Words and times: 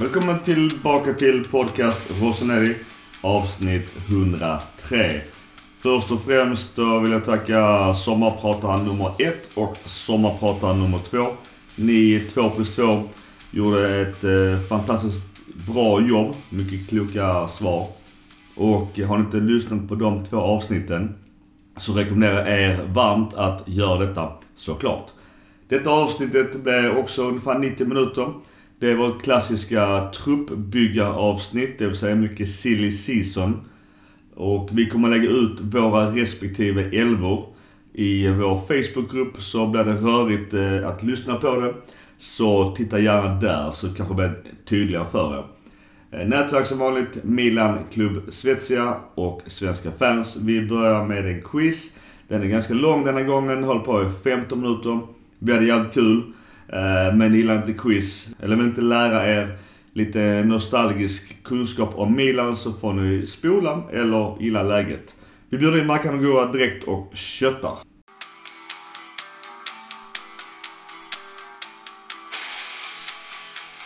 Välkommen 0.00 0.38
tillbaka 0.38 1.12
till 1.12 1.44
podcast 1.50 2.22
Roseneri 2.22 2.76
avsnitt 3.22 3.96
103. 4.10 5.10
Först 5.82 6.12
och 6.12 6.20
främst 6.20 6.78
vill 6.78 7.12
jag 7.12 7.24
tacka 7.24 7.94
sommarprataren 7.94 8.86
nummer 8.86 9.28
ett 9.28 9.56
och 9.56 9.76
sommarprataren 9.76 10.82
nummer 10.82 10.98
två. 10.98 11.24
Ni 11.76 12.20
två 12.20 12.42
plus 12.42 12.76
två 12.76 13.02
gjorde 13.50 14.00
ett 14.00 14.24
eh, 14.24 14.60
fantastiskt 14.68 15.22
bra 15.72 16.00
jobb. 16.00 16.34
Mycket 16.50 16.88
kloka 16.88 17.48
svar. 17.48 17.86
Och 18.56 18.98
har 18.98 19.18
ni 19.18 19.24
inte 19.24 19.36
lyssnat 19.36 19.88
på 19.88 19.94
de 19.94 20.24
två 20.24 20.36
avsnitten 20.36 21.14
så 21.76 21.92
rekommenderar 21.92 22.50
jag 22.50 22.62
er 22.62 22.86
varmt 22.94 23.34
att 23.34 23.62
göra 23.66 24.06
detta 24.06 24.32
såklart. 24.54 25.10
Detta 25.68 25.90
avsnittet 25.90 26.62
blir 26.62 26.96
också 26.96 27.28
ungefär 27.28 27.58
90 27.58 27.86
minuter. 27.86 28.32
Det 28.80 28.90
är 28.90 28.94
vårt 28.94 29.22
klassiska 29.22 30.10
truppbyggaravsnitt, 30.10 31.78
det 31.78 31.86
vill 31.86 31.96
säga 31.96 32.14
mycket 32.14 32.48
silly 32.48 32.90
season. 32.90 33.60
Och 34.34 34.68
vi 34.72 34.86
kommer 34.86 35.08
lägga 35.08 35.30
ut 35.30 35.60
våra 35.60 36.10
respektive 36.10 36.82
elvor 36.82 37.46
i 37.92 38.28
vår 38.28 38.58
Facebookgrupp 38.58 39.42
så 39.42 39.66
blir 39.66 39.84
det 39.84 39.94
rörigt 39.94 40.54
eh, 40.54 40.88
att 40.88 41.02
lyssna 41.02 41.34
på 41.34 41.60
det. 41.60 41.74
Så 42.18 42.74
titta 42.76 42.98
gärna 42.98 43.40
där 43.40 43.70
så 43.70 43.94
kanske 43.94 44.14
det 44.14 44.28
blir 44.28 44.42
tydligare 44.64 45.06
för 45.12 45.38
er. 45.38 45.44
Eh, 46.20 46.28
nätverk 46.28 46.66
som 46.66 46.78
vanligt, 46.78 47.24
Milan 47.24 47.78
Klubb 47.92 48.22
Svezia 48.28 48.96
och 49.14 49.42
Svenska 49.46 49.90
fans. 49.98 50.36
Vi 50.36 50.66
börjar 50.66 51.06
med 51.06 51.26
en 51.26 51.42
quiz. 51.42 51.92
Den 52.28 52.42
är 52.42 52.46
ganska 52.46 52.74
lång 52.74 53.04
denna 53.04 53.22
gången, 53.22 53.64
håller 53.64 53.80
på 53.80 54.02
i 54.02 54.10
15 54.24 54.60
minuter. 54.60 55.00
Blir 55.38 55.60
det 55.60 55.66
jävligt 55.66 55.94
kul. 55.94 56.32
Eh, 56.72 57.14
Men 57.16 57.34
gillar 57.34 57.54
inte 57.56 57.72
quiz, 57.72 58.28
eller 58.40 58.56
vill 58.56 58.66
inte 58.66 58.80
lära 58.80 59.26
er 59.28 59.58
lite 59.92 60.42
nostalgisk 60.44 61.42
kunskap 61.42 61.90
om 61.94 62.16
Milan 62.16 62.56
så 62.56 62.72
får 62.72 62.92
ni 62.92 63.26
spola 63.26 63.82
eller 63.92 64.36
gilla 64.40 64.62
läget. 64.62 65.16
Vi 65.50 65.58
bjuder 65.58 65.78
in 65.78 65.86
Mackan 65.86 66.14
och 66.14 66.20
Gurra 66.20 66.52
direkt 66.52 66.84
och 66.84 67.10
köttar. 67.14 67.72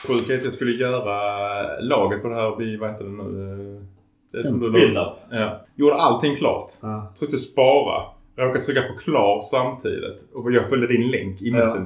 Sjukt 0.09 0.31
att 0.31 0.45
jag 0.45 0.53
skulle 0.55 0.71
göra 0.73 1.81
laget 1.81 2.23
på 2.23 2.29
det 2.29 2.35
här 2.35 2.51
vad 2.81 2.91
heter 2.91 3.05
det 3.05 3.11
nu? 3.11 3.87
Det 4.33 4.39
är 4.39 4.43
som 4.43 4.61
du 4.61 4.67
la- 4.67 4.73
Build-up. 4.73 5.13
Ja. 5.31 5.65
Gjorde 5.77 5.95
allting 5.95 6.37
klart. 6.37 6.71
Ja. 6.81 7.13
Tryckte 7.19 7.39
spara. 7.39 8.03
Råkade 8.37 8.65
trycka 8.65 8.83
på 8.83 8.99
klar 8.99 9.43
samtidigt. 9.51 10.25
Och 10.35 10.53
jag 10.53 10.69
följde 10.69 10.87
din 10.87 11.11
länk 11.11 11.43
i 11.43 11.49
Ja. 11.49 11.77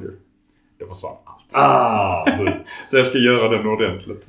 Det 0.78 0.86
försvann 0.86 1.12
allt. 1.24 1.46
Ah, 1.52 2.24
Så 2.90 2.96
jag 2.96 3.06
ska 3.06 3.18
göra 3.18 3.48
den 3.48 3.66
ordentligt. 3.66 4.26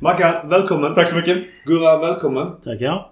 Mackan, 0.00 0.48
välkommen. 0.48 0.94
Tack 0.94 1.08
så 1.08 1.16
mycket. 1.16 1.38
Gurra, 1.64 1.98
välkommen. 1.98 2.46
Tackar. 2.64 3.10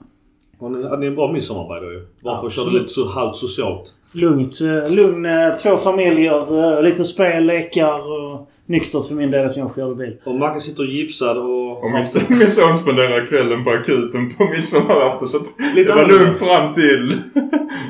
Ni, 0.61 0.83
hade 0.83 0.97
ni 0.97 1.07
en 1.07 1.15
bra 1.15 1.33
midsommar 1.33 1.75
by 1.81 1.87
the 1.87 1.95
way? 1.95 2.05
Varför 2.23 2.51
körde 2.51 2.71
du 2.71 2.79
lite 2.79 2.93
så 2.95 3.09
halvt 3.09 3.37
socialt? 3.37 3.93
Lugnt. 4.13 4.61
eh, 4.61 4.91
Lugn. 4.91 5.27
eh, 5.27 5.51
Två 5.63 5.77
familjer. 5.77 6.77
eh, 6.77 6.83
Lite 6.83 7.05
spel, 7.05 7.45
lekar 7.45 8.13
och 8.13 8.51
nyktert 8.67 9.07
för 9.07 9.15
min 9.15 9.31
del 9.31 9.45
eftersom 9.47 9.63
jag 9.69 9.75
körde 9.77 9.95
bil. 9.95 10.17
Och 10.25 10.35
Mackan 10.35 10.61
sitter 10.61 10.85
gipsad 10.85 11.37
och... 11.39 11.85
Och 11.85 11.91
min, 11.91 12.07
min 12.39 12.51
son 12.51 12.79
spenderar 12.79 13.27
kvällen 13.27 13.65
på 13.65 13.71
akuten 13.71 14.35
på 14.35 14.45
midsommarafton. 14.45 15.29
Så 15.29 15.39
det 15.77 15.85
var 15.89 15.93
annorlunda. 15.93 16.25
lugnt 16.25 16.39
fram 16.39 16.75
till. 16.75 17.13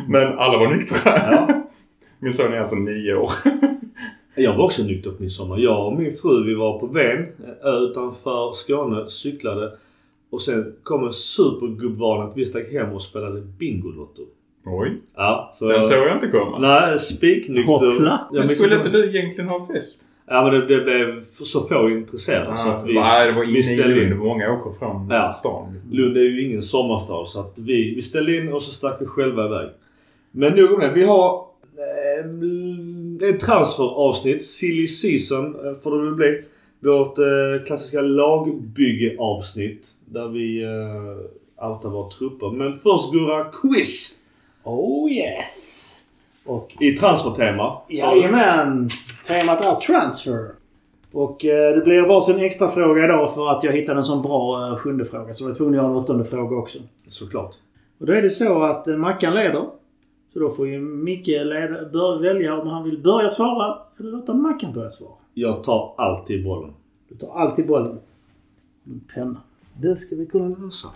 Men 0.08 0.38
alla 0.38 0.58
var 0.58 0.66
nyktra. 0.68 1.12
Ja. 1.30 1.48
Min 2.18 2.32
son 2.32 2.52
är 2.52 2.60
alltså 2.60 2.76
nio 2.76 3.14
år. 3.14 3.30
Jag 4.34 4.56
var 4.56 4.64
också 4.64 4.82
nykter 4.82 5.10
på 5.10 5.22
midsommar. 5.22 5.58
Jag 5.58 5.86
och 5.86 5.92
min 5.98 6.16
fru 6.16 6.44
vi 6.44 6.54
var 6.54 6.78
på 6.78 6.86
Ven, 6.86 7.18
en 7.18 7.66
ö 7.68 7.78
utanför 7.78 8.52
Skåne, 8.52 9.08
cyklade. 9.08 9.72
Och 10.30 10.42
sen 10.42 10.74
kom 10.82 11.06
en 11.06 11.12
supergubbvan 11.12 12.20
att 12.30 12.36
vi 12.36 12.46
stack 12.46 12.72
hem 12.72 12.92
och 12.92 13.02
spelade 13.02 13.40
Bingolotto. 13.40 14.22
Oj. 14.66 14.92
Ja, 15.16 15.54
så 15.58 15.64
Den 15.68 15.76
jag... 15.76 15.86
såg 15.86 15.98
jag 15.98 16.16
inte 16.16 16.28
komma. 16.28 16.58
Nej, 16.58 16.98
spiknykter. 16.98 17.72
Hoppla. 17.72 18.28
Jag 18.32 18.38
Men 18.38 18.48
skulle 18.48 18.74
inte- 18.76 18.88
du 18.88 19.08
egentligen 19.16 19.48
ha 19.50 19.66
fest? 19.66 20.00
Ja 20.26 20.42
men 20.42 20.52
det, 20.60 20.66
det 20.66 20.84
blev 20.84 21.24
så 21.30 21.60
få 21.68 21.90
intresserade 21.90 22.56
så 22.56 22.68
att 22.68 22.86
vi... 22.86 22.94
Nej, 22.94 23.26
det 23.26 23.32
var 23.36 23.44
inne 23.44 23.92
i 24.00 24.04
Lund. 24.08 24.20
Många 24.20 24.52
åker 24.52 24.78
från 24.78 25.08
Ja. 25.10 25.32
stan. 25.32 25.80
Lund 25.90 26.16
är 26.16 26.20
ju 26.20 26.42
ingen 26.48 26.62
sommarstad 26.62 27.24
så 27.26 27.40
att 27.40 27.58
vi, 27.58 27.94
vi 27.94 28.02
ställde 28.02 28.36
in 28.36 28.52
och 28.52 28.62
så 28.62 28.72
stack 28.72 28.96
vi 29.00 29.06
själva 29.06 29.46
iväg. 29.46 29.68
Men 30.30 30.52
nog 30.56 30.72
om 30.72 30.80
det. 30.80 30.92
Vi 30.94 31.04
har 31.04 31.44
eh, 31.76 32.26
ett 33.28 33.40
transferavsnitt. 33.40 34.44
Silly 34.44 34.88
season 34.88 35.44
eh, 35.66 35.74
får 35.82 35.98
det 35.98 36.04
väl 36.04 36.14
bli. 36.14 36.42
Vårt 36.80 37.18
eh, 37.18 37.64
klassiska 37.66 38.00
lagbyggeavsnitt. 38.00 39.88
Där 40.04 40.28
vi 40.28 40.62
eh, 40.62 41.68
outar 41.68 41.88
våra 41.88 42.10
trupper. 42.10 42.50
Men 42.50 42.78
först 42.78 43.12
Gurra, 43.12 43.44
quiz! 43.44 44.18
Oh 44.64 45.12
yes! 45.12 45.88
Och 46.44 46.76
I 46.80 46.92
transfertema. 46.92 47.78
jajamän! 47.88 48.88
Temat 49.26 49.64
är 49.64 49.74
transfer. 49.74 50.46
Och 51.12 51.44
eh, 51.44 51.74
det 51.74 51.80
blir 51.80 52.02
varsin 52.02 52.38
extra 52.38 52.68
fråga 52.68 53.04
idag 53.04 53.34
för 53.34 53.50
att 53.50 53.64
jag 53.64 53.72
hittade 53.72 53.98
en 53.98 54.04
sån 54.04 54.22
bra 54.22 54.68
eh, 54.68 54.76
sjunde 54.76 55.04
fråga. 55.04 55.34
Så 55.34 55.44
jag 55.44 55.48
var 55.48 55.54
tvungen 55.54 55.74
att 55.74 55.82
göra 55.82 55.90
en 55.92 55.96
åttonde 55.96 56.24
fråga 56.24 56.56
också. 56.56 56.78
Såklart. 57.08 57.54
Och 58.00 58.06
då 58.06 58.12
är 58.12 58.22
det 58.22 58.30
så 58.30 58.62
att 58.62 58.88
eh, 58.88 58.96
Mackan 58.96 59.34
leder. 59.34 59.66
Så 60.32 60.38
då 60.38 60.50
får 60.50 60.68
ju 60.68 60.80
Micke 60.80 61.26
leda, 61.26 61.88
bör, 61.92 62.18
välja 62.22 62.60
om 62.60 62.68
han 62.68 62.84
vill 62.84 62.98
börja 63.02 63.28
svara 63.28 63.78
eller 63.98 64.10
låta 64.10 64.34
Mackan 64.34 64.72
börja 64.72 64.90
svara. 64.90 65.12
Jag 65.34 65.64
tar 65.64 65.94
alltid 65.98 66.44
bollen. 66.44 66.70
Du 67.08 67.14
tar 67.16 67.34
alltid 67.34 67.66
bollen. 67.66 67.98
En 68.86 69.00
penna. 69.14 69.36
Det 69.80 69.96
ska 69.96 70.16
vi 70.16 70.26
kunna 70.26 70.56
lösa. 70.64 70.88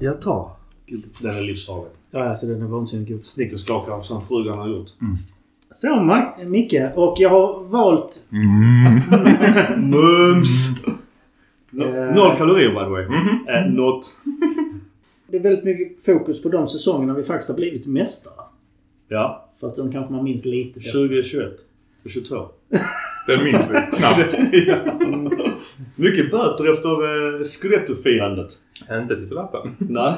Jag 0.00 0.20
tar. 0.22 0.50
Den 1.22 1.36
är 1.36 1.42
livsfarlig. 1.42 1.90
Ja, 2.10 2.24
alltså 2.28 2.46
den 2.46 2.62
är 2.62 2.66
vansinnigt 2.66 3.10
god. 3.10 3.26
Snickerskakare 3.26 4.04
som 4.04 4.22
frugan 4.26 4.58
har 4.58 4.68
gjort. 4.68 4.88
Så 5.72 5.86
Ma- 5.88 6.44
Micke, 6.46 6.74
och 6.96 7.14
jag 7.18 7.30
har 7.30 7.64
valt... 7.64 8.20
Mums! 9.76 10.68
Eh. 11.72 12.14
Noll 12.16 12.36
kalorier 12.36 12.68
by 12.68 12.74
the 12.84 12.90
way. 12.90 13.04
Mhm. 13.08 13.48
Eh, 13.48 13.72
not. 13.72 14.16
Det 15.30 15.36
är 15.36 15.40
väldigt 15.40 15.64
mycket 15.64 16.04
fokus 16.04 16.42
på 16.42 16.48
de 16.48 16.68
säsongerna 16.68 17.14
vi 17.14 17.22
faktiskt 17.22 17.48
har 17.48 17.56
blivit 17.56 17.86
mästare. 17.86 18.34
Ja. 19.08 19.48
För 19.60 19.66
att 19.66 19.76
de 19.76 19.92
kanske 19.92 20.12
man 20.12 20.24
minns 20.24 20.44
lite 20.44 20.80
bättre. 20.80 20.92
2021. 20.92 21.52
Och 22.04 22.10
22. 22.10 22.46
Den 23.26 23.44
minns 23.44 23.64
vi 23.70 23.96
knappt. 23.96 24.34
Mycket 25.96 26.30
böter 26.30 26.72
efter 26.72 26.90
eh, 26.90 27.44
Scudetto-firandet. 27.44 28.52
Inte 28.92 29.16
till 29.16 29.28
Zlatan. 29.28 29.76
Nej. 29.78 30.14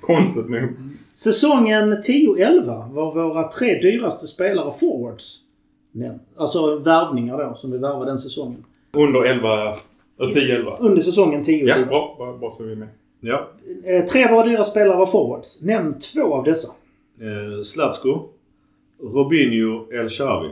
Konstigt 0.00 0.48
nog. 0.48 0.68
Säsongen 1.12 1.92
10-11 1.92 2.92
var 2.92 3.14
våra 3.14 3.48
tre 3.48 3.80
dyraste 3.80 4.26
spelare 4.26 4.72
forwards. 4.80 5.40
Nej, 5.92 6.18
Alltså 6.36 6.78
värvningar 6.78 7.38
då, 7.38 7.54
som 7.56 7.70
vi 7.70 7.78
värvade 7.78 8.10
den 8.10 8.18
säsongen. 8.18 8.64
Under 8.92 9.24
11... 9.24 9.74
10-11. 10.18 10.76
Under 10.80 11.00
säsongen 11.00 11.42
10-11. 11.42 11.66
Ja, 11.66 11.86
bra. 11.86 12.14
Bra, 12.18 12.38
bra 12.38 12.54
så 12.56 12.62
är 12.62 12.66
vi 12.66 12.76
med. 12.76 12.88
Ja. 13.20 13.48
Eh, 13.84 14.04
Tre 14.04 14.24
av 14.24 14.30
våra 14.30 14.46
dyra 14.46 14.64
spelare 14.64 14.96
var 14.96 15.06
forwards. 15.06 15.62
Nämn 15.62 15.98
två 15.98 16.34
av 16.34 16.44
dessa. 16.44 16.68
Eh, 17.20 17.62
Zlatko. 17.62 18.28
Robinho 19.02 19.92
El 19.92 20.08
Xavi. 20.08 20.50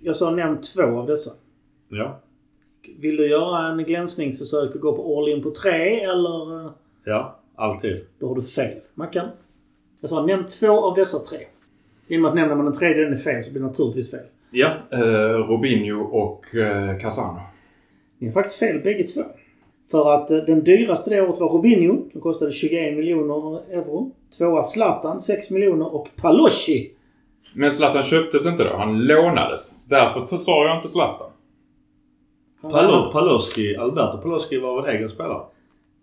Jag 0.00 0.16
sa 0.16 0.30
nämn 0.30 0.60
två 0.60 0.82
av 0.82 1.06
dessa. 1.06 1.30
Ja. 1.88 2.20
Vill 2.98 3.16
du 3.16 3.28
göra 3.28 3.66
en 3.68 3.78
glänsningsförsök 3.84 4.74
och 4.74 4.80
gå 4.80 4.96
på 4.96 5.18
all 5.18 5.28
in 5.28 5.42
på 5.42 5.50
tre 5.50 6.00
eller? 6.00 6.64
eh, 6.66 6.70
Ja. 7.04 7.38
Alltid. 7.56 8.04
Då 8.18 8.28
har 8.28 8.34
du 8.34 8.42
fel. 8.42 8.78
Mackan? 8.94 9.28
Jag 10.00 10.10
sa 10.10 10.26
nämn 10.26 10.46
två 10.60 10.80
av 10.80 10.94
dessa 10.94 11.18
tre. 11.18 11.38
I 12.08 12.16
och 12.16 12.20
med 12.20 12.28
att 12.28 12.34
nämner 12.34 12.54
man 12.54 12.64
den 12.64 12.74
tredje 12.74 13.04
den 13.04 13.12
är 13.12 13.16
fel 13.16 13.44
så 13.44 13.50
blir 13.50 13.60
det 13.60 13.66
naturligtvis 13.66 14.10
fel. 14.10 14.24
Ja. 14.50 14.70
Uh, 14.94 15.46
Robinho 15.48 16.00
och 16.02 16.46
uh, 16.54 16.98
Casano. 17.00 17.40
Ni 18.18 18.26
har 18.26 18.32
faktiskt 18.32 18.56
fel 18.58 18.80
bägge 18.84 19.02
två. 19.02 19.22
För 19.90 20.14
att 20.14 20.30
eh, 20.30 20.36
den 20.36 20.64
dyraste 20.64 21.10
det 21.10 21.22
året 21.22 21.40
var 21.40 21.48
Robinho 21.48 22.10
som 22.12 22.20
kostade 22.20 22.52
21 22.52 22.96
miljoner 22.96 23.72
euro. 23.72 24.10
Tvåa 24.38 24.64
Zlatan 24.64 25.20
6 25.20 25.50
miljoner 25.50 25.94
och 25.94 26.08
Paloschi. 26.16 26.90
Men 27.54 27.72
Zlatan 27.72 28.04
köptes 28.04 28.46
inte 28.46 28.64
då. 28.64 28.76
Han 28.76 29.04
lånades. 29.06 29.72
Därför 29.84 30.36
sa 30.36 30.64
jag 30.66 30.76
inte 30.78 30.88
Zlatan. 30.88 31.30
Palo, 32.62 33.12
Paloski. 33.12 33.76
Alberto 33.76 34.18
Paloski 34.18 34.58
var 34.58 34.72
vår 34.72 34.88
egen 34.88 35.08
spelare. 35.08 35.42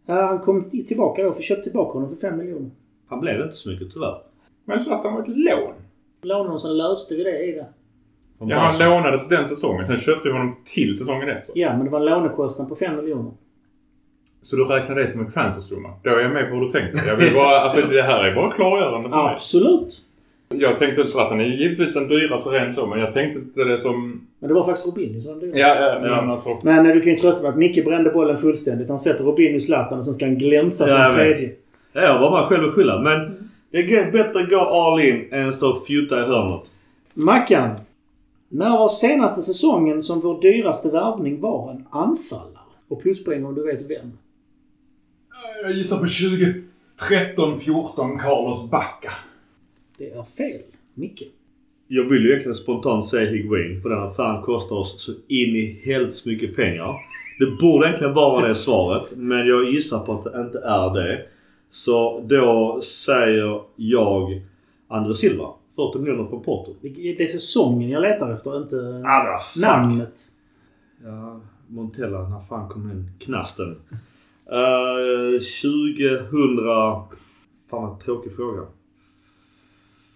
Ja, 0.06 0.26
han 0.26 0.40
kom 0.40 0.70
tillbaka 0.70 1.24
då 1.24 1.32
för 1.32 1.42
köpte 1.42 1.64
tillbaka 1.64 1.94
honom 1.94 2.10
för 2.10 2.30
5 2.30 2.38
miljoner. 2.38 2.70
Han 3.08 3.20
blev 3.20 3.42
inte 3.42 3.56
så 3.56 3.70
mycket 3.70 3.94
tyvärr. 3.94 4.18
Men 4.66 4.80
Zlatan 4.80 5.14
var 5.14 5.22
ett 5.22 5.28
lån. 5.28 5.74
Lånade 6.22 6.48
honom, 6.48 6.60
sen 6.60 6.78
löste 6.78 7.16
vi 7.16 7.24
det 7.24 7.46
i 7.46 7.52
det. 7.52 7.66
Ja, 8.40 8.60
han 8.60 8.80
lånades 8.80 9.28
den 9.28 9.48
säsongen. 9.48 9.88
Sen 9.88 10.00
köpte 10.00 10.28
vi 10.28 10.34
honom 10.34 10.56
till 10.64 10.98
säsongen 10.98 11.30
efter. 11.30 11.54
Ja, 11.58 11.74
men 11.78 11.86
det 11.86 11.92
var 11.92 12.00
en 12.00 12.06
lånekostnad 12.06 12.70
på 12.70 12.76
5 12.76 12.96
miljoner. 12.96 13.32
Så 14.46 14.56
du 14.56 14.64
räknar 14.64 14.96
det 14.96 15.12
som 15.12 15.20
en 15.20 15.32
transfersumma? 15.32 15.90
Då 16.04 16.10
är 16.10 16.22
jag 16.22 16.32
med 16.32 16.50
på 16.50 16.56
hur 16.56 16.66
du 16.66 16.72
tänker. 16.72 17.08
Jag 17.08 17.16
vill 17.16 17.34
bara, 17.34 17.60
alltså 17.60 17.88
det 17.88 18.02
här 18.02 18.24
är 18.24 18.36
bara 18.36 18.52
klargörande 18.52 19.10
för 19.10 19.18
mig. 19.18 19.34
Absolut. 19.34 20.02
Jag 20.50 20.78
tänkte 20.78 21.06
Zlatan 21.06 21.40
är 21.40 21.46
givetvis 21.46 21.94
den 21.94 22.08
dyraste 22.08 22.50
rent 22.50 22.76
så, 22.76 22.88
men 22.88 23.00
jag 23.00 23.14
tänkte 23.14 23.40
inte 23.40 23.64
det 23.64 23.80
som... 23.80 24.28
Men 24.40 24.48
det 24.48 24.54
var 24.54 24.64
faktiskt 24.64 24.88
Robinho 24.88 25.22
som 25.22 25.40
de 25.40 25.60
Ja, 25.60 25.76
ja, 25.76 26.00
men 26.02 26.30
alltså. 26.30 26.60
Men 26.64 26.86
eh, 26.86 26.94
du 26.94 27.02
kan 27.02 27.12
ju 27.12 27.18
trösta 27.18 27.44
med 27.44 27.50
att 27.50 27.58
Micke 27.58 27.86
brände 27.86 28.10
bollen 28.10 28.38
fullständigt. 28.38 28.90
Han 28.90 29.00
sätter 29.00 29.24
Robinho 29.24 29.60
Zlatan 29.60 29.98
och 30.00 30.06
sen 30.06 30.14
ska 30.14 30.26
han 30.26 30.38
glänsa 30.38 30.90
Ja, 30.90 31.08
på 31.10 31.16
tredje. 31.16 31.52
Ja, 31.94 32.02
jag 32.02 32.20
var 32.20 32.32
bara 32.32 32.48
själv 32.48 32.64
att 32.64 32.74
skylla. 32.74 33.02
Men 33.02 33.50
det 33.72 33.78
är 33.78 34.12
bättre 34.12 34.40
att 34.40 34.50
gå 34.50 34.60
all 34.60 35.02
in 35.02 35.28
än 35.32 35.54
stå 35.54 35.70
och 35.70 35.86
fjutta 35.86 36.20
i 36.20 36.26
hörnet. 36.26 36.72
Mackan. 37.14 37.70
När 38.50 38.70
var 38.78 38.90
senaste 38.90 39.42
säsongen 39.42 40.02
som 40.02 40.20
vår 40.20 40.42
dyraste 40.42 40.90
värvning 40.90 41.42
var 41.42 41.72
en 41.72 41.86
anfallare? 41.90 42.50
Och 42.88 43.02
pluspoäng 43.02 43.46
om 43.46 43.56
du 43.56 43.64
vet 43.64 43.82
vem. 43.82 44.12
Jag 45.64 45.72
gissar 45.72 45.98
på 45.98 46.06
2013-14 46.06 48.20
Carlos 48.20 48.70
Bacca. 48.70 49.12
Det 49.98 50.10
är 50.12 50.24
fel. 50.24 50.62
Micke. 50.94 51.24
Jag 51.88 52.10
vill 52.10 52.22
ju 52.24 52.30
egentligen 52.30 52.56
spontant 52.56 53.10
säga 53.10 53.32
Higuain. 53.32 53.82
För 53.82 53.90
den 53.90 54.04
affären 54.04 54.42
kostar 54.42 54.76
oss 54.76 55.02
så 55.02 55.12
in 55.12 55.56
i 55.56 55.82
helt 55.86 56.26
mycket 56.26 56.56
pengar. 56.56 56.96
Det 57.40 57.46
borde 57.62 57.86
egentligen 57.88 58.14
vara 58.14 58.48
det 58.48 58.56
svaret. 58.56 59.12
Men 59.16 59.48
jag 59.48 59.74
gissar 59.74 60.00
på 60.00 60.14
att 60.14 60.24
det 60.24 60.42
inte 60.42 60.60
är 60.60 60.94
det. 60.94 61.26
Så 61.72 62.26
då 62.30 62.82
säger 62.82 63.62
jag 63.76 64.42
André 64.88 65.16
Silva. 65.16 65.50
40 65.76 66.00
miljoner 66.00 66.30
från 66.30 66.44
Porto. 66.44 66.74
Det 66.82 67.22
är 67.22 67.28
säsongen 67.28 67.90
jag 67.90 68.02
letar 68.02 68.34
efter, 68.34 68.58
inte 68.58 68.76
Ah, 69.06 69.40
namnet. 69.62 70.22
Ja, 71.04 71.42
Montella. 71.68 72.30
När 72.30 72.40
fan 72.40 72.70
kom 72.70 72.88
den 72.88 73.12
knasten? 73.20 73.76
Uh, 74.52 75.40
2000... 75.40 76.58
Fan 77.70 77.84
vad 77.84 78.00
tråkig 78.00 78.36
fråga. 78.36 78.62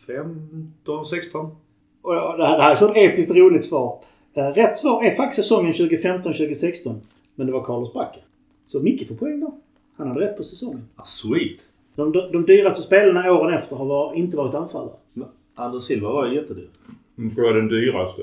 15, 0.08 1.06
16? 1.06 1.56
Och 2.02 2.16
ja, 2.16 2.38
det 2.38 2.46
här 2.46 2.58
det 2.58 2.64
här 2.64 2.72
är 2.72 2.76
så 2.76 2.90
ett 2.90 2.98
episkt 2.98 3.36
roligt 3.36 3.66
svar. 3.66 4.04
Eh, 4.34 4.54
Rätt 4.54 4.78
svar 4.78 5.04
är 5.04 5.16
faktiskt 5.16 5.48
säsongen 5.48 5.72
2015-2016. 5.72 6.96
Men 7.36 7.48
det 7.48 7.54
var 7.54 7.64
Carlos 7.64 7.94
Bacca. 7.94 8.20
Så 8.66 8.80
Micke 8.80 9.08
får 9.08 9.16
poäng 9.16 9.40
då. 9.40 9.60
Han 9.98 10.08
hade 10.08 10.20
rätt 10.20 10.38
på 10.38 10.44
säsongen. 10.44 10.88
Ah, 10.96 11.04
sweet. 11.04 11.70
De, 11.96 12.12
de, 12.12 12.32
de 12.32 12.46
dyraste 12.46 12.82
spelarna 12.82 13.32
åren 13.32 13.54
efter 13.54 13.76
har 13.76 13.86
var, 13.86 14.14
inte 14.14 14.38
varit 14.38 14.56
anfallare. 14.56 14.96
Men 15.14 15.28
André 15.56 15.82
Silva 15.82 16.12
var 16.12 16.28
ju 16.28 16.36
jättedyr. 16.36 16.70
Det 17.16 17.30
ska 17.30 17.42
vara 17.42 17.54
den 17.54 17.68
dyraste. 17.68 18.22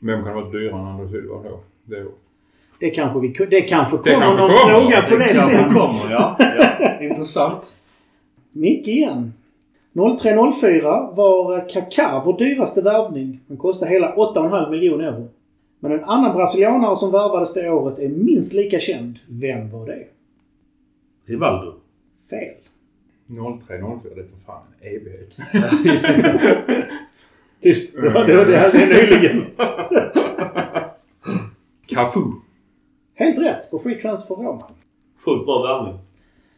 Vem 0.00 0.24
kan 0.24 0.34
vara 0.34 0.50
dyrare 0.50 0.80
än 0.80 0.86
André 0.86 1.08
Silva 1.08 1.34
då? 1.34 1.60
Det 1.84 2.04
år. 2.04 2.12
Det 2.80 2.90
kanske, 2.90 3.20
vi, 3.20 3.46
det 3.50 3.60
kanske 3.60 3.96
Det 4.04 4.14
kommer 4.14 4.26
kanske 4.26 4.42
någon 4.42 4.50
kommer. 4.50 4.80
fråga 4.80 5.02
på 5.02 5.16
det, 5.16 5.24
kanske 5.34 5.56
sen. 5.56 5.74
kommer, 5.74 6.10
ja. 6.10 6.36
ja. 6.38 7.00
Intressant. 7.00 7.74
Micke 8.52 8.88
igen. 8.88 9.32
0304 10.18 11.10
var 11.12 11.68
Kaká 11.68 12.22
vår 12.24 12.38
dyraste 12.38 12.80
värvning. 12.82 13.40
Han 13.48 13.56
kostade 13.56 13.90
hela 13.92 14.14
8,5 14.14 14.70
miljoner 14.70 15.04
euro. 15.04 15.28
Men 15.80 15.92
en 15.92 16.04
annan 16.04 16.36
brasilianare 16.36 16.96
som 16.96 17.12
värvades 17.12 17.54
det 17.54 17.70
året 17.70 17.98
är 17.98 18.08
minst 18.08 18.52
lika 18.52 18.78
känd. 18.78 19.18
Vem 19.26 19.70
var 19.70 19.86
det? 19.86 20.04
Rivaldo. 21.26 21.74
Fel. 22.30 22.54
03-04, 23.28 24.00
det 24.14 24.20
är 24.20 24.24
för 24.24 24.44
fan 24.46 24.62
en 24.80 24.88
evighet. 24.96 25.36
Tyst. 27.62 27.96
Det 28.02 28.08
var 28.08 28.24
det, 28.24 28.44
det 28.44 28.56
här 28.56 28.74
är 28.74 28.86
nyligen. 28.86 29.44
Cafu. 31.86 32.20
Helt 33.18 33.38
rätt 33.38 33.70
på 33.70 33.78
Free 33.78 33.94
Transfer 34.00 34.34
Roma. 34.34 34.62
Sjukt 35.24 35.44
bra 35.46 35.62
värvning. 35.62 35.98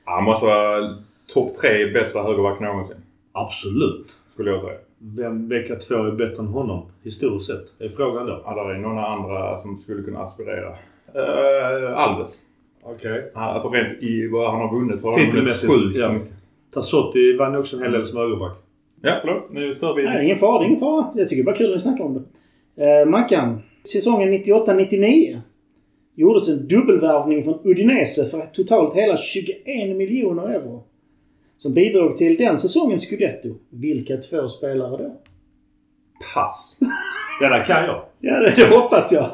Han 0.05 0.25
måste 0.25 0.47
vara 0.47 0.95
topp 1.35 1.55
tre 1.55 1.87
bästa 1.93 2.23
högerback 2.23 2.61
någonsin. 2.61 2.97
Absolut. 3.33 4.07
Skulle 4.33 4.51
jag 4.51 4.61
säga. 4.61 4.79
Vem 4.99 5.49
vecka 5.49 5.77
två 5.77 5.95
är 5.95 6.13
bättre 6.13 6.43
än 6.43 6.49
honom 6.49 6.87
historiskt 7.03 7.47
sett? 7.47 7.81
är 7.81 7.89
frågan 7.89 8.27
då. 8.27 8.43
Ja, 8.45 8.55
där 8.55 8.75
är 8.75 8.79
några 8.79 9.07
andra 9.07 9.59
som 9.59 9.77
skulle 9.77 10.03
kunna 10.03 10.21
aspirera. 10.21 10.69
Uh, 11.17 11.99
Alves. 11.99 12.39
Okej. 12.83 13.33
Han, 13.35 13.49
alltså 13.55 13.69
rent 13.69 14.03
i 14.03 14.29
vad 14.29 14.51
han 14.53 14.61
har 14.61 14.75
vunnit 14.81 15.01
så 15.01 15.07
har 15.07 15.13
han 15.13 15.21
vunnit 15.21 15.35
Titelmässigt. 15.35 15.73
sjukt 15.73 15.99
Ja. 15.99 16.13
mycket. 16.13 16.33
Tassotti 16.75 17.37
vann 17.37 17.57
också 17.57 17.77
en 17.77 17.83
hel 17.83 17.93
del 17.93 18.07
som 18.07 18.19
högerback. 18.19 18.57
Ja, 19.03 19.13
förlåt. 19.21 19.51
Nu 19.51 19.75
stör 19.75 19.95
vi 19.95 20.05
Nej, 20.05 20.13
det 20.13 20.19
är 20.21 20.25
ingen 20.25 20.37
fara. 20.37 20.59
Det 20.59 20.65
är 20.65 20.67
ingen 20.67 20.81
fara. 20.81 21.07
Jag 21.15 21.29
tycker 21.29 21.43
bara 21.45 21.57
kul 21.57 21.73
vi 21.75 21.81
snackar 21.81 22.05
om 22.05 22.25
det. 22.75 23.01
Eh, 23.01 23.07
Mackan. 23.09 23.63
Säsongen 23.93 24.33
98-99 24.33 25.39
gjordes 26.19 26.49
en 26.49 26.69
dubbelvärvning 26.69 27.45
från 27.45 27.59
Udinese 27.65 28.25
för 28.31 28.47
totalt 28.53 28.95
hela 28.95 29.17
21 29.17 29.97
miljoner 29.97 30.49
euro. 30.49 30.85
Som 31.57 31.75
bidrog 31.75 32.17
till 32.17 32.37
den 32.37 32.59
säsongens 32.59 33.07
scudetto. 33.07 33.49
Vilka 33.71 34.17
två 34.17 34.49
spelare 34.49 35.03
då? 35.03 35.17
Pass. 36.35 36.77
Ja, 37.41 37.49
där 37.49 37.65
kan 37.65 37.85
jag. 37.85 38.05
Ja, 38.21 38.41
det, 38.41 38.55
det 38.57 38.77
hoppas 38.77 39.13
jag. 39.13 39.31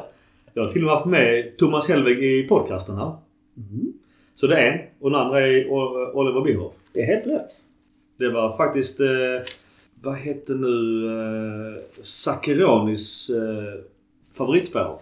Jag 0.53 0.63
har 0.63 0.69
till 0.69 0.81
och 0.81 0.85
med 0.85 0.95
haft 0.95 1.05
med 1.05 1.57
Thomas 1.57 1.87
Hellweg 1.87 2.23
i 2.23 2.47
podcasten 2.47 2.95
här. 2.95 3.11
Så 4.35 4.47
det 4.47 4.57
är 4.57 4.71
en. 4.71 4.79
Och 4.99 5.11
den 5.11 5.19
andra 5.19 5.47
är 5.47 5.69
Oliver 6.15 6.41
Bierhoff. 6.41 6.73
Det 6.93 7.01
är 7.01 7.05
helt 7.05 7.27
rätt. 7.27 7.51
Det 8.17 8.29
var 8.29 8.57
faktiskt... 8.57 8.99
Eh, 8.99 9.07
vad 10.01 10.15
hette 10.15 10.53
nu... 10.53 11.05
Eh, 11.07 12.01
Sakironis 12.01 13.29
eh, 13.29 13.81
favoritspelare. 14.37 14.97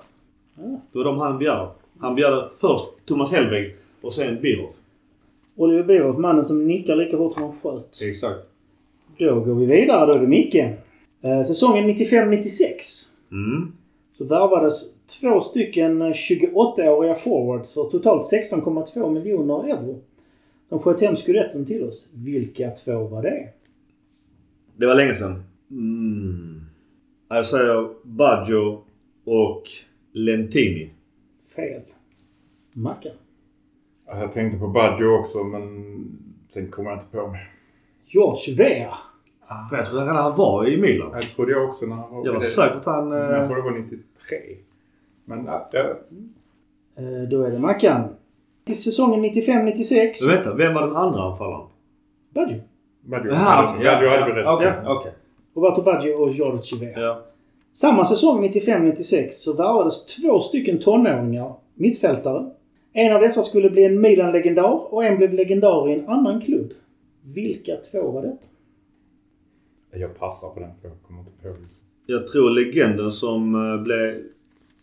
Det 0.91 0.97
var 0.97 1.03
de 1.03 1.17
han 1.17 1.37
begärde. 1.39 1.67
Han 1.99 2.15
begärde 2.15 2.49
först 2.61 2.85
Thomas 3.05 3.31
Hellweg 3.31 3.75
och 4.01 4.13
sen 4.13 4.41
Bierhoff. 4.41 4.75
Oliver 5.55 5.83
Bierhoff, 5.83 6.17
mannen 6.17 6.45
som 6.45 6.67
nickar 6.67 6.95
lika 6.95 7.17
hårt 7.17 7.33
som 7.33 7.43
han 7.43 7.51
sköt. 7.63 7.99
Exakt. 8.01 8.39
Då 9.17 9.39
går 9.39 9.55
vi 9.55 9.65
vidare. 9.65 10.05
Då 10.05 10.13
är 10.13 10.19
det 10.21 10.27
Micke. 10.27 10.55
Eh, 11.21 11.43
säsongen 11.47 11.89
95-96 11.89 13.09
Mm. 13.31 13.71
så 14.17 14.23
värvades 14.25 14.93
två 15.21 15.41
stycken 15.41 16.01
eh, 16.01 16.07
28-åriga 16.11 17.15
forwards 17.15 17.73
för 17.73 17.83
totalt 17.83 18.23
16,2 18.53 19.09
miljoner 19.13 19.69
euro. 19.69 19.99
Som 20.69 20.79
sköt 20.79 21.01
hem 21.01 21.15
scudetton 21.15 21.65
till 21.65 21.83
oss. 21.83 22.13
Vilka 22.15 22.71
två 22.71 22.97
var 23.07 23.21
det? 23.21 23.47
Det 24.75 24.85
var 24.85 24.95
länge 24.95 25.15
sedan. 25.15 25.43
Mm. 25.71 26.61
Jag 27.29 27.45
säger 27.45 27.89
Baggio 28.03 28.81
och 29.25 29.63
Lentini. 30.13 30.89
Fel. 31.55 31.81
Mackan. 32.73 33.11
Ja, 34.07 34.19
Jag 34.19 34.31
tänkte 34.31 34.59
på 34.59 34.67
Baggio 34.67 35.05
också 35.19 35.43
men 35.43 35.61
sen 36.49 36.71
kommer 36.71 36.89
jag 36.89 36.97
inte 36.99 37.17
på 37.17 37.27
mig. 37.27 37.41
George 38.05 38.55
Vea. 38.57 38.93
För 39.69 39.77
jag 39.77 39.85
tror 39.85 39.99
redan 39.99 40.15
han 40.15 40.35
var 40.37 40.67
i 40.67 40.81
Milan. 40.81 41.11
Jag 41.13 41.21
trodde 41.23 41.51
jag 41.51 41.69
också 41.69 41.85
när 41.85 41.95
han 41.95 42.11
var 42.15 42.25
Jag 42.25 42.33
var 42.33 42.39
säker 42.39 42.73
på 42.73 42.77
att 42.79 42.85
han... 42.85 43.11
Jag 43.11 43.41
Eh, 43.41 43.47
tror 43.47 43.55
det 43.55 43.61
var 43.61 43.71
93. 43.71 44.37
Men 45.25 45.45
ja, 45.45 45.69
ja. 45.71 45.79
Eh, 46.95 47.29
då 47.29 47.43
är 47.43 47.51
det 47.51 47.59
Mackan. 47.59 48.09
Till 48.65 48.83
säsongen 48.83 49.25
95-96. 49.25 50.11
men 50.27 50.35
vänta, 50.35 50.53
vem 50.53 50.73
var 50.73 50.81
den 50.87 50.95
andra 50.95 51.23
anfallaren? 51.31 51.67
Baggio. 52.29 52.61
Baggio. 53.01 53.31
Jaha, 53.31 53.73
okej. 53.73 53.85
Baggio 53.85 54.09
hade 54.09 54.25
vi 54.25 54.31
rätt. 54.39 54.47
Okej. 54.87 55.11
Roberto 55.55 55.81
Baggio 55.83 56.13
och 56.13 56.29
George 56.31 56.79
Vea. 56.79 56.99
Ja. 56.99 57.21
Samma 57.73 58.05
säsong 58.05 58.45
95-96 58.45 59.29
så 59.29 59.53
värvades 59.57 60.05
två 60.05 60.39
stycken 60.39 60.79
tonåringar, 60.79 61.55
mittfältare. 61.75 62.51
En 62.91 63.15
av 63.15 63.21
dessa 63.21 63.41
skulle 63.41 63.69
bli 63.69 63.83
en 63.83 64.01
Milan-legendar 64.01 64.93
och 64.93 65.05
en 65.05 65.17
blev 65.17 65.33
legendar 65.33 65.89
i 65.89 65.93
en 65.93 66.09
annan 66.09 66.41
klubb. 66.41 66.73
Vilka 67.21 67.75
två 67.91 68.11
var 68.11 68.21
det? 68.21 68.37
Jag 69.99 70.19
passar 70.19 70.49
på 70.49 70.59
den 70.59 70.69
för 70.81 70.87
jag 70.87 70.97
kommer 71.07 71.19
inte 71.19 71.31
på 71.41 71.47
det. 71.47 71.55
Jag 72.05 72.27
tror 72.27 72.49
legenden 72.49 73.11
som 73.11 73.55
eh, 73.55 73.83
blev 73.83 74.23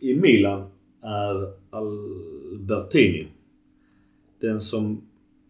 i 0.00 0.14
Milan 0.14 0.70
är 1.02 1.52
Albertini. 1.70 3.28
Den 4.40 4.60
som 4.60 5.02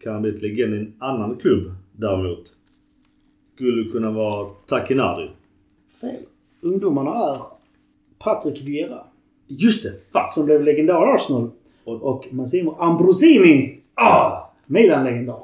kan 0.03 0.21
bli 0.21 0.31
ett 0.31 0.41
legend 0.41 0.73
i 0.73 0.77
en 0.77 0.93
annan 0.99 1.35
klubb 1.35 1.71
däremot 1.91 2.53
skulle 3.55 3.91
kunna 3.91 4.11
vara 4.11 4.49
Takinardi. 4.67 5.29
Fel. 6.01 6.23
Ungdomarna 6.61 7.11
är 7.11 7.37
Patrick 8.19 8.61
Vieira, 8.67 9.03
Just 9.47 9.83
det! 9.83 9.93
Fan! 10.13 10.29
som 10.29 10.45
blev 10.45 10.63
legendar 10.63 11.07
i 11.11 11.13
Arsenal. 11.15 11.49
Och- 11.83 12.03
Och 12.03 12.27
Massimo 12.31 12.75
Ambrosini, 12.79 13.79
Ah! 13.95 14.37
Milan-legendar. 14.65 15.39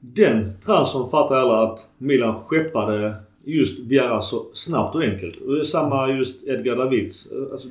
Den 0.00 0.52
transfern 0.64 1.10
fattar 1.10 1.36
alla 1.36 1.62
att 1.72 1.88
Milan 1.98 2.34
skeppade 2.46 3.14
just 3.44 3.86
Vieira 3.86 4.20
så 4.20 4.46
snabbt 4.52 4.94
och 4.94 5.02
enkelt. 5.02 5.40
Och 5.40 5.54
det 5.54 5.60
är 5.60 5.64
samma 5.64 6.08
just 6.08 6.44
Edgar 6.46 6.76
Davids. 6.76 7.28
Alltså, 7.52 7.68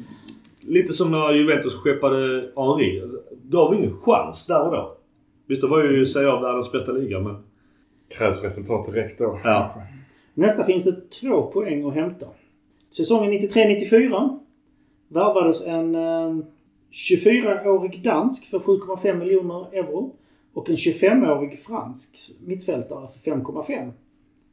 lite 0.67 0.93
som 0.93 1.11
när 1.11 1.33
Juventus 1.33 1.73
skeppade 1.73 2.17
Henri. 2.55 3.01
Alltså, 3.01 3.17
Gav 3.43 3.73
ingen 3.73 3.97
chans 4.01 4.45
där 4.45 4.61
och 4.67 4.71
då. 4.71 4.97
Visst, 5.47 5.61
det 5.61 5.67
var 5.67 5.83
ju 5.83 6.05
säga 6.05 6.33
av 6.33 6.41
världens 6.41 6.71
bästa 6.71 6.91
liga 6.91 7.19
men... 7.19 7.35
Krävs 8.17 8.43
resultat 8.43 8.93
direkt 8.93 9.19
då. 9.19 9.39
Ja. 9.43 9.73
Nästa 10.33 10.63
finns 10.63 10.83
det 10.83 11.09
två 11.09 11.43
poäng 11.43 11.83
att 11.87 11.93
hämta. 11.93 12.27
Säsongen 12.89 13.31
93-94 13.33 14.39
värvades 15.07 15.67
en 15.67 15.95
eh, 15.95 16.45
24-årig 16.91 18.03
dansk 18.03 18.45
för 18.49 18.59
7,5 18.59 19.17
miljoner 19.17 19.73
euro 19.73 20.15
och 20.53 20.69
en 20.69 20.75
25-årig 20.75 21.59
fransk 21.59 22.17
mittfältare 22.45 23.07
för 23.07 23.31
5,5. 23.31 23.91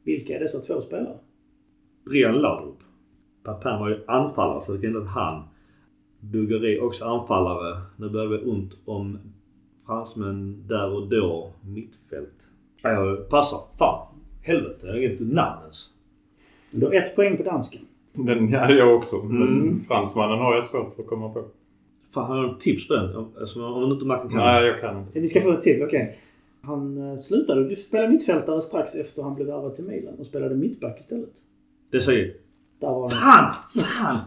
Vilka 0.03 0.35
är 0.35 0.39
dessa 0.39 0.59
två 0.59 0.81
spelare? 0.81 1.17
Brian 2.05 2.35
Laudrup. 2.35 2.79
Papin 3.43 3.79
var 3.79 3.89
ju 3.89 4.03
anfallare 4.07 4.61
så 4.61 4.71
det 4.71 4.81
kan 4.81 4.87
inte 4.87 4.99
att 4.99 5.07
han. 5.07 5.43
Bulgari 6.19 6.79
också 6.79 7.05
anfallare. 7.05 7.81
Nu 7.97 8.09
börjar 8.09 8.29
det 8.29 8.37
bli 8.37 8.51
ont 8.51 8.77
om 8.85 9.19
fransmän 9.85 10.67
där 10.67 10.93
och 10.95 11.09
då. 11.09 11.53
Mittfält. 11.61 12.49
Jag 12.81 13.29
passar. 13.29 13.59
Fan. 13.79 14.10
Helvete. 14.41 14.87
Jag 14.87 14.93
har 14.93 14.99
inget 14.99 15.19
namn 15.19 15.61
ens. 15.61 15.89
Du 16.71 16.85
har 16.85 16.93
ett 16.93 17.15
poäng 17.15 17.37
på 17.37 17.43
dansken. 17.43 17.81
Den 18.13 18.53
hade 18.53 18.73
jag 18.73 18.95
också. 18.95 19.15
Men 19.23 19.47
Mm. 19.47 19.85
fransmannen 19.87 20.39
har 20.39 20.55
jag 20.55 20.63
svårt 20.63 20.99
att 20.99 21.07
komma 21.07 21.29
på. 21.29 21.43
Fan, 22.13 22.25
har 22.37 22.47
du 22.47 22.55
tips 22.59 22.87
på 22.87 22.93
den? 22.93 23.25
Alltså, 23.39 23.65
om 23.65 23.91
inte 23.91 24.05
Mackan 24.05 24.29
kan. 24.29 24.37
Nej, 24.37 24.65
jag 24.65 24.81
kan 24.81 24.99
inte. 24.99 25.19
Ni 25.19 25.27
ska 25.27 25.41
få 25.41 25.51
ett 25.51 25.61
till, 25.61 25.83
okej. 25.83 26.19
Han 26.61 27.09
eh, 27.11 27.15
slutade 27.17 27.69
du 27.69 27.75
spela 27.75 28.07
mittfältare 28.07 28.61
strax 28.61 28.95
efter 28.95 29.23
han 29.23 29.35
blev 29.35 29.47
värvad 29.47 29.75
till 29.75 29.83
Milan 29.83 30.13
och 30.19 30.25
spelade 30.25 30.55
mittback 30.55 30.99
istället. 30.99 31.29
Det 31.91 32.01
säger 32.01 32.33
Där 32.79 32.87
var 32.87 33.01
han. 33.01 33.09
Fan! 33.09 33.53
Fan! 33.83 34.17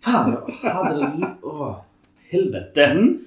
Fan! 0.00 0.36
Jag 0.62 0.70
hade 0.70 1.00
det... 1.00 1.34
Åh. 1.42 1.76
Helvete! 2.28 2.84
Mm. 2.84 3.18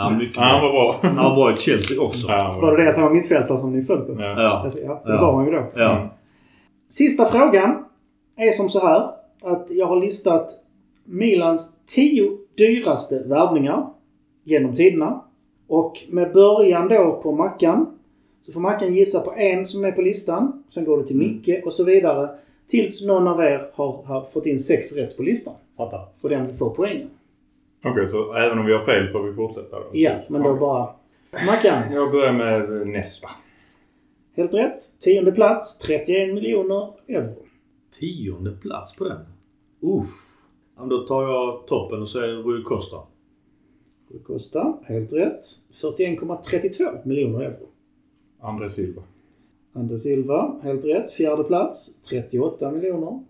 Ja, 0.00 0.10
mycket 0.18 0.36
Ja, 0.36 0.42
han 0.42 0.62
var 0.62 0.72
bra. 0.72 0.98
Han 1.02 1.30
var 1.30 1.34
bra 1.34 1.52
i 1.52 1.56
Chelsea 1.56 2.02
också. 2.02 2.26
Ja, 2.28 2.34
han 2.34 2.60
Var 2.60 2.76
det 2.76 2.84
det 2.84 2.90
att 2.90 2.96
han 2.96 3.04
var 3.04 3.12
mittfältare 3.12 3.58
som 3.58 3.72
ni 3.72 3.82
föll 3.82 4.00
på? 4.00 4.22
Ja. 4.22 4.42
Ja. 4.42 4.62
Alltså, 4.64 4.78
det 5.04 5.16
var 5.16 5.32
han 5.32 5.44
ju 5.46 5.52
då. 5.52 5.64
Ja. 5.74 6.08
Sista 6.88 7.24
frågan 7.24 7.84
är 8.36 8.52
som 8.52 8.68
så 8.68 8.80
här 8.86 9.10
att 9.42 9.66
jag 9.70 9.86
har 9.86 10.00
listat 10.00 10.50
Milans 11.04 11.76
tio 11.86 12.30
dyraste 12.56 13.22
värvningar 13.26 13.86
genom 14.44 14.74
tiderna. 14.74 15.20
Och 15.68 15.98
med 16.08 16.32
början 16.32 16.88
då 16.88 17.20
på 17.22 17.32
Mackan 17.32 17.86
så 18.46 18.52
får 18.52 18.60
Mackan 18.60 18.94
gissa 18.94 19.20
på 19.20 19.34
en 19.36 19.66
som 19.66 19.84
är 19.84 19.92
på 19.92 20.02
listan. 20.02 20.64
Sen 20.74 20.84
går 20.84 20.98
det 20.98 21.06
till 21.06 21.16
Micke 21.16 21.66
och 21.66 21.72
så 21.72 21.84
vidare. 21.84 22.28
Tills 22.68 23.04
någon 23.04 23.28
av 23.28 23.40
er 23.40 23.70
har, 23.74 24.02
har 24.02 24.24
fått 24.24 24.46
in 24.46 24.58
sex 24.58 24.96
rätt 24.96 25.16
på 25.16 25.22
listan. 25.22 25.54
Fattar. 25.76 26.06
Och 26.20 26.28
den 26.28 26.54
får 26.54 26.70
poängen. 26.70 27.08
Okej, 27.84 28.08
så 28.08 28.32
även 28.34 28.58
om 28.58 28.66
vi 28.66 28.72
har 28.72 28.84
fel 28.84 29.12
får 29.12 29.22
vi 29.22 29.34
fortsätta 29.34 29.80
då? 29.80 29.86
Ja, 29.92 30.20
men 30.30 30.42
då 30.42 30.56
bara... 30.56 30.94
Mackan, 31.46 31.92
Jag 31.92 32.10
börjar 32.12 32.32
med 32.32 32.86
nästa. 32.86 33.28
helt 34.36 34.54
rätt. 34.54 34.78
Tionde 35.00 35.32
plats, 35.32 35.78
31 35.78 36.34
miljoner 36.34 36.92
euro. 37.08 37.34
Tionde 38.00 38.50
plats 38.50 38.96
på 38.96 39.04
den. 39.04 39.20
Uff. 39.80 40.06
Då 40.90 40.98
tar 41.06 41.22
jag 41.22 41.66
toppen 41.66 42.02
och 42.02 42.10
säger 42.10 42.34
Rui 42.36 42.62
Costa. 42.62 42.96
Rui 44.10 44.18
Costa, 44.22 44.78
helt 44.84 45.12
rätt. 45.12 45.40
41,32 45.82 47.06
miljoner 47.08 47.40
euro. 47.44 47.66
André 48.40 48.68
Silva. 48.68 49.02
André 49.72 49.98
Silva, 49.98 50.60
helt 50.62 50.84
rätt. 50.84 51.10
Fjärde 51.10 51.44
plats, 51.44 52.02
38 52.02 52.70
miljoner. 52.70 53.24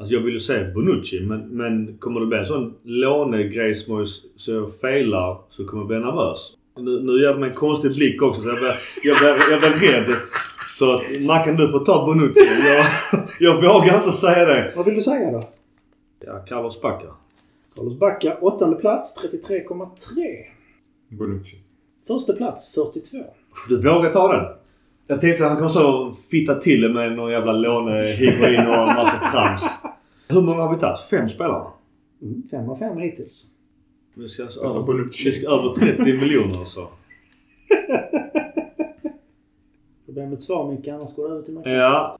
Alltså 0.00 0.14
jag 0.14 0.20
vill 0.20 0.34
ju 0.34 0.40
säga 0.40 0.74
Bonucci 0.74 1.20
men, 1.20 1.40
men 1.40 1.98
kommer 1.98 2.20
det 2.20 2.26
bli 2.26 2.38
en 2.38 2.46
sån 2.46 2.74
lånegrej 2.82 3.74
som 3.74 4.06
så 4.36 4.52
jag 4.52 4.80
failar 4.80 5.40
så 5.50 5.64
kommer 5.64 5.82
jag 5.82 5.88
bli 5.88 5.98
nervös. 5.98 6.52
Nu, 6.76 7.02
nu 7.02 7.20
ger 7.20 7.32
det 7.32 7.40
mig 7.40 7.48
en 7.48 7.54
konstig 7.54 7.94
blick 7.94 8.22
också 8.22 8.42
så 8.42 8.48
jag 8.48 8.58
blir, 8.58 8.74
jag 9.02 9.18
blir, 9.18 9.50
jag 9.50 9.60
blir 9.60 9.92
rädd. 9.92 10.16
Så 10.66 10.94
att, 10.94 11.00
Mackan 11.20 11.56
du 11.56 11.68
får 11.68 11.84
ta 11.84 12.06
Bonucci. 12.06 12.40
Jag, 12.66 12.86
jag 13.40 13.54
vågar 13.56 13.96
inte 13.96 14.10
säga 14.10 14.44
det. 14.44 14.72
Vad 14.76 14.84
vill 14.84 14.94
du 14.94 15.00
säga 15.00 15.32
då? 15.32 15.42
Ja, 16.26 16.44
Carlos 16.48 16.80
Bacca. 16.80 17.06
Carlos 17.76 17.98
Bacca, 17.98 18.36
åttonde 18.40 18.76
plats, 18.76 19.24
33,3. 19.24 19.66
Bonucci. 21.08 21.56
Första 22.06 22.32
plats, 22.32 22.74
42. 22.74 23.18
Du 23.68 23.76
vågar 23.76 24.12
ta 24.12 24.36
den? 24.36 24.59
Jag 25.10 25.20
tänkte 25.20 25.44
att 25.44 25.50
han 25.50 25.58
kommer 25.58 25.70
så 25.70 26.12
fitta 26.12 26.54
till 26.54 26.80
det 26.80 26.88
med 26.88 27.16
någon 27.16 27.30
jävla 27.30 27.52
låne-higuin 27.52 28.66
och 28.66 28.74
en 28.74 28.86
massa 28.86 29.30
trams. 29.32 29.62
Hur 30.28 30.42
många 30.42 30.62
har 30.62 30.74
vi 30.74 30.80
tagit? 30.80 31.00
Fem 31.00 31.28
spelare? 31.28 31.66
Mm, 32.22 32.42
fem 32.50 32.70
av 32.70 32.76
fem 32.76 32.98
hittills. 32.98 33.46
Vi 34.14 34.28
ska, 34.28 34.42
alltså, 34.42 34.60
över, 34.60 35.24
vi 35.24 35.32
ska 35.32 35.50
över 35.50 35.74
30 35.74 36.02
miljoner 36.02 36.58
alltså. 36.58 36.88
Ett 40.34 40.42
svar 40.42 40.72
Micke, 40.72 40.88
annars 40.88 41.16
går 41.16 41.28
det 41.28 41.34
över 41.34 41.42
till 41.42 41.54
Mackan. 41.54 41.72
Ja. 41.72 42.18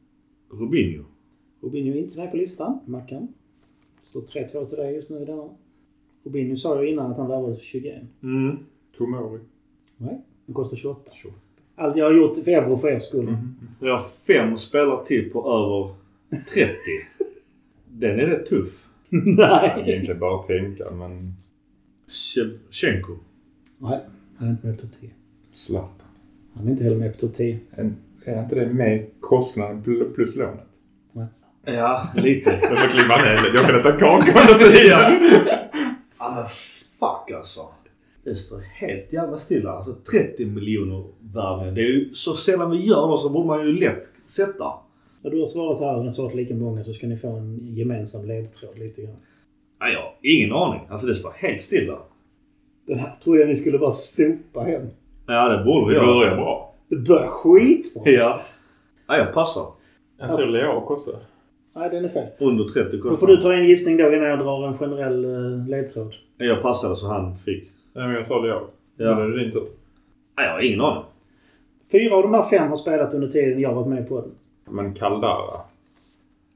Rubinho. 0.50 1.04
Robinho 1.60 1.94
är 1.94 1.98
inte 1.98 2.16
med 2.16 2.30
på 2.30 2.36
listan. 2.36 2.80
Mackan. 2.86 3.28
Står 4.04 4.20
3-2 4.20 4.66
till 4.66 4.78
dig 4.78 4.94
just 4.94 5.10
nu 5.10 5.22
i 5.22 5.24
denna. 5.24 5.48
Robinho 6.24 6.56
sa 6.56 6.82
ju 6.82 6.90
innan 6.90 7.10
att 7.10 7.18
han 7.18 7.28
värvades 7.28 7.58
för 7.58 7.66
21. 7.66 8.02
Mm. 8.22 8.56
Tomori. 8.98 9.40
Nej, 9.96 10.20
den 10.46 10.54
kostar 10.54 10.76
28. 10.76 11.10
Allt 11.80 11.96
jag 11.96 12.04
har 12.04 12.12
gjort 12.12 12.44
för 12.44 12.50
euro 12.50 12.76
för 12.76 12.88
er 12.88 12.98
skull. 12.98 13.36
Vi 13.80 13.88
har 13.90 14.02
fem 14.26 14.58
spelare 14.58 15.04
till 15.06 15.30
på 15.30 15.38
över 15.52 15.94
30. 16.54 16.74
Den 17.88 18.20
är 18.20 18.26
rätt 18.26 18.46
tuff. 18.46 18.86
Det 19.10 19.16
är 19.16 19.76
Nej. 19.76 19.84
egentligen 19.86 20.20
bara 20.20 20.40
att 20.40 20.46
tänka 20.46 20.90
men... 20.90 21.34
Shevchenko. 22.08 23.12
Nej, 23.78 24.00
han 24.38 24.48
är 24.48 24.52
inte 24.52 24.66
med 24.66 24.76
på 24.76 24.82
topp 24.86 24.90
10. 25.00 25.10
Slapp. 25.52 26.02
Han 26.54 26.66
är 26.66 26.70
inte 26.70 26.84
heller 26.84 26.96
med 26.96 27.12
på 27.14 27.20
topp 27.26 27.36
10. 27.36 27.58
En, 27.76 27.96
är 28.24 28.42
inte 28.42 28.54
det 28.54 28.66
med 28.66 29.06
kostnaden 29.20 29.82
pl- 29.84 30.14
plus 30.14 30.36
lånet? 30.36 30.66
Ja, 31.64 32.08
lite. 32.14 32.50
Jag 32.62 32.80
får 32.80 32.88
klippa 32.88 33.16
ner 33.16 33.50
Jag 33.54 33.66
kan 33.66 33.80
äta 33.80 33.92
kaka 33.92 34.40
under 34.52 34.68
tiden. 34.68 35.30
ah, 36.16 36.44
fuck 37.00 37.36
alltså. 37.36 37.60
Det 38.24 38.34
står 38.34 38.58
helt 38.58 39.12
jävla 39.12 39.38
stilla. 39.38 39.70
Alltså 39.70 39.94
30 40.10 40.46
miljoner 40.46 41.04
värvningar. 41.34 41.72
Det 41.72 41.80
är 41.80 41.84
ju 41.86 42.14
så 42.14 42.34
sällan 42.34 42.70
vi 42.70 42.76
gör 42.76 43.12
det 43.12 43.18
så 43.22 43.28
borde 43.28 43.46
man 43.46 43.66
ju 43.66 43.72
lätt 43.78 44.08
sätta. 44.26 44.72
När 45.22 45.30
du 45.30 45.40
har 45.40 45.46
svarat 45.46 45.80
här 45.80 46.06
och 46.06 46.14
svarat 46.14 46.34
lika 46.34 46.54
många 46.54 46.84
så 46.84 46.92
ska 46.92 47.06
ni 47.06 47.16
få 47.16 47.28
en 47.28 47.58
gemensam 47.74 48.26
ledtråd 48.26 48.78
lite 48.78 49.02
grann. 49.02 49.16
Nej, 49.80 49.92
jag 49.92 50.00
har 50.00 50.14
ingen 50.22 50.52
aning. 50.52 50.80
Alltså 50.88 51.06
det 51.06 51.14
står 51.14 51.30
helt 51.36 51.60
stilla. 51.60 51.98
Den 52.86 52.98
här 52.98 53.10
tror 53.24 53.38
jag 53.38 53.48
ni 53.48 53.56
skulle 53.56 53.78
bara 53.78 53.92
sopa 53.92 54.60
hem. 54.60 54.86
Ja, 55.26 55.48
det 55.48 55.64
borde 55.64 55.88
vi 55.88 55.94
Det 55.94 56.04
göra. 56.06 56.14
börjar 56.18 56.36
bra. 56.36 56.74
Det 56.88 56.96
börjar 56.96 57.26
skitbra. 57.28 58.02
Ja. 58.12 58.40
Ja, 59.08 59.16
jag 59.16 59.34
passar. 59.34 59.66
Jag 60.18 60.36
tror 60.36 60.46
Leao 60.46 60.80
kostar. 60.86 61.14
Nej, 61.76 61.90
den 61.90 62.04
är 62.04 62.08
fel. 62.08 62.26
Under 62.38 62.64
30 62.64 62.96
Då 62.96 63.02
kostar. 63.02 63.16
får 63.16 63.26
du 63.26 63.36
ta 63.42 63.52
en 63.54 63.64
gissning 63.64 63.96
då 63.96 64.12
innan 64.12 64.28
jag 64.28 64.38
drar 64.38 64.66
en 64.68 64.78
generell 64.78 65.24
eh, 65.24 65.68
ledtråd. 65.68 66.14
Jag 66.38 66.62
passade 66.62 66.96
så 66.96 67.06
han 67.06 67.38
fick. 67.38 67.68
Nej 67.92 68.06
men 68.06 68.14
jag 68.16 68.26
sa 68.26 68.38
Leao. 68.38 68.66
Ja. 68.96 69.14
Nu 69.16 69.22
är 69.22 69.28
det 69.28 69.42
din 69.42 69.52
tur. 69.52 69.68
Nej, 70.36 70.46
jag 70.46 70.52
har 70.52 70.60
ingen 70.60 70.80
aning. 70.80 71.04
Fyra 71.92 72.16
av 72.16 72.22
de 72.22 72.34
här 72.34 72.42
fem 72.42 72.68
har 72.68 72.76
spelat 72.76 73.14
under 73.14 73.28
tiden 73.28 73.60
jag 73.60 73.74
varit 73.74 73.88
med 73.88 74.08
på 74.08 74.20
den. 74.20 74.30
Men 74.74 74.94
Caldara. 74.94 75.60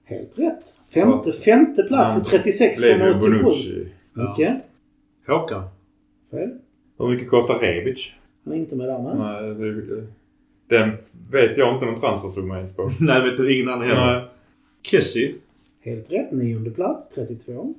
Helt 0.04 0.38
rätt. 0.38 0.80
Femte, 0.94 1.30
femte 1.30 1.82
plats 1.82 2.34
ju 2.34 2.38
36,87. 2.38 3.20
Bonucci. 3.20 3.88
Micke? 4.12 4.48
Håkan. 5.26 5.62
Fel. 6.30 6.58
Hur 6.98 7.08
mycket 7.08 7.30
kostar 7.30 7.54
Rebic? 7.58 8.12
Han 8.44 8.52
är 8.54 8.58
inte 8.58 8.76
med 8.76 8.88
där 8.88 8.98
med. 8.98 9.16
Nej, 9.18 9.54
det, 9.54 10.06
den 10.68 10.90
vet 11.30 11.56
jag 11.58 11.74
inte 11.74 11.86
någon 11.86 12.00
transfersumma 12.00 12.56
ens 12.56 12.76
på. 12.76 12.90
Nej, 13.00 13.22
vet 13.22 13.36
du 13.36 13.54
ingen 13.56 13.68
annan 13.68 13.88
heller. 13.88 14.28
Kessie. 14.82 15.34
Helt 15.80 16.12
rätt. 16.12 16.32
Nionde 16.32 16.70
plats, 16.70 17.08
32. 17.08 17.74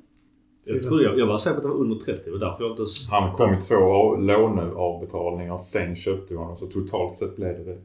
Jag 0.65 0.83
trodde 0.83 1.03
jag, 1.03 1.19
jag 1.19 1.27
var 1.27 1.37
säker 1.37 1.53
på 1.53 1.57
att 1.57 1.63
det 1.63 1.69
var 1.69 1.75
under 1.75 1.95
30. 1.95 2.21
Det 2.25 2.31
var 2.31 2.39
därför 2.39 2.63
jag 2.63 2.71
inte... 2.71 2.83
Han 3.11 3.33
kom 3.33 3.53
i 3.53 3.57
två 3.61 3.75
av- 3.75 4.23
låneavbetalningar. 4.23 5.57
Sen 5.57 5.95
köpte 5.95 6.33
vi 6.33 6.39
honom. 6.39 6.57
Så 6.57 6.67
totalt 6.67 7.17
sett 7.17 7.35
blev 7.35 7.57
det 7.57 7.63
det. 7.63 7.77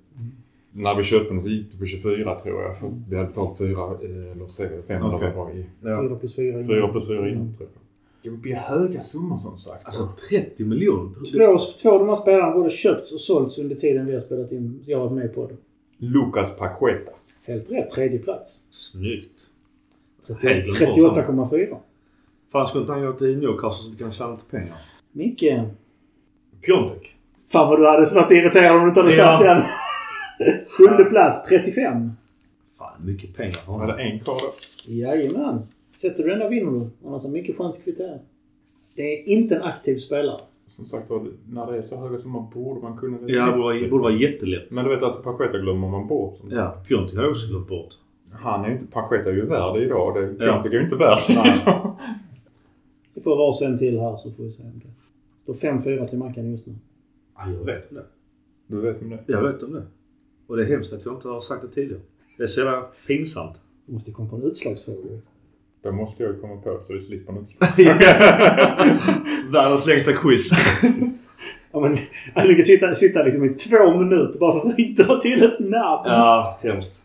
När 0.73 0.95
vi 0.95 1.03
köpte 1.05 1.29
honom 1.29 1.43
så 1.45 1.49
gick 1.51 1.73
det 1.73 1.79
på 1.79 1.87
24 1.87 2.39
tror 2.41 2.63
jag. 2.63 2.79
För 2.79 2.91
vi 3.11 3.17
hade 3.17 3.29
betalat 3.29 3.59
4 3.59 3.69
eller 3.71 4.47
så 4.47 4.63
är 4.63 4.69
det 4.69 4.83
500 4.83 5.17
Okej. 5.17 5.33
var 5.37 5.51
i. 5.51 5.67
Ja. 5.83 6.03
Fyra 6.03 6.17
plus 6.17 6.35
fyra. 6.37 6.65
4 6.65 6.89
plus 6.89 7.07
4 7.07 7.29
innan 7.29 7.55
tror 7.57 7.69
jag. 8.23 8.33
Det 8.33 8.39
blir 8.39 8.55
höga 8.55 9.01
summor 9.01 9.39
som 9.39 9.59
sagt. 9.59 9.85
Alltså 9.87 10.09
30 10.31 10.65
miljoner. 10.65 11.11
Två, 11.15 11.59
två 11.83 11.91
av 11.93 11.99
de 11.99 12.09
här 12.09 12.17
spelarna 12.17 12.53
både 12.57 12.71
köpts 12.71 13.13
och 13.13 13.21
sålts 13.21 13.59
under 13.59 13.77
tiden 13.77 14.07
vi 14.07 14.13
har 14.13 14.21
spelat 14.21 14.53
in. 14.53 14.83
Jag 14.87 14.99
har 14.99 15.05
varit 15.05 15.17
med 15.17 15.35
på 15.35 15.47
det. 15.47 15.57
Lucas 16.07 16.57
Paqueta. 16.57 17.13
Helt 17.47 17.71
rätt. 17.71 17.91
Tredje 17.91 18.19
plats. 18.19 18.69
Snyggt. 18.73 19.31
Helt 20.43 20.79
glömt 20.95 21.15
bort 21.15 21.51
38,4. 21.53 21.77
Fan, 22.53 22.67
skulle 22.67 22.81
inte 22.81 22.93
han 22.93 23.03
gå 23.07 23.13
till 23.13 23.39
Newcastle 23.39 23.85
så 23.85 23.91
vi 23.91 23.97
kan 23.97 24.13
tjäna 24.13 24.31
lite 24.31 24.45
pengar? 24.45 24.77
Micke. 25.13 25.45
Piontek. 26.63 27.17
Fan 27.53 27.69
vad 27.69 27.79
du 27.81 27.87
hade 27.87 28.15
varit 28.15 28.31
irriterad 28.33 28.77
om 28.77 28.83
du 28.83 28.89
inte 28.89 29.01
hade 29.01 29.15
Ja. 29.15 29.25
satt 29.25 29.41
den. 29.43 29.63
Sjunde 30.69 31.05
plats, 31.05 31.49
35. 31.49 32.11
Fan, 32.79 32.93
mycket 33.05 33.37
pengar 33.37 33.53
för 33.53 33.73
Var 33.73 33.79
honom. 33.79 33.97
det 33.97 34.03
en 34.03 34.21
kvar 34.21 34.35
då? 34.43 34.53
Jajamän. 34.93 35.63
Sätter 35.97 36.23
du 36.23 36.31
den 36.31 36.39
där 36.39 36.49
vinner 36.49 36.71
du. 36.73 36.91
Annars 37.09 37.25
har 37.25 37.31
mycket 37.31 37.57
chans 37.59 37.79
att 37.79 37.85
kvittera. 37.85 38.19
Det 38.95 39.03
är 39.03 39.29
inte 39.29 39.57
en 39.57 39.63
aktiv 39.63 39.97
spelare. 39.97 40.41
Som 40.77 40.87
sagt 40.87 41.11
när 41.51 41.73
det 41.73 41.79
är 41.79 41.83
så 41.83 41.97
höga 41.97 42.19
summor 42.19 42.51
borde 42.55 42.81
man 42.81 42.97
kunna... 42.99 43.19
Ja, 43.27 43.47
det 43.47 43.53
borde 43.53 43.89
borde 43.89 44.03
vara 44.03 44.13
jättelätt. 44.15 44.71
Men 44.71 44.85
du 44.85 44.91
vet 44.95 45.03
alltså 45.03 45.23
Paqueta 45.23 45.59
glömmer 45.59 45.89
man 45.89 46.07
bort. 46.07 46.37
Som. 46.37 46.51
Ja, 46.51 46.77
Piontek 46.89 47.17
har 47.17 47.23
jag 47.23 47.31
också 47.31 47.47
glömt 47.47 47.69
bort. 47.69 47.95
Han 48.33 48.65
är 48.65 48.69
ju 48.69 48.75
inte... 48.75 48.87
Paqueta 48.87 49.31
är 49.31 49.35
ju 49.35 49.47
värd 49.47 49.77
idag. 49.77 50.15
Det, 50.15 50.21
Ja. 50.21 50.53
Piontek 50.53 50.73
är 50.73 50.77
ju 50.77 50.85
inte 50.85 50.97
värd 50.97 51.19
Vi 53.15 53.21
får 53.21 53.37
varsin 53.37 53.79
till 53.79 54.01
här 54.01 54.17
så 54.17 54.31
får 54.31 54.45
vi 54.45 54.51
se 54.51 54.63
om 54.63 54.83
det. 54.85 54.91
står 55.43 55.55
5-4 55.55 56.05
till 56.05 56.19
Mackan 56.19 56.51
just 56.51 56.67
nu. 56.67 56.75
Ja, 57.37 57.51
jag 57.51 57.65
vet 57.65 57.91
om 57.91 57.97
det. 57.97 58.05
Du 58.67 58.81
vet 58.81 59.03
om 59.03 59.11
det? 59.11 59.19
Jag 59.27 59.43
vet 59.43 59.63
om 59.63 59.73
det. 59.73 59.83
Och 60.47 60.57
det 60.57 60.63
är 60.63 60.67
hemskt 60.67 60.93
att 60.93 61.05
jag 61.05 61.15
inte 61.15 61.29
har 61.29 61.41
sagt 61.41 61.63
det 61.63 61.69
tidigare. 61.69 62.01
Det 62.37 62.43
är 62.43 62.47
så 62.47 62.61
jävla 62.61 62.83
pinsamt. 63.07 63.61
Vi 63.87 63.95
måste 63.95 64.11
komma 64.13 64.29
på 64.29 64.37
en 64.37 64.43
utslagsfråga. 64.43 65.21
Det 65.83 65.93
måste 65.93 66.23
jag 66.23 66.33
ju 66.33 66.41
komma 66.41 66.57
på 66.57 66.81
så 66.87 66.93
vi 66.93 67.01
slipper 67.01 67.33
något. 67.33 67.49
Världens 69.55 69.87
längsta 69.87 70.13
quiz. 70.13 70.51
Ja, 71.73 71.81
men, 71.81 71.99
du 72.47 72.57
kan 72.57 72.65
sitta, 72.65 72.95
sitta 72.95 73.23
liksom 73.23 73.45
i 73.45 73.49
två 73.49 73.97
minuter 73.97 74.39
bara 74.39 74.61
för 74.61 74.69
att 74.69 74.77
dra 74.97 75.21
till 75.21 75.43
ett 75.43 75.59
namn. 75.59 76.03
ja, 76.05 76.59
hemskt. 76.63 77.05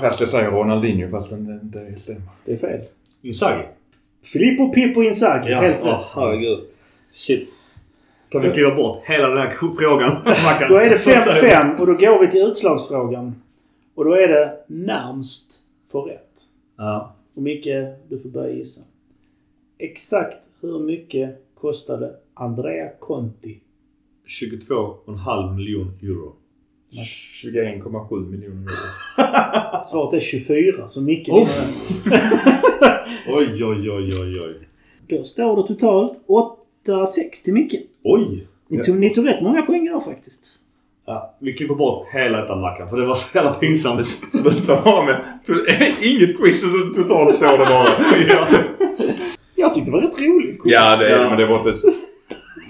Fast 0.00 0.20
jag 0.20 0.28
säger 0.28 0.50
Ronaldinho 0.50 1.10
fast 1.10 1.30
det 1.30 1.36
inte 1.36 1.94
stämmer. 2.00 2.22
Det 2.44 2.52
är 2.52 2.56
fel. 2.56 2.80
Inzaghi. 3.22 3.64
Filippo 4.32 4.72
Pippo 4.72 5.02
Inzaghi. 5.02 5.54
Helt 5.54 5.82
åh, 5.82 6.00
rätt. 6.00 6.08
herregud. 6.14 6.58
Shit. 7.12 7.48
Kan 8.28 8.42
vi 8.42 8.50
kliva 8.50 8.74
bort 8.74 9.02
hela 9.04 9.28
den 9.28 9.38
här 9.38 9.50
frågan? 9.50 10.12
Då 10.68 10.76
är 10.76 10.90
det 10.90 10.96
5-5 10.96 11.78
och 11.78 11.86
då 11.86 11.92
går 11.92 12.20
vi 12.20 12.30
till 12.30 12.42
utslagsfrågan. 12.42 13.42
Och 13.94 14.04
då 14.04 14.14
är 14.14 14.28
det 14.28 14.64
närmst 14.66 15.62
för 15.92 16.00
rätt. 16.00 16.42
Ja. 16.76 17.16
Och 17.34 17.42
Micke, 17.42 17.68
du 18.08 18.18
får 18.22 18.28
börja 18.28 18.52
gissa. 18.52 18.80
Exakt 19.78 20.36
hur 20.60 20.78
mycket 20.78 21.44
kostade 21.54 22.14
Andrea 22.34 22.90
Conti? 23.00 23.60
22,5 24.42 25.54
miljoner 25.54 25.92
euro. 26.02 26.36
21,7 27.44 28.30
miljoner 28.30 28.62
euro. 28.62 29.05
Svaret 29.90 30.14
är 30.14 30.20
24, 30.20 30.88
så 30.88 31.00
Micke 31.00 31.28
Oh. 31.28 31.48
Oj, 33.28 33.64
oj, 33.64 33.90
oj, 33.90 34.12
oj, 34.20 34.40
oj. 34.40 34.68
Då 35.08 35.24
står 35.24 35.56
det 35.56 35.68
totalt 35.68 36.12
8-6 36.86 37.44
till 37.44 37.54
Micke. 37.54 37.74
Oj! 38.04 38.46
Ni 38.68 38.84
tog, 38.84 38.96
ni 38.96 39.10
tog 39.14 39.28
rätt 39.28 39.42
många 39.42 39.62
poäng 39.62 39.86
idag 39.86 40.04
faktiskt. 40.04 40.44
Ja, 41.06 41.36
vi 41.40 41.52
klipper 41.52 41.74
bort 41.74 42.06
hela 42.12 42.40
detta 42.40 42.56
Mackan, 42.56 42.88
för 42.88 42.96
det 42.96 43.06
var 43.06 43.14
så 43.14 43.36
jävla 43.38 43.54
pinsamt. 43.54 44.06
Sluta 44.32 44.82
bara 44.84 45.04
med... 45.06 45.20
Inget 46.02 46.38
quiz 46.38 46.60
så 46.60 46.66
totalt 47.02 47.36
står 47.36 47.58
det 47.58 47.64
bara. 47.66 47.88
ja. 48.28 48.46
Jag 49.54 49.74
tyckte 49.74 49.90
det 49.90 49.96
var 49.96 50.00
rätt 50.00 50.20
roligt. 50.20 50.62
quiz. 50.62 50.72
Ja, 50.72 50.96
det 50.96 51.06
är 51.08 51.22
Ja. 51.22 51.28
men 51.28 51.38
det 51.38 51.46
var 51.46 51.58
inte... 51.58 51.88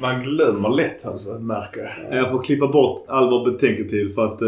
Man 0.00 0.22
glömmer 0.22 0.68
lätt 0.68 1.06
alltså, 1.06 1.38
märker 1.38 2.06
jag. 2.10 2.18
Jag 2.18 2.30
får 2.30 2.42
klippa 2.42 2.66
bort 2.68 3.04
all 3.08 3.30
vår 3.30 3.50
betänketid 3.50 4.14
för 4.14 4.24
att... 4.24 4.40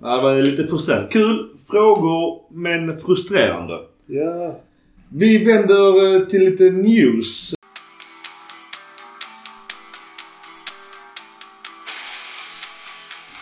Ja, 0.00 0.16
det 0.16 0.22
var 0.22 0.42
lite 0.42 0.66
frustrerande. 0.66 1.08
Kul 1.10 1.48
frågor, 1.70 2.42
men 2.50 2.98
frustrerande. 2.98 3.78
Ja. 4.06 4.60
Vi 5.08 5.44
vänder 5.44 6.14
eh, 6.14 6.26
till 6.26 6.40
lite 6.40 6.70
news. 6.70 7.54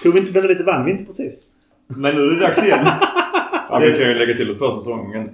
Tog 0.03 0.13
vi 0.13 0.21
inte 0.21 0.33
vänta 0.33 0.49
lite 0.49 0.65
vann 0.65 0.85
vi 0.85 0.91
inte 0.91 1.05
precis? 1.05 1.47
Men 1.87 2.15
nu 2.15 2.23
är 2.23 2.31
det 2.31 2.41
dags 2.41 2.63
igen. 2.63 2.87
Ja, 3.81 3.87
vi 3.87 3.99
kan 3.99 4.09
ju 4.09 4.15
lägga 4.15 4.35
till 4.35 4.51
att 4.51 4.59
första 4.59 4.79
säsongen 4.79 5.31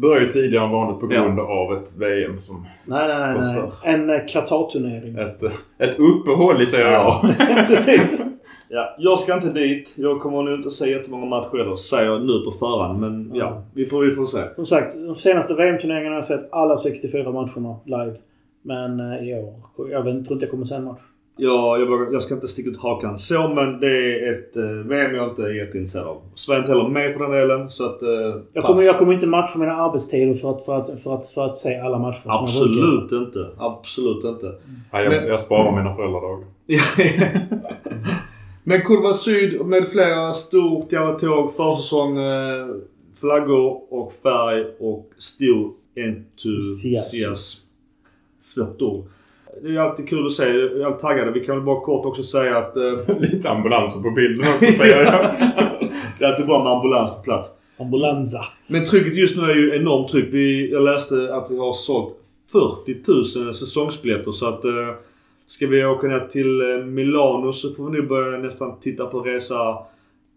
började 0.00 0.24
ju 0.24 0.30
tidigare 0.30 0.64
än 0.64 0.70
vanligt 0.70 1.00
på 1.00 1.12
Ja. 1.12 1.22
grund 1.24 1.40
av 1.40 1.72
ett 1.72 1.96
VM 1.98 2.40
som... 2.40 2.66
Nej, 2.84 3.08
nej, 3.08 3.18
nej. 3.18 3.40
Förstår. 3.40 3.88
En 3.90 4.10
eh, 4.10 4.16
Qatar-turnering. 4.28 5.16
Ett, 5.18 5.42
ett 5.78 5.98
uppehåll 5.98 6.62
i 6.62 6.66
Serie 6.66 6.98
A. 6.98 7.20
precis. 7.68 8.26
ja, 8.68 8.94
jag 8.98 9.18
ska 9.18 9.34
inte 9.34 9.50
dit. 9.52 9.94
Jag 9.96 10.20
kommer 10.20 10.42
nog 10.42 10.54
inte 10.54 10.70
se 10.70 10.90
jättemånga 10.90 11.26
matcher 11.26 11.56
heller, 11.58 11.76
säger 11.76 12.06
jag 12.06 12.20
nu 12.26 12.38
på 12.44 12.50
förhand. 12.50 13.00
Men 13.00 13.30
ja, 13.34 13.62
vi 13.74 13.86
får, 13.86 14.02
vi 14.04 14.14
får 14.14 14.26
se. 14.26 14.54
Som 14.54 14.66
sagt, 14.66 14.94
de 15.06 15.14
senaste 15.14 15.54
VM-turneringarna 15.54 16.10
har 16.10 16.14
jag 16.16 16.24
sett 16.24 16.48
alla 16.52 16.76
64 16.76 17.32
matcherna 17.32 17.76
live. 17.84 18.16
Men 18.64 19.00
eh, 19.00 19.28
i 19.28 19.34
år, 19.34 19.54
jag 19.90 20.02
vet, 20.02 20.12
tror 20.26 20.32
inte 20.32 20.44
jag 20.44 20.50
kommer 20.50 20.64
se 20.64 20.74
en 20.74 20.84
match. 20.84 21.00
Ja, 21.36 21.78
jag, 21.78 22.14
jag 22.14 22.22
ska 22.22 22.34
inte 22.34 22.48
sticka 22.48 22.70
ut 22.70 22.76
hakan 22.80 23.18
så, 23.18 23.48
men 23.48 23.80
det 23.80 23.86
är 23.86 24.32
ett 24.32 24.56
eh, 24.56 24.62
VM 24.62 25.14
jag 25.14 25.28
inte 25.28 25.42
är 25.42 25.50
jätteintresserad 25.64 26.06
av. 26.06 26.22
Är 26.50 26.58
inte 26.58 26.70
heller 26.72 26.88
med 26.88 27.12
för 27.12 27.20
den 27.20 27.30
delen, 27.30 27.70
så 27.70 27.86
att... 27.86 28.02
Eh, 28.02 28.08
Jag 28.52 28.64
kommer, 28.64 28.82
jag 28.82 28.98
kommer 28.98 29.12
inte 29.14 29.26
matcha 29.26 29.58
mina 29.58 29.72
arbetstider 29.72 30.34
för 30.34 30.50
att, 30.50 30.64
för 30.64 30.74
att, 30.76 31.00
för 31.02 31.14
att, 31.14 31.26
för 31.26 31.46
att 31.46 31.54
se 31.56 31.78
alla 31.78 31.98
matcher. 31.98 32.20
Absolut 32.24 33.12
inte. 33.12 33.48
Absolut 33.58 34.24
inte. 34.24 34.54
Ja, 34.92 35.00
jag, 35.02 35.12
Men- 35.12 35.26
jag 35.26 35.40
sparar 35.40 35.76
mina 35.76 35.96
föräldradagar. 35.96 36.46
Men 38.64 38.80
Kurva 38.80 39.14
Syd 39.14 39.66
med 39.66 39.88
flera 39.88 40.32
stort 40.32 40.92
jävla 40.92 41.18
tåg, 41.18 41.54
försäsong, 41.56 42.18
eh, 42.18 42.66
flaggor 43.20 43.80
och 43.90 44.12
färg 44.22 44.64
och 44.80 45.10
stor 45.18 45.72
entusiasm. 45.96 47.60
Svårt 48.40 48.82
ord. 48.82 49.04
Det 49.62 49.68
är 49.68 49.78
alltid 49.78 50.08
kul 50.08 50.26
att 50.26 50.32
se. 50.32 50.44
Jag 50.44 50.80
är 50.80 50.84
alltid 50.84 51.00
taggade. 51.00 51.30
Vi 51.30 51.44
kan 51.44 51.56
väl 51.56 51.64
bara 51.64 51.80
kort 51.80 52.06
också 52.06 52.22
säga 52.22 52.56
att... 52.56 52.76
Eh, 52.76 53.18
Lite 53.20 53.50
ambulanser 53.50 54.00
på 54.00 54.10
bilden 54.10 54.46
också 54.54 54.72
säger 54.72 55.04
jag. 55.04 55.12
det 56.18 56.24
är 56.24 56.28
alltid 56.28 56.46
bra 56.46 56.64
med 56.64 56.72
ambulans 56.72 57.10
på 57.10 57.22
plats. 57.22 57.50
Ambulanza. 57.78 58.44
Men 58.66 58.84
trycket 58.84 59.14
just 59.14 59.36
nu 59.36 59.42
är 59.42 59.54
ju 59.54 59.76
enormt 59.76 60.08
tryck. 60.08 60.28
Vi, 60.32 60.72
jag 60.72 60.82
läste 60.82 61.34
att 61.34 61.50
vi 61.50 61.58
har 61.58 61.72
sålt 61.72 62.14
40 62.52 63.38
000 63.38 63.54
säsongsbiljetter 63.54 64.32
så 64.32 64.46
att... 64.46 64.64
Eh, 64.64 64.94
ska 65.46 65.66
vi 65.66 65.84
åka 65.84 66.06
ner 66.06 66.20
till 66.20 66.60
eh, 66.60 66.84
Milano 66.84 67.52
så 67.52 67.72
får 67.72 67.84
vi 67.84 68.00
nu 68.00 68.06
börja 68.06 68.38
nästan 68.38 68.80
titta 68.80 69.06
på 69.06 69.20
resa 69.20 69.78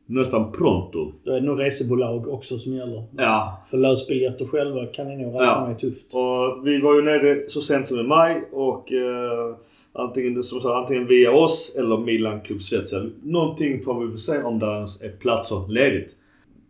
nästan 0.05 0.51
pronto. 0.51 1.11
Då 1.23 1.31
är 1.31 1.39
det 1.41 1.45
nog 1.47 1.59
resebolag 1.59 2.27
också 2.27 2.57
som 2.59 2.73
gäller. 2.73 3.03
Ja. 3.17 3.63
För 3.69 3.77
lösbiljetter 3.77 4.45
själva 4.45 4.85
kan 4.85 5.07
ni 5.07 5.17
nog 5.17 5.33
räkna 5.33 5.45
Ja. 5.45 5.67
med 5.67 5.79
tufft. 5.79 6.13
Och 6.13 6.67
vi 6.67 6.81
var 6.81 6.95
ju 6.95 7.01
nere 7.01 7.49
så 7.49 7.61
sent 7.61 7.87
som 7.87 7.99
i 7.99 8.03
maj 8.03 8.43
och 8.51 8.91
eh, 8.91 9.55
antingen, 9.93 10.43
som 10.43 10.61
sagt, 10.61 10.73
antingen 10.75 11.07
via 11.07 11.31
oss 11.31 11.75
eller 11.79 11.97
Milan 11.97 12.41
Club 12.41 12.61
Svezia. 12.61 13.05
Någonting 13.23 13.83
får 13.83 13.99
vi 13.99 14.07
väl 14.07 14.19
se 14.19 14.43
om 14.43 14.59
det 14.59 14.65
ens 14.65 15.01
är 15.01 15.09
platser 15.09 15.65
ledigt. 15.69 16.15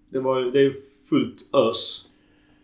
Det, 0.10 0.20
var, 0.20 0.42
det 0.42 0.60
är 0.60 0.64
ju 0.64 0.74
fullt 1.10 1.56
ös. 1.70 2.02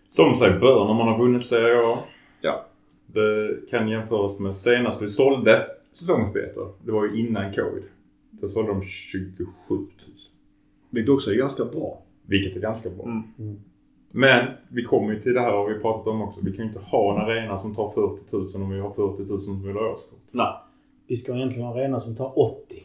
Som 0.09 0.33
sig 0.33 0.51
bör 0.59 0.85
när 0.85 0.93
man 0.93 1.07
har 1.07 1.17
vunnit 1.17 1.45
Serie 1.45 1.77
A. 1.93 1.97
Ja. 2.41 2.65
Det 3.05 3.59
kan 3.69 3.89
jämföras 3.89 4.39
med 4.39 4.55
senast 4.55 5.01
vi 5.01 5.07
sålde 5.07 5.65
säsongsbiljetter. 5.93 6.67
Det 6.85 6.91
var 6.91 7.05
ju 7.05 7.19
innan 7.27 7.53
covid. 7.53 7.83
Då 8.31 8.49
sålde 8.49 8.71
de 8.71 8.81
27 8.81 9.45
000. 9.69 9.87
Vilket 10.91 11.13
också 11.13 11.31
är 11.31 11.35
ganska 11.35 11.65
bra. 11.65 11.97
Vilket 12.25 12.55
är 12.55 12.59
ganska 12.61 12.89
bra. 12.89 13.05
Mm. 13.05 13.59
Men 14.11 14.45
vi 14.69 14.83
kommer 14.83 15.13
ju 15.13 15.19
till 15.21 15.33
det 15.33 15.41
här 15.41 15.51
har 15.51 15.69
vi 15.69 15.79
pratat 15.79 16.07
om 16.07 16.21
också. 16.21 16.39
Vi 16.43 16.51
kan 16.51 16.65
ju 16.65 16.67
inte 16.67 16.79
ha 16.79 17.15
en 17.15 17.21
arena 17.21 17.61
som 17.61 17.75
tar 17.75 17.89
40 17.89 18.57
000 18.57 18.63
om 18.63 18.69
vi 18.69 18.79
har 18.79 18.91
40 18.91 19.31
000 19.31 19.41
som 19.41 19.67
vill 19.67 19.75
ha 19.75 19.91
årskort. 19.91 20.19
Nej. 20.31 20.53
Vi 21.07 21.15
ska 21.15 21.35
egentligen 21.35 21.67
ha 21.67 21.73
en 21.73 21.79
arena 21.81 21.99
som 21.99 22.15
tar 22.15 22.39
80. 22.39 22.75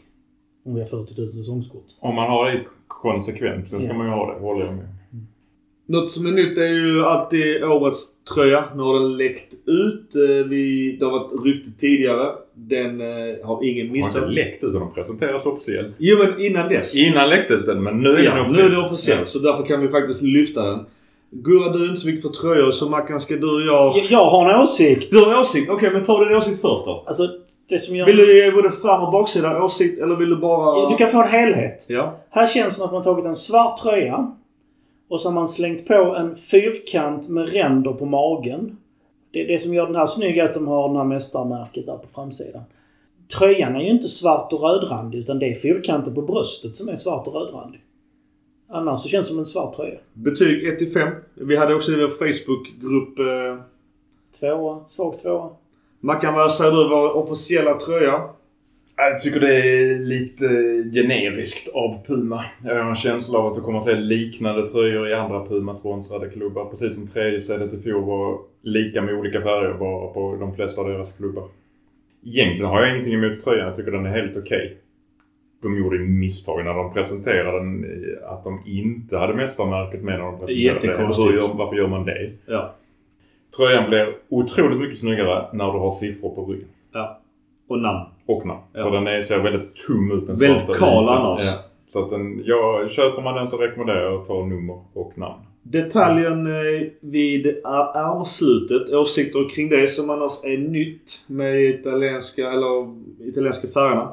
Om 0.65 0.75
vi 0.75 0.81
har 0.81 0.87
40 0.87 1.21
000 1.21 1.29
säsongskort. 1.31 1.85
Om 2.01 2.15
man 2.15 2.31
har 2.31 2.51
det 2.51 2.65
konsekvent, 2.87 3.69
sen 3.69 3.81
ska 3.81 3.91
Ja. 3.93 3.99
man 3.99 4.07
ju 4.07 4.13
ha 4.13 4.35
det. 4.35 4.41
Håller 4.41 4.65
jag 4.67 4.75
med. 4.75 4.87
Något 5.89 6.13
som 6.13 6.27
är 6.27 6.31
nytt 6.31 6.59
är 6.59 6.69
ju 6.69 7.05
alltid 7.05 7.65
årets 7.65 7.99
tröja. 8.35 8.65
Nu 8.77 8.83
har 8.83 8.95
den 9.01 9.17
läckt 9.17 9.55
ut. 9.67 10.17
Eh, 10.17 10.47
Vi, 10.49 10.97
det 11.01 11.05
har 11.05 11.13
varit 11.13 11.45
rykte 11.47 11.71
tidigare. 11.81 12.33
Den 12.55 13.01
eh, 13.01 13.07
har 13.47 13.65
ingen 13.65 13.87
Den 13.87 13.89
har 13.89 13.93
missat. 13.93 14.23
inte 14.23 14.35
läckt 14.35 14.65
ut, 14.65 14.73
den 14.73 14.93
presenteras 14.95 15.47
officiellt. 15.47 15.95
Jo 15.99 16.19
men 16.19 16.41
innan 16.45 16.69
dess. 16.69 16.95
Innan 16.95 17.29
läckte 17.29 17.55
ut 17.55 17.67
den, 17.67 17.83
men 17.83 18.01
nu 18.01 18.09
är 18.11 18.15
den 18.15 18.25
Ja, 18.25 18.35
nu 18.35 18.41
officiell. 18.43 18.67
är 18.67 18.71
det 18.71 18.79
officiellt. 18.87 19.29
Så 19.29 19.39
därför 19.39 19.63
kan 19.65 19.81
vi 19.81 19.89
faktiskt 19.89 20.23
lyfta 20.23 20.63
den. 20.63 20.79
Gurra, 21.31 21.73
du 21.73 21.85
är 21.85 21.89
inte 21.89 22.01
så 22.01 22.07
mycket 22.07 22.23
för 22.23 22.29
tröjor 22.29 22.71
så 22.71 22.89
Mackan 22.89 23.21
ska 23.21 23.37
du 23.37 23.55
och 23.55 23.61
jag... 23.63 23.97
Jag, 23.99 24.07
jag 24.11 24.25
har 24.31 24.51
en 24.55 24.61
åsikt. 24.61 25.11
Du 25.11 25.21
har 25.25 25.33
en 25.35 25.39
åsikt? 25.41 25.71
Okej, 25.71 25.91
men 25.93 26.03
ta 26.03 26.25
din 26.25 26.37
åsikt 26.37 26.61
först 26.61 26.85
då. 26.85 27.05
Alltså, 27.07 27.29
det 27.69 27.79
som 27.79 27.97
jag... 27.97 28.07
Vill 28.07 28.17
du 28.17 28.45
ge 28.45 28.51
både 28.51 28.71
fram 28.71 29.05
och 29.05 29.13
baksida 29.13 29.63
åsikt 29.65 30.03
eller 30.03 30.17
vill 30.17 30.31
du 30.31 30.37
bara... 30.37 30.91
Du 30.91 30.97
kan 30.97 31.11
få 31.11 31.23
en 31.23 31.29
helhet. 31.29 31.87
Ja. 31.89 32.21
Här 32.31 32.47
känns 32.47 32.67
det 32.67 32.71
som 32.79 32.85
att 32.87 32.93
man 32.93 33.03
tagit 33.03 33.25
en 33.25 33.37
svart 33.37 33.83
tröja 33.83 34.33
och 35.09 35.21
så 35.21 35.29
har 35.29 35.35
man 35.35 35.49
slängt 35.49 35.87
på 35.87 36.15
en 36.19 36.37
fyrkant 36.37 37.29
med 37.29 37.49
ränder 37.49 37.93
på 37.93 38.07
magen. 38.07 38.77
Det, 39.31 39.45
det 39.45 39.59
som 39.59 39.75
gör 39.75 39.87
den 39.87 39.97
här 39.97 40.07
snygg 40.07 40.39
är 40.39 40.45
att 40.45 40.55
de 40.55 40.69
har 40.69 40.89
det 40.89 40.99
här 40.99 41.05
mästarmärket 41.05 41.87
där 41.87 41.97
på 41.97 42.09
framsidan. 42.09 42.63
Tröjan 43.39 43.77
är 43.77 43.81
ju 43.81 43.91
inte 43.91 44.09
svart 44.09 44.53
och 44.53 44.61
rödrandig 44.61 45.19
utan 45.19 45.39
det 45.39 45.47
är 45.47 45.55
fyrkanten 45.55 46.15
på 46.15 46.23
bröstet 46.23 46.75
som 46.75 46.89
är 46.89 46.97
svart 46.97 47.27
och 47.27 47.35
rödrandig. 47.35 47.81
Annars 48.69 49.01
så 49.01 49.09
känns 49.09 49.27
det 49.27 49.31
som 49.31 49.39
en 49.39 49.47
svart 49.47 49.73
tröja. 49.73 49.99
Betyg 50.13 50.69
1 50.69 50.79
till 50.79 50.93
5. 50.93 51.09
Vi 51.35 51.57
hade 51.57 51.75
också 51.75 51.93
i 51.93 51.97
vår 51.97 52.09
Facebookgrupp. 52.09 53.19
Eh... 53.19 53.65
Tvåa, 54.41 54.85
svag 54.87 55.19
tvåa. 55.23 55.51
Mackan, 56.01 56.35
vad 56.35 56.53
säger 56.53 56.73
du? 56.73 56.89
Vår 56.89 57.17
officiella 57.17 57.79
tröja? 57.79 58.29
Jag 58.97 59.21
tycker 59.21 59.41
det 59.41 59.57
är 59.57 59.99
lite 59.99 60.45
generiskt 61.01 61.75
av 61.75 62.07
Puma. 62.07 62.45
Jag 62.65 62.75
har 62.83 62.91
en 62.91 62.97
känsla 62.97 63.39
av 63.39 63.47
att 63.47 63.55
du 63.55 63.61
kommer 63.61 63.79
att 63.79 63.85
se 63.85 63.95
liknande 63.95 64.67
tröjor 64.69 65.09
i 65.09 65.15
andra 65.15 65.45
Puma-sponsrade 65.47 66.29
klubbar. 66.31 66.65
Precis 66.65 66.95
som 66.95 67.07
tredje 67.07 67.41
stället 67.41 67.75
i 67.75 67.79
fjol 67.83 68.05
var 68.05 68.39
lika 68.63 69.03
med 69.03 69.15
olika 69.15 69.41
färger 69.43 69.75
bara 69.75 70.09
på 70.13 70.37
de 70.41 70.55
flesta 70.55 70.81
av 70.81 70.89
deras 70.89 71.13
klubbar. 71.13 71.45
Egentligen 72.27 72.67
har 72.71 72.81
jag 72.81 72.91
ingenting 72.91 73.15
emot 73.15 73.41
tröjan. 73.41 73.67
Jag 73.67 73.77
tycker 73.77 73.91
den 73.91 74.07
är 74.07 74.11
helt 74.11 74.37
okej. 74.37 74.77
De 75.63 75.79
gjorde 75.79 75.99
misstag 75.99 76.65
när 76.65 76.75
de 76.75 76.93
presenterade 76.93 77.59
den. 77.59 77.85
eh, 77.85 78.31
Att 78.33 78.45
de 78.45 78.63
inte 78.67 79.19
hade 79.19 79.35
mästarmärket 79.35 80.03
med 80.03 80.19
när 80.19 80.25
de 80.25 80.39
presenterade 80.39 80.61
Jättekonstigt. 80.87 81.29
det. 81.29 81.35
Gör- 81.35 81.55
Varför 81.55 81.77
gör 81.77 81.89
man 81.89 82.05
det? 82.05 82.31
Ja. 82.47 82.75
Tröjan 83.57 83.89
blir 83.89 84.15
otroligt 84.29 84.79
mycket 84.81 84.99
snyggare 84.99 85.47
när 85.53 85.73
du 85.73 85.79
har 85.79 85.91
siffror 85.91 86.35
på 86.35 86.45
ryggen. 86.45 86.69
Ja. 86.93 87.21
Och 87.69 87.79
namn. 87.79 88.05
Och 88.27 88.47
namn. 88.47 88.61
Ja. 88.73 88.83
För 88.83 88.91
den 88.91 89.07
är, 89.07 89.23
ser 89.23 89.39
väldigt 89.39 89.77
tum 89.87 90.13
ut. 90.13 90.27
Den 90.27 90.37
Väldigt 90.37 90.77
kal 90.77 91.09
annars. 91.09 91.43
Ja. 91.45 91.53
Så 91.93 92.05
att 92.05 92.11
den, 92.11 92.43
jag, 92.45 92.91
köper 92.91 93.23
man 93.23 93.35
den 93.35 93.49
så 93.49 93.57
rekommenderar 93.57 94.03
jag 94.03 94.21
att 94.21 94.25
ta 94.27 94.47
nummer 94.47 94.81
och 94.93 95.19
namn. 95.19 95.43
Detaljen 95.63 96.47
eh, 96.47 96.87
vid 97.01 97.47
ärmslutet, 97.95 98.95
åsikter 98.95 99.49
kring 99.49 99.69
det 99.69 99.87
som 99.91 100.11
annars 100.11 100.45
är 100.45 100.59
nytt 100.59 101.23
med 101.27 101.61
italienska, 101.65 102.51
eller 102.53 102.95
italienska 103.29 103.69
färgerna. 103.69 104.13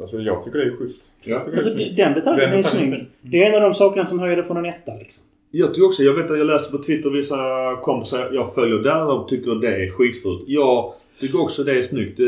Alltså 0.00 0.16
jag 0.18 0.44
tycker 0.44 0.58
det 0.58 0.64
är 0.64 0.76
schysst. 0.76 1.10
Jag 1.22 1.44
tycker 1.44 1.56
Alltså, 1.56 1.74
det 1.74 1.82
är 1.82 1.84
snyggt. 1.84 1.96
den 1.96 2.14
detaljen 2.14 2.50
Den 2.50 2.58
är 2.58 2.62
detaljen- 2.62 2.90
snygg. 2.90 3.06
Det 3.32 3.42
är 3.44 3.48
en 3.48 3.54
av 3.54 3.60
de 3.60 3.74
sakerna 3.74 4.06
som 4.06 4.20
höjer 4.20 4.36
det 4.36 4.44
från 4.44 4.56
en 4.56 4.64
etta 4.64 4.92
liksom. 4.98 5.24
Jag 5.50 5.74
tycker 5.74 5.86
också, 5.86 6.02
jag 6.02 6.14
vet 6.14 6.30
att 6.30 6.38
jag 6.38 6.46
läste 6.46 6.72
på 6.72 6.82
Twitter 6.82 7.10
vissa 7.10 7.36
kompisar 7.82 8.30
jag 8.32 8.54
följer 8.54 8.78
där 8.78 9.04
de 9.04 9.26
tycker 9.26 9.54
det 9.54 9.84
är 9.84 9.90
skitfult. 9.90 10.44
Jag 10.46 10.92
tycker 11.20 11.40
också 11.40 11.64
det 11.64 11.78
är 11.78 11.82
snyggt. 11.82 12.20
Eh, 12.20 12.26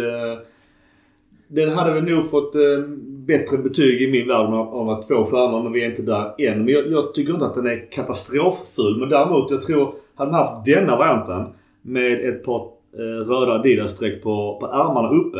Den 1.48 1.68
hade 1.70 1.92
väl 1.94 2.04
nog 2.04 2.30
fått 2.30 2.54
eh, 2.54 2.60
bättre 3.06 3.58
betyg 3.58 4.02
i 4.02 4.10
min 4.10 4.28
värld 4.28 4.46
om 4.46 4.88
att 4.88 5.08
två 5.08 5.24
stjärnor 5.24 5.62
men 5.62 5.72
vi 5.72 5.84
är 5.84 5.90
inte 5.90 6.02
där 6.02 6.34
än. 6.48 6.64
Men 6.64 6.74
jag, 6.74 6.90
jag 6.92 7.14
tycker 7.14 7.32
inte 7.32 7.46
att 7.46 7.54
den 7.54 7.66
är 7.66 7.90
katastrofful. 7.92 8.96
Men 9.00 9.08
däremot, 9.08 9.50
jag 9.50 9.62
tror, 9.62 9.94
hade 10.14 10.30
man 10.32 10.40
haft 10.40 10.64
denna 10.64 10.96
varianten 10.96 11.44
med 11.82 12.28
ett 12.28 12.44
par 12.44 12.60
eh, 12.98 13.26
röda 13.28 13.52
Adidas-streck 13.52 14.22
på, 14.22 14.58
på 14.60 14.66
ärmarna 14.66 15.08
uppe. 15.10 15.38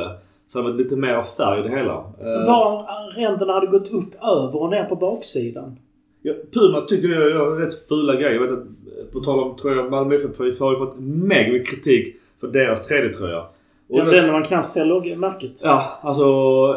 Så 0.48 0.58
hade 0.58 0.68
det 0.68 0.72
varit 0.72 0.82
lite 0.84 0.96
mer 0.96 1.22
färg 1.22 1.60
i 1.60 1.62
det 1.62 1.76
hela. 1.76 1.94
Eh, 1.94 2.46
Bara 2.46 2.82
ränderna 3.16 3.52
hade 3.52 3.66
gått 3.66 3.92
upp 3.92 4.14
över 4.24 4.62
och 4.62 4.70
ner 4.70 4.84
på 4.84 4.96
baksidan. 4.96 5.76
Ja, 6.22 6.32
Puma 6.52 6.80
tycker 6.80 7.08
jag 7.08 7.30
gör 7.30 7.56
rätt 7.56 7.88
fula 7.88 8.14
grejer. 8.14 8.32
Jag 8.32 8.40
vet 8.40 8.52
att, 8.52 9.12
på 9.12 9.20
tal 9.20 9.38
om 9.40 9.56
tröjor, 9.56 9.90
Malmö 9.90 10.14
FF 10.14 10.38
har 10.38 10.46
ju 10.46 10.56
har 10.58 10.72
ju 10.72 10.78
fått 10.78 10.94
mega 10.98 11.52
mycket 11.52 11.68
kritik 11.68 12.16
för 12.40 12.48
deras 12.48 12.88
3D-tröja. 12.90 13.40
Och 13.88 13.98
jag- 13.98 14.06
den 14.06 14.26
när 14.26 14.32
man 14.32 14.44
knappt 14.44 14.68
ser 14.70 14.84
logg-märket. 14.84 15.52
Ja, 15.64 15.98
alltså, 16.02 16.24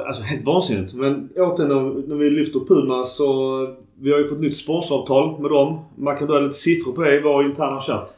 alltså 0.07 0.21
helt 0.21 0.45
vansinnigt. 0.45 0.93
Men 0.93 1.29
återigen 1.35 1.69
när, 1.77 2.07
när 2.07 2.15
vi 2.15 2.29
lyfter 2.29 2.59
Puma 2.59 3.03
så... 3.03 3.27
Vi 3.99 4.11
har 4.11 4.19
ju 4.19 4.27
fått 4.27 4.39
nytt 4.39 4.57
sponsoravtal 4.57 5.41
med 5.41 5.51
dem. 5.51 5.79
Man 5.95 6.17
kan 6.17 6.27
dra 6.27 6.39
lite 6.39 6.55
siffror 6.55 6.91
på 6.93 7.01
det 7.01 7.15
i 7.15 7.21
vår 7.21 7.45
interna 7.45 7.79
chatt. 7.79 8.13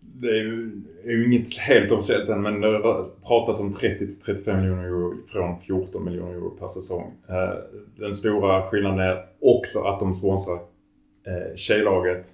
Det 0.00 0.28
är 0.28 0.34
ju, 0.42 0.70
är 1.04 1.10
ju 1.10 1.26
inget 1.26 1.58
helt 1.58 1.92
officiellt 1.92 2.28
än 2.28 2.42
men 2.42 2.60
det 2.60 2.80
pratas 3.28 3.60
om 3.60 3.70
30-35 3.72 4.60
miljoner 4.60 4.84
euro 4.84 5.14
från 5.32 5.58
14 5.58 6.04
miljoner 6.04 6.32
euro 6.32 6.50
per 6.50 6.68
säsong. 6.68 7.12
Eh, 7.28 7.58
Den 7.96 8.14
stora 8.14 8.62
skillnaden 8.70 8.98
är 9.00 9.24
också 9.40 9.80
att 9.82 10.00
de 10.00 10.14
sponsrar 10.14 10.54
eh, 11.26 11.56
tjejlaget 11.56 12.26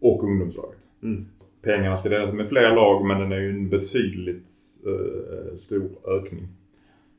och 0.00 0.24
ungdomslaget. 0.24 0.78
Mm. 1.02 1.26
Pengarna 1.64 1.96
ska 1.96 2.08
delas 2.08 2.32
med 2.34 2.48
fler 2.48 2.74
lag 2.74 3.04
men 3.04 3.20
den 3.20 3.32
är 3.32 3.40
ju 3.40 3.50
en 3.50 3.68
betydligt 3.68 4.52
eh, 4.86 5.56
stor 5.56 5.88
ökning. 6.08 6.48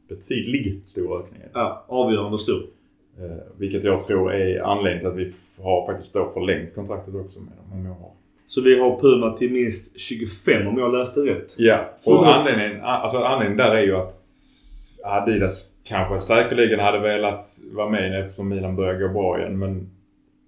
Betydlig 0.09 0.81
stor 0.85 1.19
ökning. 1.19 1.41
Ja, 1.53 1.85
avgörande 1.87 2.37
stor. 2.37 2.63
Eh, 3.19 3.37
vilket 3.57 3.83
jag 3.83 4.01
tror 4.01 4.33
är 4.33 4.59
anledningen 4.61 4.99
till 4.99 5.07
att 5.23 5.27
vi 5.27 5.33
har 5.63 5.85
faktiskt 5.85 6.13
då 6.13 6.29
förlängt 6.33 6.75
kontraktet 6.75 7.15
också 7.15 7.39
med 7.39 7.51
dem. 7.57 7.79
Om 7.79 7.85
jag 7.85 7.93
har 7.93 8.11
Så 8.47 8.61
vi 8.61 8.79
har 8.79 8.99
Puma 8.99 9.35
till 9.35 9.51
minst 9.51 9.99
25 9.99 10.67
om 10.67 10.77
jag 10.77 10.91
läste 10.93 11.19
rätt. 11.19 11.55
Ja, 11.57 11.89
Så- 11.99 12.17
och 12.17 12.35
anledningen, 12.35 12.81
alltså 12.83 13.17
anledningen 13.17 13.57
där 13.57 13.75
är 13.75 13.81
ju 13.83 13.95
att 13.95 14.13
Adidas 15.03 15.69
kanske 15.83 16.19
säkerligen 16.19 16.79
hade 16.79 16.99
velat 16.99 17.43
vara 17.73 17.89
med 17.89 18.19
eftersom 18.19 18.49
Milan 18.49 18.75
börjar 18.75 18.99
gå 18.99 19.07
bra 19.13 19.39
igen. 19.39 19.59
Men 19.59 19.89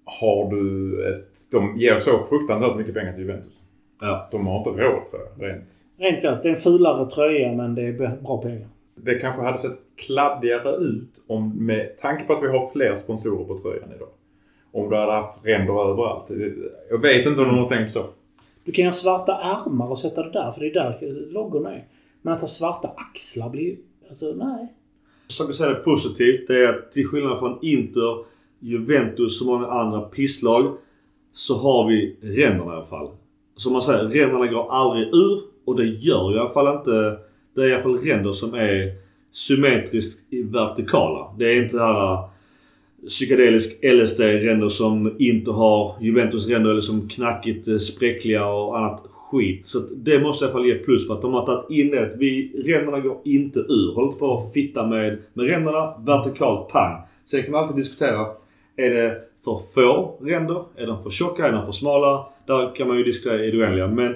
har 0.04 0.50
du 0.50 0.92
ett... 1.08 1.24
De 1.50 1.76
ger 1.78 1.98
så 1.98 2.26
fruktansvärt 2.28 2.76
mycket 2.76 2.94
pengar 2.94 3.12
till 3.12 3.22
Juventus. 3.22 3.60
Ja. 4.00 4.28
De 4.30 4.46
har 4.46 4.58
inte 4.58 4.70
råd 4.70 5.10
tror 5.10 5.22
jag, 5.22 5.48
rent. 5.48 5.70
Rent 5.96 6.20
krasst, 6.20 6.42
det 6.42 6.48
är 6.48 6.50
en 6.50 6.58
fulare 6.58 7.10
tröja 7.10 7.52
men 7.52 7.74
det 7.74 7.82
är 7.82 8.16
bra 8.22 8.42
pengar. 8.42 8.68
Det 8.94 9.14
kanske 9.14 9.42
hade 9.42 9.58
sett 9.58 9.78
kladdigare 9.96 10.76
ut 10.76 11.22
om, 11.26 11.66
med 11.66 11.98
tanke 11.98 12.24
på 12.24 12.32
att 12.32 12.42
vi 12.42 12.46
har 12.46 12.70
fler 12.72 12.94
sponsorer 12.94 13.44
på 13.44 13.58
tröjan 13.58 13.92
idag. 13.96 14.08
Om 14.72 14.90
du 14.90 14.96
hade 14.96 15.12
haft 15.12 15.46
ränder 15.46 15.90
överallt. 15.90 16.24
Jag 16.90 17.02
vet 17.02 17.26
inte 17.26 17.40
om 17.40 17.48
de 17.48 17.58
har 17.58 17.68
tänkt 17.68 17.90
så. 17.90 18.04
Du 18.64 18.72
kan 18.72 18.82
ju 18.82 18.86
ha 18.86 18.92
svarta 18.92 19.32
ärmar 19.32 19.90
och 19.90 19.98
sätta 19.98 20.22
det 20.22 20.30
där 20.30 20.52
för 20.52 20.60
det 20.60 20.66
är 20.66 20.74
där 20.74 21.30
loggon 21.30 21.66
är. 21.66 21.84
Men 22.22 22.34
att 22.34 22.40
ha 22.40 22.48
svarta 22.48 22.90
axlar 22.96 23.50
blir 23.50 23.62
ju... 23.62 23.76
Alltså 24.08 24.26
nej. 24.36 24.74
Jag 25.26 25.32
ska 25.32 25.52
säga 25.52 25.68
det 25.68 25.74
positivt. 25.84 26.48
Det 26.48 26.64
är 26.64 26.68
att 26.68 26.92
till 26.92 27.06
skillnad 27.06 27.38
från 27.38 27.58
Inter, 27.62 28.24
Juventus 28.58 29.40
och 29.40 29.46
många 29.46 29.66
andra 29.66 30.00
pisslag 30.00 30.76
så 31.32 31.56
har 31.56 31.88
vi 31.88 32.16
ränderna 32.20 32.72
i 32.72 32.76
alla 32.76 32.84
fall. 32.84 33.08
Som 33.58 33.72
man 33.72 33.82
säger, 33.82 34.04
ränderna 34.04 34.46
går 34.46 34.72
aldrig 34.72 35.08
ur 35.14 35.42
och 35.64 35.76
det 35.76 35.84
gör 35.84 36.30
ju 36.30 36.36
i 36.36 36.40
alla 36.40 36.50
fall 36.50 36.76
inte... 36.76 37.18
Det 37.54 37.62
är 37.62 37.68
i 37.68 37.74
alla 37.74 37.82
fall 37.82 37.98
ränder 37.98 38.32
som 38.32 38.54
är 38.54 38.92
symmetriskt 39.32 40.18
vertikala. 40.30 41.34
Det 41.38 41.44
är 41.44 41.62
inte 41.62 41.76
det 41.76 41.82
här 41.82 42.12
eh, 42.12 42.24
psykedelisk 43.08 43.84
LSD-ränder 43.84 44.68
som 44.68 45.16
inte 45.18 45.50
har 45.50 45.94
Juventus-ränder 46.00 46.70
eller 46.70 46.80
som 46.80 47.08
knackigt 47.08 47.68
eh, 47.68 47.76
spräckliga 47.76 48.46
och 48.46 48.78
annat 48.78 49.00
skit. 49.30 49.66
Så 49.66 49.78
det 49.96 50.20
måste 50.20 50.44
i 50.44 50.46
alla 50.46 50.52
fall 50.52 50.66
ge 50.66 50.74
plus 50.74 51.06
på 51.08 51.12
att 51.12 51.22
de 51.22 51.34
har 51.34 51.46
tagit 51.46 51.70
in 51.70 51.90
det. 51.90 52.14
Vi, 52.18 52.62
ränderna 52.66 53.00
går 53.00 53.18
inte 53.24 53.60
ur. 53.60 53.94
Håll 53.94 54.04
inte 54.04 54.18
på 54.18 54.38
att 54.38 54.52
fitta 54.52 54.86
med, 54.86 55.18
med 55.32 55.46
ränderna. 55.46 55.94
Vertikalt 55.98 56.68
pang. 56.68 57.02
Sen 57.26 57.42
kan 57.42 57.52
man 57.52 57.62
alltid 57.62 57.76
diskutera. 57.76 58.26
Är 58.76 58.90
det 58.90 59.20
för 59.44 59.60
få 59.74 60.18
ränder? 60.20 60.64
Är 60.76 60.86
de 60.86 61.02
för 61.02 61.10
tjocka? 61.10 61.46
Är 61.46 61.52
de 61.52 61.64
för 61.64 61.72
smala? 61.72 62.26
Där 62.48 62.74
kan 62.74 62.88
man 62.88 62.96
ju 62.96 63.04
diskutera 63.04 63.44
i 63.44 63.50
det 63.50 63.58
oändliga. 63.58 63.86
Men 63.86 64.14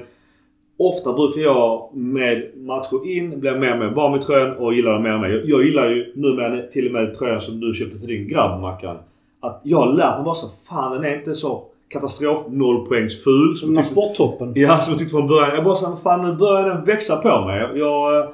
ofta 0.76 1.12
brukar 1.12 1.40
jag 1.40 1.96
med 1.96 2.50
matcher 2.56 3.06
in 3.08 3.40
bli 3.40 3.50
mer 3.58 3.72
och 3.72 3.78
mer 3.78 3.90
van 3.90 4.12
vid 4.12 4.22
tröjan 4.22 4.56
och 4.56 4.74
gillar 4.74 4.92
den 4.92 5.02
mer 5.02 5.14
och 5.14 5.20
mer. 5.20 5.28
Jag, 5.28 5.44
jag 5.44 5.64
gillar 5.66 5.90
ju 5.90 6.12
numera 6.16 6.62
till 6.62 6.86
och 6.86 6.92
med 6.92 7.18
tröjan 7.18 7.40
som 7.40 7.60
du 7.60 7.74
köpte 7.74 7.98
till 7.98 8.08
din 8.08 8.28
grabb 8.28 8.60
Mackan. 8.60 8.96
Att 9.40 9.60
jag 9.64 9.78
har 9.78 9.92
lärt 9.92 10.16
mig 10.16 10.24
bara 10.24 10.34
så 10.34 10.48
fan 10.68 10.92
den 10.92 11.04
är 11.12 11.16
inte 11.18 11.34
så 11.34 11.64
katastrof 11.88 12.46
nollpoängsful. 12.48 13.56
Som 13.56 13.68
den 13.68 13.76
här 13.76 13.82
sporttoppen. 13.84 14.52
Ja, 14.56 14.76
som 14.78 14.90
jag 14.92 14.98
tyckte 14.98 15.12
från 15.16 15.28
början. 15.28 15.54
Jag 15.54 15.64
bara 15.64 15.74
såhär, 15.76 15.96
fan 15.96 16.30
nu 16.30 16.36
börjar 16.36 16.68
den 16.68 16.84
växa 16.84 17.16
på 17.16 17.46
mig. 17.46 17.68
Jag... 17.74 18.18
eh, 18.20 18.28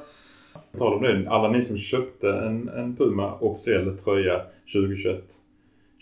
På 0.71 0.77
tal 0.77 0.93
om 0.93 1.01
det, 1.03 1.29
alla 1.29 1.49
ni 1.49 1.61
som 1.61 1.77
köpte 1.77 2.29
en, 2.29 2.69
en 2.69 2.95
Puma 2.95 3.33
officiell 3.39 3.97
tröja 3.97 4.41
2021, 4.73 5.23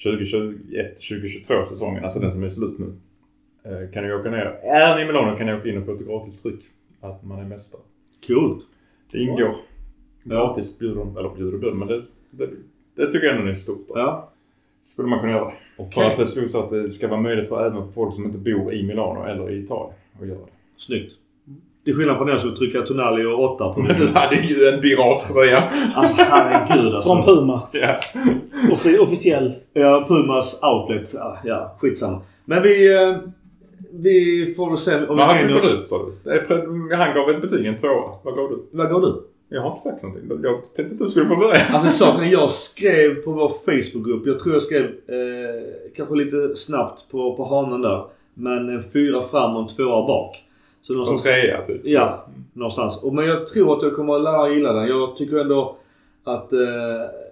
2021, 0.04 0.96
2022 0.96 1.54
säsongen, 1.70 2.04
alltså 2.04 2.20
den 2.20 2.32
som 2.32 2.44
är 2.44 2.50
slut 2.50 2.80
nu. 2.80 2.94
Eh, 3.68 3.92
Kan 3.94 4.04
ni 4.04 4.14
åka 4.14 4.30
ner, 4.30 4.60
är 4.64 4.96
ni 4.96 5.02
i 5.02 5.06
Milano 5.06 5.38
kan 5.38 5.46
ni 5.46 5.54
åka 5.54 5.70
in 5.70 5.78
och 5.78 5.86
få 5.86 5.94
ett 5.94 6.08
gratis 6.08 6.42
tryck. 6.42 6.60
Att 7.02 7.24
man 7.26 7.40
är 7.40 7.44
mästare. 7.46 7.82
Coolt. 8.28 8.64
Det 9.12 9.18
ingår. 9.20 9.56
Gratis 10.24 10.80
bjuder 10.80 10.96
de, 10.96 11.18
eller 11.18 11.30
bjuder 11.30 11.54
och 11.54 11.60
bjuder, 11.60 11.76
men 11.76 11.88
det, 11.88 12.02
det, 12.32 12.50
det 12.96 13.12
tycker 13.12 13.28
jag 13.28 13.36
ändå 13.36 13.52
är 13.52 13.56
stort. 13.56 13.86
Då. 13.88 13.94
Ja. 14.00 14.30
Skulle 14.86 15.08
man 15.08 15.20
kunna 15.20 15.32
göra. 15.32 15.52
Okej. 15.78 16.04
För 16.04 16.12
att 16.12 16.18
det 16.18 16.28
stod 16.28 16.50
så 16.50 16.60
att 16.60 16.70
det 16.70 16.92
ska 16.92 17.08
vara 17.08 17.22
möjligt 17.22 17.50
för 17.50 17.66
även 17.68 17.92
folk 17.92 18.16
som 18.16 18.26
inte 18.26 18.38
bor 18.38 18.74
i 18.74 18.84
Milano 18.84 19.24
eller 19.26 19.52
i 19.52 19.64
Italien 19.64 19.94
att 20.22 20.28
göra 20.28 20.38
det. 20.40 20.52
Snyggt. 20.78 21.14
Till 21.86 21.96
skillnad 21.96 22.18
från 22.18 22.28
den 22.28 22.40
som 22.40 22.56
trycker 22.56 22.82
Tonali 22.82 23.26
och 23.26 23.54
8 23.54 23.74
på 23.74 23.80
Men 23.82 24.00
du 24.00 24.08
hade 24.08 24.36
ju 24.36 24.68
en 24.68 24.82
pirattröja. 24.82 25.64
Alltså 25.96 26.16
herregud 26.30 26.94
alltså. 26.96 27.16
Från 27.16 27.26
Puma. 27.26 27.62
ja. 27.72 28.00
Offi- 28.72 28.98
officiell. 29.00 29.54
Ja, 29.74 30.06
Pumas 30.08 30.60
outlet. 30.64 31.14
Ja, 31.14 31.38
Ja, 31.44 31.76
skitsamma. 31.80 32.22
Men 32.46 32.64
vi... 32.64 32.90
Vi 33.92 34.54
får 34.58 34.70
väl 34.70 34.78
se 34.78 34.96
om 35.08 35.18
Vad 35.18 35.40
tycker 35.40 35.54
du 35.54 35.88
sa 35.90 36.06
du? 36.06 36.96
Han 36.96 37.14
gav 37.16 37.30
ett 37.30 37.42
betyg, 37.42 37.66
en 37.66 37.78
tvåa. 37.78 38.12
Vad 38.24 38.36
gav 38.36 38.50
du? 38.50 38.78
Vad 38.78 38.90
går 38.90 39.02
du? 39.02 39.24
Jag 39.50 39.62
har 39.62 39.72
inte 39.72 39.82
sagt 39.82 40.04
någonting. 40.04 40.40
Jag 40.44 40.62
tänkte 40.76 40.94
att 40.94 41.00
du 41.00 41.10
skulle 41.10 41.28
få 41.28 41.36
börja. 41.36 41.62
Alltså 41.72 41.92
saken 42.06 42.24
är, 42.24 42.32
jag 42.32 42.52
skrev 42.52 43.16
på 43.16 43.32
vår 43.32 43.50
Facebookgrupp. 43.50 44.28
Jag 44.28 44.40
tror 44.40 44.56
jag 44.56 44.64
skrev 44.64 44.84
eh, 44.86 45.92
kanske 45.96 46.16
lite 46.16 46.56
snabbt 46.56 47.12
på, 47.12 47.36
på 47.36 47.46
hanen 47.46 47.82
där. 47.82 48.06
Men 48.34 48.70
en 48.70 48.84
fyra 48.94 49.22
fram 49.22 49.56
och 49.56 49.62
en 49.62 49.68
tvåa 49.68 50.08
bak. 50.08 50.44
Så 50.82 51.06
Som 51.06 51.18
trea 51.18 51.66
typ. 51.66 51.82
ja, 51.84 52.26
någonstans. 52.54 52.98
Och, 52.98 53.14
men 53.14 53.26
jag 53.26 53.48
tror 53.48 53.78
att 53.78 53.84
jag 53.84 53.96
kommer 53.96 54.16
att 54.16 54.24
lära 54.24 54.50
gilla 54.50 54.74
den. 54.74 54.88
Jag 54.88 55.16
tycker 55.16 55.38
ändå 55.38 55.76
att 56.24 56.54
eh, 56.54 56.60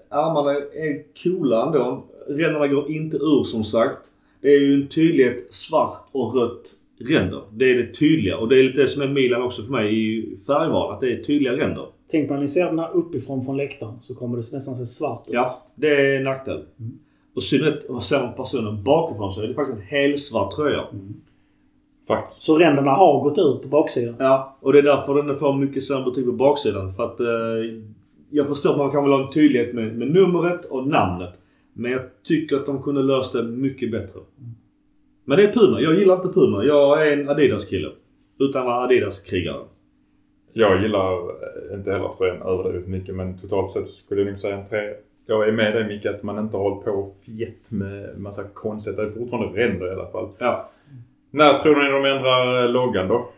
armarna 0.09 0.51
är 0.53 1.23
coola 1.23 1.65
ändå. 1.65 2.03
Ränderna 2.27 2.67
går 2.67 2.91
inte 2.91 3.17
ur 3.17 3.43
som 3.43 3.63
sagt. 3.63 3.99
Det 4.45 4.55
är 4.55 4.59
ju 4.59 4.73
en 4.73 4.87
tydlighet 4.87 5.53
svart 5.53 6.09
och 6.11 6.35
rött 6.35 6.73
ränder. 6.99 7.41
Det 7.51 7.71
är 7.71 7.75
det 7.75 7.93
tydliga. 7.93 8.37
Och 8.37 8.49
det 8.49 8.59
är 8.59 8.63
lite 8.63 8.81
det 8.81 8.87
som 8.87 9.01
är 9.01 9.07
Milan 9.07 9.41
också 9.41 9.63
för 9.63 9.71
mig 9.71 10.17
i 10.17 10.37
färgval. 10.47 10.93
Att 10.93 10.99
det 10.99 11.11
är 11.11 11.23
tydliga 11.23 11.53
ränder. 11.53 11.85
Tänk 12.11 12.29
när 12.29 12.37
ni 12.37 12.47
ser 12.47 12.65
den 12.65 12.79
här 12.79 12.95
uppifrån 12.95 13.45
från 13.45 13.57
läktaren 13.57 14.01
så 14.01 14.15
kommer 14.15 14.35
det 14.35 14.53
nästan 14.53 14.75
se 14.75 14.85
svart 14.85 15.23
ut. 15.27 15.33
Ja, 15.33 15.49
det 15.75 15.87
är 15.87 16.17
en 16.17 16.23
nackdel. 16.23 16.65
Och 17.35 17.41
i 17.41 17.45
synnerhet 17.45 17.85
om 17.87 17.93
man 17.93 18.01
ser 18.01 18.27
personen 18.27 18.83
bakifrån 18.83 19.33
så 19.33 19.41
är 19.41 19.47
det 19.47 19.53
faktiskt 19.53 19.77
en 19.77 19.83
helsvart 19.83 20.55
tröja. 20.55 20.83
Faktiskt. 22.07 22.43
Så 22.43 22.57
ränderna 22.57 22.91
har 22.91 23.23
gått 23.23 23.37
ut 23.37 23.63
på 23.63 23.69
baksidan. 23.69 24.15
Ja, 24.19 24.57
och 24.61 24.73
det 24.73 24.79
är 24.79 24.83
därför 24.83 25.23
den 25.23 25.37
får 25.37 25.53
mycket 25.53 25.83
sämre 25.83 26.05
betyg 26.05 26.25
på 26.25 26.31
baksidan. 26.31 26.93
För 26.93 27.03
att 27.03 27.19
eh, 27.19 27.27
jag 28.29 28.47
förstår 28.47 28.71
att 28.71 28.77
man 28.77 28.91
kan 28.91 29.03
väl 29.03 29.13
ha 29.13 29.23
en 29.23 29.31
tydlighet 29.31 29.75
med, 29.75 29.97
med 29.97 30.11
numret 30.11 30.65
och 30.65 30.87
namnet. 30.87 31.39
Men 31.77 31.91
jag 31.91 32.01
tycker 32.23 32.55
att 32.55 32.65
de 32.65 32.83
kunde 32.83 33.01
löst 33.01 33.33
det 33.33 33.43
mycket 33.43 33.91
bättre. 33.91 34.19
Men 35.25 35.37
det 35.37 35.43
är 35.43 35.53
Puma. 35.53 35.81
Jag 35.81 35.99
gillar 35.99 36.15
inte 36.15 36.39
Puma. 36.39 36.63
Jag 36.63 37.07
är 37.07 37.11
en 37.11 37.29
Adidas-kille. 37.29 37.91
Utan 38.39 38.61
att 38.61 38.67
vara 38.67 38.83
Adidas-krigare. 38.83 39.63
Jag 40.53 40.81
gillar 40.81 41.13
eh, 41.13 41.77
inte 41.77 41.91
heller 41.91 42.09
tröjan 42.09 42.41
överdrivet 42.41 42.87
mycket 42.87 43.15
men 43.15 43.37
totalt 43.37 43.71
sett 43.71 43.89
skulle 43.89 44.21
jag 44.21 44.29
nog 44.29 44.39
säga 44.39 44.57
en 44.57 44.69
trea. 44.69 44.93
Jag 45.25 45.47
är 45.47 45.51
med 45.51 45.73
dig 45.73 45.87
Micke 45.87 46.05
att 46.05 46.23
man 46.23 46.39
inte 46.39 46.57
har 46.57 46.63
hållit 46.69 46.85
på 46.85 47.11
fjett 47.25 47.71
med 47.71 48.19
massa 48.19 48.43
konstigheter. 48.43 49.03
Det 49.03 49.09
är 49.09 49.13
fortfarande 49.13 49.59
ränder 49.59 49.87
i 49.87 49.91
alla 49.91 50.11
fall. 50.11 50.29
Ja. 50.37 50.69
När 51.31 51.53
tror 51.53 51.75
ni 51.75 51.89
de 51.89 52.17
ändrar 52.17 52.63
eh, 52.63 52.71
loggan 52.71 53.07
då? 53.07 53.29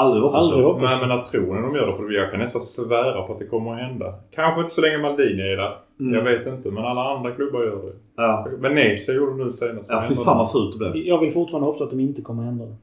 Aldrig 0.00 0.22
hoppas 0.22 0.40
Aldrig 0.40 0.62
jag. 0.64 0.68
hoppas 0.72 0.82
Nej 0.90 0.98
men 1.00 1.10
ni 1.56 1.62
de 1.62 1.74
gör 1.76 1.86
det? 1.86 1.96
För 1.96 2.10
jag 2.10 2.30
kan 2.30 2.40
nästan 2.40 2.62
svära 2.62 3.22
på 3.22 3.32
att 3.32 3.38
det 3.38 3.46
kommer 3.46 3.72
att 3.72 3.78
hända. 3.78 4.14
Kanske 4.34 4.60
inte 4.60 4.74
så 4.74 4.80
länge 4.80 4.98
Maldini 4.98 5.42
är 5.42 5.56
där. 5.56 5.72
Mm. 6.00 6.14
Jag 6.14 6.22
vet 6.22 6.46
inte. 6.46 6.70
Men 6.70 6.84
alla 6.84 7.00
andra 7.00 7.30
klubbar 7.30 7.60
gör 7.62 7.76
det. 7.76 7.92
Ja. 8.16 8.46
Venezia 8.58 9.14
gjorde 9.14 9.38
det 9.38 9.44
nu 9.44 9.52
senast. 9.52 9.88
Ja, 9.90 10.04
fy 10.08 10.14
fan 10.14 10.38
vad 10.38 10.52
fult 10.52 10.72
det 10.72 10.90
blev. 10.90 10.96
Jag 11.06 11.18
vill 11.20 11.32
fortfarande 11.32 11.66
hoppas 11.66 11.82
att 11.82 11.90
de 11.90 12.00
inte 12.00 12.22
kommer 12.22 12.42
ändra 12.42 12.66
det. 12.66 12.76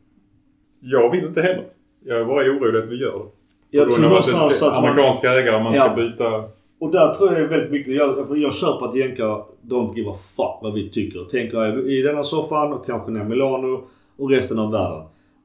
Jag 0.82 1.12
vill 1.12 1.26
inte 1.26 1.42
heller. 1.42 1.64
Jag 2.06 2.20
är 2.22 2.26
bara 2.26 2.44
orolig 2.44 2.80
att 2.80 2.90
vi 2.90 2.96
gör 3.02 3.12
det. 3.20 3.78
Jag 3.78 3.92
tror 3.92 4.04
att 4.06 4.10
någonstans 4.10 4.56
ska- 4.58 4.68
att 4.68 4.74
man... 4.74 4.84
Amerikanska 4.86 5.32
ägare, 5.34 5.64
man 5.64 5.74
ska 5.74 5.84
Ja. 5.86 5.96
byta... 5.96 6.44
Och 6.80 6.92
där 6.92 7.14
tror 7.14 7.30
jag 7.30 7.38
det 7.40 7.44
är 7.44 7.48
väldigt 7.48 7.72
viktigt. 7.72 7.96
Jag, 7.96 8.28
för 8.28 8.36
jag 8.36 8.54
köper 8.54 8.86
att 8.86 8.96
jänkar 8.96 9.44
don't 9.62 9.96
give 9.96 10.10
a 10.10 10.14
fuck 10.36 10.60
vad 10.62 10.74
vi 10.74 10.90
tycker. 10.90 11.24
Tänker 11.24 11.90
i 11.90 12.02
denna 12.02 12.24
soffan 12.24 12.74
och 12.74 12.86
kanske 12.86 13.12
ner 13.12 13.24
Milano 13.24 13.84
och 14.18 14.30
resten 14.30 14.60
av 14.60 14.72
världen. 14.72 15.04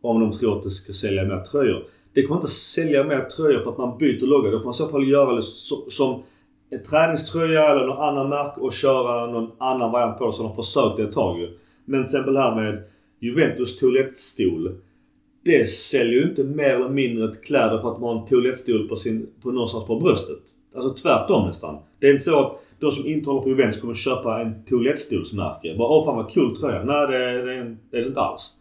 Om 0.09 0.21
de 0.21 0.33
tror 0.33 0.57
att 0.57 0.62
det 0.62 0.71
ska 0.71 0.92
sälja 0.92 1.25
mer 1.25 1.40
tröjor. 1.40 1.85
Det 2.12 2.23
kommer 2.23 2.40
inte 2.40 2.51
sälja 2.51 3.05
mer 3.05 3.21
tröjor 3.21 3.61
för 3.61 3.71
att 3.71 3.79
man 3.79 3.99
byter 3.99 4.27
logga. 4.27 4.51
Det 4.51 4.59
får 4.59 4.64
man 4.64 4.75
i 4.75 4.77
så 4.77 4.88
fall 4.88 5.09
göra 5.09 5.37
det 5.37 5.42
som 5.88 6.23
en 6.71 6.83
träningströja 6.83 7.71
eller 7.71 7.87
någon 7.87 7.99
annan 7.99 8.29
märke 8.29 8.61
och 8.61 8.73
köra 8.73 9.27
någon 9.27 9.51
annan 9.59 9.92
variant 9.92 10.18
på 10.18 10.27
det 10.27 10.33
som 10.33 10.44
de 10.44 10.57
försökt 10.57 10.97
det 10.97 11.03
ett 11.03 11.12
tag 11.12 11.40
ju. 11.40 11.59
Men 11.85 12.01
till 12.01 12.09
exempel 12.09 12.37
här 12.37 12.55
med 12.55 12.83
Juventus 13.21 13.77
toalettstol. 13.77 14.75
Det 15.44 15.68
säljer 15.68 16.21
ju 16.21 16.29
inte 16.29 16.44
mer 16.44 16.71
eller 16.71 16.88
mindre 16.88 17.33
kläder 17.33 17.79
för 17.79 17.92
att 17.92 18.01
man 18.01 18.14
har 18.14 18.23
en 18.23 18.27
toalettstol 18.27 18.88
på, 18.88 18.97
sin, 18.97 19.27
på 19.42 19.51
någonstans 19.51 19.87
på 19.87 20.01
bröstet. 20.01 20.38
Alltså 20.77 20.94
tvärtom 21.03 21.47
nästan. 21.47 21.77
Det 22.01 22.07
är 22.07 22.11
inte 22.11 22.25
så 22.25 22.38
att 22.38 22.62
de 22.81 22.90
som 22.90 23.07
inte 23.07 23.31
håller 23.31 23.42
på 23.42 23.49
Juventus 23.49 23.81
kommer 23.81 23.94
köpa 23.94 24.40
en 24.40 24.64
toalettstolsmärke. 24.64 25.77
Bara 25.79 25.88
åh 25.88 26.05
fan 26.05 26.16
vad 26.16 26.35
cool 26.35 26.57
tröja. 26.57 26.85
Nej 26.85 27.07
det, 27.07 27.18
det, 27.18 27.77
det 27.90 27.97
är 27.97 28.01
det 28.01 28.09
inte 28.09 28.21
alls. 28.21 28.55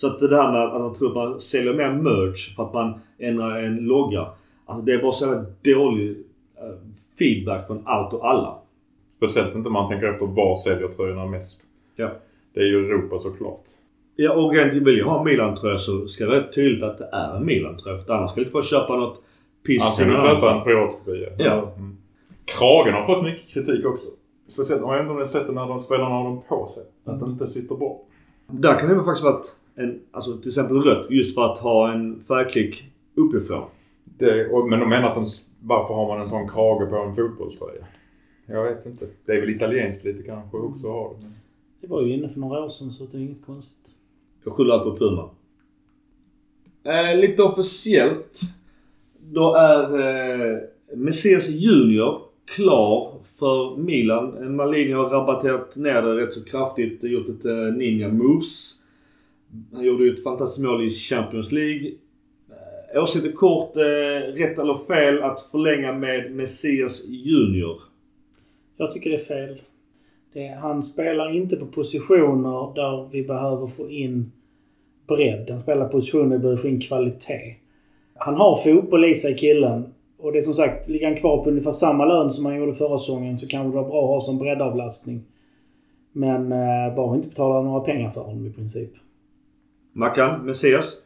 Så 0.00 0.06
att 0.06 0.18
det 0.18 0.36
här 0.36 0.52
med 0.52 0.62
att 0.62 0.80
man 0.80 0.94
tror 0.94 1.08
att 1.08 1.14
man 1.14 1.40
säljer 1.40 1.74
mer 1.74 1.92
merch 1.92 2.56
för 2.56 2.62
att 2.62 2.72
man 2.72 3.00
ändrar 3.18 3.62
en 3.62 3.76
logga. 3.76 4.26
Alltså 4.66 4.84
det 4.84 4.92
är 4.92 5.02
bara 5.02 5.12
så 5.12 5.26
jävla 5.26 5.44
dålig 5.62 6.10
eh, 6.56 6.78
feedback 7.18 7.66
från 7.66 7.82
allt 7.84 8.12
och 8.12 8.28
alla. 8.28 8.58
Speciellt 9.16 9.54
inte 9.54 9.66
om 9.66 9.72
man 9.72 9.88
tänker 9.88 10.06
efter 10.06 10.26
var 10.26 10.56
säljer 10.56 10.88
tröjorna 10.88 11.26
mest. 11.26 11.60
Ja. 11.96 12.10
Det 12.54 12.60
är 12.60 12.64
ju 12.64 12.86
Europa 12.86 13.18
såklart. 13.18 13.62
Ja 14.16 14.32
och 14.32 14.54
rent 14.54 14.74
vill 14.74 14.98
jag 14.98 15.06
ha 15.06 15.18
en 15.18 15.24
Milan-tröja 15.24 15.78
så 15.78 16.08
ska 16.08 16.24
det 16.24 16.30
vara 16.30 16.52
tydligt 16.52 16.82
att 16.82 16.98
det 16.98 17.08
är 17.12 17.36
en 17.36 17.46
Milan-tröja. 17.46 17.98
För 17.98 18.14
annars 18.14 18.30
ska 18.30 18.40
du 18.40 18.44
inte 18.44 18.52
bara 18.52 18.62
köpa 18.62 18.96
något 18.96 19.22
piss. 19.66 19.82
Annars 19.82 19.98
kan 19.98 20.08
du 20.08 20.16
köpa 20.16 20.54
en 20.54 20.64
privatkopia. 20.64 21.28
Ja. 21.38 21.72
Mm. 21.76 21.96
Kragen 22.58 22.94
har 22.94 23.06
fått 23.06 23.24
mycket 23.24 23.48
kritik 23.48 23.86
också. 23.86 24.08
Speciellt 24.48 24.82
om 24.82 24.92
jag 24.92 25.00
inte 25.00 25.12
har 25.12 25.26
sett 25.26 25.46
det 25.46 25.52
när 25.52 25.68
de 25.68 25.80
spelarna 25.80 26.14
har 26.14 26.24
dem 26.24 26.42
på 26.48 26.66
sig. 26.66 26.82
Att 27.04 27.20
den 27.20 27.30
inte 27.30 27.46
sitter 27.46 27.76
bra. 27.76 28.00
Där 28.46 28.78
kan 28.78 28.88
det 28.88 28.94
väl 28.94 29.04
faktiskt 29.04 29.24
varit 29.24 29.54
en, 29.78 30.00
alltså 30.10 30.38
till 30.38 30.48
exempel 30.48 30.80
rött 30.80 31.10
just 31.10 31.34
för 31.34 31.52
att 31.52 31.58
ha 31.58 31.92
en 31.92 32.20
färgklick 32.20 32.84
uppifrån. 33.14 33.68
Det, 34.04 34.48
och, 34.50 34.68
men 34.68 34.80
de 34.80 34.88
menar 34.88 35.08
att 35.08 35.14
den, 35.14 35.26
varför 35.60 35.94
har 35.94 36.08
man 36.08 36.20
en 36.20 36.28
sån 36.28 36.48
krage 36.48 36.90
på 36.90 36.96
en 36.96 37.14
fotbollströja? 37.14 37.86
Jag 38.46 38.64
vet 38.64 38.86
inte. 38.86 39.06
Det 39.26 39.32
är 39.32 39.40
väl 39.40 39.50
italienskt 39.50 40.04
lite 40.04 40.22
kanske 40.22 40.56
också 40.56 40.86
att 40.86 40.92
ha 40.92 41.08
det. 41.08 41.22
Men... 41.22 41.32
Det 41.80 41.86
var 41.86 42.02
ju 42.02 42.14
inne 42.14 42.28
för 42.28 42.40
några 42.40 42.64
år 42.64 42.68
sedan 42.68 42.90
så 42.90 43.04
det 43.04 43.18
är 43.18 43.20
inget 43.20 43.46
konstigt. 43.46 43.94
Jag 44.44 44.52
skyller 44.52 44.74
allt 44.74 44.84
på 44.84 44.96
Puma. 44.96 45.30
Eh, 46.84 47.20
lite 47.20 47.42
officiellt. 47.42 48.40
Då 49.20 49.54
är 49.54 50.00
eh, 50.00 50.58
Messias 50.94 51.48
Junior 51.48 52.20
klar 52.44 53.14
för 53.38 53.76
Milan. 53.76 54.56
Malini 54.56 54.92
har 54.92 55.10
rabatterat 55.10 55.76
ner 55.76 56.02
det 56.02 56.16
rätt 56.16 56.32
så 56.32 56.44
kraftigt. 56.44 57.02
Gjort 57.02 57.28
ett 57.28 57.44
eh, 57.44 57.56
ninja 57.56 58.08
moves. 58.08 58.77
Han 59.72 59.84
gjorde 59.84 60.04
ju 60.04 60.14
ett 60.14 60.22
fantastiskt 60.22 60.64
mål 60.64 60.84
i 60.84 60.90
Champions 60.90 61.52
League. 61.52 61.92
Eh, 62.94 63.02
Åsikter 63.02 63.32
kort. 63.32 63.76
Eh, 63.76 64.32
rätt 64.32 64.58
eller 64.58 64.86
fel 64.86 65.22
att 65.22 65.40
förlänga 65.40 65.92
med 65.92 66.32
Messias 66.32 67.04
Junior? 67.06 67.80
Jag 68.76 68.92
tycker 68.92 69.10
det 69.10 69.16
är 69.16 69.46
fel. 69.46 69.60
Det, 70.32 70.46
han 70.46 70.82
spelar 70.82 71.36
inte 71.36 71.56
på 71.56 71.66
positioner 71.66 72.74
där 72.74 73.08
vi 73.12 73.22
behöver 73.22 73.66
få 73.66 73.90
in 73.90 74.32
bredd. 75.06 75.50
Han 75.50 75.60
spelar 75.60 75.88
positioner 75.88 76.24
där 76.24 76.36
vi 76.36 76.42
behöver 76.42 76.62
få 76.62 76.68
in 76.68 76.80
kvalitet. 76.80 77.54
Han 78.14 78.34
har 78.34 78.56
fotboll 78.56 79.04
i 79.04 79.14
sig 79.14 79.36
killen. 79.36 79.94
Och 80.18 80.32
det 80.32 80.38
är 80.38 80.42
som 80.42 80.54
sagt, 80.54 80.88
ligger 80.88 81.06
han 81.06 81.16
kvar 81.16 81.44
på 81.44 81.50
ungefär 81.50 81.72
samma 81.72 82.04
lön 82.04 82.30
som 82.30 82.46
han 82.46 82.56
gjorde 82.56 82.74
förra 82.74 82.98
säsongen 82.98 83.38
så 83.38 83.46
kan 83.46 83.66
det 83.66 83.76
vara 83.76 83.88
bra 83.88 84.02
att 84.02 84.08
ha 84.08 84.20
som 84.20 84.38
breddavlastning. 84.38 85.24
Men 86.12 86.52
eh, 86.52 86.96
bara 86.96 87.16
inte 87.16 87.28
betala 87.28 87.62
några 87.62 87.80
pengar 87.80 88.10
för 88.10 88.20
honom 88.20 88.46
i 88.46 88.52
princip. 88.52 88.90
Mackan, 89.98 90.46
Messias? 90.46 90.96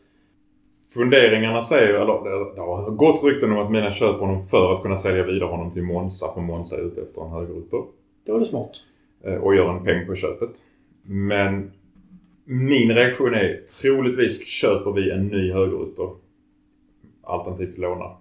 Funderingarna 0.95 1.63
säger 1.63 1.89
ju, 1.89 1.95
eller 1.97 2.25
det, 2.25 2.55
det 2.55 2.61
har 2.61 2.91
gått 2.91 3.25
rykten 3.25 3.53
om 3.53 3.59
att 3.59 3.71
Milan 3.71 3.93
köper 3.93 4.19
honom 4.21 4.47
för 4.47 4.75
att 4.75 4.83
kunna 4.83 4.97
sälja 4.97 5.25
vidare 5.25 5.49
honom 5.49 5.73
till 5.73 5.83
Monza. 5.83 6.35
För 6.35 6.41
Monza 6.41 6.77
är 6.77 6.81
ute 6.81 7.03
efter 7.03 7.23
en 7.25 7.31
högerytter. 7.31 7.83
Då 8.27 8.35
är 8.35 8.39
det 8.39 8.45
smart. 8.45 8.71
eh, 9.25 9.35
och 9.35 9.55
gör 9.55 9.77
en 9.77 9.85
peng 9.85 10.07
på 10.07 10.15
köpet. 10.15 10.51
Men 11.03 11.73
min 12.45 12.95
reaktion 12.95 13.35
är 13.35 13.61
troligtvis 13.81 14.47
köper 14.47 14.93
vi 14.93 15.11
en 15.11 15.27
ny 15.27 15.53
högerytter. 15.53 16.11
Alternativt 17.23 17.79
lånar. 17.79 18.17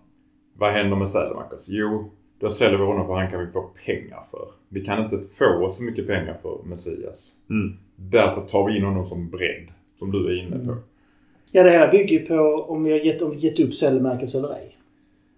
Vad 0.53 0.71
händer 0.71 0.97
med 0.97 1.10
Sälemakers? 1.10 1.63
Jo, 1.67 2.12
då 2.39 2.49
säljer 2.49 2.77
vi 2.79 2.86
honom 2.86 3.07
för 3.07 3.13
han 3.13 3.31
kan 3.31 3.45
vi 3.45 3.51
få 3.51 3.69
pengar 3.86 4.23
för. 4.31 4.47
Vi 4.69 4.86
kan 4.86 5.03
inte 5.03 5.19
få 5.38 5.69
så 5.69 5.84
mycket 5.84 6.07
pengar 6.07 6.38
för 6.41 6.60
Messias. 6.63 7.36
Mm. 7.49 7.77
Därför 7.95 8.41
tar 8.41 8.67
vi 8.67 8.77
in 8.77 8.84
honom 8.84 9.07
som 9.07 9.29
bredd. 9.29 9.67
Som 10.01 10.11
du 10.11 10.27
är 10.27 10.43
inne 10.43 10.55
på. 10.55 10.71
Mm. 10.71 10.77
Ja, 11.51 11.63
det 11.63 11.69
här 11.69 11.91
bygger 11.91 12.19
ju 12.19 12.25
på 12.25 12.65
om 12.69 12.83
vi 12.83 12.91
har 12.91 12.99
gett, 12.99 13.21
om 13.21 13.31
vi 13.31 13.37
gett 13.37 13.59
upp 13.59 13.73
Sellemakers 13.73 14.35
eller 14.35 14.53
ej. 14.53 14.77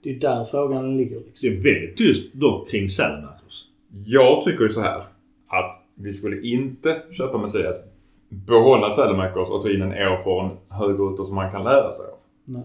Det 0.04 0.10
är 0.10 0.13
ju 0.13 0.19
där 0.19 0.43
frågan 0.43 0.97
ligger. 0.97 1.15
Liksom. 1.15 1.49
Det 1.49 1.56
är 1.56 1.63
väldigt 1.63 1.97
tyst 1.97 2.34
dock 2.34 2.69
kring 2.69 2.89
Salamakers. 2.89 3.67
Jag 4.06 4.43
tycker 4.43 4.63
ju 4.63 4.69
så 4.69 4.82
här. 4.82 5.04
Att 5.47 5.84
vi 5.95 6.13
skulle 6.13 6.41
inte 6.41 7.02
köpa 7.12 7.38
Messias. 7.38 7.76
Behålla 8.30 8.91
Sälemakers 8.91 9.49
och 9.49 9.62
ta 9.62 9.69
in 9.69 9.82
en 9.82 9.91
erfaren 9.91 10.52
högerytter 10.69 11.23
som 11.23 11.38
han 11.38 11.52
kan 11.52 11.63
lära 11.63 11.91
sig 11.91 12.06
av. 12.06 12.17
Nej. 12.45 12.63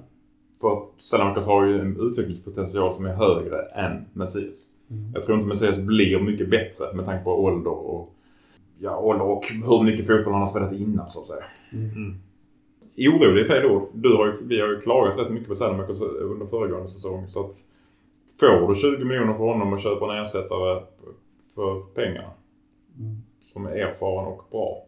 För 0.61 0.72
att 0.72 0.84
Salamakers 0.96 1.44
har 1.44 1.64
ju 1.64 1.80
en 1.80 1.96
utvecklingspotential 2.00 2.94
som 2.94 3.06
är 3.06 3.14
högre 3.14 3.62
än 3.62 4.04
Messias. 4.12 4.66
Mm. 4.90 5.11
Jag 5.14 5.22
tror 5.22 5.38
inte 5.38 5.48
Messias 5.48 5.78
blir 5.78 6.20
mycket 6.20 6.50
bättre 6.50 6.92
med 6.92 7.04
tanke 7.04 7.24
på 7.24 7.44
ålder 7.44 7.70
och, 7.70 8.14
ja, 8.80 8.98
ålder 8.98 9.24
och 9.24 9.46
hur 9.46 9.82
mycket 9.84 10.06
fotboll 10.06 10.32
han 10.32 10.42
har 10.42 10.46
spelat 10.46 10.72
innan 10.72 11.10
så 11.10 11.20
att 11.20 11.26
säga. 11.26 11.44
Mm. 11.72 12.14
Orolig 12.98 13.42
är 13.42 13.46
fel 13.46 13.66
ord. 13.70 13.88
Du 13.94 14.16
har 14.16 14.26
ju, 14.26 14.32
vi 14.42 14.60
har 14.60 14.68
ju 14.68 14.80
klagat 14.80 15.18
rätt 15.18 15.30
mycket 15.30 15.48
på 15.48 15.54
Salamakers 15.54 16.00
under 16.00 16.46
föregående 16.46 16.88
säsong. 16.88 17.28
Så 17.28 17.40
att 17.46 17.52
får 18.40 18.68
du 18.68 18.74
20 18.74 19.04
miljoner 19.04 19.32
för 19.34 19.44
honom 19.44 19.72
och 19.72 19.80
köper 19.80 20.12
en 20.14 20.22
ersättare 20.22 20.82
för 21.54 21.80
pengarna 21.94 22.30
Mm. 23.00 23.16
som 23.42 23.66
är 23.66 23.70
erfaren 23.70 24.26
och 24.26 24.42
bra. 24.50 24.84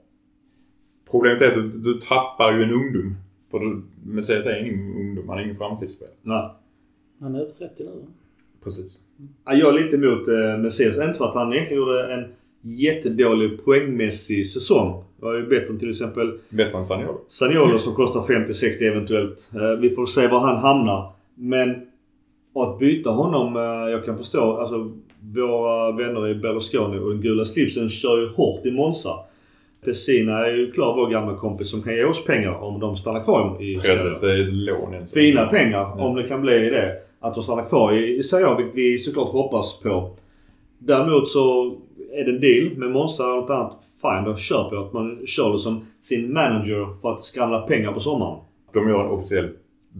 Problemet 1.11 1.43
är 1.43 1.49
att 1.49 1.55
du, 1.55 1.69
du 1.69 1.95
tappar 2.01 2.53
ju 2.53 2.63
en 2.63 2.73
ungdom. 2.73 3.15
För 3.51 3.59
du, 3.59 3.83
Messias 4.05 4.47
är 4.47 4.61
ingen 4.67 4.97
ungdom, 4.97 5.29
han 5.29 5.39
är 5.39 5.43
ingen 5.43 5.57
framtidsspel. 5.57 6.09
Nej. 6.23 6.51
Han 7.21 7.35
är 7.35 7.41
över 7.41 7.51
30 7.51 7.85
nu. 7.85 7.91
Precis. 8.65 9.01
Ja, 9.45 9.53
Jag 9.55 9.69
är 9.79 9.83
lite 9.85 9.97
emot 9.97 10.29
eh, 10.29 10.59
Messias. 10.59 10.97
Inte 10.97 11.19
för 11.19 11.29
att 11.29 11.35
han 11.35 11.53
egentligen 11.53 11.83
gjorde 11.83 12.15
en 12.15 12.25
jättedålig 12.63 13.65
poängmässig 13.65 14.47
säsong. 14.47 15.05
Det 15.19 15.25
var 15.27 15.35
ju 15.35 15.47
bättre 15.47 15.69
än 15.73 15.79
till 15.79 15.91
exempel 15.91 16.33
Bättre 16.49 16.79
än 16.79 16.85
Saniolo. 16.85 17.21
Saniolo 17.29 17.79
som 17.79 17.95
kostar 17.95 18.21
50-60 18.21 18.83
eventuellt. 18.93 19.51
Eh, 19.55 19.81
Vi 19.81 19.91
får 19.91 20.07
se 20.07 20.27
var 20.27 20.41
han 20.41 20.57
hamnar. 20.57 21.13
Men 21.35 21.71
att 22.55 22.79
byta 22.79 23.11
honom, 23.11 23.57
eh, 23.57 23.91
jag 23.93 24.05
kan 24.05 24.19
förstå. 24.19 24.57
Alltså 24.57 24.91
våra 25.35 25.93
vänner 25.93 26.29
i 26.29 26.35
Berlusconi 26.35 26.99
och 26.99 27.11
den 27.11 27.21
gula 27.21 27.45
slipsen 27.45 27.89
kör 27.89 28.19
ju 28.19 28.29
hårt 28.29 28.67
i 28.67 28.71
Monza. 28.71 29.11
Pessina 29.85 30.47
är 30.47 30.57
ju 30.57 30.71
klar 30.73 30.95
vår 30.97 31.11
gamla 31.11 31.37
kompis 31.37 31.71
som 31.71 31.83
kan 31.83 31.95
ge 31.95 32.05
oss 32.05 32.25
pengar 32.25 32.63
om 32.63 32.81
de 32.81 32.97
stannar 32.97 33.25
kvar 33.25 33.63
i. 33.63 33.75
Precis, 33.75 34.21
det 34.21 34.31
är 34.33 34.41
ett 34.41 34.53
lån 34.55 34.95
än 34.95 35.07
så 35.07 35.13
Fina 35.15 35.47
pengar 35.47 35.79
Ja. 35.79 36.05
om 36.05 36.15
det 36.17 36.23
kan 36.29 36.41
bli 36.43 36.59
det. 36.71 36.93
Att 37.21 37.35
de 37.35 37.43
stannar 37.45 37.69
kvar 37.69 37.93
i, 37.93 38.17
i 38.19 38.23
Serie 38.23 38.47
A, 38.47 38.55
vilket 38.59 38.75
vi 38.77 38.99
såklart 38.99 39.29
hoppas 39.29 39.81
på. 39.81 40.11
Däremot 40.79 41.29
så 41.29 41.77
är 42.13 42.25
det 42.25 42.31
en 42.31 42.41
deal 42.41 42.77
med 42.79 42.91
Monza 42.91 43.25
och 43.33 43.41
något 43.41 43.51
annat. 43.51 43.77
Fine, 44.03 44.25
då 44.25 44.37
köper 44.37 44.77
jag 44.77 44.87
att 44.87 44.93
man 44.93 45.21
kör 45.27 45.53
det 45.53 45.59
som 45.59 45.87
sin 46.01 46.33
manager 46.33 47.01
för 47.01 47.13
att 47.13 47.25
skramla 47.25 47.61
pengar 47.61 47.93
på 47.93 48.01
sommaren. 48.01 48.39
De 48.75 48.89
gör 48.89 49.05
en 49.05 49.11
officiell 49.11 49.49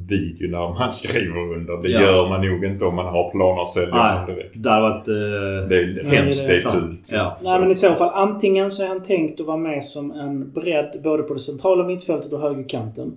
video 0.09 0.51
när 0.51 0.79
man 0.79 0.93
skriver 0.93 1.55
under. 1.55 1.77
Det 1.83 1.89
Ja. 1.89 2.01
gör 2.01 2.29
man 2.29 2.47
nog 2.47 2.65
inte 2.65 2.85
om 2.85 2.95
man 2.97 3.07
har 3.07 3.31
planer 3.31 3.63
att 3.63 3.69
sälja 3.69 3.95
Nej, 3.95 4.27
direkt. 4.37 4.55
det 4.55 4.71
hade 4.71 4.83
varit... 4.83 5.09
Eh, 5.09 5.69
Det 5.69 5.77
är 5.77 6.05
hemskt, 6.05 6.43
det 6.47 6.49
det 6.53 6.57
är 6.57 6.61
fult. 6.61 7.09
Ja. 7.13 7.35
Nej 7.45 7.61
men 7.61 7.71
i 7.71 7.75
så 7.75 7.89
fall 7.93 8.11
antingen 8.15 8.71
så 8.71 8.83
är 8.85 8.89
han 8.89 9.03
tänkt 9.03 9.41
att 9.41 9.47
vara 9.47 9.57
med 9.57 9.85
som 9.85 10.11
en 10.11 10.51
bredd 10.53 11.01
både 11.05 11.23
på 11.23 11.35
det 11.35 11.41
centrala 11.41 11.85
mittfältet 11.85 12.33
och 12.33 12.41
högerkanten. 12.41 13.13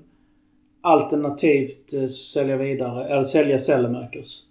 Alternativt 0.82 1.93
eh, 1.93 2.06
sälja 2.06 2.58
vidare, 2.58 3.06
eller 3.08 3.23
sälja 3.23 3.58
Sellemakers. 3.58 4.41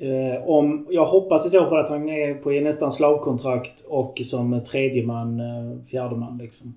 Eh, 0.00 0.48
om, 0.48 0.86
jag 0.90 1.04
hoppas 1.04 1.46
i 1.46 1.50
så 1.50 1.66
fall 1.66 1.78
att 1.84 1.88
han 1.88 2.08
är 2.08 2.34
på 2.34 2.50
nästan 2.50 2.92
slavkontrakt 2.92 3.84
och 3.88 4.20
som 4.24 4.60
tredje 4.72 5.06
man, 5.06 5.40
eh, 5.40 5.84
fjärde 5.90 6.16
man 6.16 6.38
liksom. 6.38 6.74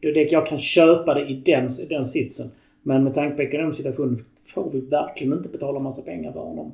Det 0.00 0.12
det 0.12 0.32
jag 0.32 0.46
kan 0.46 0.58
köpa 0.58 1.14
det 1.14 1.20
i 1.26 1.34
den, 1.34 1.68
den 1.88 2.04
sitsen. 2.04 2.46
Men 2.82 3.04
med 3.04 3.14
tanke 3.14 3.36
på 3.36 3.42
ekonomisk 3.42 3.76
situation 3.76 4.24
får 4.54 4.70
vi 4.72 4.80
verkligen 4.80 5.32
inte 5.32 5.48
betala 5.48 5.78
massa 5.78 6.02
pengar 6.02 6.32
för 6.32 6.40
honom. 6.40 6.72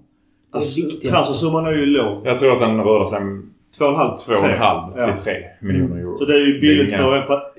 Det 0.50 0.56
är 0.56 0.56
Alltså, 0.56 0.80
det 0.80 0.86
viktigaste. 0.86 1.08
transfersumman 1.10 1.66
är 1.66 1.70
ju 1.72 1.86
låg. 1.86 2.26
Jag 2.26 2.38
tror 2.38 2.52
att 2.52 2.60
den 2.60 2.80
rör 2.84 3.04
sig 3.04 3.18
om 3.18 3.50
2,5 3.78 4.14
2,5 4.16 4.92
Ja. 4.96 5.14
till 5.14 5.22
3 5.24 5.32
miljoner 5.60 5.96
euro. 5.96 6.18
Så 6.18 6.24
det 6.24 6.34
är 6.34 6.46
ju 6.46 6.60
billigt 6.60 6.90
Det 6.90 6.96
är 6.96 7.00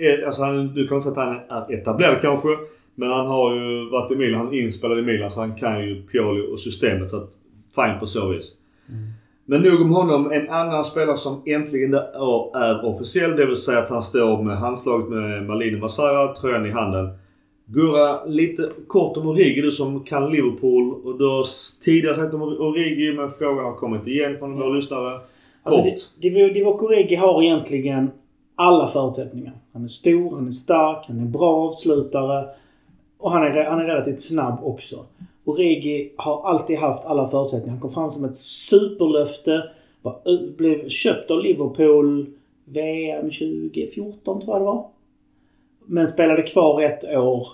inga- 0.07 0.19
eh, 0.21 0.25
Alltså 0.25 0.41
han, 0.41 0.67
du 0.73 0.87
kan 0.87 0.97
inte 0.97 1.09
säga 1.09 1.21
att 1.21 1.49
han 1.49 1.69
är 1.69 1.73
etablerad 1.73 2.21
kanske. 2.21 2.47
Men 2.95 3.09
han 3.09 3.27
har 3.27 3.55
ju 3.55 3.89
varit 3.89 4.11
i 4.11 4.15
Milan. 4.15 4.45
Han 4.45 4.53
är 4.53 4.59
inspelad 4.61 4.99
i 4.99 5.01
Milan 5.01 5.31
så 5.31 5.39
han 5.39 5.55
kan 5.55 5.87
ju 5.87 6.01
Pioli 6.03 6.53
och 6.53 6.59
systemet. 6.59 7.09
Så 7.09 7.17
att, 7.17 7.29
fine 7.75 7.99
på 7.99 8.07
så 8.07 8.27
vis. 8.27 8.53
Men 9.45 9.61
nog 9.61 9.81
om 9.81 9.91
honom. 9.91 10.31
En 10.31 10.49
annan 10.49 10.83
spelare 10.83 11.17
som 11.17 11.41
äntligen 11.45 11.93
är, 11.93 12.57
är 12.57 12.85
officiell. 12.85 13.35
Det 13.35 13.45
vill 13.45 13.55
säga 13.55 13.79
att 13.79 13.89
han 13.89 14.03
står 14.03 14.43
med 14.43 14.57
handslaget 14.57 15.09
med 15.09 15.43
Malini 15.45 15.77
Masara, 15.79 16.35
tröjan 16.35 16.65
i 16.65 16.71
handen. 16.71 17.09
Gurra, 17.65 18.25
lite 18.25 18.69
kort 18.87 19.17
om 19.17 19.27
Origi. 19.27 19.61
Du 19.61 19.71
som 19.71 20.03
kan 20.03 20.31
Liverpool. 20.31 20.93
Och 20.93 21.17
du 21.17 21.25
har 21.25 21.45
tidigare 21.83 22.15
sagt 22.15 22.33
om 22.33 22.41
Origi 22.41 23.13
men 23.13 23.31
frågan 23.31 23.65
har 23.65 23.73
kommit 23.75 24.07
igen 24.07 24.37
från 24.39 24.55
våra 24.55 24.69
lyssnare. 24.69 25.19
Alltså, 25.63 25.81
Kort. 25.81 25.93
Div- 26.21 26.53
Divock 26.53 26.83
Origi 26.83 27.15
har 27.15 27.43
egentligen 27.43 28.11
alla 28.55 28.87
förutsättningar. 28.87 29.53
Han 29.73 29.83
är 29.83 29.87
stor, 29.87 30.35
han 30.35 30.47
är 30.47 30.51
stark, 30.51 31.05
han 31.07 31.19
är 31.19 31.25
bra 31.25 31.67
avslutare 31.67 32.45
och 33.17 33.31
han 33.31 33.43
är, 33.43 33.65
han 33.65 33.79
är 33.79 33.85
relativt 33.85 34.19
snabb 34.19 34.59
också. 34.63 34.95
Origi 35.45 36.13
har 36.17 36.43
alltid 36.43 36.77
haft 36.77 37.05
alla 37.05 37.27
förutsättningar. 37.27 37.71
Han 37.71 37.81
kom 37.81 37.91
fram 37.91 38.09
som 38.09 38.25
ett 38.25 38.35
superlöfte. 38.35 39.63
Blev 40.57 40.89
köpt 40.89 41.31
av 41.31 41.39
Liverpool 41.39 42.25
VM 42.65 43.25
2014 43.25 44.41
tror 44.41 44.55
jag 44.55 44.61
det 44.61 44.65
var. 44.65 44.87
Men 45.85 46.07
spelade 46.07 46.43
kvar 46.43 46.81
ett 46.81 47.03
år. 47.17 47.47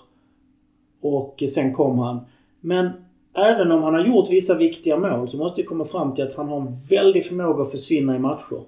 Och 1.02 1.44
sen 1.50 1.74
kom 1.74 2.00
han. 2.00 2.20
Men 2.62 2.90
även 3.34 3.72
om 3.72 3.84
han 3.84 3.94
har 3.94 4.06
gjort 4.06 4.30
vissa 4.30 4.58
viktiga 4.58 4.98
mål 4.98 5.30
så 5.30 5.38
måste 5.38 5.62
vi 5.62 5.68
komma 5.68 5.86
fram 5.86 6.16
till 6.16 6.24
att 6.24 6.36
han 6.36 6.48
har 6.48 6.58
en 6.58 6.76
väldig 6.90 7.26
förmåga 7.26 7.64
att 7.64 7.72
försvinna 7.72 8.16
i 8.16 8.20
matcher. 8.20 8.62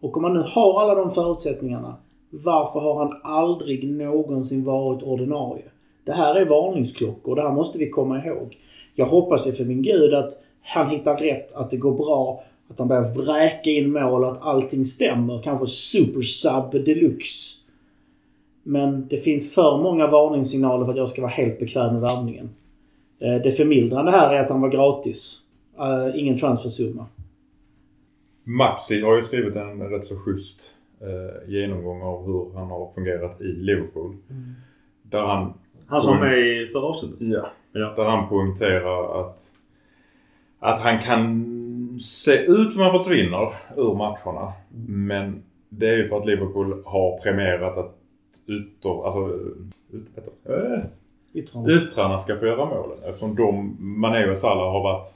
Och 0.00 0.16
om 0.16 0.24
han 0.24 0.34
nu 0.34 0.44
har 0.46 0.80
alla 0.80 0.94
de 0.94 1.10
förutsättningarna, 1.10 1.96
varför 2.30 2.80
har 2.80 2.94
han 2.98 3.20
aldrig 3.22 3.90
någonsin 3.90 4.64
varit 4.64 5.02
ordinarie? 5.02 5.64
Det 6.04 6.12
här 6.12 6.34
är 6.34 6.44
varningsklockor. 6.44 7.36
Det 7.36 7.42
här 7.42 7.52
måste 7.52 7.78
vi 7.78 7.90
komma 7.90 8.24
ihåg. 8.24 8.58
Jag 8.94 9.06
hoppas 9.06 9.46
ju 9.46 9.52
för 9.52 9.64
min 9.64 9.82
gud 9.82 10.14
att 10.14 10.32
han 10.62 10.90
hittar 10.90 11.16
rätt, 11.16 11.52
att 11.52 11.70
det 11.70 11.76
går 11.76 11.92
bra, 11.96 12.44
att 12.70 12.78
han 12.78 12.88
börjar 12.88 13.14
vräka 13.14 13.70
in 13.70 13.92
mål, 13.92 14.24
att 14.24 14.42
allting 14.42 14.84
stämmer. 14.84 15.42
Kanske 15.42 15.66
super 15.66 16.22
sub 16.22 16.84
deluxe. 16.84 17.60
Men 18.62 19.08
det 19.08 19.16
finns 19.16 19.54
för 19.54 19.82
många 19.82 20.06
varningssignaler 20.06 20.84
för 20.84 20.92
att 20.92 20.98
jag 20.98 21.08
ska 21.08 21.22
vara 21.22 21.32
helt 21.32 21.58
bekväm 21.58 21.92
med 21.92 22.02
värvningen. 22.02 22.50
Eh, 23.20 23.42
Det 23.42 23.52
förmildrande 23.52 24.10
här 24.10 24.34
är 24.34 24.44
att 24.44 24.50
han 24.50 24.60
var 24.60 24.68
gratis. 24.68 25.40
Eh, 25.78 26.20
Ingen 26.20 26.38
transfersumma. 26.38 27.06
Maxi 28.44 29.00
har 29.02 29.16
ju 29.16 29.22
skrivit 29.22 29.56
en 29.56 29.80
rätt 29.90 30.06
så 30.06 30.16
schysst 30.16 30.74
eh, 31.00 31.50
genomgång 31.52 32.02
av 32.02 32.26
hur 32.26 32.58
han 32.58 32.70
har 32.70 32.92
fungerat 32.94 33.40
i 33.40 33.44
Liverpool. 33.44 34.16
Där 35.02 35.20
han, 35.20 35.52
Han 35.90 36.02
som 36.02 36.10
var 36.18 36.26
med 36.26 36.38
i 36.38 36.70
förra 36.72 36.82
avsnittet. 36.86 37.16
ja, 37.20 37.46
Ja. 37.72 37.92
där 37.96 38.04
han 38.04 38.28
poängterar 38.28 39.20
att, 39.20 39.40
att 40.58 40.80
han 40.80 40.98
kan 40.98 41.46
se 42.00 42.32
ut 42.44 42.72
som 42.72 42.82
han 42.82 42.98
försvinner 42.98 43.52
ur 43.76 43.94
matcherna. 43.94 44.52
Men 44.88 45.42
det 45.68 45.88
är 45.88 45.96
ju 45.96 46.08
för 46.08 46.16
att 46.20 46.26
Liverpool 46.26 46.82
har 46.86 47.20
premierat 47.22 47.78
att 47.78 47.96
ytter, 48.48 49.06
alltså, 49.06 49.34
ut, 49.92 50.08
äh, 50.48 50.80
Yttrande. 51.34 51.72
yttrarna 51.72 52.18
ska 52.18 52.36
få 52.36 52.46
göra 52.46 52.64
målen. 52.64 52.98
Eftersom 53.04 53.36
de, 53.36 53.76
Mané 54.00 54.30
och 54.30 54.36
Salah 54.36 54.72
har 54.72 54.82
varit 54.82 55.08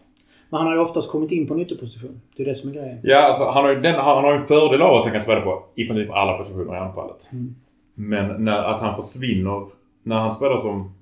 Men 0.50 0.58
han 0.58 0.66
har 0.66 0.74
ju 0.74 0.80
oftast 0.80 1.10
kommit 1.10 1.32
in 1.32 1.46
på 1.46 1.54
en 1.54 1.60
ytterposition. 1.60 2.20
Det 2.36 2.42
är 2.42 2.46
det 2.46 2.54
som 2.54 2.70
är 2.70 2.74
grejen. 2.74 2.98
Ja, 3.02 3.18
alltså, 3.22 3.44
han 3.44 3.64
har 3.64 3.70
ju 3.74 3.80
den, 3.80 3.94
han 3.94 4.24
har 4.24 4.32
ju 4.34 4.40
en 4.40 4.46
fördel 4.46 4.82
av 4.82 4.94
att 4.94 5.02
han 5.04 5.12
kan 5.12 5.20
spela 5.22 5.40
på 5.40 5.62
i 5.74 5.84
princip 5.88 6.10
alla 6.10 6.38
positioner 6.38 6.74
i 6.74 6.78
anfallet. 6.78 7.28
Mm. 7.32 7.54
Men 7.94 8.44
när, 8.44 8.64
att 8.64 8.80
han 8.80 9.02
försvinner 9.02 9.66
när 10.04 10.16
han 10.16 10.30
spelar 10.30 10.58
som 10.58 10.92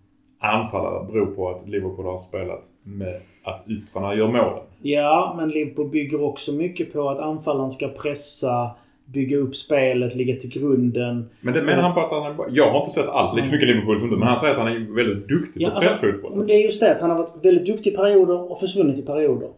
anfallare 0.41 1.05
beror 1.13 1.27
på 1.27 1.51
att 1.51 1.69
Liverpool 1.69 2.07
har 2.07 2.19
spelat 2.19 2.63
med 2.83 3.15
att 3.45 3.65
yttrarna 3.69 4.15
gör 4.15 4.27
målen. 4.27 4.63
Ja, 4.83 5.35
men 5.37 5.49
Liverpool 5.49 5.89
bygger 5.89 6.25
också 6.25 6.53
mycket 6.53 6.93
på 6.93 7.09
att 7.11 7.19
anfallaren 7.19 7.71
ska 7.71 7.89
pressa, 7.89 8.71
bygga 9.05 9.37
upp 9.37 9.57
spelet, 9.57 10.15
ligga 10.15 10.37
till 10.37 10.51
grunden. 10.51 11.31
Men 11.41 11.55
det 11.55 11.63
menar 11.63 11.83
han 11.83 11.95
på 11.95 12.01
att 12.01 12.11
han 12.23 12.33
är. 12.33 12.57
Jag 12.57 12.71
har 12.71 12.81
inte 12.81 12.91
sett 12.95 13.09
alls 13.09 13.35
lika 13.35 13.47
mycket 13.53 13.69
Liverpool 13.69 13.99
som 13.99 14.11
du, 14.11 14.17
men 14.17 14.29
han 14.29 14.39
säger 14.39 14.53
att 14.55 14.59
han 14.61 14.69
är 14.69 14.95
väldigt 14.97 15.29
duktig 15.29 15.63
Ja, 15.63 15.71
på 15.71 15.77
alltså, 15.77 15.91
pressfotboll. 16.01 16.37
men 16.37 16.47
det 16.47 16.55
är 16.55 16.65
just 16.65 16.81
det 16.81 16.95
att 16.95 17.01
han 17.01 17.11
har 17.11 17.19
varit 17.19 17.45
väldigt 17.45 17.67
duktig 17.67 17.93
i 17.93 17.97
perioder 17.97 18.51
och 18.53 18.61
försvunnit 18.61 18.99
i 18.99 19.03
perioder. 19.03 19.49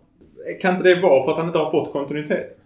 Kan 0.61 0.75
inte 0.77 0.89
det 0.89 1.01
vara 1.03 1.25
för 1.25 1.31
att 1.33 1.39
han 1.39 1.47
inte 1.47 1.59
har 1.59 1.71
fått 1.71 1.93
kontinuitet? 1.93 2.59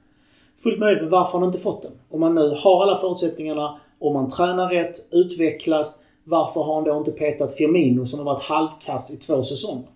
Fullt 0.62 0.78
möjligt, 0.78 1.02
men 1.02 1.10
varför 1.10 1.32
har 1.32 1.38
han 1.40 1.48
inte 1.48 1.58
fått 1.58 1.82
den? 1.82 1.92
Om 2.10 2.20
man 2.20 2.34
nu 2.34 2.52
har 2.64 2.82
alla 2.82 2.96
förutsättningarna, 2.96 3.78
om 3.98 4.12
man 4.12 4.28
tränar 4.28 4.68
rätt, 4.68 4.94
utvecklas. 5.12 5.98
Varför 6.28 6.60
har 6.62 6.74
han 6.74 6.84
då 6.84 6.96
inte 6.98 7.10
petat 7.10 7.54
Firmino 7.54 8.06
som 8.06 8.18
har 8.18 8.26
varit 8.34 8.42
halvkass 8.42 9.14
i 9.14 9.16
två 9.26 9.42
säsonger? 9.42 9.88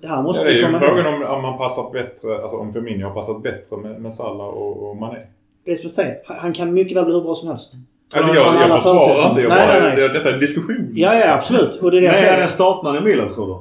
Det 0.00 0.06
här 0.06 0.22
måste 0.22 0.42
Ja, 0.42 0.48
det 0.48 0.54
är 0.54 0.56
ju 0.56 0.64
komma 0.64 0.78
frågan 0.80 1.14
om, 1.14 1.22
om 1.36 1.42
man 1.42 1.58
passar 1.58 1.90
bättre, 1.92 2.42
alltså 2.42 2.56
om 2.56 2.72
Firmino 2.72 3.04
har 3.06 3.14
passat 3.14 3.42
bättre 3.42 3.76
med, 3.76 4.00
med 4.00 4.14
Salah 4.14 4.46
och, 4.46 4.88
och 4.90 4.96
Mané. 4.96 5.18
Det 5.64 5.70
är 5.72 5.76
som 5.76 5.82
jag 5.86 5.92
säger, 5.92 6.16
han 6.24 6.52
kan 6.52 6.74
mycket 6.74 6.96
väl 6.96 7.04
bli 7.04 7.14
hur 7.14 7.20
bra 7.20 7.34
som 7.34 7.48
helst. 7.48 7.74
Alltså, 8.14 8.34
jag, 8.34 8.54
jag 8.70 8.82
försvarar 8.82 9.30
inte, 9.30 9.42
jag 9.42 9.48
nej, 9.48 9.66
bara, 9.66 9.80
nej, 9.80 9.82
nej. 9.82 9.96
Det, 9.96 10.08
detta 10.12 10.28
är 10.28 10.34
en 10.34 10.40
diskussion. 10.40 10.90
Ja, 10.94 11.14
ja, 11.14 11.34
absolut. 11.34 11.82
Och 11.82 11.90
det 11.90 11.96
är 11.96 12.00
det 12.00 12.06
jag 12.06 12.16
Men 12.22 12.38
är 12.38 12.42
en 12.42 12.48
startman 12.48 12.96
i 12.96 13.00
Milan 13.00 13.28
tror 13.28 13.46
du? 13.46 13.54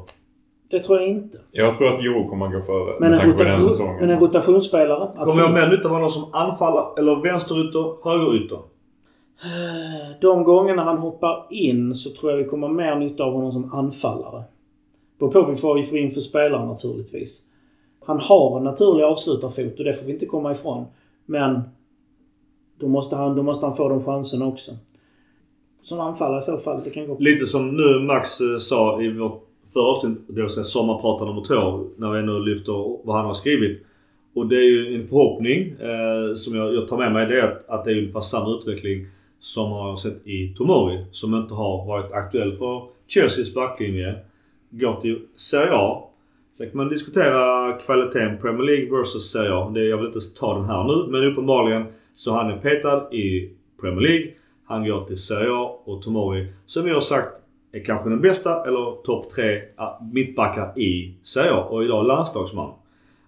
Det 0.77 0.83
tror 0.83 0.99
jag 0.99 1.07
inte. 1.07 1.37
Jag 1.51 1.75
tror 1.77 1.93
att 1.93 2.03
Jiro 2.03 2.29
kommer 2.29 2.45
att 2.45 2.53
gå 2.53 2.61
före 2.61 2.95
Men 2.99 3.11
med 3.11 3.19
en, 3.19 3.31
rota- 3.31 3.97
men 3.99 4.09
en 4.09 4.19
rotationsspelare? 4.19 5.09
Kommer 5.25 5.41
jag 5.41 5.53
mer 5.53 5.67
nytta 5.67 5.87
av 5.87 5.93
honom 5.93 6.09
som 6.09 6.29
anfallare 6.33 6.85
eller 6.97 7.15
vänsterytter, 7.15 8.09
högerytter? 8.09 8.59
De 10.21 10.43
gångerna 10.43 10.83
han 10.83 10.97
hoppar 10.97 11.47
in 11.49 11.95
så 11.95 12.09
tror 12.09 12.31
jag 12.31 12.37
vi 12.37 12.45
kommer 12.45 12.67
ha 12.67 12.73
mer 12.73 12.95
nytta 12.95 13.23
av 13.23 13.33
honom 13.33 13.51
som 13.51 13.73
anfallare. 13.73 14.43
Beror 15.19 15.31
på 15.31 15.67
vad 15.67 15.77
vi 15.77 15.83
får 15.83 15.97
in 15.97 16.11
för 16.11 16.21
spelare 16.21 16.65
naturligtvis. 16.65 17.43
Han 18.05 18.19
har 18.19 18.57
en 18.57 18.63
naturlig 18.63 19.03
avslutarfot 19.03 19.79
och 19.79 19.85
det 19.85 19.93
får 19.93 20.05
vi 20.05 20.13
inte 20.13 20.25
komma 20.25 20.51
ifrån. 20.51 20.85
Men 21.25 21.61
då 22.79 22.87
måste 22.87 23.15
han, 23.15 23.35
då 23.35 23.43
måste 23.43 23.65
han 23.65 23.75
få 23.75 23.89
de 23.89 24.03
chanserna 24.03 24.47
också. 24.47 24.71
Som 25.83 25.99
anfallare 25.99 26.39
i 26.39 26.41
så 26.41 26.57
fall. 26.57 26.81
Det 26.83 26.89
kan 26.89 27.07
gå. 27.07 27.17
Lite 27.19 27.45
som 27.45 27.77
nu 27.77 27.99
Max 27.99 28.41
eh, 28.41 28.57
sa 28.57 29.01
i 29.01 29.09
vårt 29.09 29.43
förra 29.73 29.83
avsnitt, 29.83 30.17
det 30.27 30.41
vill 30.41 30.49
säga 30.49 30.63
sommarprata 30.63 31.25
nummer 31.25 31.41
två, 31.41 31.83
när 31.97 32.11
vi 32.11 32.21
nu 32.21 32.39
lyfter 32.39 33.05
vad 33.05 33.15
han 33.15 33.25
har 33.25 33.33
skrivit. 33.33 33.83
Och 34.35 34.47
det 34.47 34.55
är 34.55 34.69
ju 34.69 35.01
en 35.01 35.07
förhoppning 35.07 35.69
eh, 35.69 36.35
som 36.35 36.55
jag, 36.55 36.73
jag 36.73 36.87
tar 36.87 36.97
med 36.97 37.13
mig. 37.13 37.25
Det 37.25 37.39
är 37.39 37.47
att, 37.47 37.69
att 37.69 37.85
det 37.85 37.91
är 37.91 37.97
ungefär 37.97 38.19
samma 38.19 38.55
utveckling 38.55 39.07
som 39.39 39.71
har 39.71 39.97
sett 39.97 40.27
i 40.27 40.53
Tomori. 40.57 41.05
Som 41.11 41.35
inte 41.35 41.53
har 41.53 41.85
varit 41.85 42.11
aktuell 42.11 42.57
för 42.57 42.81
Chelseas 43.07 43.53
backlinje. 43.53 44.15
Går 44.69 44.95
till 45.01 45.19
Serie 45.35 45.73
A. 45.73 46.03
Sen 46.57 46.69
kan 46.69 46.77
man 46.77 46.89
diskutera 46.89 47.73
kvaliteten 47.73 48.37
Premier 48.37 48.65
League 48.65 48.99
versus 48.99 49.31
Serie 49.31 49.53
A. 49.53 49.71
Det, 49.73 49.85
jag 49.85 49.97
vill 49.97 50.07
inte 50.07 50.19
ta 50.39 50.55
den 50.55 50.65
här 50.65 50.83
nu. 50.83 51.11
Men 51.11 51.31
uppenbarligen 51.31 51.85
så 52.15 52.31
han 52.31 52.51
är 52.51 52.57
petad 52.57 53.13
i 53.13 53.51
Premier 53.81 54.01
League. 54.01 54.31
Han 54.65 54.85
går 54.85 55.05
till 55.05 55.17
Serie 55.17 55.51
A 55.51 55.79
och 55.85 56.01
Tomori, 56.01 56.47
som 56.65 56.83
vi 56.83 56.91
har 56.91 57.01
sagt, 57.01 57.29
är 57.71 57.83
kanske 57.83 58.09
den 58.09 58.21
bästa 58.21 58.65
eller 58.67 59.03
topp 59.03 59.29
tre 59.29 59.61
mittbackar 60.13 60.79
i 60.79 61.15
Serie 61.23 61.51
A 61.51 61.63
och 61.63 61.83
idag 61.83 62.05
landslagsman. 62.05 62.73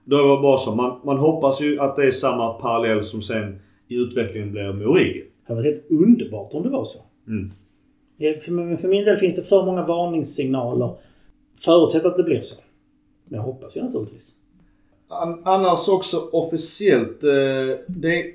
Då 0.04 0.18
är 0.18 0.36
det 0.36 0.42
bara 0.42 0.58
så. 0.58 0.76
Man, 0.76 1.00
man 1.04 1.18
hoppas 1.18 1.62
ju 1.62 1.80
att 1.80 1.96
det 1.96 2.06
är 2.06 2.12
samma 2.12 2.54
parallell 2.54 3.04
som 3.04 3.22
sen 3.22 3.60
i 3.88 3.96
utvecklingen 3.96 4.52
blir 4.52 4.74
med 4.74 4.88
Origi. 4.88 5.24
Det 5.50 5.56
hade 5.56 5.70
varit 5.70 5.78
helt 5.80 5.92
underbart 6.04 6.54
om 6.54 6.64
det 6.64 6.70
var 6.70 6.86
så. 6.86 7.00
Mm. 7.28 7.52
För, 8.42 8.88
min 8.88 9.06
del 9.06 9.18
finns 9.18 9.36
det 9.36 9.44
för 9.44 9.66
många 9.66 9.86
varningssignaler. 9.86 10.96
Förutsatt 11.66 12.06
att 12.06 12.18
det 12.18 12.24
blir 12.24 12.42
så. 12.42 12.64
Men 13.26 13.38
jag 13.38 13.46
hoppas 13.46 13.78
ju 13.78 13.82
naturligtvis. 13.82 14.32
An- 15.08 15.42
Annars 15.46 15.88
också 15.88 16.30
officiellt. 16.32 17.24
Eh, 17.24 17.30
det 17.88 18.26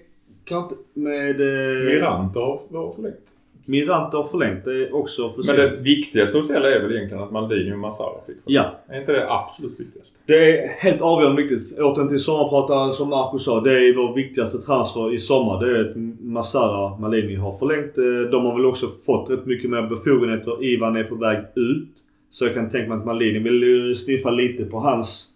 kan 0.45 0.63
inte 0.63 0.75
med... 0.95 1.41
Eh, 1.41 1.85
Mirante 1.95 2.39
har, 2.39 2.61
har 2.73 2.93
förlängt. 2.93 3.34
Mirante 3.67 4.17
har 4.17 4.25
förlängt. 4.25 4.65
Det 4.65 4.91
också 4.93 5.23
Men 5.23 5.31
officiellt. 5.31 5.77
det 5.77 5.83
viktigaste 5.83 6.39
officiella 6.39 6.71
är 6.71 6.81
väl 6.83 6.93
egentligen 6.93 7.23
att 7.25 7.33
Maldini 7.33 7.73
och 7.75 7.79
Massara 7.79 8.09
fick 8.27 8.27
förlängt. 8.27 8.43
Ja. 8.45 8.95
Är 8.95 9.01
inte 9.01 9.13
det 9.13 9.31
absolut 9.33 9.81
viktigaste? 9.81 10.17
Det 10.27 10.35
är 10.65 10.69
helt 10.69 11.01
avgörande 11.01 11.43
viktigt. 11.43 11.79
Återigen 11.79 12.09
till 12.09 12.21
sommarprataren 12.21 12.93
som 12.93 13.09
Marcus 13.09 13.45
sa. 13.45 13.61
Det 13.61 13.73
är 13.89 13.97
vår 13.97 14.15
viktigaste 14.15 14.59
transfer 14.59 15.15
i 15.15 15.19
sommar. 15.19 15.65
Det 15.67 15.79
är 15.79 15.91
att 15.91 15.97
Masara 16.21 16.97
Malini 16.99 17.35
har 17.35 17.59
förlängt. 17.59 17.99
Eh, 17.99 18.31
De 18.31 18.45
har 18.45 18.57
väl 18.57 18.67
också 18.67 18.89
fått 19.07 19.31
rätt 19.31 19.47
mycket 19.47 19.71
mer 19.71 19.83
befogenheter. 19.83 20.65
Ivan 20.65 20.97
är 20.97 21.05
på 21.05 21.15
väg 21.15 21.39
ut. 21.55 21.89
Så 22.31 22.45
jag 22.45 22.55
kan 22.55 22.69
tänka 22.69 22.89
mig 22.89 22.99
att 22.99 23.07
Malini 23.07 23.39
vill 23.39 23.97
sniffa 23.97 24.31
lite 24.31 24.65
på 24.65 24.79
hans 24.81 25.29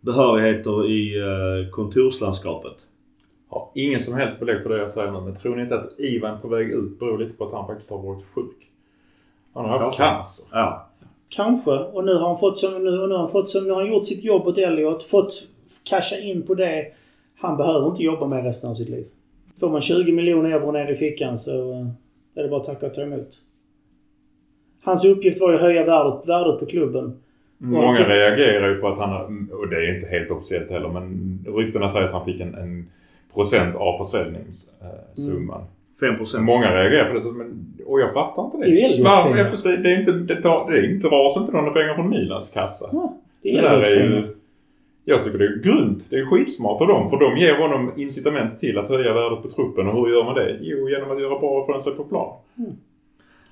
behörigheter 0.00 0.90
i 0.90 1.18
eh, 1.18 1.70
kontorslandskapet. 1.70 2.72
Har 3.52 3.68
ingen 3.74 4.02
som 4.02 4.14
helst 4.14 4.40
belägg 4.40 4.62
för 4.62 4.68
det 4.68 4.78
jag 4.78 4.90
säger 4.90 5.12
nu. 5.12 5.20
Men 5.20 5.36
tror 5.36 5.56
ni 5.56 5.62
inte 5.62 5.74
att 5.74 6.00
Ivan 6.00 6.40
på 6.40 6.48
väg 6.48 6.70
ut 6.70 6.98
beror 6.98 7.18
lite 7.18 7.32
på 7.32 7.44
att 7.44 7.52
han 7.52 7.66
faktiskt 7.66 7.90
har 7.90 7.98
varit 7.98 8.24
sjuk? 8.34 8.56
Han 9.54 9.64
har 9.64 9.78
haft 9.78 9.96
cancer. 9.96 10.46
Ja. 10.52 10.88
Kanske. 11.28 11.70
Och 11.70 12.04
nu 12.04 12.14
har 12.14 12.26
han 12.26 12.38
fått 12.38 12.58
som, 12.58 12.84
nu, 12.84 13.00
och 13.00 13.08
nu 13.08 13.14
har 13.14 13.20
han 13.20 13.30
fått 13.30 13.50
som, 13.50 13.64
nu 13.64 13.70
har 13.70 13.80
han 13.80 13.92
gjort 13.92 14.06
sitt 14.06 14.24
jobb 14.24 14.46
åt 14.46 14.58
Elliot. 14.58 15.02
Fått 15.02 15.32
casha 15.84 16.16
in 16.16 16.42
på 16.42 16.54
det. 16.54 16.86
Han 17.40 17.56
behöver 17.56 17.88
inte 17.88 18.02
jobba 18.02 18.26
med 18.26 18.44
resten 18.44 18.70
av 18.70 18.74
sitt 18.74 18.88
liv. 18.88 19.06
Får 19.60 19.68
man 19.68 19.80
20 19.80 20.12
miljoner 20.12 20.50
euro 20.50 20.72
ner 20.72 20.90
i 20.90 20.94
fickan 20.94 21.38
så 21.38 21.72
eh, 21.72 21.86
är 22.34 22.42
det 22.42 22.48
bara 22.48 22.60
att 22.60 22.66
tacka 22.66 22.86
och 22.86 22.94
ta 22.94 23.02
emot. 23.02 23.28
Hans 24.84 25.04
uppgift 25.04 25.40
var 25.40 25.50
ju 25.50 25.54
att 25.56 25.62
höja 25.62 25.84
värdet, 25.84 26.28
värdet 26.28 26.60
på 26.60 26.66
klubben. 26.66 27.20
Många 27.58 27.94
för- 27.94 28.08
reagerar 28.08 28.68
ju 28.68 28.74
på 28.80 28.88
att 28.88 28.98
han 28.98 29.48
och 29.52 29.68
det 29.68 29.76
är 29.76 29.80
ju 29.80 29.94
inte 29.94 30.08
helt 30.08 30.30
officiellt 30.30 30.70
heller, 30.70 30.88
men 30.88 31.38
ryktena 31.56 31.88
säger 31.88 32.06
att 32.06 32.12
han 32.12 32.24
fick 32.24 32.40
en, 32.40 32.54
en 32.54 32.90
procent 33.34 33.76
av 33.76 34.04
försäljningssumman. 34.04 35.64
5%. 36.00 36.40
Många 36.40 36.74
reagerar 36.74 37.14
på 37.14 37.28
det, 37.28 37.32
men, 37.32 37.74
och 37.86 38.00
jag 38.00 38.12
fattar 38.12 38.44
inte 38.44 38.56
det. 38.56 38.64
Det 38.64 38.84
är 38.84 38.96
ju 38.96 39.02
Varför? 39.02 39.68
det, 39.68 39.76
det 39.76 39.92
är 39.92 39.98
inte, 39.98 40.12
det, 40.12 40.42
tar, 40.42 40.70
det 40.70 40.78
är 40.78 40.94
inte, 40.94 41.08
dras 41.08 41.36
inte 41.36 41.52
några 41.52 41.70
pengar 41.70 41.94
från 41.94 42.10
Milans 42.10 42.50
kassa. 42.50 42.88
Ja, 42.92 43.18
det 43.42 43.50
Det 43.50 43.58
är 43.58 43.72
Elliot 43.72 43.88
är 43.88 44.16
ju, 44.16 44.34
jag 45.04 45.24
tycker 45.24 45.38
det 45.38 45.44
är 45.44 45.62
grunt. 45.62 46.06
Det 46.10 46.16
är 46.16 46.26
skitsmart 46.26 46.80
av 46.80 46.88
dem. 46.88 47.10
För 47.10 47.16
de 47.16 47.36
ger 47.36 47.58
honom 47.58 47.92
incitament 47.96 48.58
till 48.58 48.78
att 48.78 48.88
höja 48.88 49.14
värdet 49.14 49.42
på 49.42 49.50
truppen. 49.50 49.88
Och 49.88 49.94
hur 49.94 50.14
gör 50.14 50.24
man 50.24 50.34
det? 50.34 50.58
Jo, 50.60 50.88
genom 50.88 51.10
att 51.10 51.20
göra 51.20 51.38
bra 51.38 51.62
ifrån 51.62 51.82
sig 51.82 51.92
på 51.92 52.04
plan. 52.04 52.36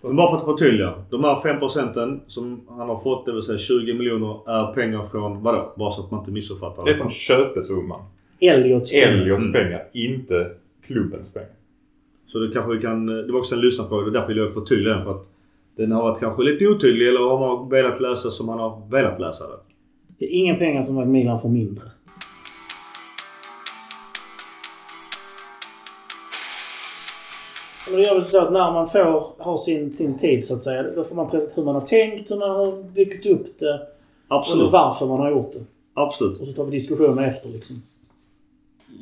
Men 0.02 0.16
bara 0.16 0.28
för 0.28 0.36
att 0.36 0.58
förtydliga. 0.58 0.94
De 1.10 1.24
här 1.24 1.40
5 1.40 1.58
procenten 1.58 2.20
som 2.26 2.60
han 2.68 2.88
har 2.88 2.98
fått, 2.98 3.26
det 3.26 3.32
vill 3.32 3.42
säga 3.42 3.58
20 3.58 3.94
miljoner, 3.94 4.50
är 4.50 4.72
pengar 4.72 5.04
från 5.04 5.42
vadå? 5.42 5.72
Bara 5.76 5.90
så 5.90 6.00
att 6.00 6.10
man 6.10 6.20
inte 6.20 6.30
missuppfattar. 6.30 6.84
Det 6.84 6.90
är 6.90 6.96
från 6.96 7.10
köpesumman. 7.10 8.00
Elliots 8.40 8.90
pengar. 8.92 9.08
Elliots 9.08 9.40
Mm. 9.44 9.52
pengar, 9.52 9.84
inte 9.92 10.50
klubbens 10.86 11.32
pengar. 11.32 11.48
Så 12.26 12.38
det 12.38 12.52
kanske 12.52 12.72
vi 12.74 12.80
kan... 12.80 13.06
Det 13.06 13.32
var 13.32 13.38
också 13.38 13.54
en 13.54 13.60
lyssnarfråga. 13.60 14.04
Det 14.04 14.10
är 14.10 14.12
därför 14.12 14.28
vill 14.28 14.36
jag 14.36 14.54
förtydliga 14.54 14.94
den. 14.94 15.04
För 15.04 15.10
att 15.10 15.28
den 15.76 15.92
har 15.92 16.02
varit 16.02 16.20
kanske 16.20 16.42
lite 16.42 16.66
otydlig 16.66 17.08
eller 17.08 17.20
har 17.20 17.38
man 17.58 17.68
velat 17.70 18.00
läsa 18.00 18.30
som 18.30 18.46
man 18.46 18.58
har 18.58 18.82
velat 18.90 19.20
läsa 19.20 19.44
det. 19.46 19.56
Det 20.18 20.24
är 20.24 20.30
inga 20.38 20.54
pengar 20.54 20.82
som 20.82 20.98
att 20.98 21.08
Milan 21.08 21.40
får 21.40 21.48
mindre. 21.48 21.84
Eller 27.88 27.98
gör 28.04 28.20
vi 28.20 28.30
så 28.30 28.38
att 28.40 28.52
när 28.52 28.72
man 28.72 28.88
får 28.88 29.42
ha 29.44 29.58
sin, 29.58 29.92
sin 29.92 30.18
tid 30.18 30.44
så 30.44 30.54
att 30.54 30.60
säga, 30.62 30.82
då 30.82 31.04
får 31.04 31.16
man 31.16 31.30
presentera 31.30 31.56
hur 31.56 31.64
man 31.64 31.74
har 31.74 31.86
tänkt, 31.86 32.30
hur 32.30 32.36
man 32.36 32.50
har 32.50 32.82
byggt 32.82 33.26
upp 33.26 33.58
det 33.58 33.74
och 34.28 34.36
Absolut. 34.36 34.72
varför 34.72 35.06
man 35.06 35.18
har 35.20 35.30
gjort 35.30 35.52
det. 35.52 35.64
Absolut. 35.94 36.40
Och 36.40 36.46
så 36.46 36.52
tar 36.52 36.64
vi 36.64 36.70
diskussioner 36.70 37.28
efter 37.28 37.48
liksom. 37.48 37.76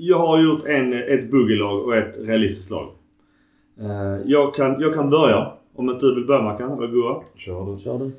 Jag 0.01 0.19
har 0.19 0.43
gjort 0.43 0.65
en, 0.67 0.93
ett 0.93 1.31
buggelag 1.31 1.85
och 1.85 1.97
ett 1.97 2.19
realistiskt 2.19 2.71
lag. 2.71 2.89
Eh, 3.81 4.17
Jag 4.27 4.55
kan, 4.55 4.81
jag 4.81 4.95
kan 4.95 5.11
börja. 5.11 5.53
Om 5.75 5.91
inte 5.91 6.07
du 6.07 6.15
vill 6.15 6.25
börja 6.27 6.43
Mackan, 6.43 6.79
eller 6.79 6.87
Gurra. 6.89 7.23
Kör 7.37 7.73
du. 7.73 7.79
Kör 7.83 7.99
du. 7.99 8.11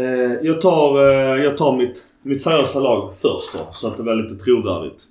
Eh, 0.00 0.32
Jag 0.42 0.60
tar, 0.60 0.98
eh, 1.10 1.44
jag 1.44 1.56
tar 1.56 1.76
mitt, 1.76 2.04
mitt 2.22 2.42
seriösa 2.42 2.80
lag 2.80 3.12
först 3.14 3.52
då, 3.52 3.68
så 3.72 3.88
att 3.88 3.96
det 3.96 4.02
blir 4.02 4.14
lite 4.14 4.34
trovärdigt. 4.34 5.02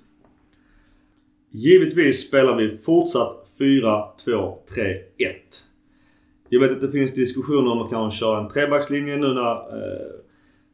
Givetvis 1.50 2.28
spelar 2.28 2.56
vi 2.56 2.78
fortsatt 2.78 3.46
4, 3.58 4.04
2, 4.24 4.58
3, 4.74 4.84
1. 5.28 5.36
Jag 6.48 6.60
vet 6.60 6.72
att 6.72 6.80
det 6.80 6.90
finns 6.90 7.14
diskussioner 7.14 7.72
om 7.72 7.82
att 7.82 7.90
kanske 7.90 8.18
köra 8.18 8.40
en 8.40 8.48
trebackslinje 8.48 9.16
nu 9.16 9.34
när 9.34 9.56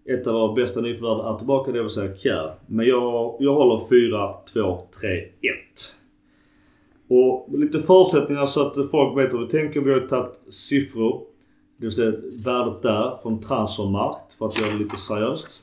ett 0.04 0.26
av 0.26 0.34
våra 0.34 0.54
bästa 0.54 0.80
nyförvärv 0.80 1.34
är 1.34 1.38
tillbaka, 1.38 1.72
det 1.72 1.82
vill 1.82 1.90
säga 1.90 2.16
Kjär. 2.16 2.54
Men 2.66 2.86
jag, 2.86 3.36
jag 3.38 3.54
håller 3.54 3.88
4, 3.88 4.34
2, 4.52 4.86
3, 5.00 5.08
1. 5.18 5.28
Och 7.08 7.58
lite 7.58 7.78
förutsättningar 7.78 8.46
så 8.46 8.66
att 8.66 8.90
folk 8.90 9.18
vet 9.18 9.32
hur 9.32 9.38
vi 9.38 9.46
tänker. 9.46 9.80
Vi 9.80 9.92
har 9.92 10.00
tagit 10.00 10.54
siffror. 10.54 11.22
Det 11.76 11.86
vill 11.86 11.94
säga 11.94 12.12
värdet 12.44 12.82
där 12.82 13.18
från 13.22 13.40
transfermarkt 13.40 14.34
för 14.34 14.46
att 14.46 14.60
göra 14.60 14.72
det 14.72 14.78
lite 14.78 14.96
seriöst. 14.96 15.62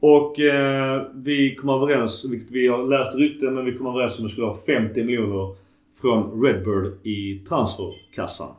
Och 0.00 0.40
eh, 0.40 1.02
vi 1.14 1.54
kom 1.54 1.68
överens, 1.68 2.24
vilket 2.24 2.50
vi 2.50 2.68
har 2.68 2.84
läst 2.84 3.14
rykten, 3.14 3.54
men 3.54 3.64
vi 3.64 3.78
kom 3.78 3.86
överens 3.86 4.18
om 4.18 4.24
att 4.24 4.30
vi 4.30 4.32
skulle 4.32 4.46
ha 4.46 4.58
50 4.66 5.04
miljoner 5.04 5.56
från 6.00 6.42
Redbird 6.42 7.06
i 7.06 7.38
transferkassan. 7.48 8.54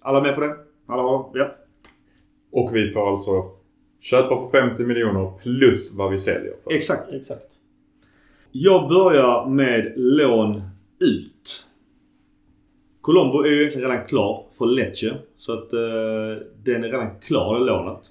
Alla 0.00 0.20
med 0.20 0.34
på 0.34 0.40
det? 0.40 0.56
Alla 0.86 1.02
har? 1.02 1.30
Ja. 1.34 1.54
Och 2.52 2.76
vi 2.76 2.90
får 2.90 3.12
alltså 3.12 3.50
köpa 4.00 4.50
för 4.50 4.68
50 4.68 4.82
miljoner 4.82 5.32
plus 5.42 5.94
vad 5.94 6.10
vi 6.10 6.18
säljer 6.18 6.54
för. 6.64 6.72
Exakt. 6.72 7.12
Exakt. 7.12 7.54
Jag 8.52 8.88
börjar 8.88 9.46
med 9.48 9.92
lån 9.96 10.62
ut. 11.00 11.66
Colombo 13.00 13.42
är 13.42 13.50
ju 13.50 13.60
egentligen 13.60 13.90
redan 13.90 14.06
klar 14.06 14.46
för 14.58 14.66
Lecce. 14.66 15.14
Så 15.36 15.52
att 15.52 15.72
eh, 15.72 16.46
den 16.64 16.84
är 16.84 16.88
redan 16.88 17.20
klar, 17.20 17.58
det 17.58 17.64
lånet. 17.64 18.10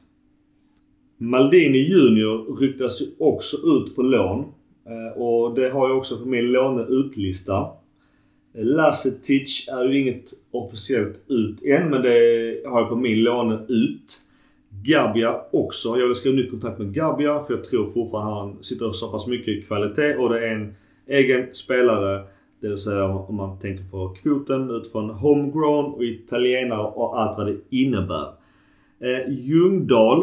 Maldini 1.18 1.78
Junior 1.78 2.58
ryktas 2.60 3.02
ju 3.02 3.06
också 3.20 3.58
ut 3.58 3.96
på 3.96 4.02
lån. 4.02 4.40
Eh, 4.86 5.22
och 5.22 5.56
det 5.56 5.70
har 5.70 5.90
jag 5.90 5.98
också 5.98 6.18
på 6.18 6.26
min 6.26 6.52
låneutlista. 6.52 7.68
Lasetic 8.54 9.68
är 9.68 9.84
ju 9.84 10.02
inget 10.02 10.34
officiellt 10.52 11.22
ut 11.28 11.64
än, 11.64 11.90
men 11.90 12.02
det 12.02 12.64
har 12.66 12.82
jag 12.82 12.90
på 12.90 12.96
min 12.96 13.24
låne 13.24 13.66
ut. 13.68 14.22
Gabia 14.84 15.42
också. 15.52 15.98
Jag 15.98 16.08
vill 16.08 16.16
skriva 16.16 16.36
nytt 16.36 16.52
kontrakt 16.52 16.80
med 16.80 16.94
Gabia 16.94 17.44
för 17.44 17.54
jag 17.54 17.64
tror 17.64 17.86
fortfarande 17.86 18.34
han 18.34 18.64
sitter 18.64 18.92
så 18.92 19.12
pass 19.12 19.28
mycket 19.28 19.48
i 19.48 19.62
kvalitet 19.62 20.16
och 20.16 20.30
det 20.30 20.48
är 20.48 20.54
en 20.56 20.76
egen 21.08 21.54
spelare. 21.54 22.24
Det 22.62 22.68
vill 22.68 22.78
säga 22.78 23.06
om 23.06 23.36
man 23.36 23.60
tänker 23.60 23.84
på 23.84 24.10
kvoten 24.10 24.70
utifrån 24.70 25.10
homegrown 25.10 25.94
och 25.94 26.04
italienare 26.04 26.88
och 26.88 27.20
allt 27.20 27.38
vad 27.38 27.48
det 27.48 27.58
innebär. 27.70 28.28
Eh, 29.00 29.30
Ljungdahl. 29.30 30.22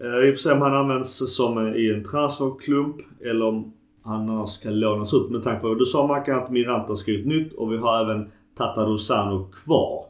Eh, 0.00 0.28
I 0.28 0.30
och 0.30 0.34
för 0.34 0.42
sig 0.42 0.52
om 0.52 0.62
han 0.62 0.74
används 0.74 1.34
som 1.36 1.58
eh, 1.58 1.74
i 1.74 1.94
en 1.94 2.04
transferklump 2.04 2.96
eller 3.20 3.46
om 3.46 3.72
han 4.02 4.28
annars 4.28 4.48
ska 4.48 4.70
lånas 4.70 5.14
ut 5.14 5.30
med 5.30 5.42
tanke 5.42 5.60
på 5.60 5.68
vad 5.68 5.78
du 5.78 5.84
sa 5.84 6.06
Mackan 6.06 6.38
att 6.38 6.50
Mirant 6.50 6.88
har 6.88 6.96
skrivit 6.96 7.26
nytt 7.26 7.52
och 7.52 7.72
vi 7.72 7.76
har 7.76 8.04
även 8.04 8.30
Tata 8.56 8.84
Rosano 8.84 9.48
kvar. 9.64 10.04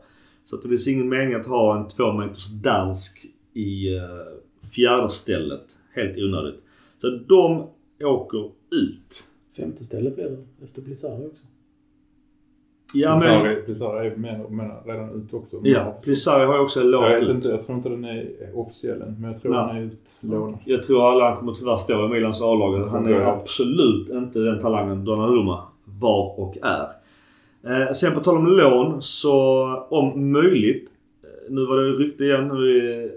Så 0.45 0.57
att 0.57 0.62
det 0.62 0.68
finns 0.68 0.89
ingen 0.89 1.09
mening 1.09 1.35
att 1.35 1.47
ha 1.47 1.76
en 1.76 1.89
två 1.89 2.12
meters 2.12 2.47
dansk 2.47 3.26
i 3.61 3.96
uh, 3.96 4.02
fjärde 4.74 5.11
stället. 5.11 5.64
Helt 5.94 6.18
onödigt. 6.18 6.62
Så 7.00 7.11
de 7.28 7.66
åker 8.04 8.50
ut. 8.82 9.26
Femte 9.56 9.84
stället 9.84 10.14
blir 10.14 10.24
det. 10.24 10.64
Efter 10.64 10.82
Blizzard 10.82 11.26
också. 11.26 11.44
Ja 12.94 13.20
men... 13.20 13.64
Pizarro 13.66 13.98
är 13.98 14.16
menar, 14.16 14.48
menar 14.48 14.82
redan 14.86 15.11
ute 15.11 15.36
också. 15.36 15.61
Ja, 15.62 15.98
Plisari 16.02 16.46
har 16.46 16.54
ju 16.54 16.61
också 16.61 16.80
en 16.80 16.90
lån 16.90 17.04
Jag 17.04 17.20
vet 17.20 17.28
inte, 17.28 17.48
jag 17.48 17.62
tror 17.62 17.76
inte 17.76 17.88
den 17.88 18.04
är 18.04 18.28
officiell 18.54 19.02
än. 19.02 19.16
Men 19.20 19.32
jag 19.32 19.42
tror 19.42 19.52
Nej. 19.52 19.66
den 19.66 19.76
är 19.76 19.90
utlånad. 19.90 20.58
Jag 20.64 20.82
tror 20.82 21.11
alla 21.11 21.36
kommer 21.36 21.52
tyvärr 21.52 21.76
stå 21.76 22.06
i 22.06 22.08
Milans 22.08 22.42
A-lag. 22.42 22.86
Han 22.86 23.06
är 23.06 23.20
absolut 23.20 24.08
inte 24.08 24.38
den 24.38 24.61
talangen 24.61 25.04
Donnarumma 25.04 25.62
var 25.84 26.40
och 26.40 26.58
är. 26.62 26.88
Eh, 27.64 27.92
sen 27.92 28.14
på 28.14 28.20
tal 28.20 28.36
om 28.36 28.46
lån 28.46 29.02
så 29.02 29.64
om 29.90 30.32
möjligt. 30.32 30.90
Nu 31.51 31.66
var 31.66 31.76
det 31.76 31.90
rykte 31.90 32.24
igen 32.24 32.51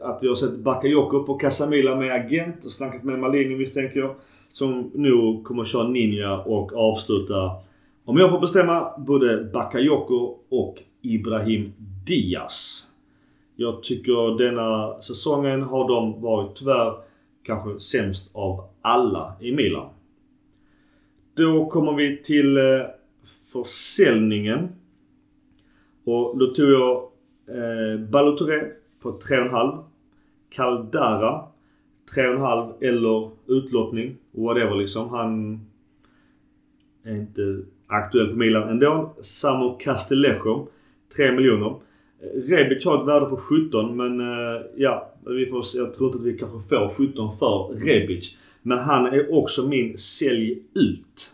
att 0.02 0.20
vi 0.22 0.28
har 0.28 0.36
sett 0.36 0.56
Bakayoko 0.56 1.24
på 1.24 1.34
Casamila 1.34 1.96
med 1.96 2.12
agent 2.12 2.66
och 2.66 2.72
snackat 2.72 3.04
med 3.04 3.20
Malini 3.20 3.56
misstänker 3.56 4.00
jag. 4.00 4.16
Som 4.52 4.92
nu 4.94 5.42
kommer 5.44 5.66
köra 5.66 5.88
Ninja 5.88 6.38
och 6.38 6.74
avsluta, 6.74 7.52
om 8.06 8.18
jag 8.18 8.30
får 8.30 8.40
bestämma, 8.40 8.94
både 8.98 9.50
Bakayoko 9.54 10.38
och 10.50 10.84
Ibrahim 11.02 11.74
Diaz. 12.06 12.88
Jag 13.56 13.84
tycker 13.84 14.38
denna 14.38 15.02
säsongen 15.02 15.62
har 15.62 15.88
de 15.88 16.22
varit 16.22 16.56
tyvärr 16.56 16.94
kanske 17.44 17.80
sämst 17.80 18.30
av 18.34 18.64
alla 18.82 19.36
i 19.42 19.52
Milan. 19.52 19.90
Då 21.36 21.66
kommer 21.66 21.94
vi 21.94 22.18
till 22.18 22.58
eh, 22.58 22.64
försäljningen. 23.54 24.70
Och 26.06 26.38
då 26.38 26.48
tog 26.48 26.70
jag 26.72 27.13
eh, 27.48 28.10
på 29.02 29.12
3,5. 29.12 29.84
Caldara 30.50 31.46
3,5 32.16 32.74
eller 32.82 33.32
utlottning. 33.48 34.16
Whatever 34.32 34.76
liksom. 34.76 35.10
Han 35.10 35.60
är 37.04 37.16
inte 37.16 37.64
aktuell 37.88 38.28
för 38.28 38.36
Milan 38.36 38.70
ändå. 38.70 39.14
Samo 39.22 39.78
Castellejo 39.80 40.68
3 41.16 41.32
miljoner. 41.32 41.76
Eh, 42.22 42.42
Rebic 42.50 42.86
har 42.86 43.02
ett 43.02 43.08
värde 43.08 43.26
på 43.26 43.38
17 43.38 43.98
men 43.98 44.20
eh, 44.20 44.62
ja, 44.76 45.14
vi 45.26 45.46
får, 45.46 45.66
jag 45.74 45.94
tror 45.94 46.08
inte 46.08 46.20
att 46.20 46.26
vi 46.26 46.38
kanske 46.38 46.70
får 46.70 46.90
17 46.90 47.38
för 47.38 47.86
Rebic. 47.86 48.38
Men 48.62 48.78
han 48.78 49.06
är 49.06 49.34
också 49.34 49.68
min 49.68 49.98
sälj 49.98 50.64
ut. 50.74 51.32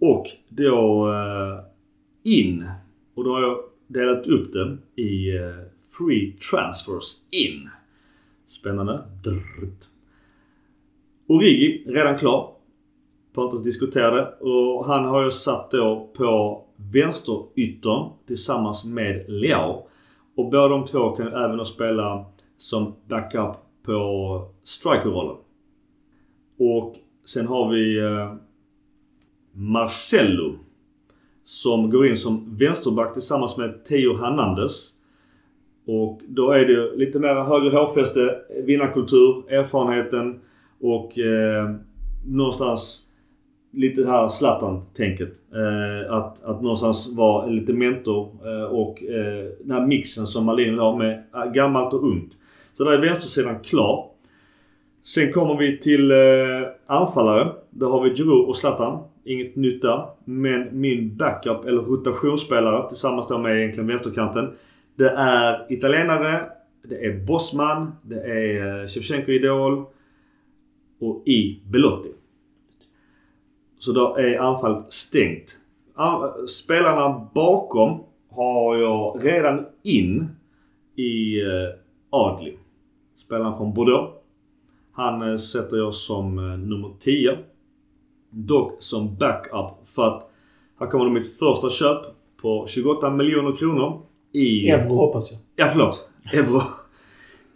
Och 0.00 0.26
då 0.48 1.08
eh, 1.12 1.64
in. 2.32 2.68
Och 3.14 3.24
då 3.24 3.30
har 3.30 3.42
jag 3.42 3.58
delat 3.88 4.26
upp 4.26 4.52
den 4.52 4.82
i 4.96 5.36
eh, 5.36 5.56
Free 5.98 6.32
Transfers 6.32 7.16
In. 7.30 7.68
Spännande. 8.46 9.04
Drrrt. 9.24 9.84
Origi, 11.26 11.84
redan 11.86 12.18
klar. 12.18 12.52
Får 13.34 13.44
inte 13.44 13.68
diskutera 13.68 14.10
det. 14.10 14.34
Och 14.40 14.86
han 14.86 15.04
har 15.04 15.24
ju 15.24 15.30
satt 15.30 15.70
då 15.70 16.10
på 16.16 16.62
vänsteryttern 16.76 18.10
tillsammans 18.26 18.84
med 18.84 19.24
Leao. 19.28 19.88
Och 20.36 20.50
båda 20.50 20.68
de 20.68 20.84
två 20.84 21.10
kan 21.10 21.26
ju 21.26 21.32
även 21.32 21.66
spela 21.66 22.24
som 22.58 22.94
backup 23.08 23.56
på 23.82 24.48
strikerrollen. 24.62 25.36
Och 26.58 26.96
sen 27.24 27.46
har 27.46 27.70
vi 27.70 27.98
eh, 27.98 28.34
Marcello. 29.52 30.54
Som 31.48 31.90
går 31.90 32.06
in 32.06 32.16
som 32.16 32.56
vänsterback 32.58 33.12
tillsammans 33.12 33.56
med 33.56 33.84
Theo 33.84 34.16
Hernandez. 34.16 34.90
Och 35.86 36.20
då 36.28 36.50
är 36.50 36.64
det 36.64 36.96
lite 36.96 37.18
mer 37.18 37.34
högre 37.34 37.70
hårfäste, 37.70 38.38
vinnarkultur, 38.64 39.52
erfarenheten 39.52 40.40
och 40.80 41.18
eh, 41.18 41.70
någonstans 42.26 43.02
lite 43.72 44.00
det 44.00 44.10
här 44.10 44.28
Zlatan-tänket. 44.28 45.32
Eh, 45.54 46.14
att, 46.14 46.44
att 46.44 46.62
någonstans 46.62 47.12
vara 47.12 47.46
lite 47.46 47.72
mentor 47.72 48.28
eh, 48.44 48.64
och 48.64 49.02
eh, 49.02 49.44
den 49.60 49.70
här 49.70 49.86
mixen 49.86 50.26
som 50.26 50.44
Malin 50.44 50.78
har 50.78 50.96
med 50.96 51.24
eh, 51.34 51.52
gammalt 51.52 51.94
och 51.94 52.02
ungt. 52.02 52.32
Så 52.76 52.84
där 52.84 52.92
är 52.92 53.06
vänstersidan 53.06 53.60
klar. 53.60 54.10
Sen 55.02 55.32
kommer 55.32 55.56
vi 55.56 55.78
till 55.78 56.10
eh, 56.10 56.16
anfallare. 56.86 57.52
Där 57.70 57.86
har 57.86 58.02
vi 58.04 58.14
Giroud 58.14 58.48
och 58.48 58.56
Zlatan. 58.56 59.02
Inget 59.28 59.56
nytt 59.56 59.82
där. 59.82 60.08
Men 60.24 60.80
min 60.80 61.16
backup, 61.16 61.64
eller 61.64 61.82
rotationsspelare 61.82 62.88
tillsammans 62.88 63.28
då 63.28 63.38
med 63.38 63.58
egentligen 63.58 63.86
vänsterkanten. 63.86 64.52
Det 64.96 65.10
är 65.10 65.72
italienare, 65.72 66.50
det 66.82 67.06
är 67.06 67.26
Bosman, 67.26 67.92
det 68.02 68.20
är 68.20 68.80
eh, 68.80 68.86
Shevchenko 68.86 69.32
Idol 69.32 69.84
och 71.00 71.22
i 71.28 71.60
Belotti. 71.64 72.08
Så 73.78 73.92
då 73.92 74.16
är 74.16 74.38
anfallet 74.38 74.92
stängt. 74.92 75.58
Spelarna 76.48 77.28
bakom 77.34 78.00
har 78.30 78.76
jag 78.76 79.20
redan 79.24 79.66
in 79.82 80.28
i 80.96 81.40
eh, 81.40 81.48
Adli. 82.10 82.58
Spelaren 83.16 83.56
från 83.56 83.74
Bordeaux. 83.74 84.12
Han 84.92 85.30
eh, 85.30 85.36
sätter 85.36 85.76
jag 85.76 85.94
som 85.94 86.36
nummer 86.68 86.90
10. 86.98 87.38
Dock 88.30 88.76
som 88.78 89.16
backup 89.16 89.88
för 89.94 90.08
att 90.08 90.30
här 90.80 90.86
kommer 90.86 91.10
mitt 91.10 91.38
första 91.38 91.70
köp 91.70 91.98
på 92.42 92.66
28 92.68 93.10
miljoner 93.10 93.56
kronor. 93.56 94.02
I... 94.32 94.68
Euro 94.70 94.94
hoppas 94.94 95.32
jag. 95.32 95.40
Ja, 95.56 95.70
förlåt. 95.72 96.08
Euro. 96.32 96.60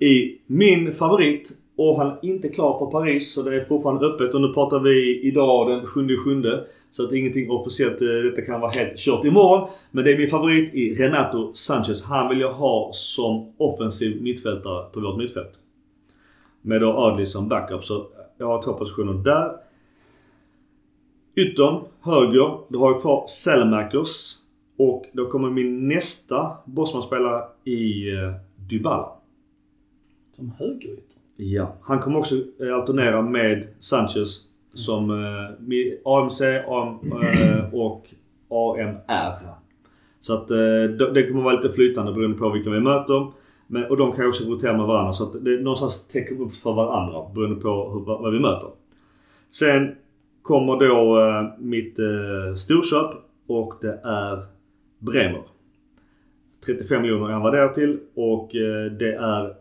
I 0.06 0.38
min 0.46 0.92
favorit. 0.92 1.52
Och 1.76 1.96
han 1.96 2.06
är 2.06 2.18
inte 2.22 2.48
klar 2.48 2.78
för 2.78 2.86
Paris 2.86 3.34
så 3.34 3.42
det 3.42 3.56
är 3.56 3.64
fortfarande 3.64 4.06
öppet. 4.06 4.34
Och 4.34 4.40
nu 4.40 4.52
pratar 4.52 4.80
vi 4.80 5.20
idag 5.22 5.68
den 5.70 5.86
7 5.86 6.16
sjunde. 6.16 6.64
Så 6.92 7.04
att 7.04 7.12
ingenting 7.12 7.50
officiellt. 7.50 8.02
eh, 8.02 8.06
Detta 8.08 8.42
kan 8.42 8.60
vara 8.60 8.70
helt 8.70 8.98
kört 8.98 9.24
imorgon. 9.24 9.68
Men 9.90 10.04
det 10.04 10.12
är 10.12 10.18
min 10.18 10.28
favorit 10.28 10.74
i 10.74 10.94
Renato 10.94 11.54
Sanchez. 11.54 12.02
Han 12.02 12.28
vill 12.28 12.40
jag 12.40 12.52
ha 12.52 12.90
som 12.92 13.52
offensiv 13.58 14.22
mittfältare 14.22 14.84
på 14.92 15.00
vårt 15.00 15.18
mittfält. 15.18 15.52
Med 16.62 16.80
då 16.80 16.92
Adli 16.92 17.26
som 17.26 17.48
backup. 17.48 17.84
Så 17.84 18.06
jag 18.38 18.46
har 18.46 18.62
två 18.62 18.72
positioner 18.72 19.12
där. 19.12 19.50
Yttern, 21.34 21.80
höger. 22.00 22.58
Då 22.68 22.78
har 22.78 22.90
jag 22.90 23.00
kvar 23.00 23.24
Selmakers. 23.26 24.34
Och 24.78 25.04
då 25.12 25.26
kommer 25.26 25.50
min 25.50 25.88
nästa 25.88 26.56
Bosman-spelare 26.64 27.44
i 27.64 28.10
eh, 28.12 28.32
Dybala. 28.56 29.08
Som 30.32 30.52
högerytter. 30.58 31.18
Ja. 31.36 31.76
Han 31.82 32.00
kommer 32.00 32.18
också 32.18 32.34
eh, 32.34 32.74
alternera 32.74 33.22
med 33.22 33.66
Sanchez 33.80 34.40
som 34.74 35.10
eh, 35.10 36.12
AMC 36.12 36.40
AM, 36.68 36.98
eh, 37.22 37.74
och 37.74 38.06
AMR. 38.48 39.34
Så 40.20 40.34
att 40.34 40.50
eh, 40.50 41.06
det 41.14 41.28
kommer 41.28 41.42
vara 41.42 41.56
lite 41.56 41.74
flytande 41.74 42.12
beroende 42.12 42.38
på 42.38 42.50
vilka 42.50 42.70
vi 42.70 42.80
möter. 42.80 43.32
Men, 43.66 43.84
och 43.84 43.96
de 43.96 44.12
kan 44.12 44.24
ju 44.24 44.28
också 44.28 44.44
rotera 44.44 44.76
med 44.76 44.86
varandra 44.86 45.12
så 45.12 45.24
att 45.24 45.44
det 45.44 45.50
någonstans 45.50 46.06
täcker 46.06 46.40
upp 46.40 46.54
för 46.54 46.72
varandra 46.72 47.30
beroende 47.34 47.60
på 47.60 47.90
hur, 47.92 48.00
vad 48.00 48.22
vad 48.22 48.32
vi 48.32 48.38
möter. 48.38 48.68
Sen 49.50 49.94
kommer 50.42 50.76
då 50.76 51.20
eh, 51.20 51.58
mitt 51.58 51.98
eh, 51.98 52.54
storköp 52.56 53.10
och 53.46 53.74
det 53.80 54.00
är 54.04 54.44
Bremer. 54.98 55.42
35 56.66 57.02
miljoner 57.02 57.28
är 57.28 57.32
han 57.32 57.42
värderad 57.42 57.74
till 57.74 57.98
och 58.14 58.56
eh, 58.56 58.92
det 58.92 59.14
är 59.14 59.54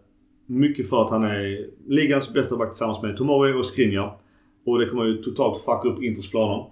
mycket 0.45 0.89
för 0.89 1.03
att 1.03 1.09
han 1.09 1.23
är 1.23 1.67
ligans 1.88 2.34
bästa 2.34 2.57
back 2.57 2.69
tillsammans 2.69 3.03
med 3.03 3.17
Tomori 3.17 3.53
och 3.53 3.65
Skriniar. 3.65 4.17
Och 4.65 4.79
det 4.79 4.86
kommer 4.86 5.05
ju 5.05 5.17
totalt 5.17 5.57
fucka 5.57 5.88
upp 5.89 6.03
Inters 6.03 6.32
planer. 6.32 6.65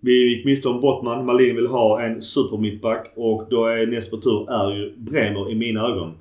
Vi 0.00 0.36
gick 0.36 0.44
miste 0.44 0.68
om 0.68 0.80
Bottman. 0.80 1.26
Malin 1.26 1.56
vill 1.56 1.66
ha 1.66 2.02
en 2.02 2.22
supermittback 2.22 3.12
och 3.16 3.46
då 3.50 3.66
är 3.66 3.86
näst 3.86 4.10
på 4.10 4.16
tur 4.16 4.50
är 4.50 4.74
ju 4.74 4.94
Bremer 4.96 5.50
i 5.50 5.54
mina 5.54 5.80
ögon. 5.80 6.12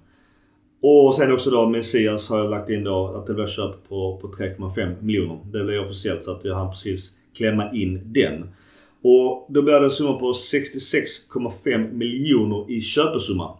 Och 0.90 1.16
sen 1.16 1.32
också 1.32 1.50
då 1.50 1.70
Messias 1.70 2.30
har 2.30 2.38
jag 2.38 2.50
lagt 2.50 2.70
in 2.70 2.84
då 2.84 3.08
att 3.08 3.28
det 3.28 3.34
blir 3.34 3.48
köp 3.48 3.90
på, 3.90 4.18
på 4.22 4.28
3,5 4.28 5.04
miljoner. 5.04 5.40
Det 5.52 5.64
blev 5.64 5.82
officiellt 5.82 6.24
så 6.24 6.32
att 6.32 6.46
jag 6.46 6.56
hann 6.56 6.70
precis 6.70 7.14
klämma 7.38 7.72
in 7.72 8.02
den. 8.06 8.50
Och 9.02 9.48
då 9.50 9.62
blir 9.62 9.80
det 9.80 9.86
en 9.86 9.92
summa 9.92 10.14
på 10.14 10.32
66,5 10.32 11.94
miljoner 11.94 12.72
i 12.72 12.82
köpesumma. 12.82 13.58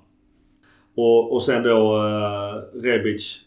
Och, 0.96 1.34
och 1.34 1.44
sen 1.44 1.64
då 1.64 1.98
eh, 1.98 2.82
Rebic, 2.82 3.40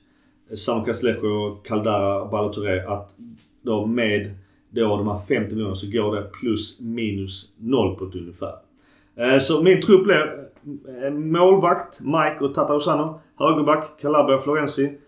Sam 0.54 0.80
och 0.80 1.66
Caldara 1.66 2.26
Balotelli 2.26 2.80
att 2.80 3.14
då 3.62 3.86
med 3.86 4.34
då 4.70 4.96
de 4.96 5.08
här 5.08 5.18
50 5.28 5.54
miljonerna 5.54 5.76
så 5.76 5.86
går 5.86 6.16
det 6.16 6.22
plus 6.22 6.80
minus 6.80 7.52
noll 7.58 7.96
på 7.96 8.04
ett 8.04 8.14
ungefär. 8.14 8.54
Eh, 9.16 9.38
Så 9.38 9.62
min 9.62 9.80
trupp 9.80 10.04
blir 10.04 10.44
eh, 11.02 11.10
målvakt 11.10 12.00
Mike 12.00 12.36
och 12.40 12.54
Tata 12.54 12.74
Osano. 12.74 13.20
Högerback 13.40 14.00
Calabria 14.00 14.38
Florenzi. 14.38 14.98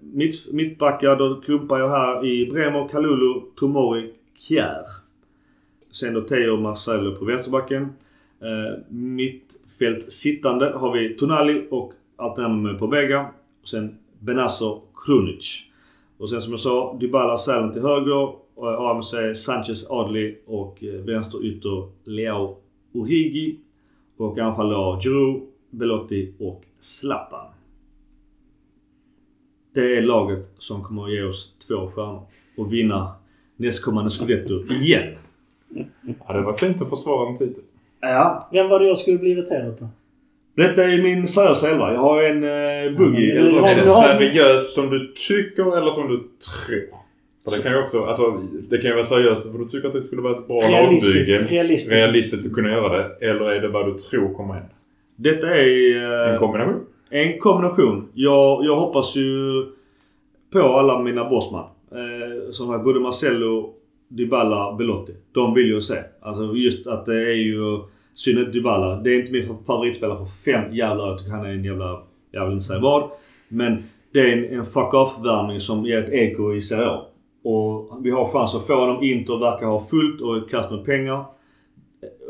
Mitt, 0.00 0.52
mittbackar 0.52 1.16
då 1.16 1.40
klumpar 1.40 1.78
jag 1.78 1.88
här 1.88 2.26
i 2.26 2.46
Bremer, 2.46 2.88
Kalulu, 2.88 3.40
Tomori, 3.56 4.12
Kjär. 4.36 4.84
Sen 5.90 6.14
då 6.14 6.20
Teo 6.20 6.56
Marcelo 6.56 7.14
på 7.14 7.24
vänsterbacken. 7.24 7.82
Eh, 8.40 8.78
mittfält 8.88 10.12
sittande 10.12 10.72
har 10.74 10.92
vi 10.92 11.14
Tonali 11.14 11.66
och 11.70 11.92
alternativ 12.16 12.78
på 12.78 12.86
Bega. 12.86 13.26
Sen 13.64 13.98
Benazzo 14.18 14.82
Krunic. 15.06 15.62
Och 16.18 16.30
sen 16.30 16.42
som 16.42 16.52
jag 16.52 16.60
sa, 16.60 16.96
Dybala 17.00 17.36
Sälen 17.36 17.72
till 17.72 17.82
höger. 17.82 18.22
Eh, 18.22 18.34
och 18.54 18.90
AMC 18.90 19.14
Sanchez 19.34 19.90
Adli 19.90 20.38
och 20.46 20.84
eh, 20.84 20.88
vänster 20.88 21.12
vänsterytter 21.12 21.88
Leo 22.04 22.56
Origi. 22.94 23.58
Och 24.16 24.38
anfall 24.38 24.70
då 24.70 25.00
Giroud, 25.02 25.42
Belotti 25.70 26.34
och 26.38 26.64
Zlatan. 26.80 27.55
Det 29.76 29.96
är 29.96 30.02
laget 30.02 30.48
som 30.58 30.82
kommer 30.84 31.04
att 31.04 31.12
ge 31.12 31.22
oss 31.22 31.48
två 31.68 31.90
stjärnor 31.90 32.22
och 32.56 32.72
vinna 32.72 33.12
nästkommande 33.56 34.10
scudetto 34.10 34.62
igen. 34.72 35.14
Ja, 36.28 36.32
det 36.34 36.40
var 36.42 36.52
fint 36.52 36.82
att 36.82 36.90
försvara 36.90 37.28
en 37.30 37.36
titel. 37.38 37.62
Ja, 38.00 38.48
Vem 38.52 38.68
var 38.68 38.80
det 38.80 38.86
jag 38.86 38.98
skulle 38.98 39.18
bli 39.18 39.30
irriterad 39.30 39.78
på? 39.78 39.88
detta 40.56 40.84
är 40.84 41.02
min 41.02 41.26
seriösa 41.28 41.70
elva. 41.70 41.92
Jag 41.92 42.00
har 42.00 42.22
en 42.22 42.44
eh, 42.44 42.98
boogie. 42.98 43.34
Ja, 43.34 43.44
men 43.44 43.64
Är 43.64 43.74
det 43.82 43.86
seriöst 43.88 44.70
som 44.70 44.90
du 44.90 45.12
tycker 45.28 45.76
eller 45.78 45.90
som 45.92 46.08
du 46.08 46.16
tror? 46.16 46.98
För 47.44 47.56
det 47.56 47.62
kan 47.62 47.72
ju 47.72 47.78
också, 47.82 48.04
alltså 48.04 48.42
det 48.70 48.78
kan 48.78 48.86
ju 48.90 48.94
vara 48.94 49.04
seriöst 49.04 49.42
för 49.52 49.58
du 49.58 49.64
tycker 49.68 49.88
att 49.88 49.94
det 49.94 50.02
skulle 50.02 50.22
vara 50.22 50.38
ett 50.38 50.46
bra 50.46 50.60
Realistiskt. 50.60 51.30
lagbygge. 51.30 51.54
Realistiskt. 51.54 51.92
Realistiskt 51.96 52.46
att 52.46 52.52
kunna 52.52 52.68
göra 52.70 52.96
det. 52.96 53.26
Eller 53.30 53.50
är 53.52 53.60
det 53.60 53.68
vad 53.68 53.86
du 53.86 53.98
tror 53.98 54.34
kommer 54.34 54.54
hända? 54.54 54.68
Detta 55.16 55.46
är... 55.56 55.96
En 56.28 56.34
Eh, 56.34 56.38
kombination? 56.38 56.80
En 57.10 57.38
kombination. 57.38 58.08
Jag, 58.14 58.64
jag 58.64 58.76
hoppas 58.76 59.16
ju 59.16 59.64
på 60.52 60.58
alla 60.58 61.02
mina 61.02 61.28
bossman. 61.28 61.64
Eh, 61.92 62.52
som 62.52 62.70
är 62.70 62.78
både 62.78 63.00
Marcello, 63.00 63.74
Dybala, 64.08 64.72
Belotti. 64.72 65.12
De 65.32 65.54
vill 65.54 65.66
ju 65.66 65.80
se. 65.80 65.98
Alltså 66.20 66.54
just 66.54 66.86
att 66.86 67.06
det 67.06 67.16
är 67.16 67.36
ju... 67.36 67.78
Synnerhet 68.14 68.52
Dybala. 68.52 68.96
Det 68.96 69.14
är 69.14 69.20
inte 69.20 69.32
min 69.32 69.56
favoritspelare 69.66 70.18
för 70.18 70.24
fem 70.24 70.74
jävla 70.74 71.02
år. 71.02 71.08
Jag 71.08 71.18
tycker 71.18 71.30
han 71.30 71.46
är 71.46 71.50
en 71.50 71.64
jävla... 71.64 72.02
Jag 72.30 72.44
vill 72.44 72.52
inte 72.52 72.64
säga 72.64 72.80
vad. 72.80 73.10
Men 73.48 73.84
det 74.12 74.20
är 74.20 74.36
en, 74.36 74.58
en 74.58 74.64
fuck 74.64 74.94
off-värmning 74.94 75.60
som 75.60 75.86
ger 75.86 75.98
ett 75.98 76.12
eko 76.12 76.54
i 76.54 76.60
Serie 76.60 76.88
A. 76.88 77.06
Och 77.44 77.98
vi 78.02 78.10
har 78.10 78.28
chans 78.28 78.54
att 78.54 78.66
få 78.66 78.74
honom. 78.74 79.02
Inter 79.02 79.38
verkar 79.38 79.66
ha 79.66 79.86
fullt 79.86 80.20
och 80.20 80.50
kast 80.50 80.70
med 80.70 80.84
pengar. 80.84 81.24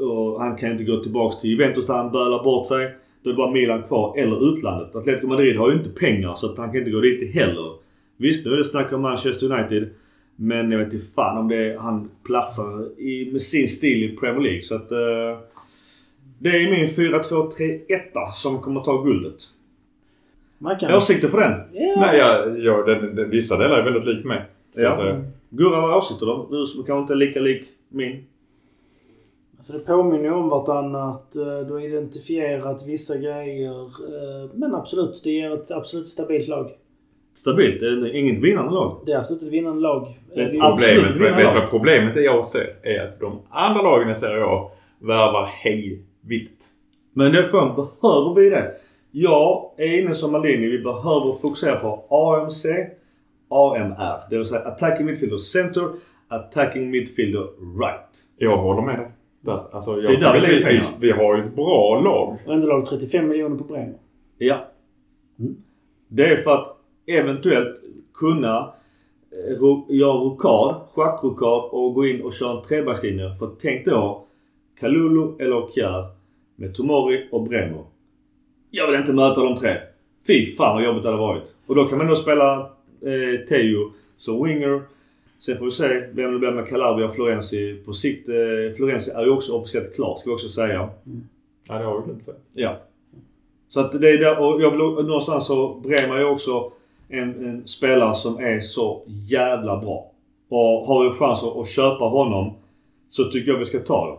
Och 0.01 0.41
han 0.43 0.57
kan 0.57 0.71
inte 0.71 0.85
gå 0.85 0.97
tillbaka 0.97 1.37
till 1.37 1.51
Juventus 1.51 1.87
där 1.87 1.95
han 1.95 2.13
bölar 2.13 2.45
bort 2.45 2.67
sig. 2.67 2.95
Då 3.27 3.31
är 3.31 3.35
det 3.35 3.37
bara 3.37 3.51
Milan 3.51 3.83
kvar 3.83 4.19
eller 4.19 4.53
utlandet. 4.53 4.97
Atletico 4.97 5.27
Madrid 5.27 5.57
har 5.57 5.71
ju 5.71 5.77
inte 5.77 5.91
pengar 5.91 6.35
så 6.35 6.47
att 6.47 6.59
han 6.59 6.69
kan 6.69 6.79
inte 6.79 6.91
gå 6.91 7.01
dit 7.01 7.35
heller. 7.35 7.73
Visst, 8.17 8.47
nu 8.47 8.53
är 8.53 8.57
det 8.57 8.65
snack 8.65 8.93
om 8.93 9.03
Manchester 9.03 9.53
United. 9.53 9.89
Men 10.37 10.71
jag 10.71 10.79
vet 10.79 10.93
inte 10.93 11.07
fan 11.15 11.39
om 11.39 11.49
det 11.49 11.57
är, 11.57 11.79
han 11.79 12.11
platsar 12.25 13.01
i, 13.01 13.33
med 13.33 13.43
sin 13.43 13.69
stil 13.69 14.05
i 14.05 14.17
Premier 14.17 14.41
League. 14.41 14.63
Så 14.63 14.75
att... 14.75 14.93
Eh, 14.93 15.39
det 16.39 16.49
är 16.49 16.71
min 16.71 16.87
4-2-3-1 16.87 18.33
som 18.35 18.61
kommer 18.61 18.81
ta 18.81 19.03
guldet. 19.03 19.37
Åsikter 20.97 21.29
på 21.29 21.37
den? 21.37 21.53
Ja. 21.73 21.95
Nej, 22.01 22.19
jag, 22.19 22.59
jag, 22.59 22.87
den, 22.87 23.17
den, 23.17 23.31
vissa 23.31 23.57
delar 23.57 23.79
är 23.79 23.85
väldigt 23.85 24.15
likt 24.15 24.25
mig. 24.25 24.45
Ja. 24.75 24.97
säga. 24.97 25.25
Gurra, 25.51 25.81
vad 25.81 25.97
åsikter 25.97 26.27
då? 26.27 26.49
Du 26.51 26.67
som 26.67 26.85
kanske 26.85 27.01
inte 27.01 27.13
är 27.13 27.17
lika 27.17 27.41
lik 27.41 27.65
min. 27.89 28.25
Alltså 29.57 29.73
det 29.73 29.79
påminner 29.79 30.25
ju 30.25 30.35
om 30.35 30.49
vartannat. 30.49 31.37
eh, 31.37 31.59
Du 31.67 31.73
har 31.73 31.81
identifierat 31.81 32.87
vissa 32.87 33.17
grejer. 33.19 33.81
eh, 33.85 34.51
Men 34.55 34.75
absolut, 34.75 35.21
det 35.25 35.31
ger 35.31 35.55
ett 35.55 35.71
absolut 35.71 36.09
stabilt 36.09 36.49
lag. 36.49 36.71
Stabilt. 37.35 37.81
Det 37.81 37.87
är 37.87 38.15
inget 38.15 38.43
vinnande 38.43 38.71
lag. 38.75 39.01
Det 39.07 39.13
är 39.13 39.19
absolut 39.19 39.43
ett 39.43 39.49
vinnande 39.49 39.81
lag. 39.83 40.19
Det 40.35 40.41
absolut 40.63 40.71
Problemet, 40.71 41.11
vet, 41.11 41.17
vinnarlag. 41.17 41.55
vet 41.55 41.63
vad 41.63 41.71
problemet 41.71 42.17
är 42.17 42.21
jag 42.21 42.47
ser? 42.47 42.77
Är 42.83 43.05
att 43.09 43.21
de 43.21 43.39
andra 43.51 43.83
lagen 43.83 44.11
i 44.11 44.15
Serie 44.15 44.45
A 44.45 44.71
värvar 44.99 45.45
hej 45.53 46.03
vilt. 46.21 46.67
Men 47.13 47.33
det 47.33 47.39
är 47.39 47.43
behöver 47.77 48.35
vi 48.35 48.51
det? 48.51 48.73
Jag 49.11 49.71
är 49.77 50.03
inne 50.03 50.15
som 50.15 50.33
Malini. 50.33 50.69
Vi 50.69 50.79
behöver 50.79 51.39
fokusera 51.43 51.77
på 51.77 52.05
AMC, 52.11 52.67
AMR. 53.51 54.31
Det 54.31 54.37
vill 54.37 54.47
säga 54.47 54.61
attacking 54.61 55.07
midfielder 55.07 55.39
center, 55.39 55.89
attacking 56.29 56.91
midfielder 56.91 57.41
right. 57.81 58.25
Jag 58.37 58.57
håller 58.57 58.83
med 58.83 58.99
dig. 58.99 59.11
Där. 59.47 59.63
Alltså, 59.73 59.91
jag 59.91 60.03
Det 60.03 60.17
är 60.17 60.21
där 60.21 60.33
vi 60.33 60.41
lägger 60.41 60.57
vi, 60.57 60.65
pengarna. 60.65 60.87
vi, 61.01 61.11
har 61.11 61.37
ju 61.37 61.43
ett 61.43 61.55
bra 61.55 62.01
lag. 62.05 62.37
Och 62.47 62.53
ändå 62.53 62.67
lag 62.67 62.87
35 62.87 63.29
miljoner 63.29 63.57
på 63.57 63.65
Bremer. 63.65 63.99
Ja. 64.39 64.69
Det 66.09 66.27
är 66.27 66.37
för 66.37 66.51
att 66.51 66.77
eventuellt 67.07 67.83
kunna 68.15 68.73
eh, 69.33 69.97
göra 69.97 70.13
rokad, 70.13 70.75
schackrokad 70.95 71.63
och 71.71 71.95
gå 71.95 72.07
in 72.07 72.23
och 72.23 72.33
köra 72.33 72.57
en 72.57 72.63
trebackslinje. 72.63 73.35
För 73.39 73.51
tänk 73.59 73.85
då 73.85 74.25
Kalulu 74.81 75.37
eller 75.39 75.73
Kjär 75.75 76.05
med 76.57 76.75
Tomori 76.75 77.29
och 77.33 77.43
Bremer. 77.43 77.85
Jag 78.71 78.87
vill 78.87 79.01
inte 79.01 79.13
möta 79.13 79.43
de 79.43 79.57
tre. 79.57 79.77
Fy 80.27 80.47
fan 80.47 80.75
vad 80.75 80.85
jobbigt 80.85 81.03
det 81.03 81.09
hade 81.09 81.21
varit. 81.21 81.55
Och 81.67 81.75
då 81.75 81.85
kan 81.85 81.99
man 81.99 82.07
då 82.07 82.17
spela 82.17 82.61
eh, 83.01 83.47
Teo 83.49 83.93
som 84.17 84.45
winger. 84.45 84.83
Sen 85.39 85.59
får 85.59 85.65
vi 85.65 85.71
se 85.71 85.89
vem 86.13 86.33
det 86.33 86.39
blir 86.39 86.51
med 86.51 86.69
Calabria 86.69 87.09
och 87.09 87.15
Florenzi. 87.15 87.83
På 87.85 87.93
sikt, 87.93 88.29
eh, 88.29 88.77
Florenzi 88.77 89.11
är 89.11 89.25
ju 89.25 89.31
också 89.31 89.53
officiellt 89.53 89.95
klar 89.95 90.17
ska 90.17 90.31
vi 90.31 90.35
också 90.37 90.49
säga. 90.49 90.89
Ja, 91.69 91.79
det 91.79 91.85
har 91.85 92.01
vi 92.01 92.05
glömt. 92.05 92.29
Ja. 92.55 92.77
Så 93.69 93.81
att 93.81 94.01
det 94.01 94.11
är 94.11 94.19
där, 94.19 94.41
och 94.41 94.63
jag 94.63 94.71
vill 94.71 95.07
någonstans 95.07 95.47
så 95.47 95.75
Bremer 95.75 96.17
är 96.17 96.33
också 96.33 96.73
en, 97.09 97.47
en 97.47 97.67
spelare 97.67 98.15
som 98.15 98.39
är 98.39 98.61
så 98.61 99.03
jävla 99.07 99.81
bra. 99.81 100.11
Och 100.49 100.87
har 100.87 101.09
vi 101.09 101.15
chans 101.15 101.43
att, 101.43 101.57
att 101.57 101.69
köpa 101.69 102.05
honom 102.05 102.55
så 103.09 103.25
tycker 103.25 103.53
jag 103.53 103.59
vi 103.59 103.65
ska 103.65 103.79
ta 103.79 104.07
det. 104.07 104.19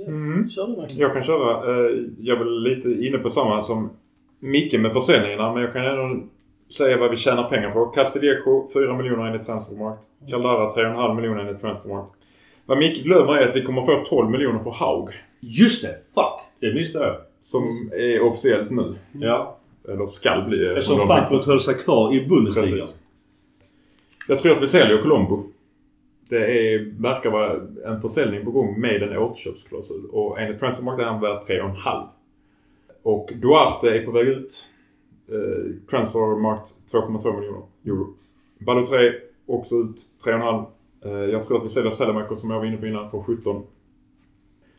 Yes. 0.00 0.08
Mm. 0.08 0.50
Kör 0.50 0.66
du 0.66 0.76
Marcus. 0.76 0.96
Jag 0.96 1.12
kan 1.12 1.24
köra. 1.24 1.50
Eh, 1.50 1.96
jag 2.20 2.38
är 2.38 2.44
väl 2.44 2.62
lite 2.62 3.06
inne 3.06 3.18
på 3.18 3.30
samma 3.30 3.62
som 3.62 3.90
Micke 4.40 4.80
med 4.80 4.92
försäljningarna. 4.92 5.52
Men 5.52 5.62
jag 5.62 5.72
kan 5.72 5.84
ändå 5.84 6.22
säga 6.72 6.96
vad 6.96 7.10
vi 7.10 7.16
tjänar 7.16 7.48
pengar 7.48 7.70
på. 7.70 7.86
Castillejo 7.86 8.70
4 8.72 8.96
miljoner 8.96 9.26
enligt 9.26 9.46
Transfermarkt. 9.46 10.04
Caldara 10.30 10.70
3,5 10.74 11.14
miljoner 11.14 11.40
enligt 11.40 11.60
Transfermarkt. 11.60 12.12
Vad 12.66 12.78
Micke 12.78 13.04
glömmer 13.04 13.32
är 13.32 13.48
att 13.48 13.56
vi 13.56 13.62
kommer 13.62 13.82
få 13.82 14.04
12 14.08 14.30
miljoner 14.30 14.58
för 14.58 14.70
Haug. 14.70 15.08
Just 15.40 15.82
det! 15.82 15.94
Fuck! 16.14 16.40
Det 16.60 16.74
missade 16.74 17.06
jag. 17.06 17.16
Som 17.42 17.68
är 17.92 18.22
officiellt 18.22 18.70
nu. 18.70 18.94
Ja. 19.12 19.58
Eller 19.88 20.06
skall 20.06 20.48
bli. 20.48 20.66
eftersom 20.66 21.06
Frankfurt 21.06 21.44
höll 21.46 21.60
sig 21.60 21.74
kvar 21.74 22.14
i 22.16 22.26
Bundesliga. 22.26 22.76
Precis. 22.76 23.00
Jag 24.28 24.38
tror 24.38 24.54
att 24.54 24.62
vi 24.62 24.66
säljer 24.66 25.02
Colombo. 25.02 25.44
Det 26.28 26.36
är, 26.36 27.02
verkar 27.02 27.30
vara 27.30 27.52
en 27.86 28.00
försäljning 28.00 28.44
på 28.44 28.50
gång 28.50 28.80
med 28.80 29.02
en 29.02 29.16
återköpsklausul. 29.16 30.06
Och 30.12 30.40
enligt 30.40 30.60
Transfermarkt 30.60 31.02
är 31.02 31.06
han 31.06 31.20
värd 31.20 31.42
3,5. 31.48 32.06
Och 33.02 33.30
Duarte 33.34 33.90
är 33.90 34.04
på 34.04 34.10
väg 34.10 34.28
ut. 34.28 34.68
Eh, 35.28 35.72
Transfermarkt 35.90 36.68
2,2 36.92 37.36
miljoner 37.40 37.62
euro. 37.86 38.06
Balotelli 38.58 39.12
också 39.46 39.74
ut 39.74 39.96
3,5. 40.26 40.64
Eh, 41.04 41.10
jag 41.12 41.42
tror 41.44 41.58
att 41.58 41.64
vi 41.64 41.68
säljer 41.68 41.90
Selemaker 41.90 42.36
som 42.36 42.50
jag 42.50 42.58
var 42.58 42.66
inne 42.66 42.76
på 42.76 42.86
innan 42.86 43.10
för 43.10 43.22
17. 43.22 43.62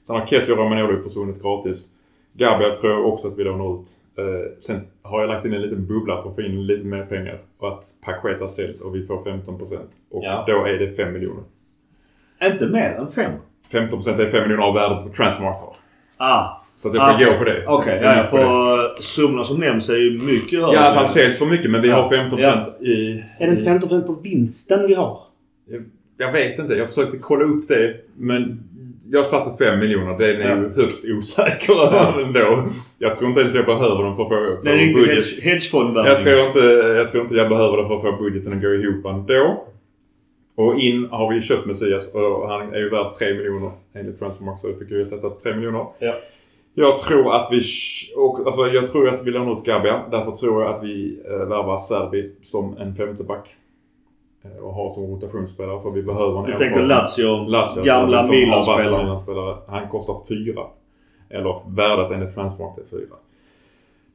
Sen 0.05 0.15
har 0.15 0.25
Kessie 0.25 0.53
och 0.53 0.59
Romagnoli 0.59 1.01
försvunnit 1.03 1.41
gratis. 1.41 1.87
Gabriel 2.33 2.71
tror 2.77 2.91
jag 2.93 3.07
också 3.07 3.27
att 3.27 3.37
vi 3.37 3.43
lånar 3.43 3.81
ut. 3.81 3.87
Eh, 4.17 4.51
sen 4.61 4.81
har 5.01 5.19
jag 5.21 5.27
lagt 5.27 5.45
in 5.45 5.53
en 5.53 5.61
liten 5.61 5.87
bubbla 5.87 6.21
för 6.23 6.29
att 6.29 6.35
få 6.35 6.41
in 6.41 6.65
lite 6.65 6.85
mer 6.85 7.05
pengar. 7.05 7.41
Och 7.57 7.67
att 7.67 7.83
Paqueta 8.05 8.47
säljs 8.47 8.81
och 8.81 8.95
vi 8.95 9.05
får 9.05 9.23
15%. 9.23 9.79
Och 10.09 10.23
Ja. 10.23 10.43
då 10.47 10.65
är 10.65 10.73
det 10.79 10.91
5 10.95 11.13
miljoner. 11.13 11.43
Inte 12.43 12.67
mer 12.67 12.89
än 12.91 13.07
fem. 13.11 13.31
15% 13.71 14.19
är 14.19 14.31
5 14.31 14.41
miljoner 14.43 14.63
av 14.63 14.73
värdet 14.75 15.03
på 15.05 15.13
Transfermarkt 15.13 15.59
har. 15.59 15.75
Ah. 16.17 16.58
Så 16.81 16.87
att 16.89 16.95
jag 16.95 17.19
får 17.19 17.25
Ah, 17.25 17.31
gå 17.31 17.37
på 17.37 17.43
det. 17.43 17.63
Okej, 17.67 17.97
är 17.99 18.17
ja, 18.17 18.27
för 18.31 19.01
summorna 19.01 19.43
som 19.43 19.59
nämns 19.59 19.89
är 19.89 19.95
ju 19.95 20.21
mycket 20.21 20.59
högre. 20.61 20.75
Ja, 20.75 20.89
att 20.89 20.95
han 20.97 21.07
säljs 21.07 21.37
för 21.39 21.45
mycket 21.45 21.71
men 21.71 21.81
vi 21.81 21.87
Ja. 21.87 21.95
har 21.95 22.09
15% 22.09 22.83
i... 22.83 23.23
Är 23.39 23.45
det 23.47 23.51
inte 23.51 23.63
i- 23.63 23.65
15% 23.65 24.01
på 24.07 24.13
vinsten 24.23 24.87
vi 24.87 24.93
har? 24.93 25.19
Jag, 25.69 25.83
jag 26.17 26.31
vet 26.31 26.59
inte. 26.59 26.73
Jag 26.75 26.87
försökte 26.89 27.17
kolla 27.17 27.43
upp 27.43 27.67
det. 27.67 27.95
Men 28.17 28.63
jag 29.11 29.27
satte 29.27 29.63
5 29.65 29.79
miljoner. 29.79 30.17
Det 30.17 30.25
är 30.25 30.39
Ja. 30.49 30.55
ju 30.57 30.73
högst 30.83 31.05
osäker 31.05 31.73
över 31.87 32.21
ändå. 32.25 32.63
Jag 32.99 33.15
tror 33.15 33.29
inte 33.29 33.41
ens 33.41 33.55
jag 33.55 33.65
behöver 33.65 34.03
den 34.03 34.15
för 34.15 34.23
att 34.23 34.29
få 34.29 34.35
för 34.59 34.63
Det 34.63 34.71
är 34.71 34.83
ingen 34.83 34.93
budget. 35.01 35.15
hedge, 35.15 35.41
hedgefondvärvning. 35.43 36.13
Jag 36.13 36.23
tror, 36.23 36.47
inte, 36.47 36.59
jag 36.97 37.09
tror 37.11 37.23
inte 37.23 37.35
jag 37.35 37.49
behöver 37.49 37.77
det 37.77 37.87
för 37.87 37.95
att 37.95 38.01
få 38.01 38.23
budgeten 38.23 38.53
att 38.53 38.61
gå 38.61 38.73
ihop 38.73 39.05
ändå. 39.05 39.63
Och 40.55 40.79
in 40.79 41.07
har 41.11 41.33
vi 41.33 41.41
köpt 41.41 41.65
Messias 41.65 42.13
och 42.13 42.49
han 42.49 42.73
är 42.73 42.77
ju 42.77 42.89
värd 42.89 43.11
3 43.19 43.33
miljoner 43.33 43.71
enligt 43.95 44.19
Transfermarkt 44.19 44.61
så 44.61 44.67
jag 44.67 44.79
fick 44.79 44.91
ju 44.91 45.05
sätta 45.05 45.29
3 45.29 45.55
miljoner. 45.55 45.85
Ja. 45.99 46.15
Jag 46.79 46.97
tror 46.97 47.33
att 47.35 47.47
vi... 47.51 47.61
Och, 48.15 48.39
alltså, 48.47 48.67
jag 48.67 48.87
tror 48.87 49.09
att 49.09 49.23
vi 49.23 49.31
lånar 49.31 49.53
ut 49.53 49.63
Gabia. 49.63 50.01
Därför 50.11 50.31
tror 50.31 50.63
jag 50.63 50.73
att 50.73 50.83
vi 50.83 51.21
eh, 51.25 51.31
värvar 51.31 51.77
Serbi 51.77 52.31
som 52.41 52.77
en 52.77 52.95
femteback. 52.95 53.55
Eh, 54.43 54.63
och 54.63 54.73
har 54.73 54.91
som 54.91 55.03
rotationsspelare 55.03 55.81
för 55.81 55.91
vi 55.91 56.03
behöver 56.03 56.39
en 56.39 56.45
Du 56.45 56.57
tänker 56.57 56.81
Lazio, 56.81 57.47
Lazio, 57.47 57.83
gamla 57.83 58.27
Milan-spelare. 58.27 59.57
Han 59.67 59.87
kostar 59.89 60.21
fyra. 60.27 60.61
Eller 61.29 61.61
värdet 61.67 62.11
enligt 62.11 62.35
Transmarkt 62.35 62.79
är 62.79 62.97
fyra. 62.97 63.15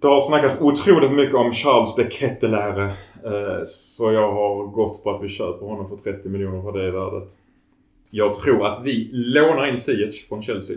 Det 0.01 0.07
har 0.07 0.21
snackats 0.21 0.61
otroligt 0.61 1.13
mycket 1.13 1.35
om 1.35 1.53
Charles 1.53 1.95
de 1.95 2.11
Kettelare. 2.11 2.85
Eh, 3.25 3.65
så 3.67 4.13
jag 4.13 4.33
har 4.33 4.67
gått 4.67 5.05
på 5.05 5.11
att 5.11 5.23
vi 5.23 5.29
köper 5.29 5.67
honom 5.67 5.89
för 5.89 6.13
30 6.13 6.29
miljoner 6.29 6.63
för 6.63 6.79
det 6.79 6.91
värdet. 6.91 7.33
Jag 8.11 8.35
tror 8.35 8.67
att 8.67 8.81
vi 8.85 9.11
lånar 9.13 9.67
in 9.67 9.79
Ziyech 9.79 10.29
från 10.29 10.43
Chelsea. 10.43 10.77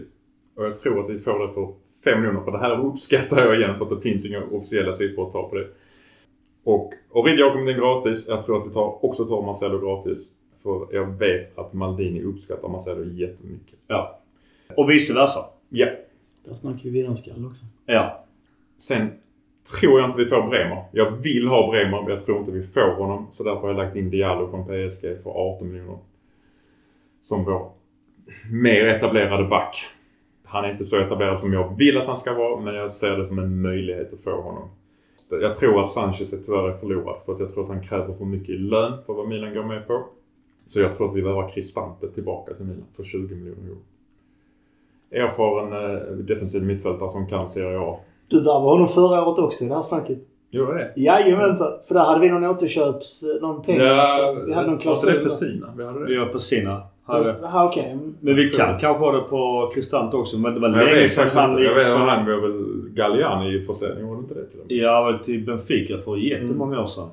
Och 0.57 0.65
jag 0.65 0.81
tror 0.81 1.03
att 1.03 1.09
vi 1.09 1.19
får 1.19 1.47
det 1.47 1.53
för 1.53 1.73
5 2.03 2.21
miljoner. 2.21 2.41
För 2.41 2.51
det 2.51 2.59
här 2.59 2.85
uppskattar 2.85 3.45
jag 3.45 3.55
igen 3.55 3.77
för 3.77 3.85
att 3.85 3.89
det 3.89 4.01
finns 4.01 4.25
inga 4.25 4.43
officiella 4.43 4.93
siffror 4.93 5.27
att 5.27 5.33
ta 5.33 5.49
på 5.49 5.55
det. 5.55 5.67
Och 6.63 6.93
Origia 7.09 7.45
har 7.45 7.53
kommit 7.53 7.75
in 7.75 7.81
gratis. 7.81 8.27
Jag 8.27 8.45
tror 8.45 8.61
att 8.61 8.67
vi 8.67 8.73
tar, 8.73 9.05
också 9.05 9.25
tar 9.25 9.45
Marcelo 9.45 9.79
gratis. 9.79 10.27
För 10.63 10.87
jag 10.91 11.05
vet 11.05 11.57
att 11.57 11.73
Maldini 11.73 12.21
uppskattar 12.21 12.69
Marcelo 12.69 13.03
jättemycket. 13.03 13.79
Ja. 13.87 14.19
Och 14.77 14.89
vice 14.89 15.13
versa. 15.13 15.39
Ja. 15.69 15.87
Där 16.45 16.53
snackar 16.53 16.83
vi 16.83 16.89
vinnarskall 16.89 17.45
också. 17.45 17.65
Ja. 17.85 18.25
Sen 18.77 19.09
tror 19.79 19.99
jag 19.99 20.09
inte 20.09 20.17
vi 20.17 20.25
får 20.25 20.47
Bremer. 20.47 20.83
Jag 20.91 21.11
vill 21.11 21.47
ha 21.47 21.71
Bremer 21.71 22.01
men 22.01 22.11
jag 22.11 22.25
tror 22.25 22.37
inte 22.39 22.51
vi 22.51 22.63
får 22.63 22.95
honom. 22.95 23.27
Så 23.31 23.43
därför 23.43 23.61
har 23.61 23.67
jag 23.67 23.77
lagt 23.77 23.95
in 23.95 24.09
Diallo 24.09 24.49
från 24.49 24.65
PSG 24.65 25.23
för 25.23 25.29
18 25.29 25.71
miljoner. 25.71 25.97
Som 27.21 27.43
vår 27.43 27.71
mer 28.51 28.85
etablerade 28.85 29.43
back. 29.43 29.96
Han 30.47 30.65
är 30.65 30.71
inte 30.71 30.85
så 30.85 30.97
etablerad 30.97 31.39
som 31.39 31.53
jag 31.53 31.77
vill 31.77 31.97
att 31.97 32.07
han 32.07 32.17
ska 32.17 32.33
vara 32.33 32.61
men 32.61 32.75
jag 32.75 32.93
ser 32.93 33.17
det 33.17 33.25
som 33.25 33.39
en 33.39 33.61
möjlighet 33.61 34.13
att 34.13 34.19
få 34.19 34.41
honom. 34.41 34.69
Jag 35.29 35.57
tror 35.57 35.83
att 35.83 35.91
Sanchez 35.91 36.33
är 36.33 36.37
tyvärr 36.37 36.69
är 36.69 36.77
förlorad 36.77 37.15
för 37.25 37.33
att 37.33 37.39
jag 37.39 37.49
tror 37.49 37.63
att 37.63 37.69
han 37.69 37.83
kräver 37.83 38.13
för 38.13 38.25
mycket 38.25 38.49
i 38.49 38.57
lön 38.57 38.93
för 39.05 39.13
vad 39.13 39.27
Milan 39.27 39.53
går 39.53 39.63
med 39.63 39.87
på. 39.87 40.03
Så 40.65 40.79
jag 40.79 40.97
tror 40.97 41.09
att 41.09 41.15
vi 41.15 41.21
behöver 41.21 41.49
Cristante 41.49 42.07
tillbaka 42.07 42.53
till 42.53 42.65
Milan 42.65 42.85
för 42.95 43.03
20 43.03 43.35
miljoner 43.35 43.69
euro. 43.69 43.77
Erfaren 45.11 45.73
eh, 45.73 46.01
defensiv 46.11 46.63
mittfältare 46.63 47.09
som 47.09 47.27
kan 47.27 47.49
Serie 47.49 47.79
A. 47.79 47.99
Du 48.27 48.37
värvade 48.37 48.65
honom 48.65 48.87
förra 48.87 49.25
året 49.25 49.39
också 49.39 49.65
i 49.65 49.67
det 49.67 49.75
här 49.75 49.81
snacket. 49.81 50.17
Gjorde 50.49 50.73
det? 50.73 50.93
Jajamensan. 51.01 51.71
För 51.87 51.95
där 51.95 52.05
hade 52.05 52.21
vi 52.21 52.29
någon 52.29 52.45
återköps... 52.45 53.23
Någon 53.41 53.61
pengar. 53.61 54.45
vi 54.45 54.53
hade 54.53 54.67
någon 54.67 54.75
var 54.75 54.81
klausul. 54.81 55.13
det 55.13 55.19
där. 55.19 55.25
Pessina? 55.25 55.73
Vi 55.77 55.85
hade 55.85 56.05
det. 56.05 56.13
gör 56.13 56.25
Pessina. 56.25 56.83
Okej. 57.07 57.91
Mm. 57.91 58.15
Men 58.21 58.35
vi 58.35 58.49
kan 58.49 58.79
kanske 58.79 59.03
ha 59.03 59.11
det 59.11 59.21
på 59.21 59.71
Kristant 59.73 60.13
också. 60.13 60.37
Men 60.37 60.53
det 60.53 60.59
var 60.59 60.69
Jag 60.69 60.77
länge 60.77 61.01
vet 61.01 61.11
sedan 61.11 61.29
han. 61.33 61.63
Jag 61.63 61.75
vet, 61.75 61.87
han 61.87 62.25
var 62.25 62.41
väl 62.41 62.89
Galliani 62.89 63.55
i 63.55 63.61
försäljning, 63.61 64.07
var 64.07 64.15
det 64.15 64.19
inte 64.19 64.33
det 64.33 64.45
till 64.45 64.59
och 64.59 64.65
med? 64.67 64.77
Ja, 64.77 65.03
väl 65.03 65.19
till 65.19 65.45
Benfica 65.45 65.97
för 65.97 66.17
jättemånga 66.17 66.81
år 66.81 66.87
sedan. 66.87 67.09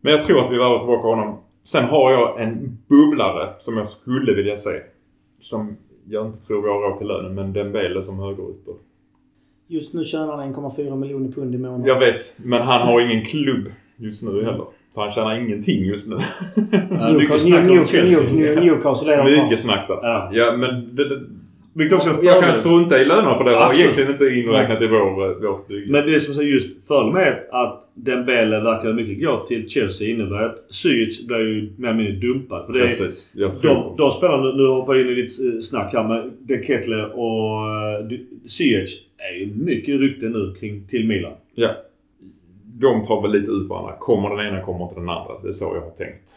Men 0.00 0.12
jag 0.12 0.20
tror 0.20 0.44
att 0.44 0.52
vi 0.52 0.58
värvar 0.58 0.78
tillbaka 0.78 1.08
honom. 1.08 1.38
Sen 1.64 1.84
har 1.84 2.12
jag 2.12 2.40
en 2.40 2.78
bubblare 2.88 3.48
som 3.60 3.76
jag 3.76 3.88
skulle 3.88 4.34
vilja 4.34 4.56
se. 4.56 4.80
Som 5.38 5.76
jag 6.08 6.26
inte 6.26 6.38
tror 6.38 6.62
vi 6.62 6.68
har 6.68 6.80
råd 6.80 6.98
till 6.98 7.06
lönen, 7.06 7.34
men 7.34 7.52
Dembele 7.52 8.02
som 8.02 8.18
högerytter. 8.18 8.74
Just 9.68 9.94
nu 9.94 10.04
tjänar 10.04 10.36
han 10.36 10.54
1,4 10.54 10.96
miljoner 10.96 11.32
pund 11.32 11.54
i 11.54 11.58
månaden. 11.58 11.86
Jag 11.86 12.00
vet, 12.00 12.38
men 12.44 12.62
han 12.62 12.86
har 12.86 13.00
ingen 13.00 13.24
klubb 13.24 13.68
just 13.96 14.22
nu 14.22 14.44
heller. 14.44 14.64
Så 14.96 15.02
han 15.02 15.12
tjänar 15.12 15.38
ingenting 15.40 15.84
just 15.84 16.06
nu. 16.06 16.16
Ja, 16.90 17.12
mycket 17.18 17.40
snack 17.40 17.70
om 17.70 17.86
Chelsea. 17.86 18.20
New- 18.20 18.40
New- 18.40 18.60
Newcastle 18.60 19.14
är 19.14 19.24
Mycket 19.24 19.60
snack 19.60 19.88
där. 19.88 19.98
Ja. 20.02 20.30
Ja, 20.32 20.56
men 20.56 20.96
det, 20.96 21.08
det, 21.08 21.20
Vilket 21.72 21.98
också 21.98 22.18
Jag 22.22 22.42
kan 22.44 22.56
strunta 22.56 22.98
i 22.98 23.04
lönerna 23.04 23.38
för 23.38 23.44
det 23.44 23.50
har 23.56 23.74
egentligen 23.74 24.10
inte 24.10 24.24
inräknat 24.24 24.82
i 24.82 24.86
vår, 24.86 25.24
eh, 25.30 25.50
vårt 25.50 25.68
bygge. 25.68 25.92
Men 25.92 26.06
det 26.06 26.20
som 26.20 26.38
är 26.38 26.42
just 26.42 26.88
fördelen 26.88 27.14
med 27.14 27.38
att 27.50 27.82
Dembele 27.94 28.60
verkar 28.60 28.92
mycket 28.92 29.24
gå 29.26 29.44
till 29.48 29.68
Chelsea 29.68 30.08
innebär 30.08 30.42
att 30.42 30.56
Ziyech 30.70 31.26
blir 31.26 31.38
ju 31.38 31.70
mer 31.76 31.88
eller 31.88 31.98
mindre 31.98 32.28
dumpad. 32.28 32.66
För 32.66 32.72
det 32.72 32.78
är, 32.78 32.82
Precis. 32.82 33.30
Jag 33.32 33.60
tror 33.60 33.74
de, 33.74 33.94
de 33.98 34.10
spelarna, 34.10 34.52
nu- 34.52 34.66
hoppar 34.66 34.94
jag 34.94 35.02
in 35.02 35.12
i 35.12 35.14
ditt 35.14 35.40
eh, 35.54 35.60
snack 35.60 35.92
här 35.92 36.04
med 36.08 36.30
De 36.40 36.62
Kettler 36.66 37.18
och 37.18 37.66
uh, 38.10 38.18
Ziyech 38.46 38.90
är 39.18 39.38
ju 39.40 39.46
mycket 39.64 40.00
rykte 40.00 40.26
nu 40.26 40.54
kring 40.60 40.82
till 40.88 41.06
Milan. 41.08 41.32
Ja. 41.54 41.70
De 42.80 43.02
tar 43.02 43.22
väl 43.22 43.30
lite 43.30 43.50
ut 43.50 43.68
varandra. 43.68 43.96
Kommer 43.98 44.36
den 44.36 44.46
ena 44.46 44.62
kommer 44.64 44.82
inte 44.82 44.94
den 44.94 45.08
andra. 45.08 45.38
Det 45.42 45.48
är 45.48 45.52
så 45.52 45.64
jag 45.74 45.80
har 45.82 45.90
tänkt. 45.90 46.30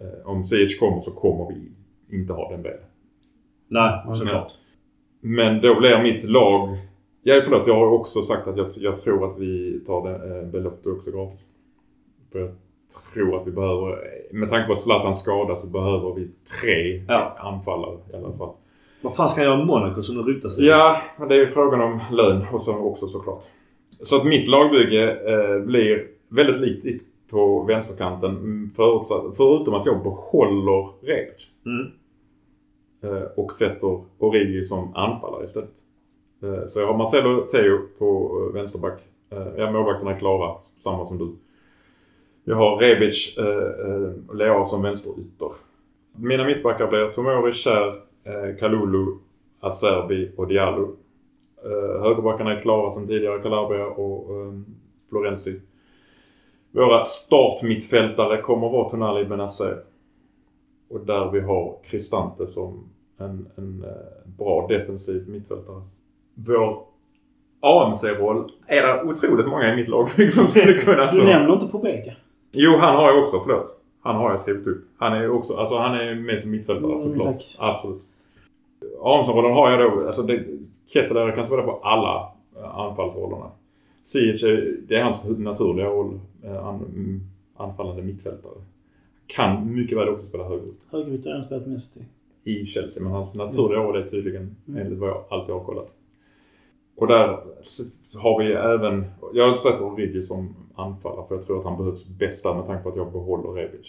Eh, 0.00 0.30
Om 0.30 0.44
Ziyech 0.44 0.78
kommer 0.80 1.00
så 1.00 1.10
kommer 1.10 1.48
vi 1.54 1.72
inte 2.16 2.32
ha 2.32 2.50
den 2.50 2.62
bättre. 2.62 2.84
Nej, 3.68 4.02
Ja, 4.06 4.14
såklart. 4.16 4.52
Men 5.20 5.60
då 5.60 5.80
blir 5.80 6.02
mitt 6.02 6.24
lag... 6.30 6.78
Ja, 7.22 7.40
förlåt. 7.44 7.66
Jag 7.66 7.74
har 7.74 7.86
också 7.86 8.22
sagt 8.22 8.46
att 8.48 8.56
jag, 8.56 8.66
jag 8.80 8.96
tror 9.02 9.28
att 9.28 9.38
vi 9.38 9.80
tar 9.86 10.08
den, 10.08 10.38
eh, 10.38 10.46
Belotti 10.46 10.88
också 10.88 11.10
gratis. 11.10 11.40
För 12.32 12.38
jag 12.38 12.50
tror 13.14 13.36
att 13.36 13.46
vi 13.46 13.50
behöver... 13.50 13.98
Med 14.32 14.50
tanke 14.50 14.66
på 14.66 14.72
att 14.72 14.78
Zlatan 14.78 15.14
skadad 15.14 15.58
så 15.58 15.66
behöver 15.66 16.14
vi 16.14 16.30
tre 16.62 17.04
Ja. 17.08 17.36
anfallare 17.38 17.98
i 18.12 18.16
alla 18.16 18.32
fall. 18.36 18.52
Vad 19.02 19.16
fan 19.16 19.28
ska 19.28 19.42
jag 19.42 19.52
göra 19.54 19.64
Monaco 19.64 20.02
som 20.02 20.16
det 20.16 20.22
ryktas? 20.22 20.58
Ja, 20.58 20.96
men 21.18 21.28
det 21.28 21.34
är 21.34 21.38
ju 21.38 21.46
frågan 21.46 21.80
om 21.80 22.00
lön 22.12 22.44
och 22.52 22.62
så 22.62 22.76
också 22.78 23.06
såklart. 23.08 23.44
Så 24.04 24.16
att 24.16 24.24
mitt 24.24 24.48
lagbygge 24.48 25.10
eh, 25.10 25.60
blir 25.60 26.06
väldigt 26.28 26.60
likt 26.60 26.82
ditt 26.82 27.02
på 27.30 27.62
vänsterkanten. 27.62 28.30
mm, 28.30 28.70
Förutsatt, 28.76 29.36
förutom 29.36 29.74
att 29.74 29.86
jag 29.86 30.02
behåller 30.02 31.06
Rebic. 31.06 31.46
Mm. 31.66 31.92
Eh, 33.02 33.22
och 33.36 33.52
sätter 33.52 34.04
Origi 34.18 34.64
som 34.64 34.94
anfallare 34.96 35.44
istället. 35.44 35.74
Eh, 36.42 36.66
så 36.66 36.80
jag 36.80 36.86
har 36.86 36.98
Marcelo 36.98 37.40
Theo 37.40 37.78
på 37.98 38.40
eh, 38.48 38.54
vänsterback. 38.54 39.00
Ja, 39.56 39.70
målvakterna 39.72 40.14
är 40.14 40.18
klara. 40.18 40.56
Samma 40.82 41.06
som 41.06 41.18
du. 41.18 41.36
Jag 42.44 42.56
har 42.56 42.76
Rebic 42.76 43.38
och 44.28 44.36
Leao 44.36 44.64
som 44.64 44.82
vänsterytter. 44.82 45.48
Mina 46.16 46.44
mittbackar 46.44 46.86
blir 46.86 47.08
Tomori, 47.08 47.52
Kär, 47.52 48.00
Kalulu, 48.58 49.06
Acerbi 49.60 50.30
och 50.36 50.46
Diallo. 50.48 50.96
Eh, 51.64 52.02
högerbackarna 52.02 52.52
är 52.56 52.60
klara 52.60 52.90
sedan 52.90 53.06
tidigare. 53.06 53.42
Calabria 53.42 53.86
och 53.86 54.30
eh, 54.40 54.52
Florenzi. 55.08 55.60
Våra 56.72 57.04
startmittfältare 57.04 58.42
kommer 58.42 58.68
vara 58.68 58.88
Tonali 58.90 59.24
Benazer. 59.24 59.78
Och 60.90 61.00
där 61.00 61.30
vi 61.30 61.40
har 61.40 61.76
Cristante 61.84 62.46
som 62.46 62.84
en, 63.18 63.48
en 63.56 63.84
eh, 63.84 64.30
bra 64.38 64.66
defensiv 64.68 65.28
mittfältare. 65.28 65.82
Vår 66.34 66.78
AMC-roll 67.60 68.50
är 68.66 68.82
det 68.82 69.02
otroligt 69.10 69.46
många 69.46 69.72
i 69.72 69.76
mitt 69.76 69.88
lag 69.88 70.08
som 70.32 70.46
skulle 70.46 70.72
kunna 70.78 71.12
Du 71.12 71.24
nämner 71.24 71.52
inte 71.52 71.66
Pobega. 71.66 72.12
Jo, 72.52 72.76
han 72.80 72.96
har 72.96 73.08
jag 73.12 73.22
också. 73.22 73.40
Förlåt. 73.46 73.80
Han 74.02 74.16
har 74.16 74.30
jag 74.30 74.40
skrivit 74.40 74.66
upp. 74.66 74.84
Han 74.98 75.12
är 75.12 75.30
också, 75.30 75.56
alltså 75.56 75.76
han 75.76 75.94
är 75.94 76.14
med 76.14 76.40
som 76.40 76.50
mittfältare 76.50 76.92
Mm, 76.92 77.02
såklart. 77.02 77.26
tack. 77.26 77.44
Absolut. 77.60 78.02
Armsrollen 79.02 79.52
har 79.52 79.70
jag 79.70 79.80
då, 79.80 80.06
alltså 80.06 80.22
det, 80.22 80.44
Ketteler 80.86 81.32
kan 81.36 81.46
spela 81.46 81.62
på 81.62 81.70
alla 81.82 82.32
eh, 82.56 82.78
anfallsrollerna. 82.78 83.50
Är- 84.14 84.86
det 84.88 84.94
är 84.96 85.02
hans 85.04 85.24
naturliga 85.38 85.86
roll. 85.86 86.20
eh, 86.42 86.66
An, 86.66 86.74
mm, 86.94 87.20
anfallande 87.56 88.02
mittfältare. 88.02 88.52
Kan 89.26 89.74
mycket 89.74 89.98
väl 89.98 90.08
också 90.08 90.26
spela 90.26 90.44
högerut 90.44 90.80
Högerytter 90.90 91.30
har 91.30 91.36
han 91.36 91.44
spelat 91.46 91.66
mest 91.66 91.96
i. 92.44 92.50
i 92.50 92.66
Chelsea. 92.66 93.02
Men 93.02 93.12
hans 93.12 93.34
naturliga 93.34 93.78
roll 93.80 93.96
är 94.02 94.06
tydligen, 94.06 94.56
Mm. 94.68 94.80
enligt 94.86 94.98
vad 94.98 95.08
jag 95.08 95.24
alltid 95.30 95.54
har 95.54 95.64
kollat. 95.64 95.94
Och 96.96 97.06
där 97.06 97.38
har 98.16 98.38
vi 98.44 98.52
även, 98.52 99.04
jag 99.32 99.58
sätter 99.58 99.84
Origi 99.84 100.22
som 100.22 100.54
anfallare 100.74 101.24
för 101.28 101.34
jag 101.34 101.46
tror 101.46 101.58
att 101.58 101.64
han 101.64 101.78
behövs 101.78 102.06
bäst 102.06 102.44
där 102.44 102.54
med 102.54 102.66
tanke 102.66 102.82
på 102.82 102.88
att 102.88 102.96
jag 102.96 103.12
behåller 103.12 103.48
Rebic. 103.52 103.86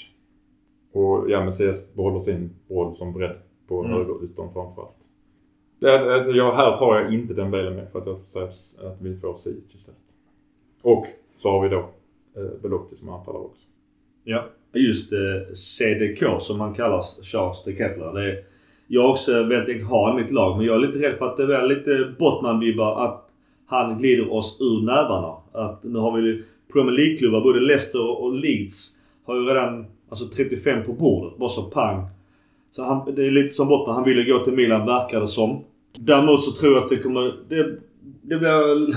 Och 0.91 1.30
ja, 1.30 1.43
men 1.43 1.52
CS 1.54 1.93
behåller 1.93 2.20
sin 2.20 2.50
roll 2.70 2.96
som 2.96 3.14
bredd 3.14 3.36
på 3.68 3.80
Mm. 3.80 3.91
högerytan 3.91 4.54
framförallt. 4.54 4.96
Det, 5.86 6.16
alltså, 6.16 6.32
jag, 6.32 6.54
här 6.54 6.76
tar 6.76 6.96
jag 6.96 7.14
inte 7.14 7.34
den 7.34 7.52
delen 7.52 7.76
med 7.76 7.92
för 7.92 8.00
att 8.00 8.08
jag 8.08 8.24
säger 8.54 8.88
att 8.88 9.02
vi 9.02 9.18
får 9.18 9.38
Ziyech 9.38 9.76
istället. 9.76 10.00
Och 10.82 11.06
så 11.38 11.52
har 11.52 11.64
vi 11.64 11.70
då 11.70 11.90
eh, 12.36 12.62
Belotti 12.62 12.96
som 12.96 13.10
anfallare 13.10 13.42
också. 13.44 13.62
Ja, 14.24 14.46
just 14.74 15.14
eh, 15.14 15.54
CDK 15.54 16.42
som 16.42 16.60
han 16.60 16.74
kallas, 16.74 17.20
Charles 17.24 17.64
de 17.66 17.76
Kettler. 17.76 18.14
Det 18.14 18.32
är, 18.32 18.44
jag 18.88 19.02
har 19.02 19.10
också 19.10 19.32
väldigt 19.44 19.70
enkelt 19.70 19.90
ha 19.90 20.14
i 20.14 20.22
mitt 20.22 20.32
lag 20.32 20.58
men 20.58 20.66
jag 20.66 20.76
är 20.76 20.80
lite 20.80 21.00
rädd 21.00 21.18
för 21.18 21.26
att 21.26 21.38
det 21.38 21.58
är 21.58 21.68
lite 21.68 22.14
Bottman-vibbar 22.20 23.06
att 23.06 23.30
han 23.66 23.98
glider 23.98 24.34
oss 24.34 24.58
ur 24.60 24.82
nävarna. 24.82 25.36
Att 25.52 25.84
nu 25.84 26.00
har 26.00 26.22
vi 26.22 26.44
Premier 26.74 26.96
League-klubbar, 26.98 27.42
både 27.42 27.60
Leicester 27.60 28.22
och 28.22 28.34
Leeds 28.34 28.92
har 29.26 29.36
ju 29.36 29.42
redan 29.42 29.86
alltså 30.10 30.28
35 30.28 30.84
på 30.84 30.94
bordet. 30.94 31.38
Bara 31.38 31.50
så 31.50 31.64
pang. 31.64 32.08
Så 32.72 32.84
han, 32.84 33.16
det 33.16 33.28
är 33.28 33.32
lite 33.32 33.54
som 33.54 33.68
Bottman. 33.68 33.96
Han 33.96 34.04
ville 34.04 34.24
gå 34.24 34.40
till 34.40 34.54
Milan 34.54 34.86
verkar 34.86 35.22
det 35.22 35.28
som. 35.28 35.64
Däremot 36.00 36.43
så 36.43 36.52
tror 36.52 36.74
jag 36.74 36.84
att 36.84 36.89
det 36.89 36.98
kommer... 36.98 37.22
Det, 37.50 37.78
det 38.22 38.38
blir... 38.38 38.96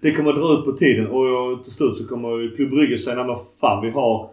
Det 0.00 0.12
kommer 0.12 0.30
att 0.30 0.36
dra 0.36 0.58
ut 0.58 0.64
på 0.64 0.72
tiden 0.72 1.06
och 1.06 1.62
till 1.62 1.72
slut 1.72 1.96
så 1.96 2.06
kommer 2.08 2.56
Klubb 2.56 2.70
Brygge 2.70 2.98
säga 2.98 3.16
nej 3.16 3.26
men 3.26 3.36
fan 3.60 3.84
vi 3.84 3.90
har 3.90 4.30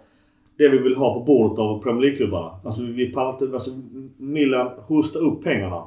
det 0.57 0.69
vi 0.69 0.77
vill 0.77 0.95
ha 0.95 1.13
på 1.13 1.19
bordet 1.19 1.59
av 1.59 1.81
Premier 1.83 2.01
League-klubbarna. 2.01 2.51
Alltså 2.65 2.81
vi 2.83 3.11
pallar 3.11 3.31
inte... 3.33 3.53
Alltså 3.53 3.71
Milan 4.17 4.69
hostar 4.87 5.19
upp 5.19 5.43
pengarna. 5.43 5.83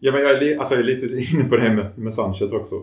Ja, 0.00 0.12
men 0.12 0.20
jag 0.22 0.30
är, 0.30 0.40
li- 0.40 0.56
alltså, 0.56 0.74
jag 0.74 0.80
är 0.80 0.84
lite 0.84 1.06
inne 1.36 1.44
på 1.48 1.56
det 1.56 1.74
med, 1.74 1.98
med 1.98 2.14
Sanchez 2.14 2.52
också. 2.52 2.74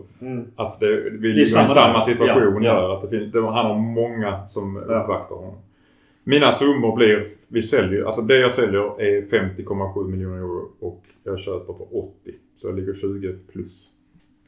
Att 0.56 0.80
det, 0.80 1.00
vi 1.10 1.28
ligger 1.28 1.42
i 1.42 1.46
samma 1.46 2.00
situation 2.00 2.62
ja. 2.62 2.74
där. 2.74 2.94
Att 2.94 3.02
det 3.02 3.08
finns, 3.18 3.32
det, 3.32 3.40
han 3.40 3.66
har 3.66 3.78
många 3.78 4.46
som 4.46 4.76
Ja. 4.88 5.02
uppvaktar 5.02 5.36
honom. 5.36 5.54
Mina 6.24 6.52
summor 6.52 6.96
blir, 6.96 7.26
vi 7.48 7.62
säljer, 7.62 8.04
alltså 8.04 8.20
det 8.22 8.38
jag 8.38 8.52
säljer 8.52 9.00
är 9.00 9.22
50,7 9.22 10.08
miljoner 10.08 10.36
euro 10.36 10.68
och 10.80 11.02
jag 11.24 11.38
köper 11.40 11.72
för 11.74 11.86
80. 11.98 12.10
Så 12.60 12.68
jag 12.68 12.76
ligger 12.78 12.94
20 12.94 13.34
plus. 13.52 13.86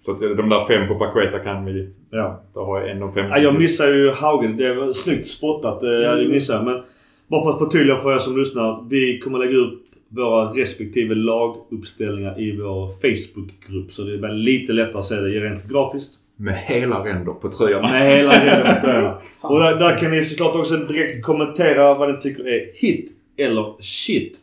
Så 0.00 0.12
att 0.12 0.20
de 0.20 0.48
där 0.48 0.66
fem 0.66 0.88
på 0.88 0.94
Paqueta 0.94 1.38
kan 1.38 1.64
vi, 1.64 1.88
Ja. 2.10 2.42
där 2.54 2.60
har 2.60 2.80
jag 2.80 2.88
1,50. 2.96 3.28
ja 3.30 3.38
jag 3.38 3.58
missar 3.58 3.88
ju 3.88 4.10
Haugen. 4.10 4.56
Det 4.56 4.74
var 4.74 4.92
snyggt 4.92 5.26
spottat. 5.26 5.82
eh, 5.82 5.88
Jag 5.90 6.18
Mm. 6.18 6.30
missade. 6.32 6.64
Men 6.64 6.82
bara 7.28 7.42
för 7.42 7.50
att 7.50 7.58
förtydliga 7.72 7.96
för 7.96 8.14
er 8.14 8.18
som 8.18 8.38
lyssnar. 8.38 8.84
Vi 8.90 9.18
kommer 9.18 9.38
lägga 9.38 9.56
upp 9.56 9.82
våra 10.08 10.44
respektive 10.52 11.14
laguppställningar 11.14 12.40
i 12.40 12.56
vår 12.56 12.88
Facebookgrupp. 13.00 13.92
Så 13.92 14.02
det 14.02 14.18
blir 14.18 14.30
lite 14.30 14.72
lättare 14.72 14.98
att 14.98 15.04
se 15.04 15.14
det 15.14 15.28
rent 15.40 15.68
grafiskt. 15.68 16.12
Med 16.36 16.54
hela 16.54 17.04
ränder 17.04 17.32
på 17.32 17.50
tröjan. 17.50 17.82
Med 17.82 18.08
hela 18.08 18.32
grejen 18.44 18.60
på 18.74 18.80
tröjorna. 18.86 19.18
Fan, 19.40 19.52
Och 19.52 19.60
där, 19.60 19.76
där 19.78 19.98
kan 19.98 20.10
ni 20.10 20.22
såklart 20.24 20.56
också 20.56 20.76
direkt 20.76 21.24
kommentera 21.24 21.94
vad 21.94 22.10
ni 22.14 22.20
tycker 22.20 22.48
är 22.48 22.70
hit 22.74 23.10
eller 23.36 23.74
shit. 23.82 24.38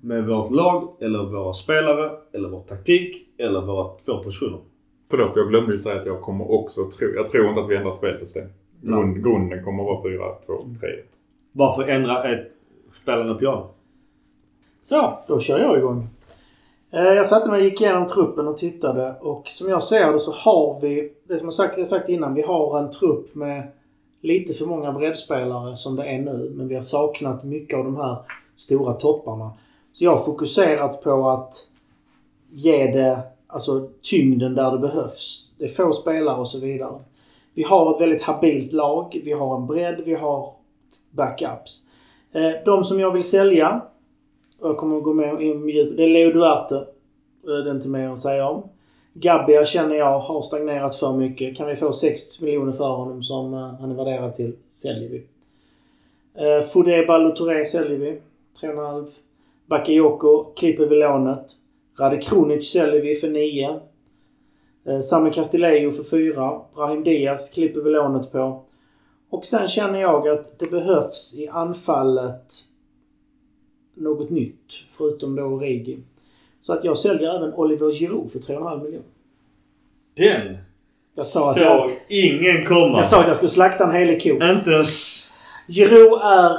Med 0.00 0.26
vårt 0.26 0.50
lag, 0.50 0.88
eller 1.00 1.18
våra 1.24 1.52
spelare, 1.52 2.10
eller 2.34 2.48
vår 2.48 2.60
taktik, 2.60 3.28
eller 3.38 3.60
våra 3.60 3.88
två 4.04 4.22
positioner. 4.22 4.58
Förlåt, 5.10 5.32
jag 5.36 5.48
glömde 5.48 5.72
ju 5.72 5.78
säga 5.78 6.00
att 6.00 6.06
jag 6.06 6.22
kommer 6.22 6.50
också 6.52 6.90
tro, 6.90 7.08
jag 7.16 7.26
tror 7.26 7.48
inte 7.48 7.60
att 7.60 7.68
vi 7.70 7.76
ändrar 7.76 7.90
spelsystem. 7.90 8.48
Grund, 8.82 9.24
grunden 9.24 9.64
kommer 9.64 9.82
att 9.82 9.86
vara 9.86 10.02
4, 10.02 10.18
2, 10.46 10.52
3, 10.80 10.88
1. 10.90 11.04
Varför 11.52 11.82
ändra 11.82 12.24
ett 12.32 12.52
spelande 13.02 13.34
piano? 13.34 13.66
Så, 14.80 15.18
då 15.28 15.40
kör 15.40 15.58
jag 15.58 15.78
igång. 15.78 16.08
Eh, 16.90 17.02
Jag 17.02 17.26
satte 17.26 17.50
mig 17.50 17.58
och 17.60 17.64
gick 17.64 17.80
igenom 17.80 18.06
truppen 18.06 18.48
och 18.48 18.56
tittade 18.56 19.14
och 19.20 19.46
som 19.46 19.68
jag 19.68 19.82
ser 19.82 20.12
det 20.12 20.18
så 20.18 20.32
har 20.32 20.80
vi, 20.82 21.12
det 21.28 21.38
som 21.38 21.46
jag 21.46 21.52
sagt, 21.52 21.78
jag 21.78 21.86
sagt 21.88 22.08
innan, 22.08 22.34
vi 22.34 22.42
har 22.42 22.78
en 22.78 22.90
trupp 22.90 23.34
med 23.34 23.68
lite 24.22 24.52
för 24.54 24.66
många 24.66 24.92
breddspelare 24.92 25.76
som 25.76 25.96
det 25.96 26.04
är 26.04 26.18
nu. 26.18 26.52
Men 26.56 26.68
vi 26.68 26.74
har 26.74 26.82
saknat 26.82 27.44
mycket 27.44 27.78
av 27.78 27.84
de 27.84 27.96
här 27.96 28.16
stora 28.56 28.92
topparna. 28.92 29.52
Så 29.98 30.04
jag 30.04 30.10
har 30.10 30.24
fokuserat 30.24 31.02
på 31.02 31.28
att 31.28 31.54
ge 32.50 32.86
det 32.86 33.18
alltså, 33.46 33.88
tyngden 34.02 34.54
där 34.54 34.72
det 34.72 34.78
behövs. 34.78 35.54
Det 35.58 35.64
är 35.64 35.68
få 35.68 35.92
spelare 35.92 36.40
och 36.40 36.48
så 36.48 36.60
vidare. 36.60 36.98
Vi 37.54 37.62
har 37.62 37.94
ett 37.94 38.00
väldigt 38.00 38.22
habilt 38.22 38.72
lag. 38.72 39.20
Vi 39.24 39.32
har 39.32 39.56
en 39.56 39.66
bredd. 39.66 40.02
Vi 40.04 40.14
har 40.14 40.52
backups. 41.10 41.86
Eh, 42.32 42.50
de 42.64 42.84
som 42.84 43.00
jag 43.00 43.12
vill 43.12 43.24
sälja 43.24 43.82
och 44.60 44.68
jag 44.68 44.76
kommer 44.76 44.96
att 44.96 45.02
gå 45.02 45.12
med 45.12 45.42
in 45.42 45.68
djup. 45.68 45.96
Det 45.96 46.04
är 46.04 46.08
Leo 46.08 46.32
Duarte. 46.32 46.76
Eh, 46.76 47.64
det 47.64 47.70
är 47.70 47.74
inte 47.74 47.88
mer 47.88 48.08
att 48.08 48.18
säga 48.18 48.48
om. 48.48 48.68
Gabbia 49.12 49.64
känner 49.64 49.94
jag 49.94 50.20
har 50.20 50.42
stagnerat 50.42 50.94
för 50.94 51.12
mycket. 51.12 51.56
Kan 51.56 51.66
vi 51.66 51.76
få 51.76 51.92
6 51.92 52.40
miljoner 52.40 52.72
för 52.72 52.88
honom 52.88 53.22
som 53.22 53.54
eh, 53.54 53.74
han 53.80 53.90
är 53.90 53.94
värderad 53.94 54.36
till, 54.36 54.56
säljer 54.70 55.08
vi. 55.08 55.26
Eh, 56.34 56.62
Fodé 56.62 57.06
säljer 57.64 57.98
vi. 57.98 58.20
3,5. 58.60 59.08
Bakayoko 59.68 60.52
klipper 60.56 60.86
vi 60.86 60.96
lånet. 60.96 61.46
Rade 61.98 62.16
Kronic 62.18 62.72
säljer 62.72 63.02
vi 63.02 63.14
för 63.14 63.28
9. 63.28 63.80
Eh, 64.88 65.00
Sami 65.00 65.30
Castillejo 65.32 65.90
för 65.90 66.02
4. 66.34 66.60
Brahim 66.74 67.04
Diaz 67.04 67.50
klipper 67.54 67.80
vi 67.80 67.90
lånet 67.90 68.32
på. 68.32 68.64
Och 69.30 69.44
sen 69.44 69.68
känner 69.68 70.00
jag 70.00 70.28
att 70.28 70.58
det 70.58 70.66
behövs 70.70 71.38
i 71.38 71.48
anfallet 71.48 72.52
något 73.94 74.30
nytt, 74.30 74.72
förutom 74.98 75.36
då 75.36 75.42
Origi. 75.42 75.98
Så 76.60 76.72
att 76.72 76.84
jag 76.84 76.98
säljer 76.98 77.36
även 77.36 77.54
Oliver 77.54 77.92
Giroud 77.92 78.30
för 78.32 78.38
3,5 78.38 78.82
miljoner. 78.82 79.06
Den 80.16 80.56
Jag 81.14 81.26
sa, 81.26 81.50
att 81.50 81.54
såg 81.56 81.64
jag, 81.64 81.90
ingen 82.08 82.64
komma. 82.64 82.98
jag 82.98 83.06
sa 83.06 83.20
att 83.20 83.26
jag 83.26 83.36
skulle 83.36 83.50
slakta 83.50 83.84
en 83.84 83.94
helig 83.94 84.22
ko. 84.22 84.28
Inte 84.28 84.70
ens... 84.70 85.24
Giroud 85.68 86.20
är... 86.22 86.56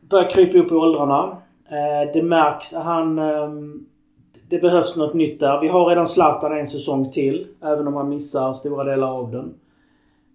Börjar 0.00 0.30
krypa 0.30 0.58
upp 0.58 0.72
i 0.72 0.74
åldrarna. 0.74 1.42
Eh, 1.68 2.12
det 2.12 2.22
märks. 2.22 2.74
Han... 2.74 3.18
Ehm, 3.18 3.86
det 4.48 4.58
behövs 4.58 4.96
något 4.96 5.14
nytt 5.14 5.40
där. 5.40 5.60
Vi 5.60 5.68
har 5.68 5.86
redan 5.88 6.08
Zlatan 6.08 6.58
en 6.58 6.66
säsong 6.66 7.10
till. 7.10 7.46
Även 7.62 7.88
om 7.88 7.94
han 7.94 8.08
missar 8.08 8.52
stora 8.52 8.84
delar 8.84 9.18
av 9.18 9.30
den. 9.30 9.54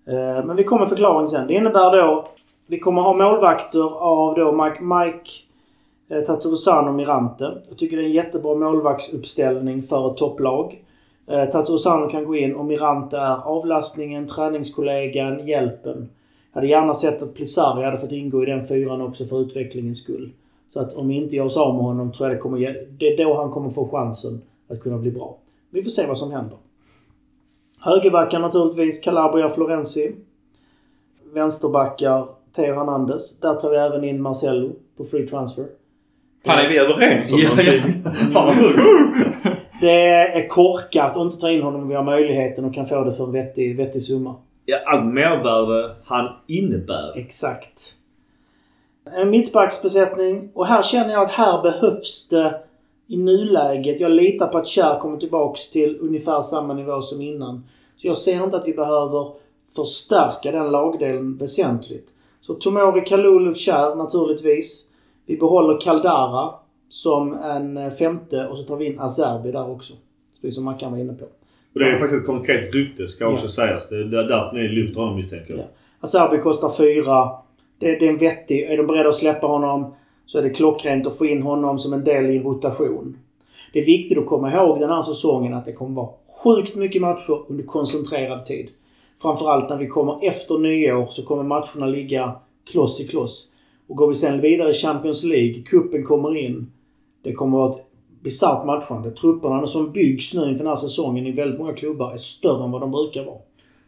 Eh, 0.07 0.45
men 0.45 0.55
vi 0.55 0.63
kommer 0.63 0.85
förklaring 0.85 1.29
sen. 1.29 1.47
Det 1.47 1.53
innebär 1.53 1.97
då... 1.97 2.27
Vi 2.67 2.79
kommer 2.79 3.01
ha 3.01 3.13
målvakter 3.13 4.01
av 4.01 4.35
då 4.35 4.51
Mike, 4.51 4.83
Mike 4.83 5.29
eh, 6.09 6.91
Mirante. 6.91 7.61
Jag 7.69 7.77
tycker 7.77 7.97
det 7.97 8.03
är 8.03 8.07
en 8.07 8.11
jättebra 8.11 8.55
målvaktsuppställning 8.55 9.81
för 9.81 10.11
ett 10.11 10.17
topplag. 10.17 10.83
Eh, 11.27 12.09
kan 12.11 12.25
gå 12.25 12.35
in 12.35 12.55
och 12.55 12.65
Mirante 12.65 13.17
är 13.17 13.47
avlastningen, 13.47 14.27
träningskollegan, 14.27 15.47
hjälpen. 15.47 16.09
Jag 16.51 16.61
hade 16.61 16.67
gärna 16.67 16.93
sett 16.93 17.21
att 17.21 17.33
Plisari 17.33 17.85
hade 17.85 17.97
fått 17.97 18.11
ingå 18.11 18.43
i 18.43 18.45
den 18.45 18.65
fyran 18.65 19.01
också 19.01 19.25
för 19.25 19.41
utvecklingens 19.41 19.99
skull. 19.99 20.31
Så 20.73 20.79
att 20.79 20.93
om 20.93 21.07
vi 21.07 21.15
inte 21.15 21.35
gör 21.35 21.45
oss 21.45 21.57
av 21.57 21.75
med 21.75 21.83
honom 21.83 22.11
tror 22.11 22.29
jag 22.29 22.37
det 22.37 22.41
kommer 22.41 22.85
Det 22.99 23.07
är 23.07 23.17
då 23.25 23.35
han 23.37 23.51
kommer 23.51 23.69
få 23.69 23.87
chansen 23.87 24.41
att 24.69 24.79
kunna 24.79 24.97
bli 24.97 25.11
bra. 25.11 25.37
Vi 25.69 25.83
får 25.83 25.89
se 25.89 26.07
vad 26.07 26.17
som 26.17 26.31
händer. 26.31 26.57
Högerbackar 27.79 28.39
naturligtvis 28.39 28.99
Calabria 29.03 29.49
Florenzi. 29.49 30.15
Vänsterbackar 31.33 32.27
Theo 32.55 32.75
Hernandez. 32.75 33.39
Där 33.39 33.55
tar 33.55 33.69
vi 33.69 33.77
även 33.77 34.03
in 34.03 34.21
Marcello 34.21 34.71
på 34.97 35.05
free 35.05 35.27
transfer. 35.27 35.65
Han 36.45 36.65
är 36.65 36.69
vi 36.69 36.77
överens 36.77 37.33
om 37.33 37.39
Ja, 37.39 37.49
någonting? 37.49 38.03
Sjukt. 38.83 39.59
Det 39.81 40.07
är 40.09 40.47
korkat 40.47 41.17
att 41.17 41.25
inte 41.25 41.37
ta 41.37 41.51
in 41.51 41.61
honom 41.61 41.81
om 41.81 41.87
vi 41.87 41.95
har 41.95 42.03
möjligheten 42.03 42.65
och 42.65 42.73
kan 42.73 42.87
få 42.87 43.03
det 43.03 43.13
för 43.13 43.23
en 43.23 43.31
vettig, 43.31 43.77
vettig 43.77 44.03
summa. 44.03 44.35
Ja, 44.65 44.77
allt 44.85 45.13
mervärde 45.13 45.95
han 46.03 46.29
innebär. 46.47 47.17
Exakt. 47.17 48.02
En 49.05 49.29
mittbacksbesättning. 49.29 50.49
Och 50.53 50.65
här 50.67 50.81
känner 50.83 51.13
jag 51.13 51.23
att 51.23 51.31
här 51.31 51.61
behövs 51.61 52.27
det 52.29 52.59
i 53.07 53.17
nuläget. 53.17 53.99
Jag 53.99 54.11
litar 54.11 54.47
på 54.47 54.57
att 54.57 54.67
Kjär 54.67 54.99
kommer 54.99 55.17
tillbaks 55.17 55.69
till 55.69 55.97
ungefär 56.01 56.41
samma 56.41 56.73
nivå 56.73 57.01
som 57.01 57.21
innan. 57.21 57.63
Så 57.97 58.07
jag 58.07 58.17
ser 58.17 58.43
inte 58.43 58.57
att 58.57 58.67
vi 58.67 58.73
behöver 58.73 59.27
förstärka 59.75 60.51
den 60.51 60.71
lagdelen 60.71 61.37
väsentligt. 61.37 62.07
Så 62.41 62.53
Tomori 62.53 63.01
Kalulu 63.01 63.55
Kjär 63.55 63.95
naturligtvis. 63.95 64.89
Vi 65.25 65.37
behåller 65.37 65.81
Kaldara 65.81 66.49
som 66.89 67.33
en 67.33 67.91
femte 67.91 68.47
och 68.47 68.57
så 68.57 68.63
tar 68.63 68.75
vi 68.75 68.85
in 68.85 68.99
Azerbi 68.99 69.51
där 69.51 69.71
också. 69.71 69.93
Precis 70.41 70.55
som 70.55 70.65
Mackan 70.65 70.91
var 70.91 70.99
inne 70.99 71.13
på. 71.13 71.25
Och 71.73 71.79
det 71.79 71.85
är 71.85 71.99
faktiskt 71.99 72.21
ett 72.21 72.25
konkret 72.25 72.75
rykte 72.75 73.07
ska 73.07 73.27
också 73.27 73.45
Ja. 73.45 73.49
sägas. 73.49 73.89
Det 73.89 73.95
är 73.95 74.03
därför 74.05 74.55
ni 74.55 74.67
lyfter 74.67 74.99
honom 74.99 75.15
misstänker 75.15 75.53
jag. 75.53 75.59
Ja. 75.59 75.65
Acerbi 75.99 76.37
kostar 76.37 76.69
fyra. 76.69 77.29
Det, 77.83 77.99
det 77.99 78.05
är 78.05 78.09
en 78.09 78.17
vettig... 78.17 78.61
Är 78.61 78.77
de 78.77 78.87
beredda 78.87 79.09
att 79.09 79.15
släppa 79.15 79.47
honom 79.47 79.93
så 80.25 80.37
är 80.37 80.43
det 80.43 80.49
klockrent 80.49 81.07
att 81.07 81.17
få 81.17 81.25
in 81.25 81.41
honom 81.41 81.79
som 81.79 81.93
en 81.93 82.03
del 82.03 82.25
i 82.25 82.37
en 82.37 82.43
rotation. 82.43 83.17
Det 83.73 83.79
är 83.79 83.85
viktigt 83.85 84.17
att 84.17 84.25
komma 84.25 84.53
ihåg 84.53 84.79
den 84.79 84.89
här 84.89 85.01
säsongen 85.01 85.53
att 85.53 85.65
det 85.65 85.73
kommer 85.73 85.95
vara 85.95 86.09
sjukt 86.43 86.75
mycket 86.75 87.01
matcher 87.01 87.45
under 87.47 87.63
koncentrerad 87.63 88.45
tid. 88.45 88.69
Framförallt 89.21 89.69
när 89.69 89.77
vi 89.77 89.87
kommer 89.87 90.27
efter 90.27 90.57
nyår 90.57 91.05
så 91.09 91.23
kommer 91.25 91.43
matcherna 91.43 91.85
ligga 91.85 92.35
kloss 92.71 93.01
i 93.01 93.07
kloss. 93.07 93.49
Och 93.87 93.95
går 93.95 94.07
vi 94.07 94.15
sen 94.15 94.41
vidare 94.41 94.69
i 94.69 94.73
Champions 94.73 95.23
League, 95.23 95.63
kuppen 95.65 96.03
kommer 96.03 96.37
in. 96.37 96.71
Det 97.23 97.33
kommer 97.33 97.57
vara 97.57 97.71
ett 97.71 97.85
bisarrt 98.21 98.65
matchande. 98.65 99.11
Trupperna 99.11 99.67
som 99.67 99.91
byggs 99.91 100.33
nu 100.33 100.41
inför 100.41 100.57
den 100.57 100.67
här 100.67 100.75
säsongen 100.75 101.27
i 101.27 101.31
väldigt 101.31 101.59
många 101.59 101.73
klubbar 101.73 102.13
är 102.13 102.17
större 102.17 102.63
än 102.63 102.71
vad 102.71 102.81
de 102.81 102.91
brukar 102.91 103.25
vara. 103.25 103.37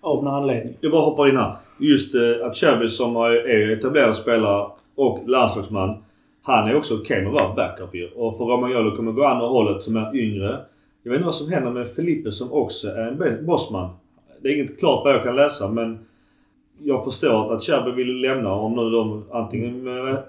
Av 0.06 0.24
den 0.24 0.34
här 0.34 0.40
anledningen. 0.40 0.78
Jag 0.82 0.92
bara 0.92 1.02
hoppar 1.02 1.30
in 1.30 1.38
här. 1.38 1.56
Just 1.80 2.16
eh, 2.16 2.48
att 2.48 2.56
Xabi 2.56 2.90
som 2.90 3.16
är 3.16 3.72
etablerad 3.72 4.16
spelare 4.16 4.68
och 4.96 5.30
landslagsman. 5.30 6.04
Han 6.42 6.70
är 6.70 6.76
också 6.76 6.96
okej 6.96 7.22
med 7.22 7.28
att 7.28 7.42
vara 7.42 7.54
backup 7.54 7.96
ju. 7.96 8.08
Och 8.08 8.38
för 8.38 8.46
Romagnolo 8.46 8.96
kommer 8.96 9.12
gå 9.12 9.24
andra 9.24 9.48
hållet 9.48 9.84
som 9.84 9.96
är 9.96 10.16
yngre. 10.16 10.60
Jag 11.04 11.12
vet 11.12 11.18
inte 11.18 11.26
vad 11.26 11.36
som 11.36 11.52
händer 11.52 11.72
med 11.72 11.90
Felipe 11.90 12.32
som 12.32 12.52
också 12.52 12.88
är 12.88 13.08
en 13.08 13.46
bossman. 13.46 13.90
Det 14.42 14.50
är 14.50 14.56
inget 14.56 14.80
klart 14.80 15.04
vad 15.04 15.14
jag 15.14 15.24
kan 15.24 15.36
läsa 15.36 15.70
men 15.70 16.00
jag 16.84 17.04
förstår 17.04 17.54
att 17.54 17.62
Xabi 17.62 17.92
vill 17.92 18.22
lämna 18.22 18.54
om 18.54 18.74
nu 18.76 18.90
de 18.90 19.24
antingen 19.32 19.84
med 19.84 20.24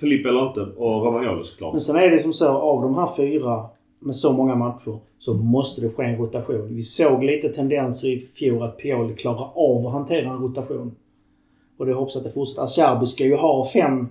Felipe 0.00 0.28
eller 0.28 0.46
inte 0.46 0.60
och 0.60 1.04
Romagnolo 1.04 1.44
såklart. 1.44 1.72
Men 1.72 1.80
sen 1.80 1.96
är 1.96 2.10
det 2.10 2.18
som 2.18 2.32
så, 2.32 2.48
av 2.48 2.82
de 2.82 2.94
här 2.94 3.08
fyra 3.16 3.64
med 4.00 4.16
så 4.16 4.32
många 4.32 4.54
matcher 4.54 4.98
så 5.18 5.34
måste 5.34 5.80
det 5.80 5.90
ske 5.90 6.04
en 6.04 6.16
rotation. 6.16 6.74
Vi 6.74 6.82
såg 6.82 7.24
lite 7.24 7.48
tendenser 7.48 8.08
i 8.08 8.26
fjol 8.26 8.62
att 8.62 8.78
Pioli 8.78 9.14
klarar 9.14 9.50
av 9.54 9.86
att 9.86 9.92
hantera 9.92 10.30
en 10.30 10.42
rotation. 10.42 10.94
Och 11.76 11.86
det 11.86 11.94
hoppas 11.94 12.16
att 12.16 12.24
det 12.24 12.30
fortsätter. 12.30 12.62
Acerbi 12.62 13.06
ska 13.06 13.24
ju 13.24 13.36
ha 13.36 13.68
fem 13.68 14.08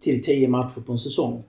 till 0.00 0.22
tio 0.22 0.48
matcher 0.48 0.80
på 0.86 0.92
en 0.92 0.98
säsong. 0.98 1.42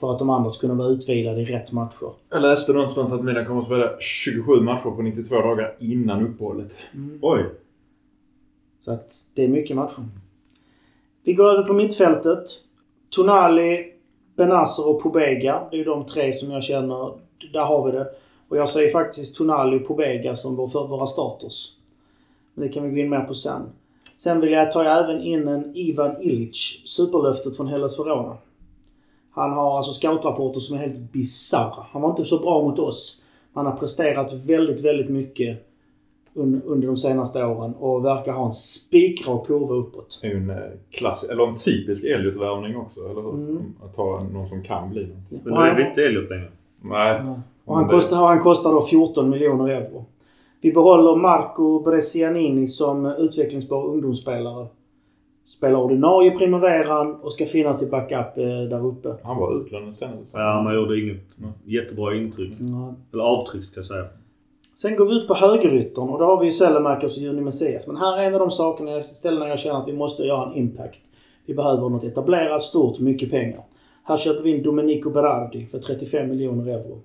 För 0.00 0.12
att 0.12 0.18
de 0.18 0.30
andra 0.30 0.50
ska 0.50 0.60
kunna 0.60 0.74
vara 0.74 0.88
utvilade 0.88 1.40
i 1.40 1.44
rätt 1.44 1.72
matcher. 1.72 2.10
Jag 2.30 2.42
läste 2.42 2.72
någonstans 2.72 3.12
att 3.12 3.24
Milan 3.24 3.46
kommer 3.46 3.60
att 3.60 3.66
spela 3.66 3.90
27 4.00 4.60
matcher 4.60 4.90
på 4.90 5.02
92 5.02 5.34
dagar 5.34 5.74
innan 5.78 6.26
uppehållet. 6.26 6.78
Oj. 7.20 7.44
Så 8.78 8.92
att 8.92 9.12
det 9.34 9.44
är 9.44 9.48
mycket 9.48 9.76
matcher. 9.76 10.04
Vi 11.24 11.34
går 11.34 11.44
över 11.44 11.62
på 11.62 11.72
mittfältet. 11.72 12.44
Tonali, 13.10 13.92
Benazer 14.36 14.88
och 14.90 15.02
Pobega. 15.02 15.68
Det 15.70 15.76
är 15.76 15.78
ju 15.78 15.84
de 15.84 16.06
tre 16.06 16.32
som 16.32 16.50
jag 16.50 16.62
känner, 16.62 17.12
där 17.52 17.64
har 17.64 17.86
vi 17.86 17.92
det. 17.92 18.06
Och 18.48 18.56
jag 18.56 18.68
säger 18.68 18.90
faktiskt 18.90 19.36
Tonali 19.36 19.78
och 19.78 19.86
Pobega 19.86 20.36
som 20.36 20.56
vår, 20.56 20.66
för 20.66 20.86
våra 20.86 21.06
starters. 21.06 21.72
Men 22.54 22.66
det 22.66 22.72
kan 22.72 22.84
vi 22.84 22.90
gå 22.90 22.96
in 22.96 23.10
mer 23.10 23.20
på 23.20 23.34
sen. 23.34 23.62
Sen 24.16 24.40
vill 24.40 24.52
jag 24.52 24.70
ta 24.70 24.84
även 24.84 25.22
in 25.22 25.48
en 25.48 25.72
Ivan 25.74 26.22
Illich, 26.22 26.82
superlöftet 26.86 27.56
från 27.56 27.66
Hellas 27.66 28.00
Verona. 28.00 28.36
Han 29.30 29.52
har 29.52 29.76
alltså 29.76 29.92
scoutrapporter 29.92 30.60
som 30.60 30.76
är 30.76 30.80
helt 30.80 31.12
bisarra. 31.12 31.86
Han 31.90 32.02
var 32.02 32.10
inte 32.10 32.24
så 32.24 32.38
bra 32.38 32.62
mot 32.62 32.78
oss. 32.78 33.22
Han 33.52 33.66
har 33.66 33.76
presterat 33.76 34.32
väldigt, 34.32 34.84
väldigt 34.84 35.08
mycket 35.08 35.68
un, 36.34 36.62
under 36.66 36.86
de 36.86 36.96
senaste 36.96 37.44
åren 37.44 37.74
och 37.74 38.04
verkar 38.04 38.32
ha 38.32 38.46
en 38.46 38.52
spikrak 38.52 39.46
kurva 39.46 39.74
uppåt. 39.74 40.18
Det 40.22 40.28
är 40.28 40.36
en 40.36 40.50
eh, 40.50 40.56
klass, 40.90 41.24
eller 41.24 41.46
en 41.46 41.56
typisk 41.56 42.04
Elliot-värvning 42.04 42.76
också, 42.76 43.00
eller 43.00 43.22
hur? 43.22 43.32
Mm. 43.34 43.74
Att 43.84 43.94
ta 43.94 44.26
någon 44.32 44.48
som 44.48 44.62
kan 44.62 44.90
bli 44.90 45.06
någonting. 45.06 45.40
Men 45.44 45.54
nu 45.54 45.60
är 45.60 45.76
vi 45.76 45.88
inte 45.88 46.04
Elliot 46.04 46.30
längre. 46.30 46.50
Nej. 46.80 47.20
Och 47.64 47.76
han 47.76 47.86
det- 47.86 47.94
kostar, 47.94 48.16
han 48.16 48.40
kostar 48.40 48.72
då 48.72 48.82
14 48.82 49.30
miljoner 49.30 49.68
euro. 49.68 50.04
Vi 50.60 50.72
behåller 50.72 51.16
Marco 51.16 51.80
Brescianini 51.80 52.66
som 52.66 53.06
utvecklingsbar 53.06 53.84
ungdomsspelare. 53.86 54.66
Spelar 55.44 55.78
ordinarie 55.78 56.34
i 56.34 56.38
primaveran 56.38 57.14
och 57.14 57.32
ska 57.32 57.46
finnas 57.46 57.82
i 57.82 57.90
backup 57.90 58.38
eh, 58.38 58.44
där 58.44 58.86
uppe. 58.86 59.14
Han 59.22 59.36
var 59.36 59.60
utlånad 59.60 59.94
senast. 59.94 60.30
Ja, 60.34 60.62
man 60.62 60.74
gjorde 60.74 61.00
inget 61.00 61.26
jättebra 61.64 62.14
intryck. 62.16 62.52
Eller 63.12 63.24
avtryck 63.24 63.64
ska 63.64 63.80
jag 63.80 63.86
säga. 63.86 64.04
Sen 64.74 64.96
går 64.96 65.06
vi 65.06 65.16
ut 65.16 65.28
på 65.28 65.34
högeryttern 65.34 66.08
och 66.08 66.18
då 66.18 66.24
har 66.24 66.38
vi 66.40 66.44
ju 66.44 66.52
Sellemakers 66.52 67.16
och 67.16 67.22
Juni 67.22 67.40
Messias. 67.40 67.86
Men 67.86 67.96
här 67.96 68.18
är 68.18 68.24
en 68.24 68.34
av 68.34 68.40
de 68.40 68.50
sakerna, 68.50 69.02
ställena 69.02 69.48
jag 69.48 69.58
känner 69.58 69.80
att 69.80 69.88
vi 69.88 69.92
måste 69.92 70.22
göra 70.22 70.46
en 70.46 70.54
impact. 70.54 71.00
Vi 71.46 71.54
behöver 71.54 71.88
något 71.88 72.04
etablerat, 72.04 72.62
stort, 72.62 72.98
mycket 72.98 73.30
pengar. 73.30 73.62
Här 74.08 74.16
köper 74.16 74.42
vi 74.42 74.50
in 74.50 74.62
Domenico 74.62 75.10
Berardi 75.10 75.66
för 75.66 75.78
35 75.78 76.28
miljoner 76.28 76.66
euro. 76.66 77.00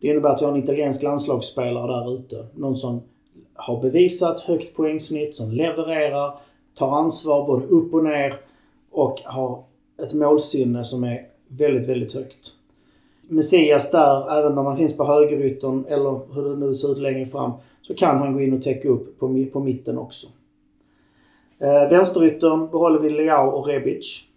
Det 0.00 0.06
innebär 0.08 0.28
att 0.28 0.42
vi 0.42 0.46
har 0.46 0.52
en 0.52 0.62
italiensk 0.62 1.02
landslagsspelare 1.02 1.86
där 1.86 2.14
ute. 2.14 2.46
Någon 2.54 2.76
som 2.76 3.02
har 3.54 3.82
bevisat 3.82 4.40
högt 4.40 4.76
poängsnitt, 4.76 5.36
som 5.36 5.50
levererar, 5.50 6.38
tar 6.74 6.90
ansvar 6.90 7.46
både 7.46 7.66
upp 7.66 7.94
och 7.94 8.04
ner 8.04 8.34
och 8.90 9.20
har 9.24 9.64
ett 10.02 10.12
målsinne 10.12 10.84
som 10.84 11.04
är 11.04 11.26
väldigt, 11.48 11.88
väldigt 11.88 12.12
högt. 12.12 12.52
Messias 13.28 13.90
där, 13.90 14.38
även 14.38 14.58
om 14.58 14.66
han 14.66 14.76
finns 14.76 14.96
på 14.96 15.04
högeryttern 15.04 15.84
eller 15.88 16.34
hur 16.34 16.48
det 16.48 16.56
nu 16.56 16.74
ser 16.74 16.92
ut 16.92 16.98
längre 16.98 17.26
fram, 17.26 17.52
så 17.82 17.94
kan 17.94 18.18
han 18.18 18.32
gå 18.32 18.40
in 18.40 18.54
och 18.54 18.62
täcka 18.62 18.88
upp 18.88 19.18
på, 19.18 19.44
på 19.52 19.60
mitten 19.60 19.98
också. 19.98 20.26
Eh, 21.58 21.90
vänsteryttern 21.90 22.70
behåller 22.70 22.98
vi 22.98 23.10
Leao 23.10 23.48
och 23.48 23.66
Rebic. 23.66 24.33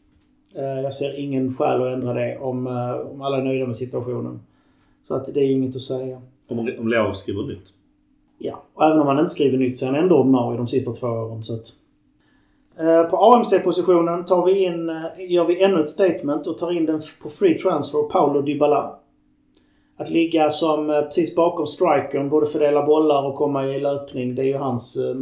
Eh, 0.58 0.82
jag 0.82 0.94
ser 0.94 1.20
ingen 1.20 1.54
skäl 1.54 1.82
att 1.82 1.94
ändra 1.94 2.14
det 2.14 2.38
om, 2.38 2.68
eh, 2.68 3.12
om 3.12 3.22
alla 3.22 3.38
är 3.38 3.42
nöjda 3.42 3.66
med 3.66 3.76
situationen. 3.76 4.40
Så 5.08 5.14
att 5.14 5.34
det 5.34 5.40
är 5.40 5.52
inget 5.52 5.76
att 5.76 5.82
säga. 5.82 6.22
Om, 6.48 6.60
om 6.80 6.88
Leo 6.88 7.14
skriver 7.14 7.44
nytt. 7.44 7.74
Ja, 8.38 8.64
och 8.74 8.84
även 8.84 9.00
om 9.00 9.08
han 9.08 9.20
inte 9.20 9.30
skriver 9.30 9.58
nytt 9.58 9.80
så 9.80 9.86
är 9.86 9.90
han 9.92 10.00
ändå 10.04 10.18
ordinarie 10.18 10.58
de 10.58 10.68
sista 10.68 10.92
två 10.92 11.08
åren. 11.08 11.44
Så 11.44 11.54
att, 11.54 11.68
eh, 12.80 13.04
på 13.04 13.18
AMC-positionen 13.18 14.26
tar 14.26 14.46
vi 14.46 14.64
in, 14.64 14.92
gör 15.30 15.46
vi 15.46 15.64
ännu 15.64 15.84
ett 15.84 15.90
statement 15.90 16.48
och 16.48 16.58
tar 16.58 16.72
in 16.72 16.86
den 16.86 17.02
på 17.24 17.30
free 17.30 17.60
transfer 17.60 18.10
Paolo 18.10 18.42
Dybala. 18.42 19.00
Att 19.98 20.10
ligga 20.10 20.50
som 20.50 20.88
precis 20.88 21.36
bakom 21.36 21.68
strikern, 21.68 22.30
både 22.30 22.46
fördela 22.46 22.86
bollar 22.86 23.28
och 23.28 23.36
komma 23.36 23.68
i 23.68 23.80
löpning, 23.80 24.36
det 24.36 24.42
är 24.42 24.46
ju 24.46 24.58
hans 24.58 24.98
eh, 24.98 25.16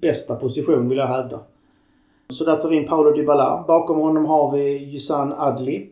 bästa 0.00 0.36
position 0.36 0.88
vill 0.88 0.98
jag 0.98 1.06
hävda. 1.06 1.40
Så 2.32 2.44
där 2.44 2.56
tar 2.56 2.68
vi 2.68 2.76
in 2.76 2.86
Paolo 2.86 3.10
Dybala. 3.12 3.64
Bakom 3.68 4.00
honom 4.00 4.26
har 4.26 4.52
vi 4.52 4.92
Yusan 4.92 5.32
Adli. 5.38 5.86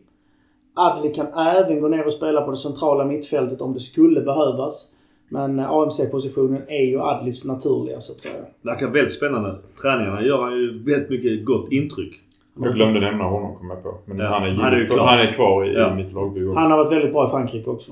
Adli 0.75 1.13
kan 1.13 1.27
även 1.27 1.79
gå 1.81 1.87
ner 1.87 2.05
och 2.05 2.13
spela 2.13 2.41
på 2.41 2.51
det 2.51 2.57
centrala 2.57 3.05
mittfältet 3.05 3.61
om 3.61 3.73
det 3.73 3.79
skulle 3.79 4.21
behövas. 4.21 4.93
Men 5.29 5.59
AMC-positionen 5.59 6.61
är 6.67 6.85
ju 6.91 7.01
Adlis 7.01 7.45
naturliga 7.45 7.99
så 7.99 8.13
att 8.13 8.21
säga. 8.21 8.45
Verkar 8.61 8.87
väldigt 8.87 9.13
spännande. 9.13 9.55
Träningarna 9.81 10.21
gör 10.21 10.41
han 10.41 10.51
ju 10.57 10.83
väldigt 10.83 11.09
mycket 11.09 11.45
gott 11.45 11.71
intryck. 11.71 12.13
Jag 12.61 12.73
glömde 12.75 12.99
nämna 12.99 13.23
honom 13.23 13.55
kom 13.55 13.69
jag 13.69 13.83
på. 13.83 13.93
Men 14.05 14.17
Ja, 14.19 14.25
han, 14.27 14.43
är 14.43 14.51
han 14.53 14.73
är 14.73 14.85
klar. 14.85 15.05
han 15.05 15.19
är 15.19 15.31
kvar 15.33 15.65
i, 15.65 15.73
Ja. 15.73 15.95
mitt 15.95 16.13
lagbygge. 16.13 16.53
Han 16.55 16.71
har 16.71 16.77
varit 16.77 16.91
väldigt 16.91 17.11
bra 17.13 17.27
i 17.27 17.29
Frankrike 17.29 17.69
också. 17.69 17.91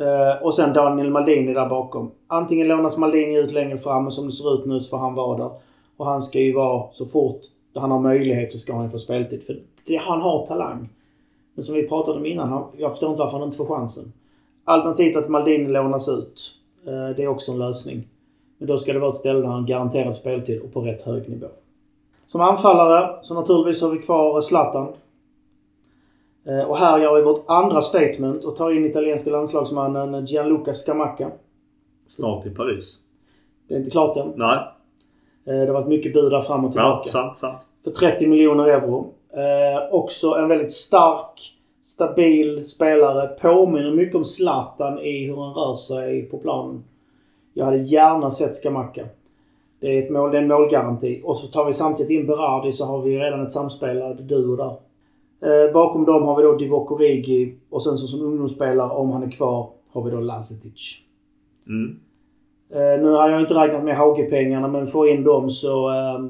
Eh, 0.00 0.42
och 0.42 0.54
sen 0.54 0.72
Daniel 0.72 1.10
Maldini 1.10 1.54
där 1.54 1.68
bakom. 1.68 2.10
Antingen 2.26 2.68
lånas 2.68 2.98
Maldini 2.98 3.38
ut 3.38 3.52
längre 3.52 3.76
fram, 3.78 4.02
men 4.02 4.12
som 4.12 4.24
det 4.24 4.32
ser 4.32 4.54
ut 4.54 4.66
nu 4.66 4.80
så 4.80 4.90
får 4.90 4.98
han 4.98 5.14
vara 5.14 5.38
där. 5.38 5.50
Och 5.96 6.06
han 6.06 6.22
ska 6.22 6.40
ju 6.40 6.52
vara, 6.54 6.92
så 6.92 7.06
fort 7.06 7.40
han 7.74 7.90
har 7.90 8.00
möjlighet 8.00 8.52
så 8.52 8.58
ska 8.58 8.74
han 8.74 8.90
få 8.90 8.98
speltid. 8.98 9.42
För 9.42 9.62
det, 9.84 9.96
han 9.96 10.20
har 10.20 10.46
talang. 10.46 10.88
Men 11.54 11.64
som 11.64 11.74
vi 11.74 11.88
pratade 11.88 12.18
om 12.18 12.26
innan, 12.26 12.64
jag 12.76 12.90
förstår 12.90 13.10
inte 13.10 13.22
varför 13.22 13.38
han 13.38 13.46
inte 13.46 13.56
får 13.56 13.66
chansen. 13.66 14.12
Alternativt 14.64 15.16
att 15.16 15.28
Maldini 15.28 15.68
lånas 15.68 16.08
ut. 16.08 16.52
Eh, 16.86 17.16
det 17.16 17.22
är 17.22 17.28
också 17.28 17.52
en 17.52 17.58
lösning. 17.58 18.08
Men 18.58 18.68
då 18.68 18.78
ska 18.78 18.92
det 18.92 18.98
vara 18.98 19.10
ett 19.10 19.16
ställe 19.16 19.38
där 19.40 19.46
han 19.46 19.66
garanterat 19.66 20.16
speltid 20.16 20.60
och 20.62 20.72
på 20.72 20.80
rätt 20.80 21.02
hög 21.02 21.28
nivå. 21.28 21.46
Som 22.26 22.40
anfallare 22.40 23.18
så 23.22 23.34
naturligtvis 23.34 23.82
har 23.82 23.90
vi 23.90 23.98
kvar 23.98 24.40
Zlatan. 24.40 24.88
Eh, 26.46 26.64
Och 26.70 26.76
här 26.76 26.98
gör 26.98 27.16
vi 27.16 27.22
vårt 27.22 27.44
andra 27.46 27.80
statement 27.80 28.44
och 28.44 28.56
tar 28.56 28.70
in 28.70 28.84
italienska 28.84 29.30
landslagsmannen 29.30 30.24
Gianluca 30.24 30.72
Scamacca. 30.72 31.30
Snart 32.08 32.46
i 32.46 32.50
Paris. 32.50 32.98
Det 33.68 33.74
är 33.74 33.78
inte 33.78 33.90
klart 33.90 34.16
än. 34.16 34.32
Nej. 34.36 34.58
Eh, 35.46 35.52
Det 35.60 35.66
har 35.66 35.72
varit 35.72 35.88
mycket 35.88 36.12
bud 36.12 36.32
där 36.32 36.40
fram 36.40 36.64
och 36.64 36.72
Ja, 36.76 37.02
tillbaka. 37.04 37.10
sant, 37.10 37.38
sant. 37.38 37.58
För 37.84 37.90
30 37.90 38.26
miljoner 38.26 38.64
euro. 38.64 39.12
Eh, 39.32 39.94
också 39.94 40.26
en 40.34 40.48
väldigt 40.48 40.72
stark, 40.72 41.52
stabil 41.82 42.64
spelare. 42.66 43.26
Påminner 43.26 43.90
mycket 43.90 44.14
om 44.14 44.24
Zlatan 44.24 44.98
i 44.98 45.26
hur 45.26 45.36
han 45.36 45.54
rör 45.54 45.74
sig 45.74 46.22
på 46.22 46.38
planen. 46.38 46.84
Jag 47.54 47.64
hade 47.64 47.76
gärna 47.78 48.30
sett 48.30 48.54
Scamacca. 48.54 49.04
Det 49.80 49.86
är, 49.98 50.02
ett 50.02 50.10
mål, 50.10 50.30
det 50.30 50.38
är 50.38 50.42
en 50.42 50.48
målgaranti. 50.48 51.20
Och 51.24 51.36
så 51.36 51.46
tar 51.46 51.64
vi 51.64 51.72
samtidigt 51.72 52.10
in 52.20 52.26
Berardi 52.26 52.72
så 52.72 52.84
har 52.84 53.02
vi 53.02 53.18
redan 53.18 53.42
ett 53.46 53.52
samspelande 53.52 54.22
duo 54.22 54.56
där. 54.56 54.76
Eh, 55.66 55.72
bakom 55.72 56.04
dem 56.04 56.22
har 56.22 56.36
vi 56.36 56.42
då 56.42 56.56
Divock 56.56 56.90
Origi 56.90 57.54
och 57.70 57.82
sen 57.82 57.96
så 57.96 58.06
som 58.06 58.22
ungdomsspelare, 58.22 58.90
om 58.90 59.10
han 59.10 59.22
är 59.22 59.30
kvar, 59.30 59.68
har 59.92 60.02
vi 60.02 60.10
då 60.10 60.20
Lazetic. 60.20 60.98
Mm. 61.66 62.00
Eh, 62.70 63.02
nu 63.02 63.10
har 63.10 63.28
jag 63.28 63.40
inte 63.40 63.54
räknat 63.54 63.84
med 63.84 63.96
Hauge-pengarna 63.96 64.68
men 64.68 64.86
får 64.86 65.08
in 65.08 65.24
dem 65.24 65.50
så 65.50 65.90
eh, 65.90 66.24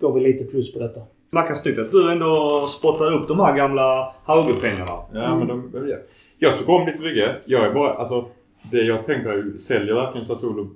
går 0.00 0.12
vi 0.12 0.20
lite 0.20 0.44
plus 0.44 0.74
på 0.74 0.78
detta. 0.78 1.00
Mackan, 1.30 1.56
snyggt 1.56 1.78
att 1.78 1.92
du 1.92 2.12
ändå 2.12 2.66
spottar 2.68 3.12
upp 3.12 3.28
de 3.28 3.40
här 3.40 3.56
gamla 3.56 4.14
Hauge-pengarna. 4.24 4.98
Ja, 5.12 5.36
men 5.36 5.48
de, 5.48 5.88
ja. 5.88 5.96
Jag 6.38 6.58
tycker 6.58 6.72
om 6.72 6.86
ditt 6.86 7.00
bygge. 7.00 7.36
Jag 7.44 7.66
är 7.66 7.74
bara, 7.74 7.92
alltså, 7.92 8.26
det 8.70 8.82
jag 8.82 9.04
tänker 9.04 9.30
är 9.30 9.36
ju, 9.36 9.58
säljer 9.58 9.94
verkligen 9.94 10.24
Sassuolo 10.24 10.68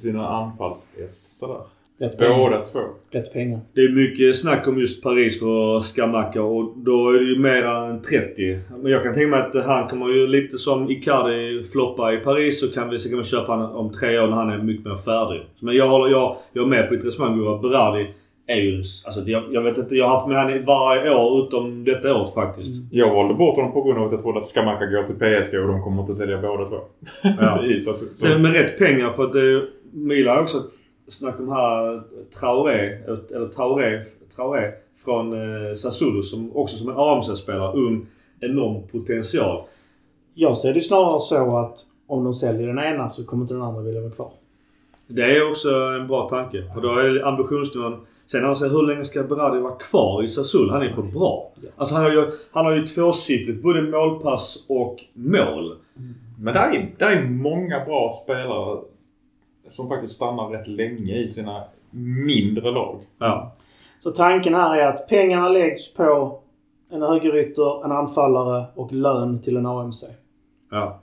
sina 0.00 0.28
anfalls-S 0.28 1.38
sådär? 1.38 1.60
Rätt 1.98 2.18
pengar. 2.18 2.38
Båda 2.38 2.60
två. 2.60 2.80
Rätt 3.10 3.32
pengar. 3.32 3.60
Det 3.74 3.80
är 3.80 3.92
mycket 3.92 4.36
snack 4.36 4.68
om 4.68 4.78
just 4.78 5.02
Paris 5.02 5.40
för 5.40 5.80
Scamacca 5.80 6.42
och 6.42 6.72
då 6.76 7.10
är 7.10 7.18
det 7.18 7.24
ju 7.24 7.38
mer 7.38 7.62
än 7.62 8.02
30. 8.02 8.58
Men 8.82 8.92
jag 8.92 9.02
kan 9.02 9.14
tänka 9.14 9.28
mig 9.28 9.40
att 9.40 9.64
han 9.64 9.88
kommer 9.88 10.08
ju 10.08 10.26
lite 10.26 10.58
som 10.58 10.90
Icardi 10.90 11.64
floppa 11.64 12.12
i 12.12 12.16
Paris 12.16 12.60
så 12.60 12.68
kan 12.68 12.90
vi, 12.90 12.98
vi 13.16 13.24
köpa 13.24 13.52
honom 13.52 13.76
om 13.76 13.92
tre 13.92 14.18
år 14.18 14.28
när 14.28 14.36
han 14.36 14.50
är 14.50 14.58
mycket 14.58 14.84
mer 14.84 14.96
färdig. 14.96 15.42
Men 15.60 15.76
jag, 15.76 15.88
håller, 15.88 16.10
jag, 16.10 16.36
jag 16.52 16.64
är 16.64 16.68
med 16.68 16.88
på 16.88 16.94
ett 16.94 17.04
resonemang 17.04 17.38
Gurra. 17.38 17.58
Berardi 17.58 18.06
är 18.46 18.56
ju... 18.56 18.82
Alltså 19.04 19.20
jag, 19.20 19.44
jag 19.50 19.62
vet 19.62 19.78
inte. 19.78 19.94
Jag 19.94 20.08
har 20.08 20.16
haft 20.16 20.28
med 20.28 20.36
honom 20.36 20.64
varje 20.64 21.14
år 21.14 21.46
utom 21.46 21.84
detta 21.84 22.14
året 22.14 22.34
faktiskt. 22.34 22.92
Jag 22.92 23.14
valde 23.14 23.34
bort 23.34 23.56
honom 23.56 23.72
på 23.72 23.82
grund 23.82 23.98
av 23.98 24.06
att 24.06 24.12
jag 24.12 24.22
trodde 24.22 24.40
att 24.40 24.46
Scamacca 24.46 24.86
går 24.86 25.02
till 25.02 25.14
PSG 25.14 25.60
och 25.60 25.68
de 25.68 25.82
kommer 25.82 26.02
inte 26.02 26.14
sälja 26.14 26.38
båda 26.38 26.64
två. 26.64 26.78
Ja. 27.40 27.64
I, 27.64 27.80
så, 27.80 27.92
så, 27.92 28.38
med 28.38 28.52
rätt 28.52 28.78
pengar 28.78 29.12
för 29.12 29.24
att 29.24 29.32
det, 29.32 29.62
Milan 29.92 30.36
har 30.36 30.42
också 30.42 30.58
snack 31.08 31.40
om 31.40 31.48
här 31.48 32.02
Traoré, 32.40 33.02
eller 33.34 33.48
Traoré, 33.48 34.04
Traoré 34.36 34.72
från 35.04 35.32
eh, 35.32 35.74
Sassuolo 35.74 36.22
som 36.22 36.56
också 36.56 36.76
som 36.76 36.88
en 36.88 36.96
AMC-spelare. 36.96 37.76
Ung, 37.76 38.06
enorm 38.40 38.88
potential. 38.88 39.64
Jag 40.34 40.56
ser 40.56 40.74
det 40.74 40.80
snarare 40.80 41.20
så 41.20 41.56
att 41.56 41.78
om 42.06 42.24
de 42.24 42.32
säljer 42.32 42.66
den 42.66 42.78
ena 42.78 43.08
så 43.08 43.26
kommer 43.26 43.42
inte 43.42 43.54
den 43.54 43.62
andra 43.62 43.82
vilja 43.82 44.00
vara 44.00 44.12
kvar. 44.12 44.30
Det 45.06 45.22
är 45.22 45.50
också 45.50 45.70
en 45.70 46.06
bra 46.06 46.28
tanke. 46.28 46.64
Och 46.76 46.82
då 46.82 46.88
är 46.88 47.08
det 47.08 47.26
ambitionsnivån. 47.26 48.06
Sen 48.26 48.44
alltså, 48.44 48.68
hur 48.68 48.86
länge 48.86 49.04
ska 49.04 49.22
Berardi 49.22 49.60
vara 49.60 49.74
kvar 49.74 50.22
i 50.22 50.28
Sassuolo? 50.28 50.72
Han 50.72 50.82
är 50.82 50.94
för 50.94 51.02
bra. 51.02 51.52
Alltså 51.76 51.94
han 51.94 52.04
har 52.04 52.10
ju, 52.10 52.26
han 52.52 52.64
har 52.64 52.72
ju 52.72 52.86
tvåsiffrigt 52.86 53.62
både 53.62 53.82
målpass 53.82 54.64
och 54.68 55.04
mål. 55.12 55.76
Men 56.38 56.54
där 56.54 56.70
är, 56.70 56.94
där 56.98 57.10
är 57.10 57.24
många 57.24 57.84
bra 57.84 58.20
spelare 58.24 58.78
som 59.68 59.88
faktiskt 59.88 60.14
stannar 60.14 60.48
rätt 60.48 60.68
länge 60.68 61.14
i 61.14 61.28
sina 61.28 61.64
mindre 62.26 62.70
lag. 62.70 63.00
Ja. 63.18 63.52
Så 63.98 64.10
tanken 64.10 64.54
här 64.54 64.76
är 64.76 64.88
att 64.88 65.08
pengarna 65.08 65.48
läggs 65.48 65.94
på 65.94 66.40
en 66.90 67.02
högerytter, 67.02 67.84
en 67.84 67.92
anfallare 67.92 68.64
och 68.74 68.92
lön 68.92 69.42
till 69.42 69.56
en 69.56 69.66
AMC. 69.66 70.04
Ja. 70.70 71.00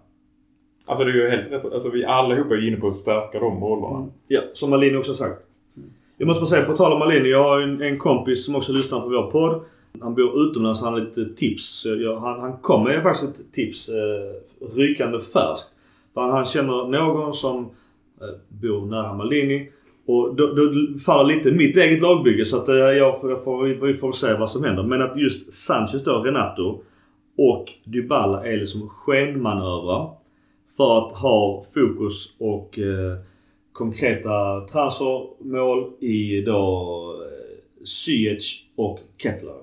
Alltså 0.86 1.06
det 1.06 1.12
är 1.12 1.16
ju 1.16 1.30
helt 1.30 1.52
rätt. 1.52 1.74
Alltså 1.74 1.90
vi 1.90 2.06
allihopa 2.06 2.54
är 2.54 2.58
ju 2.58 2.68
inne 2.68 2.78
på 2.78 2.88
att 2.88 2.96
stärka 2.96 3.40
de 3.40 3.64
rollerna. 3.64 3.98
Mm. 3.98 4.12
Ja, 4.28 4.42
som 4.54 4.70
Malin 4.70 4.98
också 4.98 5.16
sagt. 5.16 5.42
Jag 6.18 6.28
måste 6.28 6.42
bara 6.42 6.46
säga, 6.46 6.66
på 6.66 6.76
tal 6.76 6.94
om 6.94 7.00
Malin. 7.00 7.26
Jag 7.26 7.44
har 7.44 7.60
en, 7.60 7.82
en 7.82 7.98
kompis 8.00 8.46
som 8.46 8.56
också 8.56 8.72
lyssnar 8.72 9.02
på 9.02 9.10
vår 9.10 9.32
podd. 9.32 9.62
Han 10.02 10.16
bor 10.16 10.42
utomlands 10.42 10.82
han 10.82 10.94
har 10.94 11.00
lite 11.00 11.26
tips. 11.36 11.64
Så 11.64 11.96
jag, 11.96 12.20
han, 12.20 12.40
han 12.40 12.58
kom 12.58 12.84
med 12.84 13.04
faktiskt 13.04 13.40
ett 13.40 13.52
tips 13.52 13.90
eh, 13.90 14.66
rykande 14.76 15.20
färskt. 15.20 15.70
För 16.14 16.22
han, 16.22 16.32
han 16.32 16.46
känner 16.46 16.88
någon 16.88 17.34
som 17.34 17.70
Eh, 18.24 18.40
bor 18.62 18.86
nära 18.86 19.14
Malini. 19.14 19.70
Och 20.08 20.36
då, 20.36 20.48
då 20.48 20.72
faller 21.06 21.36
lite 21.36 21.52
mitt 21.52 21.78
eget 21.78 22.02
lagbygge 22.02 22.46
så 22.46 22.58
att 22.58 22.70
eh, 22.70 22.76
jag, 22.76 23.22
får- 23.22 23.30
jag 23.32 23.44
får, 23.44 23.64
vi, 23.88 23.94
får 23.94 24.12
se 24.12 24.34
vad 24.34 24.50
som 24.50 24.64
händer. 24.64 24.84
Men 24.84 25.02
att 25.02 25.18
just 25.22 25.54
Sanchez 25.54 26.04
då, 26.04 26.20
Renato 26.24 26.82
och 27.38 27.66
Dybala 27.86 28.46
är 28.48 28.58
liksom 28.58 28.90
skenmanövrar. 28.90 30.12
För 30.78 30.98
att 30.98 31.12
ha 31.12 31.64
fokus 31.74 32.36
och 32.40 32.80
eh, 32.80 33.18
konkreta 33.74 34.62
transfermål 34.62 35.92
i 36.00 36.42
då 36.42 37.16
eh, 37.26 37.84
Ziyech 37.86 38.66
och 38.76 39.00
Kettler. 39.18 39.54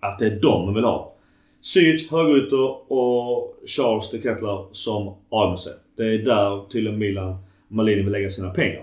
Att 0.00 0.18
det 0.18 0.26
är 0.26 0.40
de 0.40 0.64
man 0.64 0.74
vill 0.74 0.84
ha. 0.84 1.14
Ziyech 1.62 2.10
högerytter 2.10 2.92
och 2.92 3.56
Charles 3.66 4.10
de 4.10 4.18
Kettler 4.22 4.64
som 4.72 5.14
AMC. 5.30 5.66
Det 5.96 6.02
är 6.14 6.18
där 6.18 6.68
tydligen 6.68 6.98
Milan 6.98 7.36
Malini 7.72 8.02
vill 8.02 8.12
lägga 8.12 8.30
sina 8.30 8.50
pengar. 8.50 8.82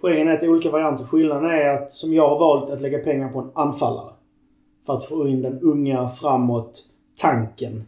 Poängen 0.00 0.28
är 0.28 0.32
att 0.32 0.40
det 0.40 0.46
är 0.46 0.50
olika 0.50 0.70
varianter. 0.70 1.04
Skillnaden 1.04 1.50
är 1.50 1.68
att, 1.68 1.92
som 1.92 2.14
jag 2.14 2.28
har 2.28 2.38
valt, 2.38 2.70
att 2.70 2.80
lägga 2.80 2.98
pengar 2.98 3.28
på 3.28 3.38
en 3.38 3.50
anfallare. 3.54 4.12
För 4.86 4.92
att 4.92 5.04
få 5.04 5.28
in 5.28 5.42
den 5.42 5.60
unga 5.60 6.08
framåt 6.08 6.80
tanken. 7.20 7.86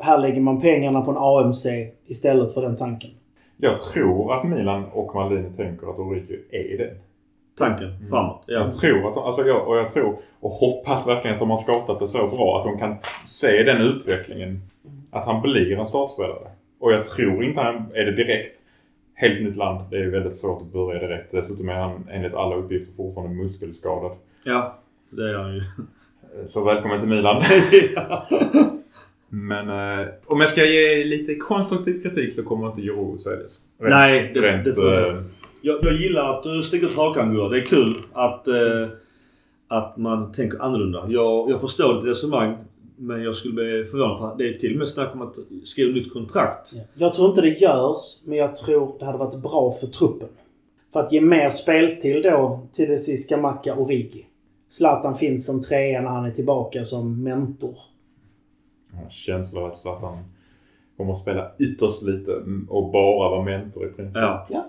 Här 0.00 0.18
lägger 0.18 0.40
man 0.40 0.60
pengarna 0.60 1.00
på 1.00 1.10
en 1.10 1.16
AMC 1.16 1.66
istället 2.06 2.54
för 2.54 2.62
den 2.62 2.76
tanken. 2.76 3.10
Jag 3.56 3.78
tror 3.78 4.32
att 4.32 4.44
Milan 4.44 4.84
och 4.92 5.14
Maldini 5.14 5.50
tänker 5.56 5.90
att 5.90 5.98
Origi 5.98 6.40
är 6.50 6.78
det. 6.78 6.94
Tanken 7.58 8.08
framåt. 8.10 8.42
Ja. 8.46 8.54
Jag 8.54 8.76
tror 8.76 9.08
att 9.08 9.14
de, 9.14 9.24
alltså 9.24 9.42
jag, 9.42 9.68
och 9.68 9.76
jag 9.76 9.92
tror 9.92 10.16
och 10.40 10.50
hoppas 10.50 11.08
verkligen 11.08 11.34
att 11.34 11.40
de 11.40 11.50
har 11.50 11.56
skapat 11.56 11.98
det 11.98 12.08
så 12.08 12.26
bra 12.26 12.58
att 12.58 12.64
de 12.64 12.78
kan 12.78 12.96
se 13.26 13.62
den 13.62 13.82
utvecklingen. 13.82 14.60
Att 15.10 15.26
han 15.26 15.42
blir 15.42 15.78
en 15.78 15.86
startspelare. 15.86 16.50
Och 16.80 16.92
jag 16.92 17.04
tror 17.04 17.44
inte 17.44 17.60
han 17.60 17.92
är 17.94 18.04
det 18.04 18.16
direkt. 18.16 18.58
Helt 19.20 19.42
nytt 19.42 19.56
land. 19.56 19.84
Det 19.90 19.96
är 19.96 20.10
väldigt 20.10 20.36
svårt 20.36 20.62
att 20.62 20.72
börja 20.72 21.00
direkt. 21.00 21.32
Dessutom 21.32 21.68
är 21.68 21.74
han 21.74 22.06
enligt 22.10 22.34
alla 22.34 22.56
uppgifter 22.56 22.94
fortfarande 22.96 23.34
muskelskadad. 23.42 24.12
ja, 24.44 24.78
det 25.10 25.30
är 25.30 25.34
han 25.34 25.54
ju. 25.54 25.62
Så 26.48 26.64
välkommen 26.64 27.00
till 27.00 27.08
Milan. 27.08 27.42
Men 29.28 29.68
eh, 29.68 30.06
om 30.26 30.40
jag 30.40 30.50
ska 30.50 30.64
ge 30.64 31.04
lite 31.04 31.34
konstruktiv 31.34 32.02
kritik 32.02 32.32
så 32.34 32.42
kommer 32.44 32.66
inte 32.66 32.80
Jiro 32.80 33.18
säljas. 33.18 33.60
Nej, 33.78 34.30
det, 34.34 34.40
rent, 34.40 34.64
det 34.64 34.72
tror 34.72 34.92
jag. 34.94 35.08
eh, 35.16 35.22
Jag, 35.62 35.78
jag 35.82 35.92
gillar 35.92 36.30
att 36.36 36.42
du 36.42 36.62
sticker 36.62 36.86
ut 36.86 36.96
hakan 36.96 37.34
Gurra. 37.34 37.48
Det 37.48 37.58
är 37.58 37.64
kul 37.66 37.94
att, 38.12 38.48
eh, 38.48 38.54
att 39.68 39.96
man 39.96 40.32
tänker 40.32 40.62
annorlunda. 40.62 41.04
Jag, 41.08 41.50
jag 41.50 41.60
förstår 41.60 41.94
ditt 41.94 42.04
resonemang. 42.04 42.56
Men 43.02 43.22
jag 43.22 43.34
skulle 43.34 43.54
bli 43.54 43.84
förvånad 43.84 44.18
för 44.18 44.38
det 44.38 44.48
är 44.54 44.58
till 44.58 44.72
och 44.72 44.78
med 44.78 44.88
snack 44.88 45.14
om 45.14 45.22
att 45.22 45.34
skriva 45.64 45.92
nytt 45.92 46.12
kontrakt. 46.12 46.72
Jag 46.94 47.14
tror 47.14 47.28
inte 47.28 47.40
det 47.40 47.48
görs, 47.48 48.26
men 48.26 48.38
jag 48.38 48.56
tror 48.56 48.96
det 48.98 49.04
hade 49.04 49.18
varit 49.18 49.42
bra 49.42 49.72
för 49.80 49.86
truppen. 49.86 50.28
För 50.92 51.00
att 51.00 51.12
ge 51.12 51.20
mer 51.20 51.50
speltid 51.50 52.22
då 52.22 52.60
till 52.72 52.88
det 52.88 52.98
sista 52.98 53.36
Macka 53.36 53.74
och 53.74 53.88
Rigi. 53.88 54.26
Zlatan 54.68 55.14
finns 55.16 55.46
som 55.46 55.62
trea 55.62 56.00
när 56.00 56.08
han 56.10 56.24
är 56.24 56.30
tillbaka 56.30 56.84
som 56.84 57.22
mentor. 57.22 57.74
Jag 58.92 58.98
har 59.02 59.10
känslan 59.10 59.64
av 59.64 59.70
att 59.70 59.78
Zlatan 59.78 60.18
kommer 60.96 61.12
att 61.12 61.18
spela 61.18 61.50
ytterst 61.58 62.02
lite 62.02 62.32
och 62.68 62.90
bara 62.92 63.30
vara 63.30 63.42
mentor 63.44 63.86
i 63.86 63.88
princip. 63.88 64.16
Ja. 64.16 64.46
Ja. 64.50 64.66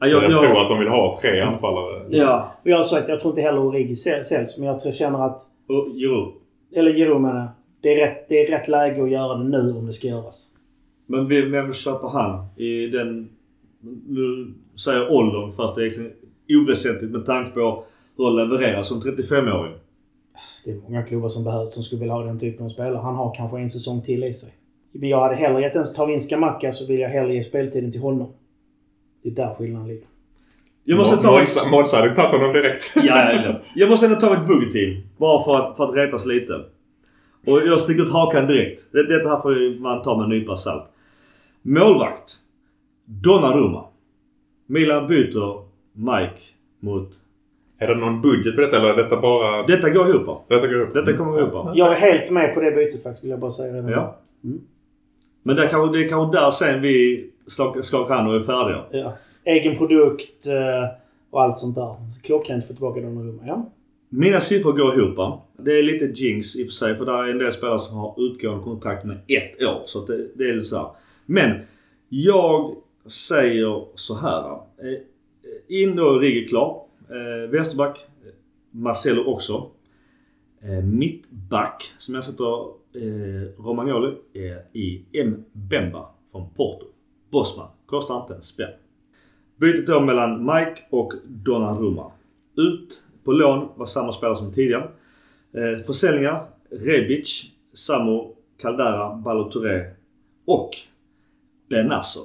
Ja, 0.00 0.06
Jag, 0.06 0.22
jag, 0.24 0.30
tror 0.30 0.44
jag, 0.44 0.56
att 0.62 0.68
de 0.68 0.78
vill 0.78 0.88
ha 0.88 1.18
tre 1.22 1.40
anfallare. 1.40 2.04
ja. 2.10 2.52
Och 2.62 2.70
jag 2.70 2.76
har 2.76 2.84
sagt 2.84 3.08
jag 3.08 3.18
tror 3.18 3.30
inte 3.32 3.40
heller 3.42 3.60
Origi 3.60 3.94
säl- 3.94 4.22
säljs, 4.24 4.58
men 4.58 4.68
jag 4.68 4.78
tror, 4.78 4.92
känner 4.92 5.26
att 5.26 5.42
Och, 5.68 5.88
jo. 5.92 6.32
Eller 6.72 6.92
Giroud 6.92 7.20
menar 7.20 7.48
det 7.80 7.94
är, 7.94 8.06
rätt, 8.06 8.28
det 8.28 8.46
är 8.46 8.50
rätt 8.50 8.68
läge 8.68 9.02
att 9.02 9.10
göra 9.10 9.36
det 9.36 9.44
nu 9.44 9.72
om 9.72 9.86
det 9.86 9.92
ska 9.92 10.08
göras. 10.08 10.48
Men 11.06 11.28
vem 11.28 11.50
vem 11.50 11.72
köper 11.72 12.08
han 12.08 12.46
i 12.56 12.86
den... 12.86 13.28
Nu 14.08 14.54
säger 14.84 14.98
jag 14.98 15.12
åldern 15.12 15.52
fast 15.52 15.74
det 15.74 15.80
är 15.80 15.84
egentligen 15.84 16.12
oväsentligt 16.48 17.12
med 17.12 17.26
tanke 17.26 17.50
på 17.50 17.84
hur 18.16 18.24
han 18.24 18.36
levererar 18.36 18.82
som 18.82 19.00
35-åring. 19.00 19.74
Det 20.64 20.70
är 20.70 20.76
många 20.76 21.02
klubbar 21.02 21.28
som 21.28 21.44
behövs 21.44 21.74
som 21.74 21.82
skulle 21.82 22.00
vilja 22.00 22.14
ha 22.14 22.24
den 22.24 22.38
typen 22.38 22.66
av 22.66 22.70
spelare. 22.70 22.96
Han 22.96 23.14
har 23.14 23.34
kanske 23.34 23.58
en 23.58 23.70
säsong 23.70 24.02
till 24.02 24.24
i 24.24 24.32
sig. 24.32 24.52
Men 24.92 25.08
jag 25.08 25.20
hade 25.20 25.34
hellre 25.34 25.60
gett 25.60 25.76
en 25.76 25.84
tar 25.96 26.06
vi 26.06 26.14
in 26.14 26.20
Skamacka 26.20 26.72
så 26.72 26.86
vill 26.86 27.00
jag 27.00 27.08
hellre 27.08 27.34
ge 27.34 27.44
speltiden 27.44 27.92
till 27.92 28.00
honom. 28.00 28.28
Det 29.22 29.28
är 29.28 29.34
där 29.34 29.54
skillnaden 29.54 29.88
ligger. 29.88 30.06
Jag 30.90 30.98
måste 30.98 31.16
ta... 31.16 31.66
Måns 31.70 31.92
hade 31.92 32.14
tagit 32.14 32.32
honom 32.32 32.52
direkt. 32.52 32.92
Ja, 32.96 33.32
ja, 33.32 33.42
ja. 33.44 33.60
Jag 33.74 33.90
måste 33.90 34.06
ändå 34.06 34.20
ta 34.20 34.30
mitt 34.30 34.48
buggeteam. 34.48 35.02
Bara 35.18 35.44
för 35.44 35.56
att, 35.58 35.76
för 35.76 35.88
att 35.88 35.94
retas 35.94 36.26
lite. 36.26 36.52
Och 37.46 37.58
jag 37.66 37.80
sticker 37.80 38.02
ut 38.02 38.12
hakan 38.12 38.46
direkt. 38.46 38.92
Det, 38.92 39.02
detta 39.02 39.28
här 39.28 39.40
får 39.40 39.80
man 39.80 40.02
ta 40.02 40.16
med 40.16 40.24
en 40.24 40.30
nypa 40.30 40.56
salt. 40.56 40.84
Målvakt. 41.62 42.32
Donnarumma. 43.04 43.84
Milan 44.66 45.06
byter 45.06 45.62
Mike 45.92 46.40
mot... 46.80 47.08
Är 47.78 47.86
det 47.86 47.94
någon 47.94 48.22
budget 48.22 48.54
på 48.54 48.60
detta 48.60 48.76
eller 48.76 48.88
är 48.88 48.96
detta 48.96 49.20
bara... 49.20 49.62
Detta 49.62 49.90
går 49.90 50.08
ihop. 50.08 50.44
Detta 50.48 50.66
går 50.66 50.80
upp. 50.80 50.94
Detta 50.94 51.12
kommer 51.12 51.38
ihop. 51.38 51.70
Jag 51.74 51.92
är 51.92 51.96
helt 51.96 52.30
med 52.30 52.54
på 52.54 52.60
det 52.60 52.70
bytet 52.70 53.02
faktiskt, 53.02 53.24
vill 53.24 53.30
jag 53.30 53.40
bara 53.40 53.50
säga 53.50 53.72
redan 53.72 53.86
nu. 53.86 53.92
Ja. 53.92 54.18
Mm. 54.44 54.60
Men 55.42 55.56
det 55.56 55.64
är 55.64 55.68
kanske, 55.68 55.98
det 55.98 56.04
är 56.04 56.08
kanske 56.08 56.38
där 56.38 56.50
sen 56.50 56.80
vi 56.80 57.30
skakar 57.82 58.14
hand 58.14 58.28
och 58.28 58.34
är 58.34 58.40
färdiga. 58.40 58.84
Ja. 58.90 59.12
Egen 59.44 59.78
produkt 59.78 60.46
eh, 60.46 60.96
och 61.30 61.42
allt 61.42 61.58
sånt 61.58 61.74
där. 61.74 61.94
Klockrent 62.22 62.66
få 62.66 62.72
tillbaka 62.72 63.00
de 63.00 63.18
rummen. 63.18 63.46
Ja. 63.46 63.70
Mina 64.08 64.40
siffror 64.40 64.72
går 64.72 64.98
ihop. 64.98 65.40
Det 65.56 65.78
är 65.78 65.82
lite 65.82 66.04
jinx 66.04 66.56
i 66.56 66.62
och 66.62 66.66
för 66.66 66.72
sig 66.72 66.96
för 66.96 67.04
där 67.04 67.24
är 67.24 67.30
en 67.30 67.38
del 67.38 67.52
spelare 67.52 67.78
som 67.78 67.96
har 67.96 68.14
utgående 68.18 68.64
kontrakt 68.64 69.04
med 69.04 69.16
ett 69.16 69.62
år. 69.62 69.82
Så 69.86 70.04
det, 70.06 70.28
det 70.34 70.44
är 70.44 70.54
lite 70.54 70.68
så 70.68 70.76
här. 70.76 70.88
Men 71.26 71.60
jag 72.08 72.76
säger 73.06 73.84
så 73.94 74.14
här. 74.14 74.50
Eh, 74.52 74.98
in 75.68 75.96
då 75.96 76.18
Rigge 76.18 76.48
klar. 76.48 76.82
Västerback. 77.08 77.52
vänsterback. 77.52 78.06
Marcelo 78.70 79.24
också. 79.24 79.70
Mittback 80.84 81.92
som 81.98 82.14
jag 82.14 82.24
sätter 82.24 82.44
Romagnoli 83.62 84.14
i 84.72 85.04
M. 85.12 85.44
Bemba 85.52 86.06
från 86.32 86.50
Porto. 86.56 86.86
Bosman. 87.30 87.68
Kostar 87.86 88.20
inte 88.20 88.34
en 88.34 88.42
spänn. 88.42 88.70
Bytet 89.60 89.86
då 89.86 90.00
mellan 90.00 90.46
Mike 90.46 90.82
och 90.90 91.12
Donnarumma. 91.24 92.12
Ut 92.56 93.02
på 93.24 93.32
lån 93.32 93.68
var 93.76 93.86
samma 93.86 94.12
spelare 94.12 94.36
som 94.36 94.52
tidigare. 94.52 94.88
Eh, 95.52 95.84
försäljningar. 95.86 96.46
Rebic, 96.70 97.50
Samo, 97.72 98.34
Caldara, 98.58 99.14
Balotouré 99.14 99.84
och 100.44 100.70
Benasser. 101.68 102.22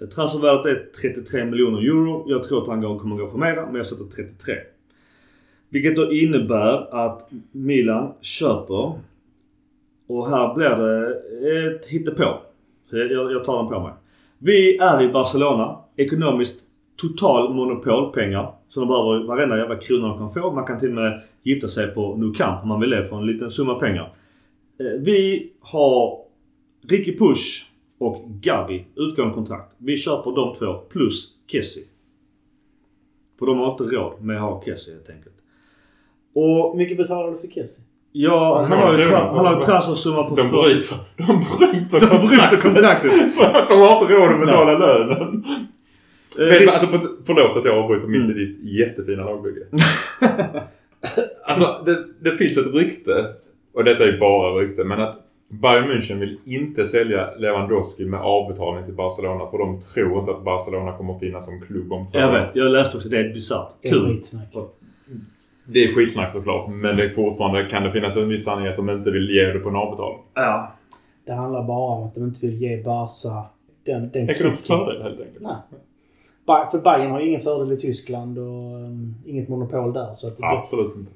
Eh, 0.00 0.08
transfervärdet 0.08 0.66
är 0.66 1.10
33 1.12 1.44
miljoner 1.44 1.78
euro. 1.78 2.24
Jag 2.26 2.42
tror 2.42 2.62
att 2.62 2.68
han 2.68 2.98
kommer 2.98 3.16
gå 3.16 3.30
för 3.30 3.38
mera, 3.38 3.66
men 3.66 3.74
jag 3.74 3.86
sätter 3.86 4.04
33. 4.04 4.54
Vilket 5.68 5.96
då 5.96 6.12
innebär 6.12 7.04
att 7.06 7.30
Milan 7.52 8.12
köper 8.20 9.00
och 10.06 10.28
här 10.28 10.54
blir 10.54 10.76
det 10.76 11.76
ett 11.76 11.86
hittepå. 11.86 12.40
Jag, 12.90 13.32
jag 13.32 13.44
tar 13.44 13.62
den 13.62 13.72
på 13.72 13.80
mig. 13.80 13.92
Vi 14.38 14.76
är 14.76 15.02
i 15.02 15.08
Barcelona. 15.08 15.78
Ekonomiskt 15.96 16.64
total 16.96 17.54
monopolpengar. 17.54 18.52
Så 18.68 18.80
de 18.80 18.88
behöver 18.88 19.26
varenda 19.26 19.58
jävla 19.58 19.76
krona 19.76 20.08
de 20.08 20.18
kan 20.18 20.32
få. 20.34 20.52
Man 20.52 20.66
kan 20.66 20.78
till 20.78 20.88
och 20.88 20.94
med 20.94 21.22
gifta 21.42 21.68
sig 21.68 21.88
på 21.88 22.16
Nou 22.16 22.34
Camp 22.34 22.62
om 22.62 22.68
man 22.68 22.80
vill 22.80 22.90
det 22.90 23.08
för 23.08 23.16
en 23.16 23.26
liten 23.26 23.50
summa 23.50 23.74
pengar. 23.74 24.12
Eh, 24.80 25.00
Vi 25.00 25.50
har 25.60 26.18
Ricky 26.88 27.18
Push 27.18 27.64
och 27.98 28.24
Gavi 28.28 28.84
utgående 28.96 29.34
kontrakt. 29.34 29.72
Vi 29.78 29.96
köper 29.96 30.30
de 30.32 30.54
två 30.54 30.74
plus 30.74 31.28
Kessie. 31.46 31.84
För 33.38 33.46
de 33.46 33.58
har 33.58 33.70
inte 33.72 33.84
råd 33.84 34.12
med 34.22 34.36
att 34.36 34.42
ha 34.42 34.62
Kessie 34.64 34.94
helt 34.94 35.10
enkelt. 35.10 35.34
Och 36.34 36.76
mycket 36.76 36.96
betalar 36.96 37.32
du 37.32 37.38
för 37.38 37.48
Kessie? 37.48 37.84
ja, 38.12 38.66
han 38.68 38.78
har 38.78 38.98
ju 38.98 39.04
han 39.04 39.46
har 39.46 39.54
ju 39.54 39.60
transfersumma 39.60 40.22
på 40.24 40.34
De 40.34 40.42
40 40.42 40.50
bryter, 40.50 40.96
de 41.16 41.26
bryter 41.26 42.00
De 42.00 42.26
bryter 42.28 42.56
kontraktet. 42.62 43.34
För 43.36 43.44
att 43.44 43.68
de 43.68 43.80
har 43.80 44.02
inte 44.02 44.14
råd 44.14 44.32
att 44.34 44.40
betala 44.40 44.78
lönen. 44.78 45.44
Eh, 46.38 46.72
alltså, 46.74 46.86
förlåt 47.26 47.56
att 47.56 47.64
jag 47.64 47.78
avbryter 47.78 48.06
mitt 48.08 48.30
i 48.36 48.44
ditt 48.44 48.58
jättefina 48.62 49.24
lagbygge. 49.24 49.60
alltså 51.44 51.84
det, 51.84 52.30
det 52.30 52.36
finns 52.36 52.56
ett 52.58 52.74
rykte, 52.74 53.12
och 53.74 53.84
detta 53.84 54.04
är 54.04 54.18
bara 54.18 54.60
rykte, 54.60 54.84
men 54.84 55.00
att 55.00 55.16
Bayern 55.48 55.90
München 55.90 56.18
vill 56.18 56.38
inte 56.44 56.86
sälja 56.86 57.34
Lewandowski 57.38 58.04
med 58.04 58.20
avbetalning 58.20 58.84
till 58.84 58.94
Barcelona 58.94 59.50
för 59.50 59.58
de 59.58 59.80
tror 59.80 60.18
inte 60.20 60.32
att 60.32 60.44
Barcelona 60.44 60.96
kommer 60.96 61.14
att 61.14 61.20
finnas 61.20 61.44
som 61.44 61.60
klubb 61.60 61.92
om 61.92 62.06
två 62.06 62.18
Jag 62.18 62.28
år. 62.28 62.32
vet. 62.38 62.56
Jag 62.56 62.72
läste 62.72 62.96
också. 62.96 63.08
Det 63.08 63.18
är 63.18 63.32
bisarrt. 63.32 63.68
Det 63.82 63.88
är 63.88 63.92
Kul. 63.92 64.06
skitsnack. 64.08 64.54
Det 65.68 65.84
är 65.84 65.94
skitsnack 65.94 66.32
såklart, 66.32 66.68
men 66.70 66.96
det 66.96 67.04
är 67.04 67.08
fortfarande 67.08 67.64
kan 67.70 67.82
det 67.82 67.92
finnas 67.92 68.16
en 68.16 68.28
viss 68.28 68.44
sanning 68.44 68.66
att 68.66 68.76
de 68.76 68.90
inte 68.90 69.10
vill 69.10 69.30
ge 69.30 69.44
det 69.52 69.58
på 69.58 69.68
en 69.68 69.76
avbetalning. 69.76 70.22
Ja. 70.34 70.72
Det 71.26 71.32
handlar 71.32 71.62
bara 71.62 71.96
om 71.96 72.06
att 72.06 72.14
de 72.14 72.24
inte 72.24 72.46
vill 72.46 72.62
ge 72.62 72.82
Barca 72.82 73.44
den, 73.86 74.10
den 74.10 74.30
Ekonomisk 74.30 74.66
fördel 74.66 75.02
helt 75.02 75.20
enkelt. 75.20 75.40
Nej. 75.40 75.56
För 76.46 76.78
Bayern 76.78 77.10
har 77.10 77.20
ju 77.20 77.26
ingen 77.28 77.40
fördel 77.40 77.72
i 77.72 77.76
Tyskland 77.76 78.38
och 78.38 78.72
um, 78.84 79.14
inget 79.26 79.48
monopol 79.48 79.92
där. 79.92 80.12
Så 80.12 80.28
att 80.28 80.36
det, 80.36 80.46
Absolut 80.46 80.96
inte. 80.96 81.10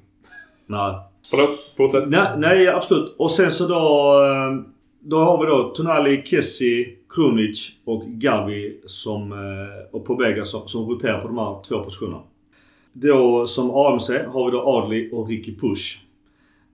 Nej. 0.65 0.95
Förlåt, 1.29 1.55
fortsätt. 1.77 2.09
Nej, 2.09 2.27
nej, 2.37 2.67
absolut. 2.67 3.15
Och 3.17 3.31
sen 3.31 3.51
så 3.51 3.67
då... 3.67 3.75
eh, 3.75 4.71
Då 4.99 5.17
har 5.17 5.45
vi 5.45 5.51
då 5.51 5.69
Tonali, 5.75 6.21
Kessie, 6.25 6.85
Krunic 7.09 7.71
och 7.85 8.03
Gavi 8.05 8.77
som, 8.85 9.31
eh, 9.31 9.85
och 9.95 10.05
Pobega 10.05 10.45
som, 10.45 10.67
som 10.67 10.89
roterar 10.89 11.21
på 11.21 11.27
de 11.27 11.37
här 11.37 11.55
två 11.67 11.83
positionerna. 11.83 12.21
Då 12.93 13.47
som 13.47 13.71
AMC 13.75 14.09
har 14.09 14.45
vi 14.45 14.51
då 14.51 14.61
Adli 14.61 15.09
och 15.13 15.27
Ricky 15.29 15.55
Push. 15.55 15.97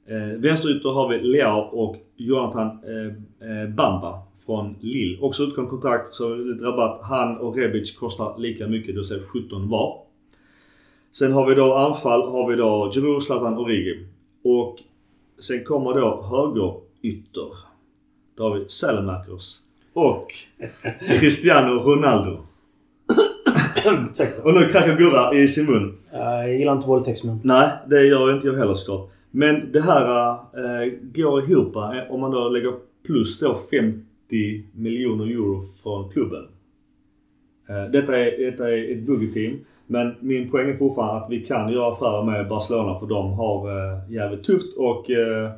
Eh, 0.08 0.40
vänsterytter 0.40 0.90
har 0.90 1.10
vi 1.10 1.20
Leao 1.20 1.60
och 1.60 1.96
Jonathan 2.16 2.66
eh, 2.68 3.50
eh, 3.50 3.70
Bamba 3.70 4.20
från 4.48 4.76
Lille. 4.80 5.22
Också 5.22 5.44
utgående 5.44 5.70
kontrakt 5.70 6.16
så 6.16 6.36
lite 6.36 6.66
rabatt. 6.66 7.00
Han 7.04 7.38
och 7.38 7.58
Rebic 7.58 7.98
kostar 7.98 8.38
lika 8.38 8.68
mycket, 8.68 8.88
det 8.88 9.00
vill 9.00 9.08
säga 9.08 9.22
17 9.24 9.70
var. 9.70 10.00
Sen 11.12 11.32
har 11.32 11.46
vi 11.46 11.56
då 11.56 11.74
anfall 11.76 12.32
har 12.32 12.50
vi 12.50 12.56
då 12.56 12.92
Giroud, 12.94 13.24
Zlatan 13.24 13.58
och 13.58 13.68
Rigi. 13.68 14.06
Och 14.44 14.80
sen 15.40 15.64
kommer 15.64 15.94
då 15.94 16.22
högerytter. 16.22 17.50
Då 18.38 18.44
har 18.44 18.56
vi 18.56 18.70
Salamakers 18.70 19.58
och 19.94 20.28
Cristiano 21.20 21.72
Ronaldo. 21.72 22.38
Och 24.44 24.54
nu 24.54 24.66
knackar 24.66 24.98
Gurra 24.98 25.34
i 25.34 25.48
sin 25.48 25.66
mun. 25.66 25.98
Jag 26.12 26.58
gillar 26.58 26.74
inte 26.74 26.88
våldtäktsmän. 26.88 27.40
Nej, 27.44 27.72
det 27.88 28.06
gör 28.06 28.34
inte 28.34 28.48
jag 28.48 28.54
heller 28.54 28.74
såklart. 28.74 29.12
Men 29.32 29.72
det 29.72 29.82
här 29.82 30.30
äh, 30.32 30.94
går 31.02 31.44
ihop 31.44 31.76
eh, 31.76 31.82
om 32.10 32.22
man 32.22 32.32
då 32.32 32.50
lägger 32.50 32.74
plus 33.06 33.40
då 33.40 33.58
50 33.72 34.07
miljoner 34.74 35.26
euro 35.26 35.62
från 35.84 36.10
klubben. 36.10 36.48
Eh, 37.70 37.92
detta, 37.92 38.20
är, 38.20 38.52
detta 38.52 38.70
är 38.70 38.92
ett 38.92 39.04
budgetteam. 39.04 39.60
Men 39.88 40.16
min 40.20 40.50
poäng 40.52 40.70
är 40.70 40.78
fortfarande 40.78 41.26
att 41.26 41.32
vi 41.32 41.46
kan 41.46 41.72
göra 41.74 41.92
affärer 41.94 42.24
med 42.24 42.48
Barcelona 42.50 43.00
för 43.00 43.08
de 43.08 43.34
har 43.34 43.70
äh, 43.70 44.12
jävligt 44.14 44.44
tufft 44.44 44.78
och 44.78 45.10
äh, 45.10 45.52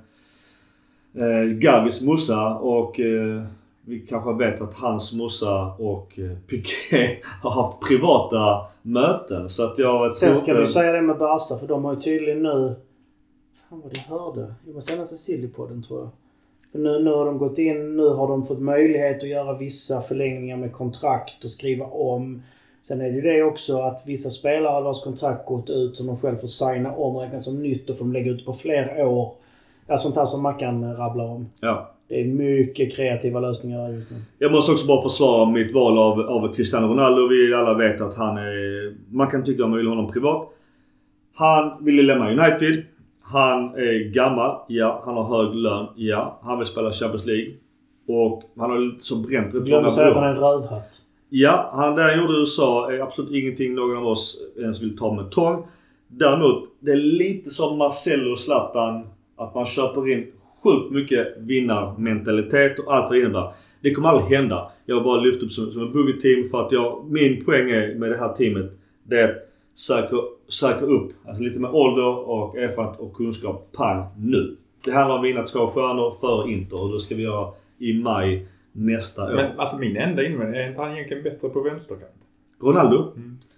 äh, 1.13 1.45
Gavis 1.53 2.01
morsa 2.01 2.55
och 2.55 2.99
äh, 2.99 3.43
vi 3.85 3.99
kanske 3.99 4.33
vet 4.33 4.61
att 4.61 4.73
hans 4.73 5.13
morsa 5.13 5.65
och 5.73 6.19
äh, 6.19 6.37
Piqué 6.47 7.09
har 7.41 7.51
haft 7.51 7.87
privata 7.87 8.61
möten. 8.81 9.49
Så 9.49 9.63
att 9.63 9.77
jag 9.77 10.15
Sen 10.15 10.35
ska 10.35 10.45
tror 10.45 10.55
du 10.55 10.61
inte- 10.61 10.73
säga 10.73 10.91
det 10.91 11.01
med 11.01 11.17
Barca 11.17 11.59
för 11.59 11.67
de 11.67 11.85
har 11.85 11.93
ju 11.95 12.01
tydligen 12.01 12.43
nu... 12.43 12.75
Fan 13.69 13.81
vad 13.81 13.91
jag 13.97 14.17
hörde. 14.19 14.53
Det 14.65 14.71
var 14.73 14.81
senaste 14.81 15.17
Sillypodden 15.17 15.83
tror 15.83 15.99
jag. 15.99 16.09
Nu, 16.71 16.99
nu 16.99 17.11
har 17.11 17.25
de 17.25 17.37
gått 17.37 17.57
in, 17.57 17.97
nu 17.97 18.07
har 18.07 18.27
de 18.27 18.45
fått 18.45 18.59
möjlighet 18.59 19.23
att 19.23 19.29
göra 19.29 19.57
vissa 19.57 20.01
förlängningar 20.01 20.57
med 20.57 20.73
kontrakt 20.73 21.45
och 21.45 21.51
skriva 21.51 21.85
om. 21.85 22.41
Sen 22.81 23.01
är 23.01 23.09
det 23.09 23.15
ju 23.15 23.21
det 23.21 23.43
också 23.43 23.79
att 23.79 24.03
vissa 24.05 24.29
spelare 24.29 24.83
vars 24.83 25.03
kontrakt 25.03 25.45
gått 25.45 25.69
ut 25.69 25.97
som 25.97 26.07
de 26.07 26.17
själv 26.17 26.37
får 26.37 26.47
signa 26.47 26.91
om 26.91 27.15
och 27.15 27.21
räknas 27.21 27.45
som 27.45 27.63
nytt 27.63 27.89
och 27.89 27.97
får 27.97 28.05
de 28.05 28.13
lägga 28.13 28.31
ut 28.31 28.45
på 28.45 28.53
flera 28.53 29.07
år. 29.07 29.33
Ja, 29.87 29.97
sånt 29.97 30.15
här 30.15 30.25
som 30.25 30.43
Mackan 30.43 30.95
rabblar 30.95 31.25
om. 31.25 31.49
Ja. 31.59 31.91
Det 32.07 32.21
är 32.21 32.25
mycket 32.25 32.95
kreativa 32.95 33.39
lösningar 33.39 33.79
där 33.79 33.93
just 33.95 34.11
nu. 34.11 34.17
Jag 34.39 34.51
måste 34.51 34.71
också 34.71 34.87
bara 34.87 35.01
försvara 35.01 35.49
mitt 35.49 35.73
val 35.73 35.97
av, 35.97 36.19
av 36.19 36.55
Cristiano 36.55 36.87
Ronaldo. 36.87 37.27
Vi 37.27 37.53
alla 37.53 37.73
vet 37.73 38.01
att 38.01 38.15
han 38.15 38.37
är... 38.37 38.95
Man 39.15 39.27
kan 39.27 39.43
tycka 39.43 39.63
om 39.63 39.69
man 39.69 39.77
vill 39.77 39.87
honom 39.87 40.11
privat. 40.11 40.49
Han 41.35 41.85
ville 41.85 42.01
lämna 42.01 42.31
United. 42.31 42.83
Han 43.31 43.75
är 43.75 44.11
gammal. 44.11 44.57
Ja. 44.67 45.01
Han 45.05 45.17
har 45.17 45.37
hög 45.37 45.55
lön. 45.55 45.87
Ja. 45.95 46.39
Han 46.43 46.57
vill 46.57 46.67
spela 46.67 46.91
Champions 46.91 47.25
League. 47.25 47.53
Och 48.07 48.43
han 48.57 48.71
har 48.71 48.79
lite 48.79 49.05
så 49.05 49.15
bränt 49.15 49.55
rätt 49.55 49.63
Glöm 49.63 49.77
många 49.77 49.87
att 49.87 49.93
säga 49.93 50.09
att 50.09 50.15
han 50.15 50.23
är 50.23 50.29
en 50.29 50.35
rövhatt. 50.35 50.97
Ja, 51.29 51.69
han 51.73 51.95
där 51.95 52.17
gjorde 52.17 52.33
USA 52.33 52.91
är 52.91 52.99
absolut 52.99 53.31
ingenting 53.31 53.75
någon 53.75 53.97
av 53.97 54.07
oss 54.07 54.37
ens 54.57 54.81
vill 54.81 54.97
ta 54.97 55.13
med 55.13 55.31
tång. 55.31 55.63
Däremot, 56.07 56.69
det 56.79 56.91
är 56.91 56.95
lite 56.95 57.49
som 57.49 57.77
Marcelo 57.77 58.31
och 58.31 58.39
Zlatan. 58.39 59.07
Att 59.35 59.55
man 59.55 59.65
köper 59.65 60.11
in 60.11 60.27
sjukt 60.63 60.91
mycket 60.91 61.37
vinnarmentalitet 61.37 62.79
och 62.79 62.95
allt 62.95 63.03
vad 63.03 63.11
det 63.13 63.19
innebär. 63.19 63.53
Det 63.81 63.93
kommer 63.93 64.09
aldrig 64.09 64.37
hända. 64.37 64.71
Jag 64.85 64.95
har 64.95 65.03
bara 65.03 65.19
lyft 65.19 65.43
upp 65.43 65.51
som, 65.51 65.71
som 65.71 65.81
en 65.81 65.93
buggy-team 65.93 66.49
för 66.49 66.65
att 66.65 66.71
jag, 66.71 67.05
min 67.09 67.45
poäng 67.45 67.69
är 67.69 67.95
med 67.95 68.11
det 68.11 68.17
här 68.17 68.33
teamet, 68.33 68.71
det 69.03 69.21
är 69.21 69.29
att 69.29 69.48
söka, 69.73 70.15
söka 70.47 70.85
upp, 70.85 71.11
alltså 71.27 71.43
lite 71.43 71.59
med 71.59 71.71
ålder 71.71 72.29
och 72.29 72.57
erfarenhet 72.57 72.99
och 72.99 73.13
kunskap, 73.13 73.67
pang, 73.77 74.05
nu. 74.17 74.57
Det 74.85 74.91
handlar 74.91 75.15
om 75.15 75.21
mina 75.21 75.43
två 75.43 75.67
stjärnor 75.67 76.15
för 76.19 76.49
Inter 76.49 76.81
och 76.83 76.93
det 76.93 76.99
ska 76.99 77.15
vi 77.15 77.23
göra 77.23 77.49
i 77.77 77.93
maj 77.93 78.47
nästa 78.71 79.23
år. 79.23 79.35
Men 79.35 79.59
alltså 79.59 79.77
min 79.77 79.97
enda 79.97 80.23
invändning, 80.25 80.61
är 80.61 80.69
inte 80.69 80.81
han 80.81 80.91
egentligen 80.93 81.23
bättre 81.23 81.49
på 81.49 81.61
vänsterkant? 81.61 82.11
Ronaldo, 82.61 83.11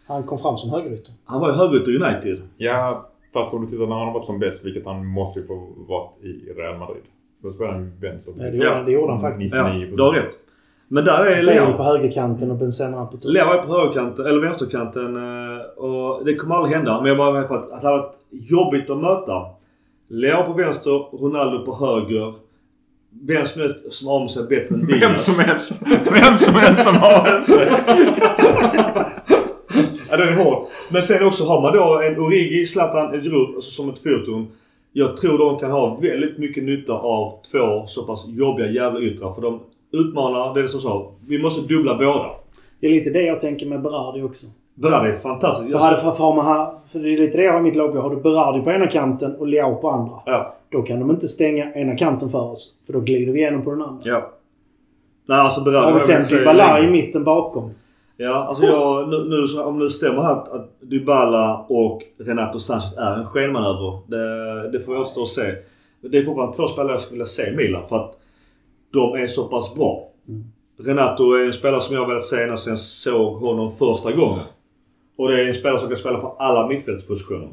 Han 0.07 0.23
kom 0.23 0.37
fram 0.37 0.57
som 0.57 0.69
högerytter. 0.69 1.13
han 1.25 1.41
var 1.41 1.47
ju 1.49 1.53
högerytter 1.55 1.91
i 1.91 1.97
United. 1.97 2.41
Ja, 2.57 3.09
fast 3.33 3.53
om 3.53 3.61
du 3.65 3.67
tittar 3.71 3.87
när 3.87 3.95
han 3.95 4.05
har 4.07 4.13
varit 4.13 4.25
som 4.25 4.39
bäst, 4.39 4.65
vilket 4.65 4.85
han 4.85 5.05
måste 5.05 5.39
ju 5.39 5.45
få 5.45 5.67
vara 5.87 6.09
i 6.21 6.53
Real 6.57 6.79
Madrid. 6.79 7.03
Då 7.43 7.51
spelar 7.51 7.71
han 7.71 7.91
vänster. 8.01 8.33
Ja, 8.37 8.43
det, 8.43 8.57
gjorde, 8.57 8.69
han- 8.75 8.85
det 8.85 8.91
gjorde 8.91 9.11
han 9.11 9.21
faktiskt. 9.21 9.55
Ja, 9.55 9.63
99%. 9.63 9.95
du 9.97 10.03
har 10.03 10.13
rätt. 10.13 10.37
Men 10.93 11.05
där 11.05 11.25
är 11.25 11.43
Leo. 11.43 11.73
på 11.77 11.83
högerkanten 11.83 12.51
och 12.51 12.57
Benzema 12.57 13.05
på 13.05 13.11
topp. 13.17 13.31
Leo 13.31 13.45
är 13.45 13.57
på 13.57 13.73
högerkanten, 13.73 14.25
eller 14.25 14.39
vänsterkanten. 14.39 15.15
eh, 15.15 15.61
Och 15.83 16.25
det 16.25 16.35
kommer 16.35 16.55
aldrig 16.55 16.75
hända. 16.75 16.97
Men 17.01 17.07
jag 17.07 17.17
bara 17.17 17.31
vet 17.31 17.47
på 17.47 17.55
att, 17.55 17.69
det 17.81 17.87
hade 17.87 17.97
varit 18.01 18.13
jobbigt 18.31 18.89
att 18.89 18.97
möta. 18.97 19.33
Leo 20.09 20.43
på 20.43 20.53
vänster, 20.53 20.91
Ronaldo 20.91 21.65
på 21.65 21.75
höger. 21.85 22.33
Vem 23.27 23.45
som 23.45 23.61
helst 23.61 23.93
som 23.93 24.07
har 24.07 24.15
om 24.15 24.29
sig 24.29 24.43
bättre 24.43 24.75
än 24.75 24.87
Vem 24.87 24.99
Diaz. 24.99 25.25
som 25.35 25.43
helst. 25.43 25.81
Vem 26.11 26.37
som 26.37 26.53
helst 26.53 26.83
som 26.83 26.95
har 26.95 27.27
en. 27.35 27.43
Ja, 30.09 30.17
den 30.17 30.27
är 30.27 30.43
hård. 30.43 30.65
Men 30.91 31.01
sen 31.01 31.27
också 31.27 31.43
har 31.45 31.61
man 31.61 31.73
då 31.73 32.01
en 32.05 32.19
Origi, 32.19 32.65
Zlatan, 32.67 33.11
Giroud 33.21 33.55
alltså 33.55 33.71
som 33.71 33.89
ett 33.89 33.99
fyrtorn. 34.03 34.47
Jag 34.93 35.17
tror 35.17 35.37
de 35.37 35.59
kan 35.59 35.71
ha 35.71 35.95
väldigt 36.01 36.37
mycket 36.37 36.63
nytta 36.63 36.93
av 36.93 37.33
två 37.51 37.85
så 37.87 38.03
pass 38.03 38.23
jobbiga 38.27 38.67
jävla 38.67 38.99
yttrar. 38.99 39.33
För 39.33 39.41
de 39.41 39.59
utmanar, 39.91 40.53
det 40.53 40.61
är 40.61 40.67
som 40.67 40.81
sa, 40.81 41.11
vi 41.27 41.43
måste 41.43 41.73
dubbla 41.73 41.95
båda. 41.97 42.29
Det 42.79 42.87
är 42.87 42.91
lite 42.91 43.09
det 43.09 43.21
jag 43.21 43.39
tänker 43.39 43.65
med 43.65 43.81
Berardi 43.81 44.21
också. 44.21 44.45
Berardi 44.73 45.09
är 45.09 45.15
fantastiskt. 45.15 45.71
För, 45.71 45.79
hade, 45.79 45.97
för, 45.97 46.11
för, 46.11 46.87
för 46.87 46.99
det 46.99 47.13
är 47.13 47.17
lite 47.17 47.37
det 47.37 47.43
jag 47.43 47.53
har 47.53 47.59
i 47.59 47.63
mitt 47.63 47.75
lag. 47.75 47.91
Har 47.91 48.09
du 48.09 48.21
Berardi 48.21 48.61
på 48.61 48.71
ena 48.71 48.87
kanten 48.87 49.35
och 49.35 49.47
Leao 49.47 49.75
på 49.75 49.89
andra. 49.89 50.15
Ja. 50.25 50.55
Då 50.69 50.81
kan 50.81 50.99
de 50.99 51.11
inte 51.11 51.27
stänga 51.27 51.73
ena 51.73 51.95
kanten 51.95 52.29
för 52.29 52.51
oss. 52.51 52.73
För 52.85 52.93
då 52.93 52.99
glider 52.99 53.33
vi 53.33 53.39
igenom 53.39 53.63
på 53.63 53.71
den 53.71 53.81
andra. 53.81 54.01
Ja. 54.05 54.31
Nej 55.25 55.37
alltså 55.37 55.63
Berardi... 55.63 55.97
Och 55.97 56.01
sen 56.01 56.23
Dybala 56.29 56.79
i 56.79 56.91
mitten 56.91 57.23
bakom. 57.23 57.71
Ja, 58.17 58.45
alltså 58.49 58.65
jag, 58.65 59.09
nu, 59.09 59.17
nu, 59.29 59.61
om 59.61 59.79
det 59.79 59.89
stämmer 59.89 60.21
här 60.21 60.31
att, 60.31 60.49
att 60.49 60.69
Dybala 60.81 61.65
och 61.69 62.01
Renato 62.19 62.59
Sanchez 62.59 62.97
är 62.97 63.15
en 63.17 63.25
skenmanöver. 63.25 63.99
Det, 64.07 64.71
det 64.71 64.79
får 64.79 64.93
vi 64.93 64.99
återstå 64.99 65.21
och 65.21 65.29
se. 65.29 65.55
Det 66.01 66.17
är 66.17 66.25
fortfarande 66.25 66.57
två 66.57 66.67
spelare 66.67 66.91
jag 66.91 67.01
skulle 67.01 67.15
vilja 67.15 67.25
se 67.25 67.49
i 67.49 67.55
Milan 67.55 67.83
för 67.89 67.95
att 67.95 68.20
de 68.91 69.13
är 69.15 69.27
så 69.27 69.47
pass 69.47 69.75
bra. 69.75 70.07
Renato 70.77 71.33
är 71.33 71.45
en 71.45 71.53
spelare 71.53 71.81
som 71.81 71.95
jag 71.95 72.07
velat 72.07 72.23
se 72.23 72.41
ända 72.43 72.57
sedan 72.57 72.71
jag 72.71 72.79
såg 72.79 73.37
honom 73.37 73.71
första 73.71 74.11
gången. 74.11 74.45
Och 75.15 75.27
det 75.27 75.43
är 75.43 75.47
en 75.47 75.53
spelare 75.53 75.79
som 75.79 75.87
kan 75.87 75.97
spela 75.97 76.19
på 76.19 76.27
alla 76.27 76.67
mittfältspositioner. 76.67 77.49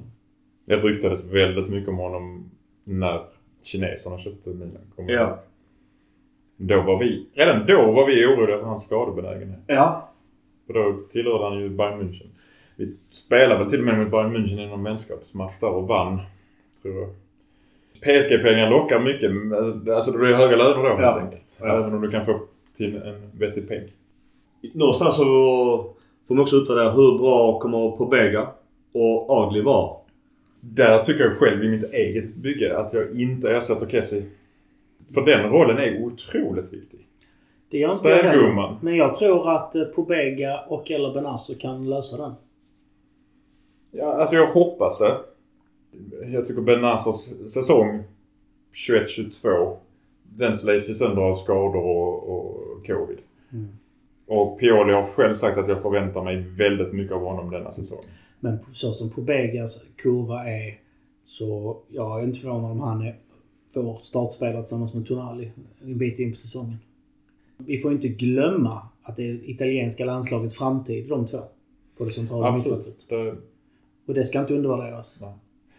Det 0.64 0.76
ryktades 0.76 1.32
väldigt 1.32 1.68
mycket 1.68 1.88
om 1.88 1.96
honom 1.98 2.50
när 2.84 3.20
kineserna 3.62 4.18
köpte 4.18 4.50
Milan. 4.50 4.92
Kommer 4.96 5.12
Ja. 5.12 5.38
Då 6.56 6.82
var 6.82 6.98
vi, 6.98 7.26
redan 7.34 7.66
då 7.66 7.92
var 7.92 8.06
vi 8.06 8.26
oroliga 8.26 8.58
för 8.58 8.66
hans 8.66 8.84
skadebenägenhet. 8.84 9.60
Ja. 9.66 10.08
För 10.66 10.74
då 10.74 10.98
tillhörde 11.12 11.44
han 11.44 11.58
ju 11.58 11.68
Bayern 11.68 12.00
München. 12.00 12.28
Vi 12.76 12.96
spelade 13.08 13.58
väl 13.58 13.70
till 13.70 13.78
och 13.78 13.86
med 13.86 13.98
mot 13.98 14.10
Bayern 14.10 14.36
München 14.36 14.60
i 14.60 14.66
någon 14.66 14.84
vänskapsmatch 14.84 15.54
där 15.60 15.68
och 15.68 15.88
vann. 15.88 16.20
Tror 16.82 16.94
jag. 16.94 17.08
PSG-pengar 18.00 18.70
lockar 18.70 18.98
mycket. 19.00 19.30
Alltså 19.96 20.10
det 20.12 20.18
blir 20.18 20.34
höga 20.34 20.56
löner 20.56 20.76
då 20.82 21.02
Ja. 21.02 21.10
helt 21.12 21.24
enkelt. 21.24 21.58
Ja. 21.60 21.78
Även 21.78 21.94
om 21.94 22.00
du 22.02 22.10
kan 22.10 22.26
få 22.26 22.40
till 22.76 22.96
en 22.96 23.30
vettig 23.38 23.68
peng. 23.68 23.82
Någonstans 24.74 25.16
så 25.16 25.24
får 26.28 26.34
man 26.34 26.42
också 26.42 26.56
utvärdera 26.56 26.90
hur 26.90 27.18
bra 27.18 27.58
kommer 27.58 27.90
Pobega 27.90 28.48
och 28.94 29.42
Agli 29.42 29.60
vara. 29.60 29.96
Där 30.60 31.02
tycker 31.02 31.24
jag 31.24 31.36
själv 31.36 31.64
i 31.64 31.68
mitt 31.68 31.94
eget 31.94 32.34
bygge 32.34 32.78
att 32.78 32.92
jag 32.92 33.20
inte 33.20 33.50
ersätter 33.56 33.86
Kessie. 33.86 34.22
För 35.14 35.20
den 35.22 35.50
rollen 35.50 35.78
är 35.78 36.02
otroligt 36.02 36.72
viktig. 36.72 37.06
Det 37.70 37.78
gör 37.78 37.92
inte 37.92 38.08
jag 38.08 38.16
heller. 38.22 38.76
Men 38.82 38.96
jag 38.96 39.14
tror 39.14 39.50
att 39.50 39.74
eh, 39.74 39.84
Pobega 39.84 40.60
och 40.68 40.90
eller 40.90 41.12
Benasser 41.14 41.54
kan 41.60 41.90
lösa 41.90 42.22
den. 42.22 42.32
Ja, 43.90 44.12
alltså 44.12 44.36
jag 44.36 44.46
hoppas 44.46 44.98
det. 44.98 45.16
Jag 46.32 46.44
tycker 46.44 46.62
Ben 46.62 46.80
Nassers 46.80 47.52
säsong 47.52 48.02
21-22 48.88 49.76
den 50.36 50.56
slits 50.56 50.90
ju 50.90 50.94
sönder 50.94 51.22
av 51.22 51.36
skador 51.36 51.84
och, 51.84 52.28
och 52.28 52.86
covid. 52.86 53.18
Mm. 53.52 53.68
Och 54.26 54.58
Pioli 54.60 54.92
har 54.92 55.06
själv 55.06 55.34
sagt 55.34 55.58
att 55.58 55.68
jag 55.68 55.82
förväntar 55.82 56.24
mig 56.24 56.36
väldigt 56.36 56.92
mycket 56.92 57.12
av 57.12 57.20
honom 57.20 57.50
denna 57.50 57.72
säsong. 57.72 58.02
Men 58.40 58.58
så 58.72 58.92
som 58.92 59.10
Pobegas 59.10 59.88
kurva 59.96 60.44
är 60.44 60.78
så 61.26 61.76
jag 61.88 62.20
är 62.20 62.24
inte 62.24 62.40
förvånad 62.40 62.70
om 62.70 62.80
han 62.80 63.02
är, 63.02 63.16
får 63.74 63.98
startspela 64.02 64.62
tillsammans 64.62 64.94
med 64.94 65.06
Tonali 65.06 65.52
en 65.82 65.98
bit 65.98 66.18
in 66.18 66.30
på 66.30 66.36
säsongen. 66.36 66.76
Vi 67.56 67.78
får 67.78 67.92
inte 67.92 68.08
glömma 68.08 68.82
att 69.02 69.16
det 69.16 69.30
är 69.30 69.50
italienska 69.50 70.04
landslagets 70.04 70.58
framtid, 70.58 71.08
de 71.08 71.26
två. 71.26 71.38
På 71.96 72.04
det 72.04 72.10
centrala 72.10 72.56
mittfältet. 72.56 73.06
Det, 73.08 73.34
Och 74.06 74.14
det 74.14 74.24
ska 74.24 74.40
inte 74.40 74.54
undervärderas. 74.54 75.22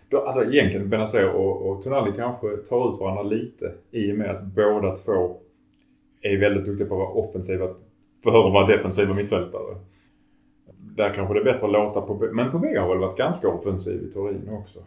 Då, 0.10 0.18
alltså 0.18 0.44
egentligen 0.44 0.90
Benazer 0.90 1.30
och, 1.30 1.69
och 1.69 1.84
Tonali 1.84 2.11
kanske 2.15 2.57
tar 2.57 2.94
ut 2.94 2.99
varandra 2.99 3.23
lite 3.23 3.73
i 3.91 4.11
och 4.11 4.18
med 4.18 4.30
att 4.30 4.44
båda 4.44 4.95
två 4.95 5.38
är 6.22 6.38
väldigt 6.38 6.65
duktiga 6.65 6.88
på 6.88 6.94
att 6.94 6.99
vara 6.99 7.27
offensiva 7.27 7.68
för 8.23 8.30
att 8.30 8.53
vara 8.53 8.68
defensiva 8.68 9.14
mittfältare. 9.14 9.76
Där 10.95 11.14
kanske 11.14 11.34
det 11.34 11.40
är 11.40 11.44
bättre 11.44 11.65
att 11.65 11.73
låta 11.73 12.02
på 12.02 12.30
Men 12.34 12.52
Pobega 12.52 12.81
har 12.81 12.90
väl 12.90 12.98
varit 12.98 13.18
ganska 13.18 13.48
offensiv 13.49 14.03
i 14.03 14.14
Torino 14.14 14.57
också. 14.57 14.80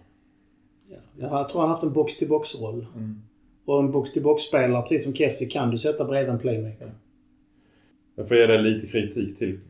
Ja. 0.89 0.97
Jag 1.21 1.49
tror 1.49 1.61
han 1.61 1.69
har 1.69 1.75
haft 1.75 1.83
en 1.83 1.93
box-till-box-roll. 1.93 2.87
Mm. 2.97 3.23
Och 3.65 3.79
en 3.79 3.91
box-till-box-spelare, 3.91 4.83
precis 4.83 5.05
som 5.05 5.15
Kessie, 5.15 5.49
kan 5.49 5.71
du 5.71 5.79
sätta 5.79 6.05
bredvid 6.05 6.33
en 6.33 6.39
playmaker. 6.39 6.93
Jag 8.15 8.29
får 8.29 8.37
ge 8.37 8.47
dig 8.47 8.63
lite 8.63 8.87
kritik 8.87 9.39
till. 9.39 9.61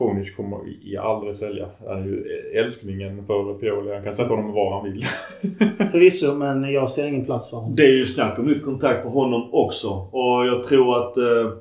Kronic 0.00 0.36
kommer 0.36 0.58
i 0.82 0.96
aldrig 0.96 1.36
sälja. 1.36 1.68
Han 1.88 2.02
är 2.02 2.06
ju 2.06 2.24
älsklingen 2.54 3.26
för 3.26 3.54
Pioli. 3.54 3.94
Han 3.94 4.04
kan 4.04 4.14
sätta 4.14 4.34
honom 4.34 4.52
var 4.52 4.80
han 4.80 4.92
vill. 4.92 5.04
Förvisso, 5.90 6.34
men 6.34 6.72
jag 6.72 6.90
ser 6.90 7.06
ingen 7.08 7.24
plats 7.24 7.50
för 7.50 7.56
honom. 7.56 7.76
Det 7.76 7.82
är 7.82 7.98
ju 7.98 8.06
snack 8.06 8.38
om 8.38 8.44
nytt 8.44 8.64
kontrakt 8.64 9.02
på 9.02 9.08
honom 9.08 9.48
också. 9.52 9.88
Och 10.12 10.46
jag 10.46 10.62
tror 10.62 10.96
att 10.96 11.18
uh, 11.18 11.52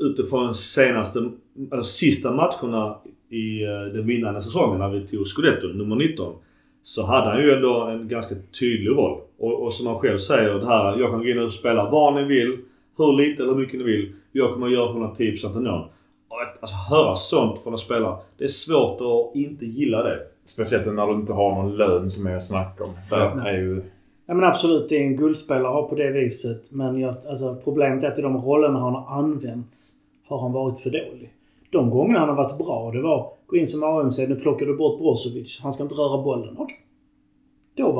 utifrån 0.00 0.54
senaste, 0.54 1.30
eller 1.72 1.82
sista 1.82 2.32
matcherna 2.32 2.96
i 3.30 3.64
uh, 3.64 3.94
den 3.94 4.06
vinnande 4.06 4.40
säsongen 4.40 4.78
när 4.78 4.88
vi 4.88 5.06
tog 5.06 5.26
Scudetto, 5.26 5.66
nummer 5.66 5.96
19. 5.96 6.34
Så 6.82 7.02
hade 7.02 7.30
han 7.30 7.42
ju 7.42 7.52
ändå 7.52 7.80
en 7.80 8.08
ganska 8.08 8.34
tydlig 8.60 8.90
roll. 8.90 9.20
Och, 9.38 9.62
och 9.62 9.72
som 9.72 9.86
han 9.86 9.98
själv 9.98 10.18
säger, 10.18 10.54
det 10.54 10.66
här 10.66 10.98
jag 10.98 11.10
kan 11.10 11.20
gå 11.20 11.28
in 11.28 11.38
och 11.38 11.52
spela 11.52 11.90
var 11.90 12.12
ni 12.12 12.24
vill, 12.24 12.58
hur 12.98 13.12
lite 13.16 13.42
eller 13.42 13.52
hur 13.52 13.60
mycket 13.60 13.78
ni 13.78 13.84
vill. 13.84 14.12
Jag 14.32 14.52
kommer 14.52 14.66
att 14.66 14.72
göra 14.72 14.92
110% 14.92 15.56
av 15.56 15.62
någon. 15.62 15.82
Och 15.82 15.92
att 16.42 16.62
alltså, 16.62 16.76
höra 16.76 17.16
sånt 17.16 17.58
från 17.58 17.72
en 17.72 17.78
spelare, 17.78 18.16
det 18.38 18.44
är 18.44 18.48
svårt 18.48 19.00
att 19.00 19.36
inte 19.36 19.66
gilla 19.66 20.02
det. 20.02 20.18
Speciellt 20.44 20.86
när 20.86 21.06
du 21.06 21.12
inte 21.12 21.32
har 21.32 21.50
någon 21.62 21.76
lön 21.76 22.10
som 22.10 22.26
är 22.26 22.36
att 22.36 22.44
snacka 22.44 22.84
om. 22.84 22.90
Där 23.10 23.46
är 23.46 23.58
ju... 23.58 23.82
Ja 24.26 24.34
men 24.34 24.44
absolut, 24.44 24.88
det 24.88 24.96
är 24.96 25.00
en 25.00 25.16
guldspelare 25.16 25.88
på 25.88 25.94
det 25.94 26.10
viset. 26.10 26.72
Men 26.72 27.00
jag, 27.00 27.14
alltså, 27.30 27.56
problemet 27.64 28.04
är 28.04 28.08
att 28.08 28.18
i 28.18 28.22
de 28.22 28.36
rollerna 28.36 28.78
han 28.78 28.94
har 28.94 29.18
använts 29.18 29.98
har 30.28 30.40
han 30.40 30.52
varit 30.52 30.78
för 30.78 30.90
dålig. 30.90 31.32
De 31.70 31.90
gångerna 31.90 32.18
han 32.18 32.28
har 32.28 32.36
varit 32.36 32.58
bra, 32.58 32.90
det 32.90 33.02
var 33.02 33.32
gå 33.46 33.56
in 33.56 33.68
som 33.68 33.82
AMC, 33.82 34.18
nu 34.18 34.34
plockar 34.34 34.66
du 34.66 34.76
bort 34.76 34.98
Brozovic. 34.98 35.60
Han 35.62 35.72
ska 35.72 35.82
inte 35.82 35.94
röra 35.94 36.22
bollen. 36.22 36.56
Okej. 36.58 36.78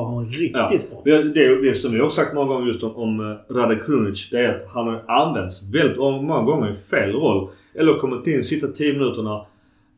Var 0.03 0.15
han 0.15 0.25
riktigt 0.29 0.89
Ja. 0.91 1.01
bra. 1.03 1.17
Det, 1.17 1.23
det, 1.23 1.61
det 1.69 1.75
som 1.75 1.93
vi 1.93 1.99
har 1.99 2.09
sagt 2.09 2.33
många 2.33 2.47
gånger 2.47 2.67
just 2.67 2.83
om, 2.83 2.95
om 2.95 3.19
eh, 3.49 3.55
Rade 3.55 3.75
Krunic, 3.75 4.29
det 4.29 4.39
är 4.39 4.55
att 4.55 4.67
han 4.73 4.87
har 4.87 5.03
använts 5.07 5.61
väldigt 5.73 5.97
många 5.97 6.41
gånger 6.41 6.71
i 6.71 6.75
fel 6.75 7.11
roll. 7.11 7.49
Eller 7.75 7.93
kommit 7.93 8.27
in, 8.27 8.43
sitta 8.43 8.67
10 8.67 8.93
minuterna. 8.93 9.45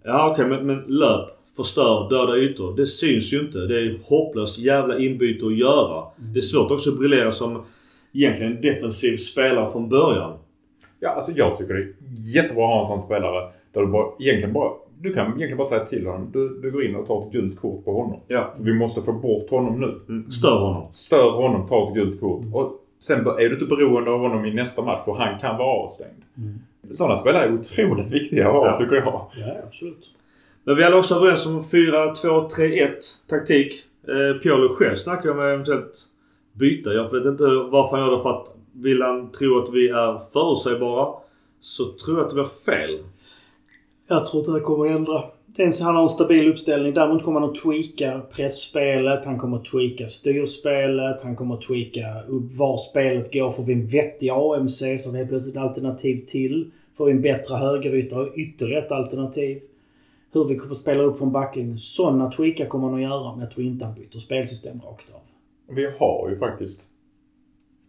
Ja 0.03 0.31
okej 0.31 0.45
men, 0.45 0.67
men 0.67 0.83
löp, 0.87 1.29
förstör, 1.55 2.09
döda 2.09 2.37
ytor. 2.37 2.75
Det 2.75 2.85
syns 2.85 3.33
ju 3.33 3.39
inte. 3.39 3.57
Det 3.57 3.81
är 3.81 3.99
hopplöst 4.09 4.59
jävla 4.59 4.99
inbyte 4.99 5.45
att 5.45 5.57
göra. 5.57 6.03
Det 6.33 6.39
är 6.39 6.41
svårt 6.41 6.71
också 6.71 6.89
att 6.89 6.99
briljera 6.99 7.31
som 7.31 7.63
egentligen 8.13 8.61
defensiv 8.61 9.17
spelare 9.17 9.71
från 9.71 9.89
början. 9.89 10.33
Ja, 10.99 11.09
alltså 11.09 11.31
jag 11.31 11.57
tycker 11.57 11.73
det 11.73 11.79
är 11.79 11.93
jättebra 12.35 12.63
att 12.65 12.69
ha 12.73 12.79
en 12.79 12.85
sån 12.85 13.01
spelare. 13.01 13.49
Där 13.73 13.81
du 13.81 13.87
bara, 13.87 14.05
egentligen 14.19 14.53
bara, 14.53 14.71
du 14.99 15.13
kan 15.13 15.25
egentligen 15.25 15.57
bara 15.57 15.67
säga 15.67 15.85
till 15.85 16.05
honom. 16.07 16.29
Du, 16.33 16.59
du 16.61 16.71
går 16.71 16.85
in 16.85 16.95
och 16.95 17.05
tar 17.07 17.25
ett 17.25 17.31
gult 17.31 17.59
kort 17.61 17.85
på 17.85 17.93
honom. 18.01 18.19
Ja. 18.27 18.53
Vi 18.59 18.73
måste 18.73 19.01
få 19.01 19.13
bort 19.13 19.49
honom 19.49 19.79
nu. 19.79 19.99
Mm. 20.09 20.31
Stör 20.31 20.59
honom. 20.59 20.87
Stör 20.93 21.31
honom, 21.31 21.67
ta 21.67 21.87
ett 21.87 21.93
gult 21.93 22.19
kort. 22.19 22.41
Och 22.53 22.71
sen 22.99 23.19
är 23.27 23.49
du 23.49 23.53
inte 23.53 23.65
beroende 23.65 24.11
av 24.11 24.19
honom 24.19 24.45
i 24.45 24.53
nästa 24.53 24.81
match 24.81 25.01
för 25.05 25.13
han 25.13 25.39
kan 25.39 25.57
vara 25.57 25.83
avstängd. 25.83 26.23
Mm. 26.37 26.95
Sådana 26.97 27.15
spelare 27.15 27.43
är 27.45 27.53
otroligt 27.53 28.11
viktiga 28.13 28.47
att 28.47 28.53
ha, 28.53 28.65
Ja. 28.67 28.77
tycker 28.77 28.95
jag. 28.95 29.05
Ja, 29.35 29.55
absolut. 29.67 30.11
Men 30.63 30.75
vi 30.75 30.83
är 30.83 30.87
alla 30.87 30.97
också 30.97 31.15
överens 31.15 31.45
om 31.45 31.63
4-2-3-1 31.63 32.91
taktik. 33.29 33.73
Eh, 34.07 34.41
Piolo 34.41 34.75
själv 34.75 34.95
snackar 34.95 35.29
om 35.31 35.39
eventuellt 35.39 35.93
byta. 36.53 36.93
Jag 36.93 37.11
vet 37.11 37.25
inte 37.25 37.43
varför 37.43 37.97
han 37.97 38.05
gör 38.07 38.17
det 38.17 38.23
för 38.23 38.29
att 38.29 38.47
vill 38.73 39.01
han 39.01 39.31
tro 39.31 39.57
att 39.57 39.73
vi 39.73 39.87
är 39.89 40.19
förutsägbara 40.33 41.13
så 41.59 41.91
tror 41.93 42.17
jag 42.17 42.23
att 42.23 42.29
det 42.29 42.35
blir 42.35 42.75
fel. 42.75 42.99
Jag 44.07 44.25
tror 44.25 44.39
inte 44.39 44.51
det 44.51 44.59
kommer 44.59 44.85
att 44.85 44.97
ändra. 44.97 45.23
Dels 45.45 45.79
han 45.79 45.95
har 45.95 46.03
en 46.03 46.09
stabil 46.09 46.47
uppställning. 46.47 46.93
Däremot 46.93 47.23
kommer 47.23 47.39
han 47.39 47.49
att 47.49 47.55
tweaka 47.55 48.21
pressspelet. 48.31 49.25
Han 49.25 49.37
kommer 49.37 49.57
att 49.57 49.65
tweaka 49.65 50.07
styrspelet. 50.07 51.21
Han 51.21 51.35
kommer 51.35 51.55
att 51.55 51.61
tweaka 51.61 52.01
var 52.29 52.77
spelet 52.77 53.33
går. 53.33 53.51
Får 53.51 53.63
vi 53.63 53.73
en 53.73 53.87
vettig 53.87 54.29
AMC 54.29 54.79
så 54.99 55.11
har 55.11 55.17
vi 55.17 55.25
plötsligt 55.25 55.55
ett 55.55 55.61
alternativ 55.61 56.25
till. 56.27 56.71
Får 56.97 57.05
vi 57.05 57.11
en 57.11 57.21
bättre 57.21 57.55
högerytter 57.55 58.19
och 58.19 58.33
ytterligare 58.35 58.85
ett 58.85 58.91
alternativ. 58.91 59.61
Hur 60.31 60.45
vi 60.45 60.55
kommer 60.55 60.75
att 60.75 60.81
spela 60.81 61.03
upp 61.03 61.17
från 61.17 61.31
backlinjen. 61.31 61.77
Sådana 61.77 62.31
tweakar 62.31 62.65
kommer 62.65 62.87
han 62.87 62.95
att 62.95 63.01
göra. 63.01 63.31
Men 63.31 63.41
jag 63.41 63.51
tror 63.51 63.65
inte 63.65 63.85
han 63.85 63.95
byter 63.95 64.19
spelsystem 64.19 64.81
rakt 64.81 65.13
av. 65.13 65.21
Vi 65.75 65.85
har 65.99 66.29
ju 66.29 66.37
faktiskt... 66.37 66.91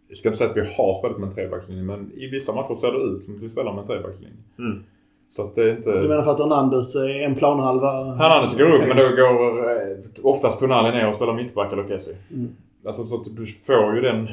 Jag 0.07 0.17
ska 0.17 0.29
inte 0.29 0.37
säga 0.37 0.49
att 0.49 0.57
vi 0.57 0.61
har 0.61 0.95
spelat 0.95 1.19
med 1.19 1.29
en 1.29 1.35
trebackslinje 1.35 1.83
men 1.83 2.11
i 2.15 2.27
vissa 2.27 2.55
matcher 2.55 2.75
ser 2.75 2.91
det 2.91 2.99
ut 2.99 3.23
som 3.23 3.35
att 3.35 3.41
vi 3.41 3.49
spelar 3.49 3.73
med 3.73 3.81
en 3.81 3.87
trebackslinje. 3.87 4.37
Mm. 4.59 4.83
Så 5.29 5.41
att 5.43 5.55
det 5.55 5.63
är 5.63 5.77
inte... 5.77 6.01
Du 6.01 6.07
menar 6.07 6.23
för 6.23 6.31
att 6.31 6.39
Hernandez 6.39 6.95
är 6.95 7.09
en 7.09 7.35
planhalva? 7.35 8.15
Hernandez 8.15 8.57
går 8.57 8.65
upp 8.65 8.87
men 8.87 8.97
då 8.97 9.03
går 9.03 9.71
eh, 9.71 9.97
oftast 10.23 10.59
Tonali 10.59 10.91
ner 10.91 11.09
och 11.09 11.15
spelar 11.15 11.33
mittback 11.33 11.73
eller 11.73 11.87
Kessie. 11.87 12.15
Mm. 12.33 12.49
Alltså 12.85 13.05
så 13.05 13.15
att 13.15 13.23
du 13.23 13.45
får 13.45 13.95
ju 13.95 14.01
den... 14.01 14.29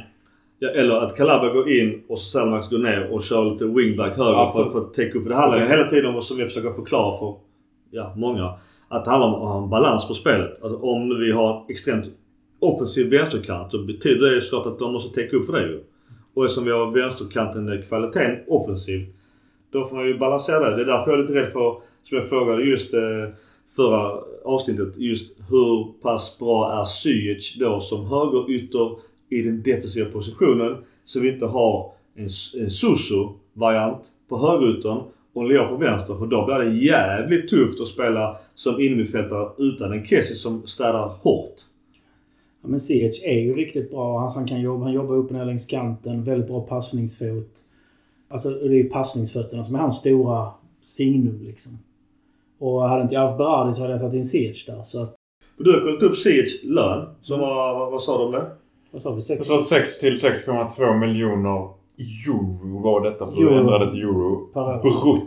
Ja, 0.59 0.71
eller 0.71 0.97
att 0.97 1.17
Calabria 1.17 1.53
går 1.53 1.73
in 1.73 2.03
och 2.09 2.19
Selmax 2.19 2.69
går 2.69 2.79
ner 2.79 3.13
och 3.13 3.23
kör 3.23 3.45
lite 3.45 3.65
wingback 3.65 4.17
höger 4.17 4.51
för, 4.51 4.71
för 4.71 4.79
att 4.79 4.95
täcka 4.95 5.19
upp. 5.19 5.29
Det 5.29 5.35
handlar 5.35 5.61
ju 5.61 5.67
hela 5.67 5.85
tiden 5.85 6.15
om, 6.15 6.23
som 6.23 6.39
jag 6.39 6.49
försöker 6.49 6.73
förklara 6.73 7.19
för 7.19 7.35
ja, 7.91 8.13
många, 8.17 8.55
att 8.89 9.05
det 9.05 9.11
handlar 9.11 9.29
om 9.29 9.35
att 9.35 9.49
ha 9.49 9.63
en 9.63 9.71
balans 9.71 10.09
på 10.09 10.15
spelet. 10.15 10.63
Alltså, 10.63 10.79
om 10.79 11.09
nu 11.09 11.25
vi 11.25 11.33
har 11.33 11.57
en 11.57 11.63
extremt 11.69 12.05
offensiv 12.61 13.11
vänsterkant 13.11 13.71
så 13.71 13.79
betyder 13.79 14.27
det 14.27 14.35
ju 14.35 14.41
såklart 14.41 14.67
att 14.67 14.79
de 14.79 14.93
måste 14.93 15.21
täcka 15.21 15.37
upp 15.37 15.47
för 15.47 15.53
det 15.53 15.67
ju. 15.67 15.85
Och 16.35 16.45
eftersom 16.45 16.65
vi 16.65 16.71
har 16.71 16.91
vänsterkanten 16.91 17.83
kvaliteten 17.89 18.39
offensivt 18.49 19.15
då 19.75 19.85
får 19.85 19.97
man 19.97 20.07
ju 20.07 20.19
balansera 20.19 20.71
det. 20.71 20.77
Det 20.77 20.83
är 20.83 20.87
därför 20.87 21.11
jag 21.11 21.19
är 21.19 21.23
lite 21.23 21.35
rädd 21.35 21.53
för, 21.53 21.77
som 22.03 22.17
jag 22.19 22.29
frågade 22.29 22.63
just 22.63 22.95
eh, 22.95 23.01
förra 23.77 24.21
avsnittet, 24.45 24.97
just 24.97 25.37
hur 25.51 26.03
pass 26.03 26.39
bra 26.39 26.81
är 26.81 26.85
Ziyech 26.85 27.57
då 27.61 27.81
som 27.81 28.07
högerytter 28.07 28.99
i 29.29 29.43
den 29.43 29.63
defensiva 29.63 30.11
positionen 30.11 30.77
så 31.05 31.21
vi 31.21 31.33
inte 31.33 31.47
har 31.47 31.93
en, 32.17 32.29
en 32.61 32.71
Susu-variant 32.71 34.03
på 34.29 34.39
högeryttern 34.39 35.01
och 35.33 35.43
en 35.43 35.49
Leo 35.49 35.69
på 35.69 35.77
vänster. 35.77 36.15
För 36.15 36.27
då 36.27 36.47
blir 36.47 36.59
det 36.59 36.85
jävligt 36.85 37.49
tufft 37.49 37.81
att 37.81 37.89
spela 37.89 38.37
som 38.55 38.81
innermittfältare 38.81 39.49
utan 39.59 39.93
en 39.93 40.05
Kessie 40.07 40.37
som 40.37 40.67
städar 40.67 41.09
hårt. 41.23 41.55
Ja, 42.63 42.69
men 42.69 42.81
Ziyech 42.81 43.25
är 43.25 43.41
ju 43.41 43.55
riktigt 43.55 43.91
bra. 43.91 44.19
Han, 44.19 44.33
han 44.33 44.49
kan 44.49 44.61
jobba, 44.61 44.85
han 44.85 44.93
jobbar 44.93 45.15
upp 45.15 45.31
ner 45.31 45.45
längs 45.45 45.67
kanten. 45.67 46.25
Väldigt 46.25 46.49
bra 46.49 46.61
passningsfot. 46.61 47.64
Alltså 48.35 48.51
det 48.51 48.67
är 48.67 48.71
ju 48.71 48.89
passningsfötterna 48.89 49.65
som 49.65 49.75
är 49.75 49.79
hans 49.79 49.97
stora 49.97 50.51
signum 50.83 51.41
liksom. 51.43 51.79
Och 52.59 52.83
hade 52.83 53.03
inte 53.03 53.15
jag 53.15 53.23
haft 53.23 53.39
Berardi 53.39 53.73
så 53.73 53.83
hade 53.83 53.95
jag 53.95 54.01
tagit 54.01 54.15
in 54.15 54.25
Ziyech 54.25 54.67
där. 54.67 54.83
Så 54.83 55.03
att, 55.03 55.15
du 55.59 55.73
har 55.73 55.81
kollat 55.81 56.03
upp 56.03 56.17
Ziyech 56.17 56.65
lön. 56.65 57.09
Som 57.23 57.41
var, 57.41 57.79
vad, 57.79 57.91
vad 57.93 58.03
sa 58.03 58.25
om 58.25 58.33
det? 58.33 58.47
vad 58.91 59.03
sa 59.03 59.15
vi? 59.15 59.23
Sex? 59.23 59.47
Så 59.47 59.59
6 59.59 59.99
till 59.99 60.15
6,2 60.15 60.99
miljoner 60.99 61.69
euro 61.99 62.83
var 62.83 63.01
detta 63.01 63.27
för 63.27 63.33
Euro. 63.33 63.51
du 63.51 63.59
ändrade 63.59 63.91
till 63.91 64.01
euro. 64.01 64.49
Brutto. 64.83 65.27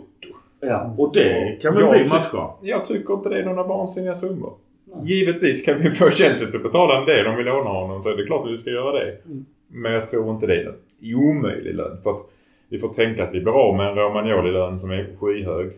Ja. 0.60 0.94
Och 0.98 1.12
det 1.12 1.58
kan 1.62 1.74
väl 1.74 1.82
Jag 1.82 1.92
bli 1.92 2.08
matcher? 2.08 2.50
Jag 2.62 2.84
tycker 2.84 3.14
inte 3.14 3.28
det 3.28 3.40
är 3.40 3.44
några 3.44 3.62
vansinniga 3.62 4.14
summor. 4.14 4.52
Nej. 4.84 5.00
Givetvis 5.04 5.64
kan 5.64 5.82
vi 5.82 5.90
få 5.90 6.10
Chelsea 6.10 6.48
att 6.48 6.62
betala 6.62 7.00
en 7.00 7.06
del 7.06 7.26
om 7.26 7.36
vi 7.36 7.44
lånar 7.44 7.80
honom 7.80 8.02
så 8.02 8.08
är 8.08 8.16
det 8.16 8.26
klart 8.26 8.44
att 8.44 8.52
vi 8.52 8.56
ska 8.56 8.70
göra 8.70 8.92
det. 8.92 9.16
Mm. 9.26 9.46
Men 9.68 9.92
jag 9.92 10.10
tror 10.10 10.30
inte 10.30 10.46
det 10.46 10.54
är 10.54 10.74
en 11.00 11.14
omöjlig 11.14 11.74
lön. 11.74 12.02
För 12.02 12.10
att 12.10 12.30
vi 12.68 12.78
får 12.78 12.88
tänka 12.88 13.24
att 13.24 13.34
vi 13.34 13.40
blir 13.40 13.52
av 13.52 13.76
med 13.76 13.88
en 13.88 13.94
Romagnoli-lön 13.94 14.80
som 14.80 14.90
är 14.90 15.16
skyhög. 15.20 15.72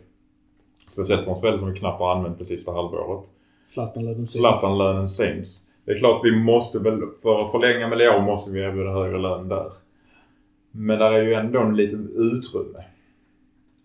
Speciellt 0.89 1.25
för 1.25 1.31
en 1.31 1.37
spelare 1.37 1.59
som 1.59 1.73
vi 1.73 1.79
knappt 1.79 2.01
har 2.01 2.17
använt 2.17 2.39
det 2.39 2.45
sista 2.45 2.73
halvåret. 2.73 3.27
Zlatan-lönen 4.27 5.09
sänks. 5.09 5.49
Det 5.85 5.93
är 5.93 5.97
klart 5.97 6.17
att 6.21 6.25
vi 6.25 6.37
måste 6.37 6.79
väl, 6.79 7.01
för 7.23 7.45
att 7.45 7.51
förlänga 7.51 7.89
med 7.89 7.99
Leo 7.99 8.21
måste 8.21 8.51
vi 8.51 8.61
erbjuda 8.61 8.91
högre 8.91 9.19
lön 9.19 9.49
där. 9.49 9.73
Men 10.73 10.99
där 10.99 11.12
är 11.12 11.23
ju 11.23 11.35
ändå 11.35 11.61
en 11.61 11.77
liten 11.77 12.11
utrymme. 12.17 12.85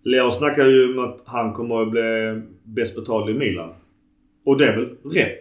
Leo 0.04 0.32
snackar 0.32 0.66
ju 0.66 0.98
om 0.98 1.06
att 1.06 1.22
han 1.26 1.54
kommer 1.54 1.82
att 1.82 1.92
bli 1.92 2.42
bäst 2.64 2.96
betald 2.96 3.30
i 3.30 3.34
Milan. 3.34 3.74
Och 4.46 4.58
det 4.58 4.66
är 4.66 4.76
väl 4.76 4.98
rätt? 5.14 5.40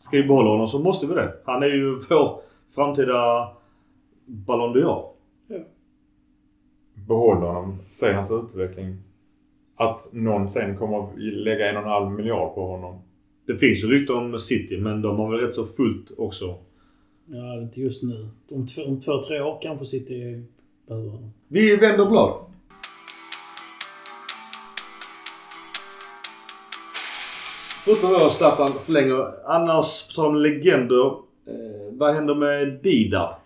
Ska 0.00 0.16
vi 0.16 0.24
behålla 0.24 0.50
honom 0.50 0.68
så 0.68 0.78
måste 0.78 1.06
vi 1.06 1.14
det. 1.14 1.32
Han 1.44 1.62
är 1.62 1.66
ju 1.66 1.94
vår 1.94 2.40
framtida 2.74 3.48
Ballon 4.26 4.76
d'Or. 4.76 5.17
Behåll 7.08 7.36
honom, 7.36 7.78
se 7.88 8.12
hans 8.12 8.32
utveckling. 8.32 8.96
Att 9.76 10.08
någon 10.12 10.48
sen 10.48 10.76
kommer 10.76 10.98
att 10.98 11.18
lägga 11.18 11.70
en 11.70 11.76
och 11.76 11.82
en 11.82 11.88
halv 11.88 12.10
miljard 12.10 12.54
på 12.54 12.66
honom. 12.66 13.02
Det 13.46 13.58
finns 13.58 13.82
ju 13.82 13.86
rykten 13.86 14.16
om 14.16 14.38
City 14.38 14.78
men 14.78 15.02
de 15.02 15.16
har 15.16 15.30
väl 15.30 15.40
rätt 15.40 15.54
så 15.54 15.66
fullt 15.66 16.10
också. 16.18 16.44
Ja, 17.26 17.36
det 17.36 17.58
är 17.58 17.62
inte 17.62 17.80
just 17.80 18.02
nu. 18.02 18.28
Om 18.50 18.66
två, 18.66 18.82
om 18.82 19.00
två 19.00 19.22
tre 19.22 19.40
år 19.40 19.58
kanske 19.62 19.86
City 19.86 20.42
behöver 20.88 21.10
honom. 21.10 21.30
Vi 21.48 21.76
vänder 21.76 22.06
blad. 22.06 22.34
Förutom 27.84 28.10
då 28.10 28.18
Zlatan 28.18 28.68
förlänger. 28.68 29.48
Annars, 29.50 30.08
på 30.08 30.14
tal 30.14 30.26
om 30.26 30.36
legender. 30.36 31.06
Eh, 31.46 31.92
vad 31.92 32.14
händer 32.14 32.34
med 32.34 32.80
Dida? 32.82 33.38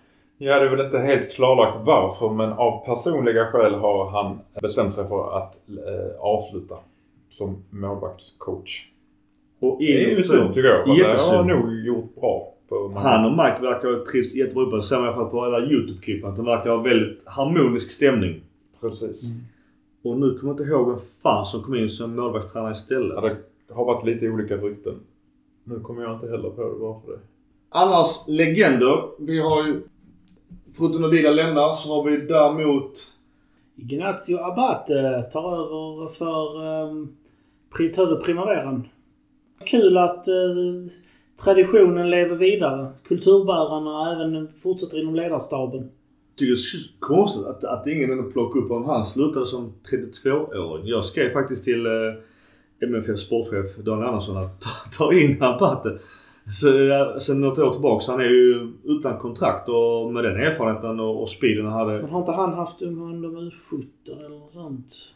Ja, 0.45 0.59
det 0.61 0.67
är 0.67 0.71
väl 0.77 0.87
inte 0.87 0.99
helt 0.99 1.33
klarlagt 1.33 1.79
varför 1.85 2.31
men 2.31 2.53
av 2.53 2.85
personliga 2.87 3.47
skäl 3.47 3.75
har 3.75 4.11
han 4.11 4.39
bestämt 4.63 4.95
sig 4.95 5.09
för 5.09 5.37
att 5.39 5.55
eh, 5.69 6.21
avsluta 6.21 6.75
som 7.31 7.65
målvaktscoach. 7.71 8.87
Och 9.61 9.77
Det 9.79 10.05
är 10.05 10.17
ju 10.17 10.23
synd 10.23 10.55
tycker 10.55 10.69
jag. 10.69 10.87
har 10.87 10.97
Jättesynd. 10.99 11.37
han 11.37 11.47
nog 11.47 11.73
gjort 11.87 12.15
bra. 12.15 12.49
Han 12.95 13.25
och 13.25 13.31
Mike 13.33 13.59
verkar 13.73 13.99
ha 13.99 14.05
trivts 14.05 14.35
jättebra 14.35 14.63
ihop. 14.63 14.75
Det 14.75 14.83
ser 14.83 14.97
man 14.97 15.05
i 15.05 15.09
alla 15.09 15.17
fall 15.17 15.31
på 15.31 15.45
alla 15.45 15.61
YouTube-klipp. 15.61 16.25
Att 16.25 16.37
de 16.37 16.45
verkar 16.45 16.71
ha 16.71 16.77
väldigt 16.83 17.23
harmonisk 17.27 17.91
stämning. 17.91 18.41
Precis. 18.81 19.23
Och 20.05 20.17
nu 20.17 20.39
kommer 20.39 20.53
jag 20.53 20.61
inte 20.61 20.73
ihåg 20.73 20.89
vem 20.89 20.99
fan 21.23 21.47
som 21.47 21.63
kom 21.63 21.75
in 21.75 21.89
som 21.91 22.17
målvaktstränare 22.17 22.73
istället. 22.73 23.19
Ja, 23.23 23.29
det 23.69 23.75
har 23.75 23.85
varit 23.85 24.05
lite 24.05 24.29
olika 24.29 24.57
rykten. 24.57 24.95
Nu 25.65 25.81
kommer 25.81 26.03
jag 26.03 26.15
inte 26.15 26.29
heller 26.29 26.51
på 26.51 26.63
det 26.63 26.69
varför 26.79 27.13
det. 27.13 27.19
Annars 27.69 28.29
legender. 28.29 29.03
Vi 29.19 29.41
har 29.41 29.67
ju... 29.67 29.83
Förutom 30.77 31.03
när 31.03 31.09
Dida 31.09 31.31
lämnar 31.31 31.73
så 31.73 31.95
har 31.95 32.11
vi 32.11 32.17
däremot... 32.17 33.09
Ignazio 33.77 34.39
Abate 34.41 35.23
tar 35.23 35.53
över 35.53 36.09
för 36.09 36.63
um, 36.91 37.17
tar 37.95 38.03
över 38.03 38.17
primaveran. 38.17 38.89
Kul 39.65 39.99
att 39.99 40.29
eh, 40.29 40.35
traditionen 41.45 42.11
lever 42.11 42.37
vidare. 42.37 42.93
Kulturbärarna 43.05 44.13
även 44.13 44.49
fortsätter 44.63 45.01
inom 45.01 45.15
ledarstaben. 45.15 45.91
tycker 46.37 46.53
det 46.53 46.57
är 46.57 47.01
konstigt 47.01 47.47
att, 47.47 47.65
att 47.65 47.87
ingen 47.87 48.11
ändå 48.11 48.31
plockar 48.31 48.61
upp 48.61 48.69
honom. 48.69 48.89
Han 48.89 49.07
slutade 49.07 49.47
som 49.47 49.73
32-åring. 49.91 50.87
Jag 50.87 51.05
skrev 51.05 51.33
faktiskt 51.33 51.65
till 51.65 51.87
eh, 51.87 51.93
MFF 52.89 53.19
sportchef 53.19 53.77
Daniel 53.77 54.09
Andersson 54.09 54.37
att 54.37 54.61
ta, 54.61 54.71
ta 54.99 55.13
in 55.13 55.43
Abate. 55.43 55.99
Så, 56.47 56.67
sen 57.21 57.41
något 57.41 57.59
år 57.59 57.71
tillbaka. 57.73 58.13
Han 58.13 58.21
är 58.21 58.25
ju 58.25 58.69
utan 58.85 59.19
kontrakt 59.19 59.69
och 59.69 60.13
med 60.13 60.25
den 60.25 60.37
erfarenheten 60.37 61.01
och, 61.01 61.23
och 61.23 61.29
speeden 61.29 61.67
han 61.67 61.75
hade. 61.79 61.93
Men 62.03 62.11
har 62.11 62.19
inte 62.19 62.33
han 62.33 62.55
haft 62.55 62.83
under 62.83 63.29
U17 63.29 63.85
eller 64.19 64.29
något 64.39 64.53
sånt? 64.53 65.15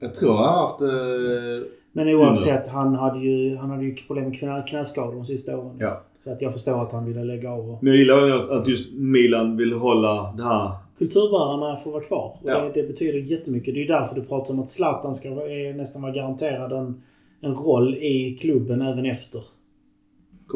Jag 0.00 0.14
tror 0.14 0.34
han 0.34 0.44
har 0.44 0.60
haft... 0.60 0.82
Eh, 0.82 1.68
Men 1.92 2.08
oavsett, 2.08 2.68
han 2.68 2.94
hade 2.94 3.20
ju, 3.20 3.56
han 3.56 3.70
hade 3.70 3.84
ju 3.84 3.94
problem 4.06 4.24
med 4.28 4.38
knä, 4.38 4.64
knäskador 4.68 5.12
de 5.14 5.24
sista 5.24 5.58
åren. 5.58 5.76
ja. 5.78 6.02
Så 6.18 6.32
att 6.32 6.42
jag 6.42 6.52
förstår 6.52 6.82
att 6.82 6.92
han 6.92 7.04
ville 7.04 7.24
lägga 7.24 7.50
av. 7.52 7.78
Men 7.80 7.92
jag 7.92 7.96
gillar 7.96 8.26
ju 8.26 8.32
att- 8.52 8.68
just 8.68 8.92
Milan 8.94 9.56
vill 9.56 9.72
hålla 9.72 10.32
det 10.36 10.42
här 10.42 10.70
Kulturbärarna 10.98 11.76
får 11.76 11.92
vara 11.92 12.02
kvar. 12.02 12.36
Och 12.42 12.50
Ja. 12.50 12.58
det, 12.60 12.82
det 12.82 12.88
betyder 12.88 13.18
jättemycket. 13.18 13.74
Det 13.74 13.80
är 13.80 13.82
ju 13.82 13.86
därför 13.88 14.14
du 14.14 14.22
pratar 14.22 14.54
om 14.54 14.60
att 14.60 14.68
Zlatan 14.68 15.14
ska 15.14 15.28
är 15.28 15.74
nästan 15.74 16.02
vara 16.02 16.12
garanterad 16.12 16.72
en, 16.72 17.02
en 17.40 17.54
roll 17.54 17.94
i 17.94 18.38
klubben 18.40 18.82
även 18.82 19.06
efter. 19.06 19.40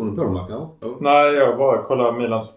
Kommer 0.01 0.11
du 0.11 0.17
på 0.17 0.25
det 0.25 0.31
Mackan? 0.31 0.69
Nej, 1.01 1.35
jag 1.35 1.59
bara 1.59 1.83
kollar 1.83 2.13
Milans 2.13 2.53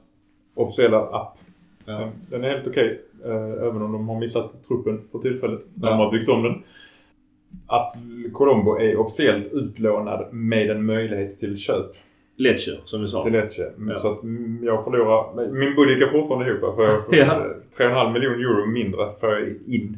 officiella 0.56 0.98
app. 1.00 1.38
Ja. 1.86 2.10
Den, 2.30 2.44
är 2.44 2.50
helt 2.50 2.68
okej. 2.68 3.02
eh, 3.26 3.32
även 3.68 3.82
om 3.82 3.92
de 3.92 4.10
har 4.10 4.20
missat 4.20 4.52
truppen 4.68 5.02
för 5.12 5.20
tillfället. 5.20 5.60
När 5.74 5.88
Ja. 5.88 5.92
de 5.94 6.00
har 6.04 6.12
byggt 6.12 6.30
om 6.30 6.44
den. 6.44 6.64
Att 7.68 7.92
Colombo 8.34 8.78
är 8.80 8.98
officiellt 8.98 9.54
utlånad 9.54 10.34
med 10.34 10.70
en 10.72 10.86
möjlighet 10.86 11.38
till 11.38 11.58
köp 11.58 11.86
Lecce, 12.38 12.72
som 12.86 13.02
vi 13.02 13.08
sa. 13.08 13.24
till 13.24 13.34
Lecce. 13.34 13.72
Ja. 13.90 13.96
Så 14.00 14.12
att 14.12 14.24
mm, 14.24 14.60
jag 14.64 14.84
förlorar... 14.84 15.36
Min 15.52 15.76
budget 15.76 16.00
går 16.00 16.20
fortfarande 16.20 16.50
ihop. 16.50 16.76
För 16.76 16.84
jag 16.84 17.06
får 17.06 17.16
Ja. 17.16 17.26
ja. 17.78 17.86
3,5 17.86 18.14
miljoner 18.14 18.38
euro 18.40 18.66
mindre 18.66 19.10
får 19.20 19.30
jag 19.30 19.50
in. 19.68 19.98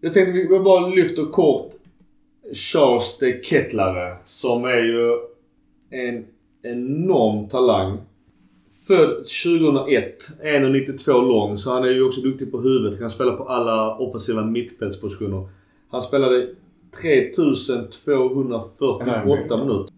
Jag 0.00 0.12
tänkte 0.12 0.32
vi 0.32 0.60
bara 0.60 0.88
lyfter 0.88 1.22
kort 1.24 1.70
Charles 2.54 3.18
de 3.20 3.42
Kettlare 3.42 4.16
som 4.24 4.64
är 4.64 4.76
ju 4.80 5.18
en 5.90 6.24
enorm 6.62 7.48
talang. 7.48 7.98
född 8.88 9.24
2001. 9.44 10.18
1,92 10.42 11.28
lång. 11.28 11.58
Så 11.58 11.70
han 11.70 11.84
är 11.84 11.88
ju 11.88 12.02
också 12.02 12.20
duktig 12.20 12.52
på 12.52 12.60
huvudet. 12.60 12.98
Kan 12.98 13.10
spela 13.10 13.32
på 13.32 13.44
alla 13.44 13.96
offensiva 13.96 14.44
mittfältspositioner. 14.44 15.48
Han 15.90 16.02
spelade 16.02 16.48
3248 17.02 19.56
minuter. 19.56 19.94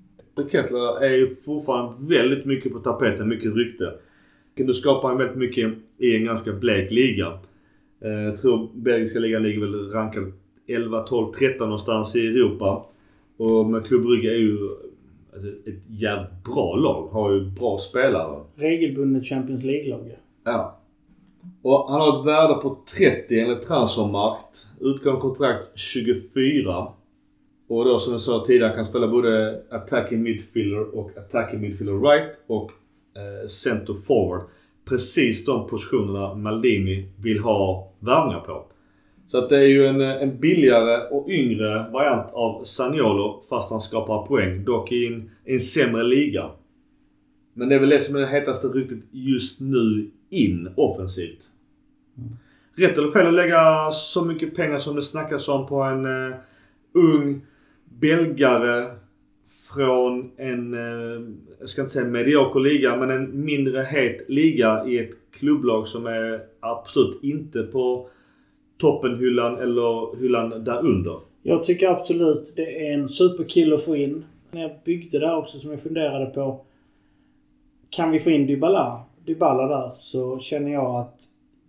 Kettler 0.50 1.04
är 1.04 1.14
ju 1.14 1.36
fortfarande 1.36 2.14
väldigt 2.14 2.44
mycket 2.44 2.72
på 2.72 2.78
tapeten. 2.78 3.28
Mycket 3.28 3.56
rykte. 3.56 3.94
Nu 4.54 4.74
skapar 4.74 5.14
väldigt 5.14 5.36
mycket 5.36 5.74
i 5.98 6.16
en 6.16 6.24
ganska 6.24 6.52
blek 6.52 6.90
liga. 6.90 7.38
Eh, 8.00 8.10
jag 8.10 8.36
tror 8.36 8.68
belgiska 8.74 9.18
ligan 9.18 9.42
ligger 9.42 9.60
väl 9.60 9.90
rankad 9.90 10.32
11, 10.66 11.02
12, 11.02 11.32
13 11.32 11.68
någonstans 11.68 12.16
i 12.16 12.26
Europa. 12.26 12.86
Och 13.36 13.66
med 13.66 13.86
Club 13.86 14.02
Brugge 14.02 14.30
är 14.30 14.38
ju 14.38 14.58
alltså, 15.36 15.70
ett 15.70 15.82
jävligt 15.88 16.44
bra 16.44 16.76
lag. 16.76 17.08
Har 17.08 17.32
ju 17.32 17.50
bra 17.50 17.78
spelare. 17.78 18.40
Regelbundet 18.54 19.24
Champions 19.24 19.62
League-lag 19.64 20.16
Ja. 20.44 20.80
Och 21.62 21.90
han 21.90 22.00
har 22.00 22.20
ett 22.20 22.26
värde 22.26 22.54
på 22.54 22.78
30 22.98 23.40
enligt 23.40 23.62
Transfermarkt. 23.62 24.66
Utgående 24.80 25.20
kontrakt 25.20 25.78
24. 25.78 26.88
Och 27.68 27.84
då 27.84 27.98
som 27.98 28.12
jag 28.12 28.22
sa 28.22 28.44
tidigare 28.46 28.74
kan 28.74 28.84
spela 28.84 29.08
både 29.08 29.62
attacking 29.70 30.22
midfielder 30.22 30.96
och 30.98 31.10
attacking 31.16 31.60
midfielder 31.60 31.98
right 31.98 32.40
och 32.46 32.70
eh, 33.16 33.48
center 33.48 33.94
forward. 33.94 34.40
Precis 34.88 35.44
de 35.44 35.66
positionerna 35.66 36.34
Maldini 36.34 37.08
vill 37.16 37.38
ha 37.38 37.92
värvningar 37.98 38.40
på. 38.40 38.66
Så 39.28 39.38
att 39.38 39.48
det 39.48 39.56
är 39.56 39.68
ju 39.68 39.86
en, 39.86 40.00
en 40.00 40.40
billigare 40.40 41.08
och 41.10 41.28
yngre 41.28 41.90
variant 41.92 42.30
av 42.32 42.62
Saniolo 42.64 43.42
fast 43.48 43.70
han 43.70 43.80
skapar 43.80 44.26
poäng. 44.26 44.64
Dock 44.64 44.92
i 44.92 45.06
en, 45.06 45.30
en 45.44 45.60
sämre 45.60 46.02
liga. 46.02 46.50
Men 47.54 47.68
det 47.68 47.74
är 47.74 47.78
väl 47.78 47.88
det 47.88 48.00
som 48.00 48.16
är 48.16 48.20
det 48.20 48.26
hetaste 48.26 48.68
ryktet 48.68 48.98
just 49.10 49.60
nu 49.60 50.10
in 50.30 50.68
offensivt. 50.76 51.50
Rätt 52.76 52.98
eller 52.98 53.10
fel 53.10 53.26
att 53.26 53.34
lägga 53.34 53.90
så 53.90 54.24
mycket 54.24 54.54
pengar 54.54 54.78
som 54.78 54.96
det 54.96 55.02
snackas 55.02 55.48
om 55.48 55.66
på 55.66 55.82
en 55.82 56.06
uh, 56.06 56.34
ung 56.94 57.40
belgare 57.84 58.90
från 59.74 60.30
en, 60.36 60.74
uh, 60.74 61.28
jag 61.60 61.68
ska 61.68 61.80
inte 61.82 61.92
säga 61.92 62.04
medioker 62.04 62.60
liga, 62.60 62.96
men 62.96 63.10
en 63.10 63.44
mindre 63.44 63.82
het 63.82 64.24
liga 64.28 64.84
i 64.86 64.98
ett 64.98 65.14
klubblag 65.38 65.88
som 65.88 66.06
är 66.06 66.40
absolut 66.60 67.22
inte 67.22 67.62
på 67.62 68.08
toppenhyllan 68.78 69.58
eller 69.58 70.20
hyllan 70.20 70.64
där 70.64 70.86
under? 70.86 71.16
Jag 71.42 71.64
tycker 71.64 71.88
absolut 71.88 72.52
det 72.56 72.88
är 72.88 72.94
en 72.94 73.08
superkill 73.08 73.72
att 73.72 73.84
få 73.84 73.96
in. 73.96 74.24
När 74.50 74.62
jag 74.62 74.70
byggde 74.84 75.18
där 75.18 75.36
också 75.36 75.58
som 75.58 75.70
jag 75.70 75.80
funderade 75.80 76.26
på. 76.26 76.60
Kan 77.90 78.10
vi 78.10 78.18
få 78.18 78.30
in 78.30 78.46
Dybala, 78.46 79.00
Dybala 79.26 79.66
där 79.66 79.90
så 79.94 80.38
känner 80.38 80.72
jag 80.72 81.00
att 81.00 81.20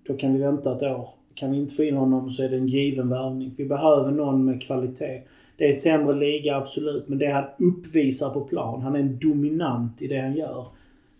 då 0.08 0.14
kan 0.14 0.34
vi 0.34 0.40
vänta 0.40 0.76
ett 0.76 0.84
år. 0.84 1.10
Kan 1.36 1.52
vi 1.52 1.58
inte 1.58 1.76
få 1.76 1.84
in 1.84 1.98
honom 1.98 2.32
så 2.32 2.44
är 2.44 2.50
det 2.50 2.58
en 2.58 2.68
given 2.68 3.10
värvning. 3.10 3.54
Vi 3.58 3.66
behöver 3.66 4.12
någon 4.12 4.46
med 4.46 4.64
kvalitet. 4.64 5.22
Det 5.58 5.66
är 5.66 5.74
sämre 5.74 6.16
liga, 6.16 6.56
absolut. 6.56 7.08
Men 7.08 7.18
det 7.18 7.32
han 7.32 7.44
uppvisar 7.58 8.30
på 8.30 8.42
plan. 8.42 8.82
Han 8.82 8.96
är 8.96 9.00
en 9.00 9.20
dominant 9.20 10.02
i 10.02 10.08
det 10.08 10.22
han 10.22 10.34
gör. 10.34 10.66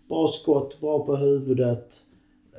Bra 0.08 0.28
skott, 0.28 0.80
bra 0.80 1.06
på 1.06 1.16
huvudet. 1.16 1.94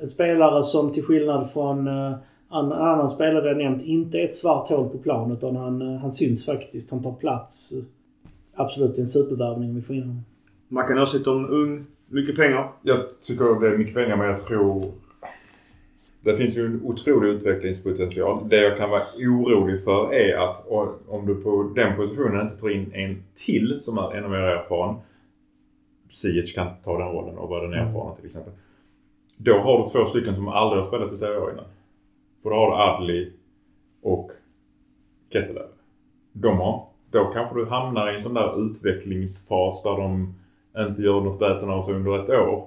En 0.00 0.08
spelare 0.08 0.64
som 0.64 0.92
till 0.92 1.02
skillnad 1.02 1.50
från 1.50 1.88
uh, 1.88 2.14
en 2.52 2.72
annan 2.72 3.10
spelare 3.10 3.48
jag 3.48 3.56
nämnt 3.56 3.82
inte 3.82 4.18
är 4.18 4.24
ett 4.24 4.34
svart 4.34 4.68
hål 4.68 4.88
på 4.88 4.98
plan 4.98 5.32
utan 5.32 5.56
han, 5.56 5.82
uh, 5.82 5.98
han 5.98 6.12
syns 6.12 6.46
faktiskt. 6.46 6.90
Han 6.90 7.02
tar 7.02 7.12
plats. 7.12 7.72
Absolut 8.54 8.98
en 8.98 9.06
supervärvning 9.06 9.68
om 9.68 9.76
vi 9.76 9.82
får 9.82 9.96
in 9.96 10.02
honom. 10.02 10.24
Man 10.68 10.86
kan 10.86 10.98
åsikta 10.98 11.30
om 11.30 11.50
ung, 11.50 11.86
mycket 12.08 12.36
pengar. 12.36 12.72
Jag 12.82 13.20
tycker 13.20 13.60
det 13.60 13.74
är 13.74 13.78
mycket 13.78 13.94
pengar 13.94 14.16
men 14.16 14.26
jag 14.26 14.38
tror 14.38 14.92
det 16.22 16.36
finns 16.36 16.58
ju 16.58 16.66
en 16.66 16.82
otrolig 16.84 17.28
utvecklingspotential. 17.28 18.48
Det 18.48 18.56
jag 18.56 18.76
kan 18.76 18.90
vara 18.90 19.02
orolig 19.18 19.84
för 19.84 20.14
är 20.14 20.36
att 20.36 20.66
om 21.08 21.26
du 21.26 21.34
på 21.34 21.72
den 21.74 21.96
positionen 21.96 22.40
inte 22.40 22.60
tar 22.60 22.70
in 22.70 22.92
en 22.94 23.22
till 23.34 23.80
som 23.82 23.98
är 23.98 24.16
ännu 24.16 24.28
mer 24.28 24.38
erfaren. 24.38 24.96
Siege 26.08 26.54
kan 26.54 26.66
ta 26.84 26.98
den 26.98 27.08
rollen 27.08 27.38
och 27.38 27.48
vara 27.48 27.62
den 27.62 27.72
mm. 27.72 27.88
erfarna 27.88 28.14
till 28.14 28.26
exempel. 28.26 28.52
Då 29.36 29.58
har 29.58 29.82
du 29.82 29.88
två 29.88 30.04
stycken 30.04 30.34
som 30.34 30.48
aldrig 30.48 30.82
har 30.82 30.88
spelat 30.88 31.12
i 31.12 31.16
Serie 31.16 31.38
A 31.38 31.50
innan. 31.52 31.64
För 32.42 32.50
då 32.50 32.56
har 32.56 32.70
du 32.70 32.76
Adli 32.76 33.32
och 34.02 34.30
Kettelöv. 35.32 35.68
De 36.32 36.58
har, 36.58 36.86
då 37.10 37.24
kanske 37.24 37.58
du 37.58 37.66
hamnar 37.66 38.12
i 38.12 38.14
en 38.14 38.22
sån 38.22 38.34
där 38.34 38.66
utvecklingsfas 38.66 39.82
där 39.82 39.96
de 39.96 40.34
inte 40.78 41.02
gör 41.02 41.20
något 41.20 41.42
väsen 41.42 41.70
av 41.70 41.84
sig 41.84 41.94
under 41.94 42.18
ett 42.18 42.30
år 42.30 42.66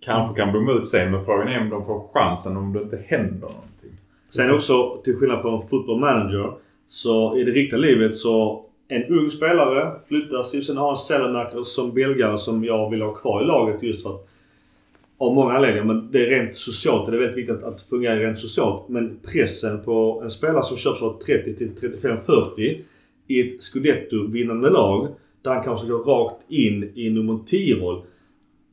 kanske 0.00 0.40
kan 0.40 0.52
blomma 0.52 0.72
ut 0.72 0.88
sen. 0.88 1.10
Men 1.10 1.24
frågan 1.24 1.48
är 1.48 1.60
om 1.60 1.70
de 1.70 1.86
får 1.86 2.08
chansen 2.12 2.56
om 2.56 2.72
det 2.72 2.82
inte 2.82 3.04
händer 3.06 3.48
någonting. 3.48 3.92
Sen 4.30 4.54
också, 4.54 5.00
till 5.04 5.16
skillnad 5.16 5.42
från 5.42 5.62
football 5.62 6.00
manager, 6.00 6.52
så 6.88 7.36
i 7.38 7.44
det 7.44 7.52
riktiga 7.52 7.78
livet 7.78 8.16
så 8.16 8.64
en 8.88 9.04
ung 9.04 9.30
spelare 9.30 9.92
flyttas. 10.08 10.66
Sen 10.66 10.76
har 10.76 10.90
en 10.90 10.96
Sellenacker 10.96 11.62
som 11.62 11.94
belgare 11.94 12.38
som 12.38 12.64
jag 12.64 12.90
vill 12.90 13.02
ha 13.02 13.14
kvar 13.14 13.42
i 13.42 13.44
laget 13.44 13.82
just 13.82 14.02
för 14.02 14.10
att 14.10 14.28
av 15.22 15.34
många 15.34 15.52
anledningar. 15.52 15.84
Men 15.84 16.10
det 16.10 16.26
är 16.26 16.30
rent 16.30 16.54
socialt. 16.54 17.10
Det 17.10 17.16
är 17.16 17.18
väldigt 17.18 17.38
viktigt 17.38 17.56
att, 17.56 17.64
att 17.64 17.82
fungera 17.82 18.20
rent 18.20 18.38
socialt. 18.38 18.88
Men 18.88 19.18
pressen 19.32 19.82
på 19.84 20.20
en 20.24 20.30
spelare 20.30 20.64
som 20.64 20.76
köps 20.76 20.98
för 20.98 21.18
30 21.26 21.56
till 21.56 21.70
35-40 21.92 22.80
i 23.28 23.40
ett 23.40 23.62
scudetto-vinnande 23.62 24.70
lag. 24.70 25.08
Där 25.42 25.54
han 25.54 25.64
kanske 25.64 25.86
går 25.86 25.98
rakt 25.98 26.50
in 26.50 26.92
i 26.94 27.10
nummer 27.10 27.32
10-roll. 27.32 28.02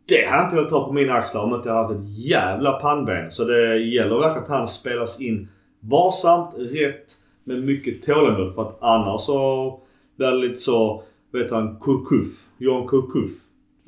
Det 0.09 0.25
hade 0.25 0.37
jag 0.37 0.45
inte 0.45 0.55
velat 0.55 0.69
ta 0.69 0.87
på 0.87 0.93
mina 0.93 1.13
axlar 1.13 1.43
om 1.43 1.53
inte 1.53 1.69
jag 1.69 1.75
haft 1.75 1.93
ett 1.93 2.17
jävla 2.17 2.71
pannben. 2.71 3.31
Så 3.31 3.43
det 3.43 3.77
gäller 3.77 4.15
verkligen 4.15 4.43
att 4.43 4.49
han 4.49 4.67
spelas 4.67 5.21
in 5.21 5.47
varsamt, 5.79 6.55
rätt, 6.57 7.13
med 7.43 7.63
mycket 7.63 8.01
tålamod. 8.01 8.55
För 8.55 8.61
att 8.61 8.77
annars 8.81 9.21
så 9.21 9.79
blir 10.17 10.27
det 10.27 10.37
lite 10.37 10.55
så, 10.55 11.03
vet 11.31 11.51
han, 11.51 11.79
Kurkuf. 11.79 12.47
John 12.57 12.87
Kurkuf. 12.87 13.31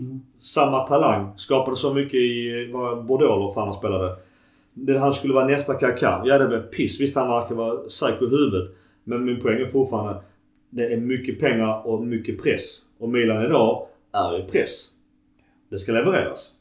Mm. 0.02 0.22
Samma 0.40 0.80
talang. 0.88 1.34
Skapade 1.38 1.78
så 1.78 1.94
mycket 1.94 2.20
i 2.20 2.68
Bordeaux 3.08 3.36
eller 3.36 3.54
fan 3.54 3.68
han 3.68 3.78
spelade. 3.78 4.16
Det, 4.74 5.00
han 5.00 5.14
skulle 5.14 5.34
vara 5.34 5.48
nästa 5.48 5.74
Kaká. 5.74 6.22
Ja 6.26 6.38
det 6.38 6.48
blev 6.48 6.62
piss. 6.62 7.02
Visst 7.02 7.16
han 7.16 7.28
verkar 7.28 7.56
vara 7.56 7.78
psycho 7.78 8.26
i 8.26 8.30
huvudet. 8.30 8.70
Men 9.04 9.26
min 9.26 9.42
poäng 9.42 9.62
är 9.62 9.66
fortfarande 9.66 10.22
det 10.70 10.94
är 10.94 10.98
mycket 10.98 11.40
pengar 11.40 11.88
och 11.88 12.04
mycket 12.04 12.44
press. 12.44 12.82
Och 13.00 13.10
Milan 13.10 13.46
idag 13.46 13.88
är 14.14 14.40
i 14.40 14.44
press. 14.44 14.88
Det 15.70 15.78
ska 15.78 15.92
levereras. 15.92 16.52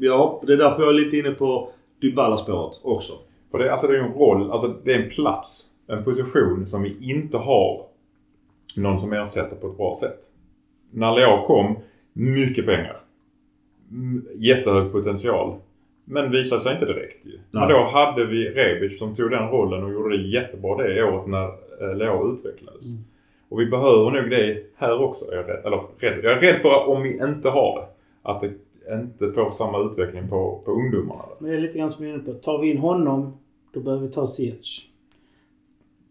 Ja, 0.00 0.42
det 0.46 0.52
är 0.52 0.56
därför 0.56 0.82
jag 0.82 0.88
är 0.88 1.04
lite 1.04 1.16
inne 1.16 1.30
på 1.30 1.70
Dybala-spåret 2.00 2.80
också. 2.82 3.12
För 3.50 3.58
det, 3.58 3.72
alltså 3.72 3.86
det 3.86 3.96
är 3.98 4.02
en 4.02 4.12
roll, 4.12 4.50
alltså 4.50 4.68
det 4.84 4.92
är 4.92 5.02
en 5.02 5.10
plats, 5.10 5.66
en 5.86 6.04
position 6.04 6.66
som 6.66 6.82
vi 6.82 6.96
inte 7.00 7.36
har 7.36 7.86
någon 8.76 9.00
som 9.00 9.12
ersätter 9.12 9.56
på 9.56 9.66
ett 9.66 9.76
bra 9.76 9.96
sätt. 10.00 10.20
När 10.90 11.16
Leao 11.16 11.46
kom, 11.46 11.76
mycket 12.18 12.66
pengar. 12.66 12.96
Jättehög 14.36 14.92
potential. 14.92 15.56
Men 16.04 16.30
visade 16.30 16.60
sig 16.60 16.74
inte 16.74 16.86
direkt 16.86 17.26
ju. 17.26 17.38
Men 17.50 17.68
då 17.68 17.90
hade 17.92 18.24
vi 18.24 18.48
Rebic 18.48 18.98
som 18.98 19.14
tog 19.14 19.30
den 19.30 19.48
rollen 19.48 19.84
och 19.84 19.92
gjorde 19.92 20.16
det 20.16 20.28
jättebra 20.28 20.76
det 20.76 21.02
året 21.02 21.26
när 21.26 21.46
eh, 21.82 21.96
Leao 21.96 22.32
utvecklades. 22.32 22.86
Mm. 22.86 23.04
Och 23.48 23.60
vi 23.60 23.66
behöver 23.66 24.10
nog 24.10 24.30
det 24.30 24.62
här 24.76 25.02
också. 25.02 25.24
Är 25.30 25.36
jag 25.36 25.48
rädd. 25.48 25.64
Eller 25.64 25.80
rädd. 25.98 26.24
Jag 26.24 26.32
är 26.32 26.40
rädd 26.40 26.62
för 26.62 26.88
om 26.88 27.02
vi 27.02 27.12
inte 27.12 27.48
har 27.48 27.80
det 27.80 27.86
att 28.22 28.40
det 28.40 28.52
inte 28.94 29.32
får 29.32 29.50
samma 29.50 29.78
utveckling 29.78 30.28
på, 30.28 30.62
på 30.64 30.70
ungdomarna. 30.70 31.24
Men 31.38 31.50
det 31.50 31.56
är 31.56 31.60
lite 31.60 31.78
grann 31.78 31.92
som 31.92 32.04
jag 32.04 32.14
är 32.14 32.18
inne 32.18 32.24
på. 32.24 32.32
Tar 32.32 32.58
vi 32.58 32.70
in 32.70 32.78
honom, 32.78 33.38
då 33.72 33.80
behöver 33.80 34.06
vi 34.06 34.12
ta 34.12 34.26
Ziyech. 34.26 34.88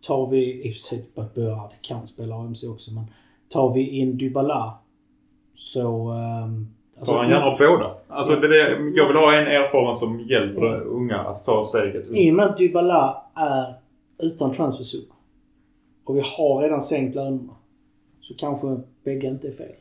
Tar 0.01 0.29
vi, 0.29 0.67
i 0.67 0.71
och 0.71 0.73
för 0.73 0.79
sig 0.79 1.05
Böard 1.35 1.71
kan 1.81 2.07
spela 2.07 2.35
AMC 2.35 2.63
också, 2.63 2.93
men 2.93 3.03
tar 3.49 3.73
vi 3.73 3.89
in 3.89 4.17
Dybala 4.17 4.73
så... 5.57 6.11
Um, 6.11 6.67
alltså, 6.97 7.13
tar 7.13 7.23
han 7.23 7.29
gärna 7.29 7.57
båda? 7.57 7.91
Alltså 8.07 8.35
det, 8.35 8.47
det, 8.47 8.69
jag 8.95 9.07
vill 9.07 9.17
ha 9.17 9.35
en 9.35 9.47
erfaren 9.47 9.95
som 9.95 10.19
hjälper 10.19 10.65
ja. 10.65 10.77
unga 10.77 11.17
att 11.17 11.43
ta 11.43 11.63
steget. 11.63 12.05
I 12.11 12.31
och 12.31 12.35
med 12.35 12.45
att 12.45 12.57
Dybala 12.57 13.23
är 13.35 13.73
utan 14.27 14.53
transfersumma 14.53 15.13
och 16.07 16.15
vi 16.15 16.21
har 16.37 16.61
redan 16.61 16.81
sänkt 16.81 17.15
lönerna 17.15 17.53
så 18.21 18.33
kanske 18.33 18.67
bägge 19.03 19.27
inte 19.27 19.47
är 19.47 19.51
fel. 19.51 19.75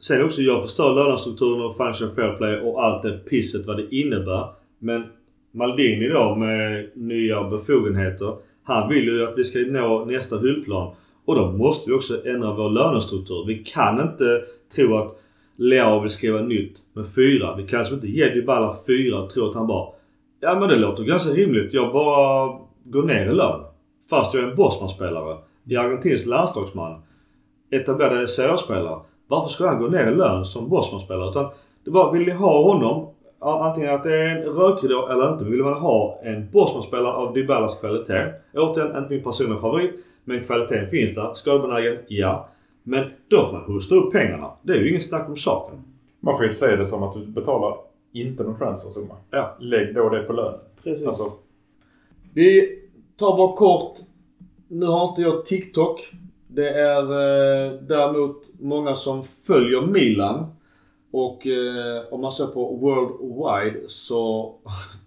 Sen 0.00 0.24
också, 0.24 0.40
jag 0.40 0.62
förstår 0.62 0.94
lönestrukturen 0.94 1.64
och 1.66 1.76
financial 1.76 2.14
fair 2.14 2.36
play 2.36 2.60
och 2.60 2.84
allt 2.84 3.02
det 3.02 3.18
pisset 3.18 3.66
vad 3.66 3.76
det 3.76 3.94
innebär. 3.96 4.48
Men 4.78 5.04
Maldini 5.52 6.08
då 6.08 6.34
med 6.34 6.90
nya 6.94 7.44
befogenheter. 7.44 8.36
Han 8.62 8.88
vill 8.88 9.04
ju 9.04 9.28
att 9.28 9.38
vi 9.38 9.44
ska 9.44 9.58
nå 9.58 10.04
nästa 10.04 10.38
hyllplan. 10.38 10.94
Och 11.24 11.34
då 11.34 11.52
måste 11.52 11.90
vi 11.90 11.96
också 11.96 12.26
ändra 12.26 12.54
vår 12.54 12.70
lönestruktur. 12.70 13.44
Vi 13.46 13.64
kan 13.64 14.00
inte 14.00 14.42
tro 14.76 14.96
att 14.96 15.18
Leao 15.56 16.00
vill 16.00 16.10
skriva 16.10 16.40
nytt 16.40 16.78
med 16.92 17.14
fyra. 17.14 17.56
Vi 17.56 17.66
kan 17.66 17.78
alltså 17.78 17.94
inte 17.94 18.08
ge 18.08 18.28
Dybala 18.28 18.76
fyra 18.86 19.22
och 19.22 19.30
tro 19.30 19.48
att 19.48 19.54
han 19.54 19.66
bara... 19.66 19.88
Ja 20.40 20.60
men 20.60 20.68
det 20.68 20.76
låter 20.76 21.04
ganska 21.04 21.32
rimligt. 21.32 21.72
Jag 21.72 21.92
bara 21.92 22.52
går 22.84 23.02
ner 23.02 23.26
i 23.26 23.34
lön. 23.34 23.60
Fast 24.10 24.34
jag 24.34 24.42
är 24.42 24.48
en 24.48 24.56
Bosman-spelare. 24.56 25.36
I 25.64 25.76
argentinsk 25.76 26.26
landslagsman. 26.26 27.02
Etablerade 27.70 28.28
seriespelare. 28.28 29.00
Varför 29.28 29.48
ska 29.48 29.66
han 29.66 29.78
gå 29.78 29.88
ner 29.88 30.12
i 30.12 30.14
lön 30.14 30.44
som 30.44 30.68
Bosman-spelare? 30.68 31.30
Utan 31.30 31.50
Det 31.84 31.90
var, 31.90 32.12
vill 32.12 32.26
ni 32.26 32.32
ha 32.32 32.62
honom? 32.62 33.08
Antingen 33.40 33.94
att 33.94 34.02
det 34.04 34.14
är 34.16 34.28
en 34.28 34.44
rökridå 34.44 35.08
eller 35.08 35.32
inte. 35.32 35.44
Vill 35.44 35.62
man 35.62 35.72
ha 35.74 36.20
en 36.22 36.50
Bosman-spelare 36.50 37.12
av 37.12 37.34
Dybalas 37.34 37.80
kvalitet? 37.80 38.32
Återigen, 38.54 38.96
inte 38.96 39.14
min 39.14 39.22
personliga 39.22 39.60
favorit. 39.60 40.04
Men 40.24 40.44
kvaliteten 40.44 40.90
finns 40.90 41.14
där. 41.14 41.34
Skadebenägen? 41.34 41.98
Ja. 42.08 42.48
Men 42.82 43.10
då 43.28 43.44
får 43.44 43.52
man 43.52 43.62
hosta 43.74 43.94
upp 43.94 44.12
pengarna. 44.12 44.50
Det 44.62 44.72
är 44.72 44.76
ju 44.76 44.90
inget 44.90 45.04
snack 45.08 45.28
om 45.28 45.36
saken. 45.36 45.84
Man 46.20 46.36
får 46.36 46.46
ju 46.46 46.52
se 46.52 46.76
det 46.76 46.86
som 46.86 47.02
att 47.02 47.14
du 47.14 47.26
betalar 47.26 47.76
inte 48.12 48.42
någon 48.42 48.58
transfersumma. 48.58 49.14
Ja. 49.30 49.56
Lägg 49.60 49.94
då 49.94 50.08
det 50.08 50.22
på 50.22 50.32
lönen. 50.32 50.60
Precis. 50.82 51.06
Alltså, 51.06 51.40
Vi 52.34 52.78
tar 53.16 53.36
bara 53.36 53.56
kort. 53.56 53.98
Nu 54.68 54.86
har 54.86 55.08
inte 55.08 55.22
jag 55.22 55.44
TikTok. 55.46 56.12
Det 56.48 56.68
är 56.68 57.02
eh, 57.02 57.72
däremot 57.72 58.50
många 58.60 58.94
som 58.94 59.22
följer 59.22 59.86
Milan. 59.86 60.46
Och 61.10 61.46
eh, 61.46 62.02
om 62.10 62.20
man 62.20 62.32
ser 62.32 62.46
på 62.46 62.76
Worldwide 62.76 63.88
så 63.88 64.54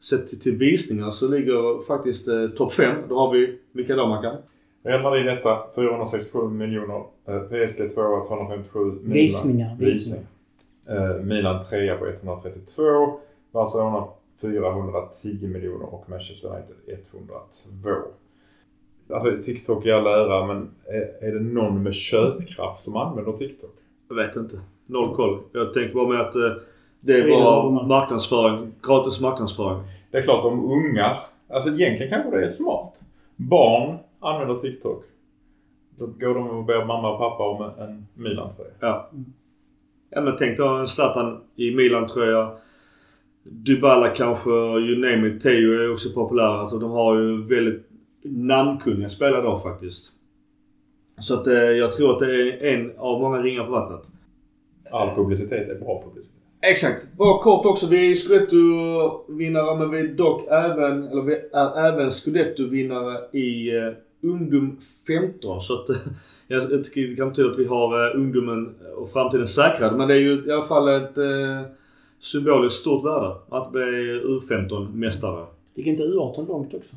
sett 0.00 0.26
till, 0.26 0.40
till 0.40 0.56
visningar 0.56 1.10
så 1.10 1.28
ligger 1.28 1.82
faktiskt 1.82 2.28
eh, 2.28 2.48
topp 2.48 2.72
5. 2.72 2.96
Då 3.08 3.18
har 3.18 3.32
vi 3.32 3.58
vilka 3.72 3.96
då 3.96 4.06
Mackan? 4.06 4.36
Real 4.82 5.02
Madrid 5.02 5.26
detta 5.26 5.58
467 5.74 6.48
miljoner. 6.48 7.02
PSG 7.48 7.94
2 7.94 8.24
257 8.26 8.78
Milan. 8.78 9.12
Visningar, 9.12 9.76
Visning. 9.78 10.26
Eh, 10.88 11.24
Milan 11.24 11.64
3 11.70 11.94
på 11.94 12.06
132. 12.06 13.20
Barcelona 13.52 14.08
410 14.40 15.46
miljoner 15.46 15.94
och 15.94 16.10
Manchester 16.10 16.48
United 16.48 16.76
102. 17.12 18.10
Alltså 19.10 19.42
TikTok 19.42 19.86
i 19.86 19.90
all 19.90 20.06
ära 20.06 20.46
men 20.46 20.70
är, 20.84 21.28
är 21.28 21.32
det 21.32 21.40
någon 21.40 21.82
med 21.82 21.94
köpkraft 21.94 22.84
som 22.84 22.96
använder 22.96 23.32
TikTok? 23.32 23.74
Jag 24.08 24.16
vet 24.16 24.36
inte. 24.36 24.60
Noll 24.86 25.16
koll. 25.16 25.40
Jag 25.52 25.74
tänker 25.74 25.94
bara 25.94 26.08
med 26.08 26.20
att 26.20 26.34
eh, 26.36 26.52
det 27.00 27.12
är 27.12 27.22
överallt. 27.22 27.88
marknadsföring. 27.88 28.72
Gratis 28.82 29.20
marknadsföring. 29.20 29.82
Det 30.10 30.18
är 30.18 30.22
klart 30.22 30.44
om 30.44 30.64
ungar, 30.64 31.18
alltså 31.50 31.70
egentligen 31.70 32.12
kanske 32.12 32.38
det 32.38 32.44
är 32.44 32.48
smart. 32.48 32.94
Barn 33.36 33.98
använder 34.20 34.54
TikTok. 34.54 35.04
Då 35.98 36.06
går 36.06 36.34
de 36.34 36.48
och 36.48 36.64
ber 36.64 36.84
mamma 36.84 37.12
och 37.12 37.18
pappa 37.18 37.48
om 37.48 37.70
en 37.78 38.06
Milan-tröja. 38.14 38.70
Ja. 38.80 39.10
Ja 40.10 40.20
men 40.20 40.36
tänk 40.38 40.58
då 40.58 40.68
en 40.68 40.88
Zlatan 40.88 41.40
i 41.56 41.74
Milan-tröja. 41.74 42.50
Dybala 43.42 44.08
kanske, 44.08 44.50
you 44.50 44.98
name 44.98 45.28
it. 45.28 45.42
Teo 45.42 45.72
är 45.72 45.92
också 45.92 46.08
populär. 46.14 46.44
Alltså 46.44 46.78
de 46.78 46.90
har 46.90 47.14
ju 47.14 47.42
väldigt 47.42 47.88
namnkunniga 48.22 49.08
spelare 49.08 49.42
då 49.42 49.58
faktiskt. 49.58 50.12
Så 51.20 51.34
att 51.34 51.46
eh, 51.46 51.54
jag 51.54 51.92
tror 51.92 52.12
att 52.12 52.18
det 52.18 52.42
är 52.42 52.74
en 52.74 52.92
av 52.98 53.20
många 53.20 53.42
ringar 53.42 53.64
på 53.64 53.70
vattnet. 53.70 54.02
All 54.90 55.14
publicitet 55.14 55.68
är 55.68 55.74
bra 55.74 56.02
publicitet. 56.04 56.37
Exakt. 56.60 57.06
Bara 57.16 57.38
kort 57.38 57.66
också. 57.66 57.86
Vi 57.86 58.10
är 58.10 58.14
Scudetto-vinnare 58.14 59.78
men 59.78 59.90
vi 59.90 60.00
är 60.00 60.08
dock 60.08 60.46
även, 60.50 61.04
eller 61.04 61.22
vi 61.22 61.34
är 61.52 61.92
även 61.92 62.10
Scudetto-vinnare 62.10 63.18
i 63.32 63.76
eh, 63.76 63.92
Ungdom 64.22 64.76
15. 65.06 65.62
Så 65.62 65.74
att 65.74 65.88
eh, 65.90 65.96
jag 66.48 66.84
tycker 66.84 67.00
det 67.08 67.16
kan 67.16 67.28
betyda 67.28 67.50
att 67.50 67.58
vi 67.58 67.66
har 67.66 68.06
eh, 68.06 68.16
ungdomen 68.16 68.74
och 68.96 69.10
framtiden 69.10 69.46
säkrad. 69.46 69.96
Men 69.96 70.08
det 70.08 70.14
är 70.14 70.18
ju 70.18 70.46
i 70.46 70.52
alla 70.52 70.62
fall 70.62 70.88
ett 70.88 71.18
eh, 71.18 71.60
symboliskt 72.20 72.80
stort 72.80 73.04
värde 73.04 73.34
att 73.48 73.72
bli 73.72 73.82
U15-mästare. 74.24 75.46
Gick 75.74 75.86
inte 75.86 76.02
U18 76.02 76.48
långt 76.48 76.74
också? 76.74 76.96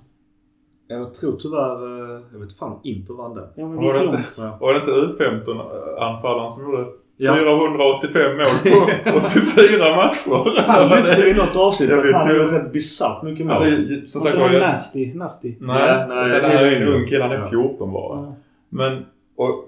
Jag 0.87 1.13
tror 1.13 1.35
tyvärr, 1.39 2.15
eh, 2.15 2.21
jag 2.31 2.39
vet 2.39 2.53
fan 2.53 2.71
om 2.71 2.79
Inter 2.83 3.13
vann 3.13 3.35
det. 3.35 3.49
Ja, 3.55 3.67
men 3.67 3.77
Var 3.77 3.93
det 3.93 4.03
inte, 4.03 4.57
var 4.59 4.73
det 4.73 4.79
inte 4.79 4.91
U15-anfallaren 4.91 6.53
som 6.53 6.63
gjorde 6.63 6.85
Ja. 7.23 7.35
485 7.35 8.37
mål 8.37 8.45
på 8.73 9.15
84 9.25 9.95
matcher? 9.95 10.61
Han 10.67 10.89
lyfte 10.89 11.21
i 11.29 11.33
något 11.33 11.55
avsnitt 11.55 11.91
att 11.93 12.11
han 12.13 12.27
har 12.27 12.35
gjort 12.35 12.51
helt 12.51 12.71
bisarrt 12.73 13.23
mycket 13.23 13.45
mål. 13.45 13.55
Alltså, 13.55 14.07
som 14.07 14.21
sagt 14.21 14.35
det 14.35 14.41
var, 14.41 14.59
nasty. 14.59 15.13
Nasty. 15.13 15.55
nej, 15.59 16.05
Nej, 16.09 16.29
det 16.29 16.39
det 16.41 16.47
här 16.47 16.63
är 16.65 16.81
en 16.81 16.87
ung 16.87 17.07
kille. 17.07 17.21
Han 17.23 17.31
är 17.31 17.35
Ja. 17.39 17.49
14 17.49 17.91
bara. 17.93 18.17
Ja. 18.19 18.35
Men, 18.69 19.05
och 19.35 19.65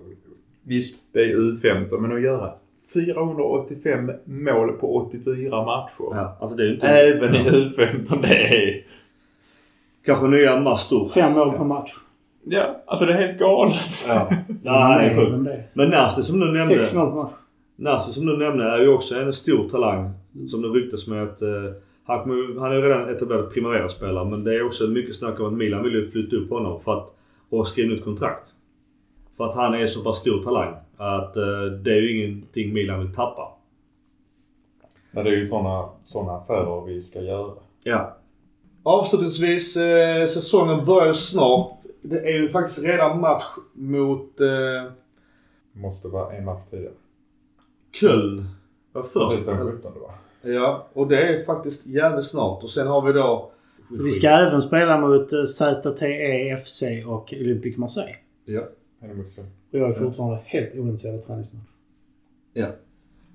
visst, 0.64 1.14
det 1.14 1.20
är 1.20 1.36
U15, 1.36 2.00
men 2.00 2.12
att 2.14 2.22
göra 2.22 2.52
485 2.94 4.12
mål 4.26 4.72
på 4.72 4.96
84 4.96 5.66
matcher. 5.66 5.92
Ja, 6.12 6.38
alltså 6.42 6.58
det 6.58 6.64
är 6.64 6.68
ju 6.68 6.74
inte... 6.74 6.88
Även 6.88 7.36
i 7.36 7.44
Ja. 7.46 7.52
U15, 7.52 8.22
det 8.22 8.68
är... 8.68 8.82
Kanske 10.06 10.28
nya 10.28 10.60
Mastor. 10.60 11.08
Fem 11.10 11.34
mål 11.34 11.58
per 11.58 11.64
match. 11.66 11.92
Ja, 12.46 12.84
alltså 12.88 13.06
det 13.06 13.14
är 13.14 13.28
helt 13.28 13.40
galet. 13.40 14.06
Ja. 14.08 14.28
Nej, 14.48 14.82
han 14.82 15.00
är 15.00 15.16
sjuk. 15.16 15.58
Men 15.76 15.90
Nasti 15.90 16.24
som 16.24 16.40
du 16.40 16.46
nämnde. 16.46 16.66
Sex 16.66 16.94
mål 16.96 17.08
per 17.10 17.16
match. 17.16 17.32
Nasti 17.76 18.14
som 18.14 18.26
du 18.26 18.38
nämnde 18.38 18.64
är 18.64 18.80
ju 18.80 18.88
också 18.88 19.16
en 19.16 19.34
stor 19.34 19.70
talang. 19.70 20.12
Som 20.48 20.62
det 20.62 20.68
ryktas 20.68 21.08
med 21.08 21.24
att... 21.24 21.42
Eh, 21.42 21.72
han, 22.06 22.20
han 22.60 22.72
är 22.72 22.76
ju 22.76 22.82
redan 22.82 23.10
etablerad 23.10 23.54
Primavera-spelare 23.54 24.30
men 24.30 24.44
det 24.44 24.56
är 24.56 24.66
också 24.66 24.88
mycket 24.88 25.16
snack 25.16 25.40
om 25.40 25.46
att 25.46 25.54
Milan 25.54 25.84
vill 25.84 25.94
ju 25.94 26.10
flytta 26.10 26.36
upp 26.36 26.50
honom 26.50 26.82
för 26.82 26.98
att... 26.98 27.16
Och 27.50 27.68
skriva 27.68 27.94
ut 27.94 28.04
kontrakt. 28.04 28.54
För 29.38 29.46
att 29.46 29.56
han 29.56 29.74
är 29.74 29.88
så 29.88 30.04
pass 30.04 30.18
stor 30.18 30.44
talang. 30.44 30.76
Att 30.98 31.38
eh, 31.38 31.66
det 31.84 31.92
är 31.92 32.02
ju 32.02 32.18
ingenting 32.18 32.74
Milan 32.74 33.00
vill 33.00 33.16
tappa. 33.16 33.54
Men 35.12 35.24
det 35.24 35.30
är 35.30 35.36
ju 35.36 35.46
sådana 35.46 35.90
såna 36.04 36.32
affärer 36.32 36.86
vi 36.86 37.02
ska 37.02 37.22
göra. 37.22 37.52
Ja. 37.86 38.18
Avslutningsvis, 38.84 39.78
eh, 39.78 40.26
säsongen 40.26 40.86
börjar 40.86 41.08
ju 41.08 41.14
snart. 41.14 41.72
Det 42.02 42.20
är 42.20 42.42
ju 42.42 42.50
faktiskt 42.50 42.84
redan 42.84 43.20
match 43.22 43.44
mot 43.74 44.42
eh, 44.42 44.92
Måste 45.74 46.08
vara 46.08 46.34
en 46.34 46.46
match 46.46 46.62
tidigare. 46.72 46.94
Köln. 48.00 48.46
Var 48.94 49.02
Precis 49.02 49.46
först. 49.46 49.60
den 49.60 49.72
17 49.72 49.92
va? 50.02 50.14
Ja, 50.42 50.88
och 50.94 51.08
det 51.08 51.22
är 51.22 51.44
faktiskt 51.44 51.88
jävligt 51.88 52.26
snart. 52.26 52.64
Och 52.64 52.70
sen 52.70 52.88
har 52.88 53.02
vi 53.02 53.14
då... 53.14 53.52
Vi 54.04 54.12
ska 54.12 54.28
även 54.30 54.62
spela 54.62 54.98
mot 55.02 55.34
eh, 55.34 55.44
ZTE 55.44 56.58
FC 56.66 56.84
och 57.08 57.34
Olympique 57.34 57.80
Marseille. 57.80 58.16
Ja. 58.46 58.62
Och 59.72 59.80
jag 59.80 59.90
är 59.90 59.94
fortfarande 59.94 60.40
helt 60.46 60.76
ointresserad 60.76 61.16
av 61.16 61.22
träningsmatch. 61.22 61.64
ja. 62.54 62.68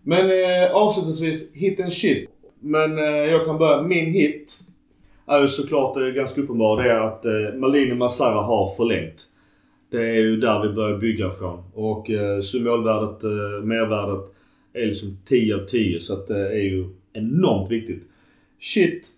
Men 0.02 0.30
eh, 0.30 0.72
avslutningsvis, 0.74 1.52
hit 1.52 1.80
and 1.80 1.92
shit. 1.92 2.30
Men 2.60 2.98
eh, 2.98 3.04
jag 3.04 3.46
kan 3.46 3.58
börja. 3.58 3.82
Min 3.82 4.12
hit 4.12 4.58
är 5.26 5.40
ju 5.42 5.48
såklart 5.48 5.96
eh, 5.96 6.02
ganska 6.02 6.40
uppenbar. 6.40 6.82
Det 6.82 6.90
är 6.90 7.00
att 7.00 7.24
eh, 7.24 7.54
Malini 7.60 7.94
Massara 7.94 8.42
har 8.42 8.74
förlängt. 8.76 9.24
Det 9.90 9.96
är 9.98 10.14
ju 10.14 10.36
där 10.36 10.62
vi 10.68 10.74
börjar 10.74 10.98
bygga 10.98 11.30
från. 11.30 11.62
Och 11.74 12.10
eh, 12.10 12.40
symbolvärdet, 12.40 13.24
eh, 13.24 13.64
mervärdet 13.64 14.34
är 14.82 14.86
liksom 14.86 15.18
10 15.24 15.54
av 15.54 15.64
10. 15.64 16.00
Så 16.00 16.12
att 16.12 16.26
det 16.26 16.48
är 16.48 16.62
ju 16.62 16.88
enormt 17.12 17.70
viktigt. 17.70 18.02
Shit. 18.60 19.08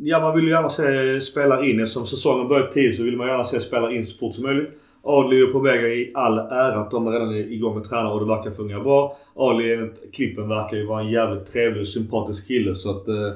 Ja, 0.00 0.20
man 0.20 0.36
vill 0.36 0.44
ju 0.44 0.50
gärna 0.50 0.68
se 0.68 1.20
spelare 1.20 1.70
in. 1.70 1.80
Eftersom 1.80 2.06
säsongen 2.06 2.48
börjar 2.48 2.66
10 2.66 2.92
så 2.92 3.02
vill 3.02 3.16
man 3.16 3.28
gärna 3.28 3.44
se 3.44 3.60
spelare 3.60 3.94
in 3.94 4.06
så 4.06 4.18
fort 4.18 4.34
som 4.34 4.44
möjligt. 4.44 4.70
Adli 5.02 5.42
är 5.42 5.46
på 5.46 5.58
väg 5.58 5.98
i 5.98 6.12
all 6.14 6.38
ära 6.38 6.80
att 6.80 6.90
de 6.90 7.06
är 7.06 7.12
redan 7.12 7.34
igång 7.34 7.74
med 7.74 7.84
tränar 7.84 8.12
och 8.12 8.20
det 8.20 8.26
verkar 8.26 8.50
fungera 8.50 8.80
bra. 8.80 9.16
Adli 9.34 9.72
enligt 9.72 10.14
klippen 10.14 10.48
verkar 10.48 10.76
ju 10.76 10.86
vara 10.86 11.00
en 11.00 11.10
jävligt 11.10 11.52
trevlig 11.52 11.80
och 11.80 11.88
sympatisk 11.88 12.46
kille 12.46 12.74
så 12.74 12.90
att 12.90 13.08
eh, 13.08 13.32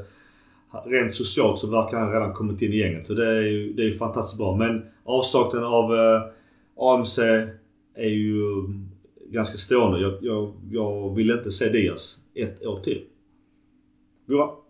rent 0.85 1.15
socialt 1.15 1.61
så 1.61 1.67
verkar 1.67 1.99
han 1.99 2.13
redan 2.13 2.33
kommit 2.33 2.63
in 2.63 2.73
i 2.73 2.77
gänget. 2.77 3.07
Så 3.07 3.15
det 3.15 3.27
är 3.27 3.43
ju 3.43 3.73
det 3.73 3.83
är 3.83 3.87
ju 3.87 3.99
fantastiskt 3.99 4.39
bra. 4.39 4.57
Men 4.57 4.83
avsaknaden 5.05 5.69
av 5.69 5.95
eh, 5.95 6.23
AMC 6.77 7.19
är 7.95 8.09
ju 8.09 8.43
ganska 9.31 9.59
stående. 9.59 10.01
Jag, 10.01 10.19
jag, 10.23 10.53
jag 10.71 11.15
vill 11.15 11.31
inte 11.31 11.51
se 11.51 11.69
Diaz 11.69 12.19
ett 12.35 12.67
år 12.67 12.81
till. 12.81 13.05
Bra. 14.27 14.63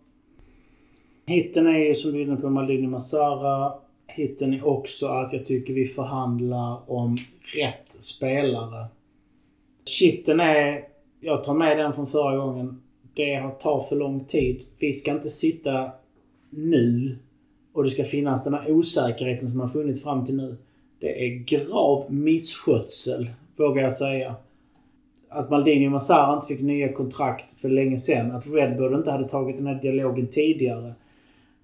Hitten 1.27 1.67
är 1.67 1.77
ju 1.77 1.95
som 1.95 2.11
du 2.11 2.17
är 2.17 2.21
inne 2.21 2.35
på 2.35 2.49
Maldini 2.49 2.87
Masara. 2.87 3.73
Hitten 4.07 4.53
är 4.53 4.67
också 4.67 5.07
att 5.07 5.33
jag 5.33 5.45
tycker 5.45 5.73
vi 5.73 5.85
förhandlar 5.85 6.91
om 6.91 7.17
rätt 7.55 8.01
spelare. 8.03 8.85
Shitten 9.85 10.39
är, 10.39 10.83
jag 11.19 11.43
tar 11.43 11.53
med 11.53 11.77
den 11.77 11.93
från 11.93 12.07
förra 12.07 12.37
gången, 12.37 12.81
det 13.15 13.59
tar 13.59 13.79
för 13.79 13.95
lång 13.95 14.25
tid. 14.25 14.65
Vi 14.79 14.93
ska 14.93 15.11
inte 15.11 15.29
sitta 15.29 15.91
nu 16.49 17.17
och 17.73 17.83
det 17.83 17.89
ska 17.89 18.03
finnas 18.03 18.43
den 18.43 18.53
här 18.53 18.71
osäkerheten 18.71 19.47
som 19.47 19.59
har 19.59 19.67
funnits 19.67 20.03
fram 20.03 20.25
till 20.25 20.35
nu. 20.35 20.57
Det 20.99 21.25
är 21.25 21.29
grav 21.29 22.13
misskötsel, 22.13 23.29
vågar 23.55 23.83
jag 23.83 23.93
säga. 23.93 24.35
Att 25.29 25.49
Maldini 25.49 25.87
och 25.87 25.91
Massara 25.91 26.35
inte 26.35 26.47
fick 26.47 26.61
nya 26.61 26.93
kontrakt 26.93 27.59
för 27.59 27.69
länge 27.69 27.97
sedan. 27.97 28.31
Att 28.31 28.47
Red 28.47 28.77
Bull 28.77 28.93
inte 28.93 29.11
hade 29.11 29.27
tagit 29.29 29.57
den 29.57 29.67
här 29.67 29.81
dialogen 29.81 30.27
tidigare. 30.27 30.93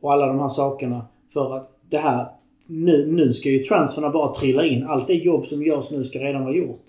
Och 0.02 0.14
alla 0.14 0.28
de 0.28 0.40
här 0.40 0.50
sakerna. 0.50 1.06
För 1.34 1.56
att 1.58 1.72
det 1.90 1.98
här... 1.98 2.26
Nu, 2.68 3.12
nu 3.12 3.34
ska 3.34 3.50
ju 3.50 3.60
transferna 3.60 4.10
bara 4.10 4.34
trilla 4.34 4.66
in. 4.66 4.84
Allt 4.84 5.08
det 5.08 5.14
jobb 5.14 5.46
som 5.46 5.64
görs 5.64 5.92
nu 5.92 6.04
ska 6.04 6.20
redan 6.20 6.44
vara 6.44 6.56
gjort. 6.56 6.84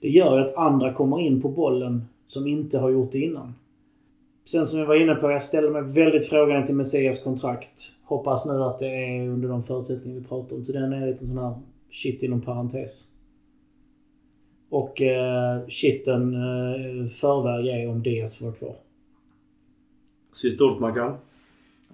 Det 0.00 0.08
gör 0.08 0.38
ju 0.38 0.44
att 0.44 0.56
andra 0.56 0.92
kommer 0.92 1.20
in 1.20 1.42
på 1.42 1.48
bollen 1.48 2.04
som 2.26 2.46
inte 2.46 2.78
har 2.78 2.90
gjort 2.90 3.12
det 3.12 3.18
innan. 3.18 3.54
Sen 4.44 4.66
som 4.66 4.78
jag 4.78 4.86
var 4.86 5.02
inne 5.02 5.14
på, 5.14 5.30
jag 5.30 5.42
ställer 5.42 5.70
mig 5.70 5.82
väldigt 5.82 6.28
frågande 6.28 6.66
till 6.66 6.74
Messias 6.74 7.24
kontrakt. 7.24 7.96
Hoppas 8.04 8.46
nu 8.46 8.62
att 8.62 8.78
det 8.78 8.86
är 8.86 9.28
under 9.28 9.48
de 9.48 9.62
förutsättningar 9.62 10.20
vi 10.20 10.24
pratar 10.24 10.56
om. 10.56 10.64
Så 10.64 10.72
den 10.72 10.92
är 10.92 11.06
lite 11.06 11.26
sån 11.26 11.38
här 11.38 11.54
shit 11.90 12.22
inom 12.22 12.40
parentes. 12.40 13.08
Och 14.72 15.02
eh, 15.02 15.60
shitten 15.68 16.34
eh, 16.34 17.06
förväg 17.08 17.66
är 17.66 17.88
om 17.88 18.02
Diaz 18.02 18.38
får 18.38 18.46
vara 18.46 18.54
kvar. 18.54 18.74
Sista 20.34 20.64
ordet 20.64 20.80
Mackan? 20.80 21.16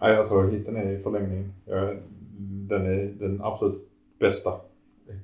Nej, 0.01 0.13
jag 0.15 0.29
tror 0.29 0.51
hitten 0.51 0.77
är 0.77 0.91
i 0.93 0.99
förlängning. 0.99 1.53
Ja, 1.65 1.95
Den 2.69 2.87
är 2.87 3.13
den 3.19 3.41
absolut 3.43 3.89
bästa 4.21 4.53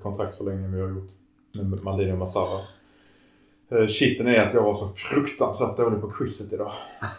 kontraktsförlängningen 0.03 0.75
vi 0.75 0.81
har 0.81 0.89
gjort. 0.89 1.11
Med 1.53 1.83
Maldini 1.85 2.13
och 2.13 2.19
Massara. 2.19 2.61
Eh, 3.71 3.87
Shitten 3.87 4.27
är 4.27 4.49
att 4.49 4.55
jag 4.55 4.63
var 4.63 4.75
så 4.75 4.89
fruktansvärt 4.89 5.77
dålig 5.77 6.01
på 6.01 6.11
quizet 6.11 6.53
idag. 6.53 6.73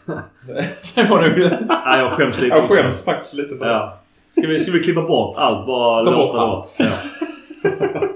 det 0.96 1.10
var 1.10 1.30
nog... 1.30 1.38
Nej, 1.68 2.00
jag 2.00 2.12
skäms 2.12 2.42
lite 2.42 2.56
Jag 2.56 2.64
också. 2.66 2.76
skäms 2.76 3.02
faktiskt 3.04 3.34
lite 3.34 3.58
för 3.58 3.66
det. 3.66 3.72
Ja. 3.72 4.00
Ska 4.32 4.48
vi, 4.48 4.60
ska 4.60 4.72
vi 4.72 4.80
klippa 4.84 5.02
bort 5.02 5.36
allt? 5.38 5.68
Bara 5.68 6.06
Ta 6.06 6.18
bort 6.18 6.36
det 6.36 6.42
allt. 6.42 6.76
Ja. 6.80 8.10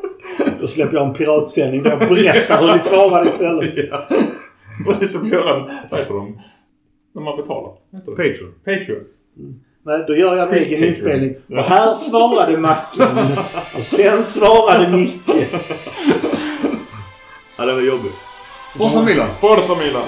Släpper 0.70 0.98
jag 0.98 1.08
en 1.08 1.14
piratsändning 1.14 1.84
där 1.84 1.92
jag 1.92 2.00
berättar 2.00 2.62
hur 2.62 2.74
ni 2.74 2.80
svarade 2.80 3.30
istället. 3.30 3.78
ja. 3.92 4.08
Precis 4.86 5.12
som 5.12 5.28
göra, 5.28 5.70
vad 5.92 6.00
heter 6.00 6.14
de? 6.14 6.40
När 7.16 7.22
man 7.22 7.38
betalar. 7.38 7.72
Patreon. 8.06 8.54
Patreon. 8.66 9.04
Nej, 9.86 10.04
då 10.08 10.16
gör 10.16 10.36
jag 10.36 10.50
en 10.50 10.64
egen 10.64 10.84
inspelning. 10.84 11.36
Och 11.50 11.64
här 11.64 11.94
svarade 11.94 12.58
Mackan. 12.58 13.18
Och 13.78 13.86
sen 13.86 14.24
svarade 14.24 14.98
Micke. 14.98 15.48
Ja, 17.58 17.66
det 17.66 17.74
var 17.74 17.82
jobbigt. 17.82 18.14
Forza 18.78 19.04
Milan. 19.04 19.28
Forza 19.42 19.76
Milan. 19.76 20.04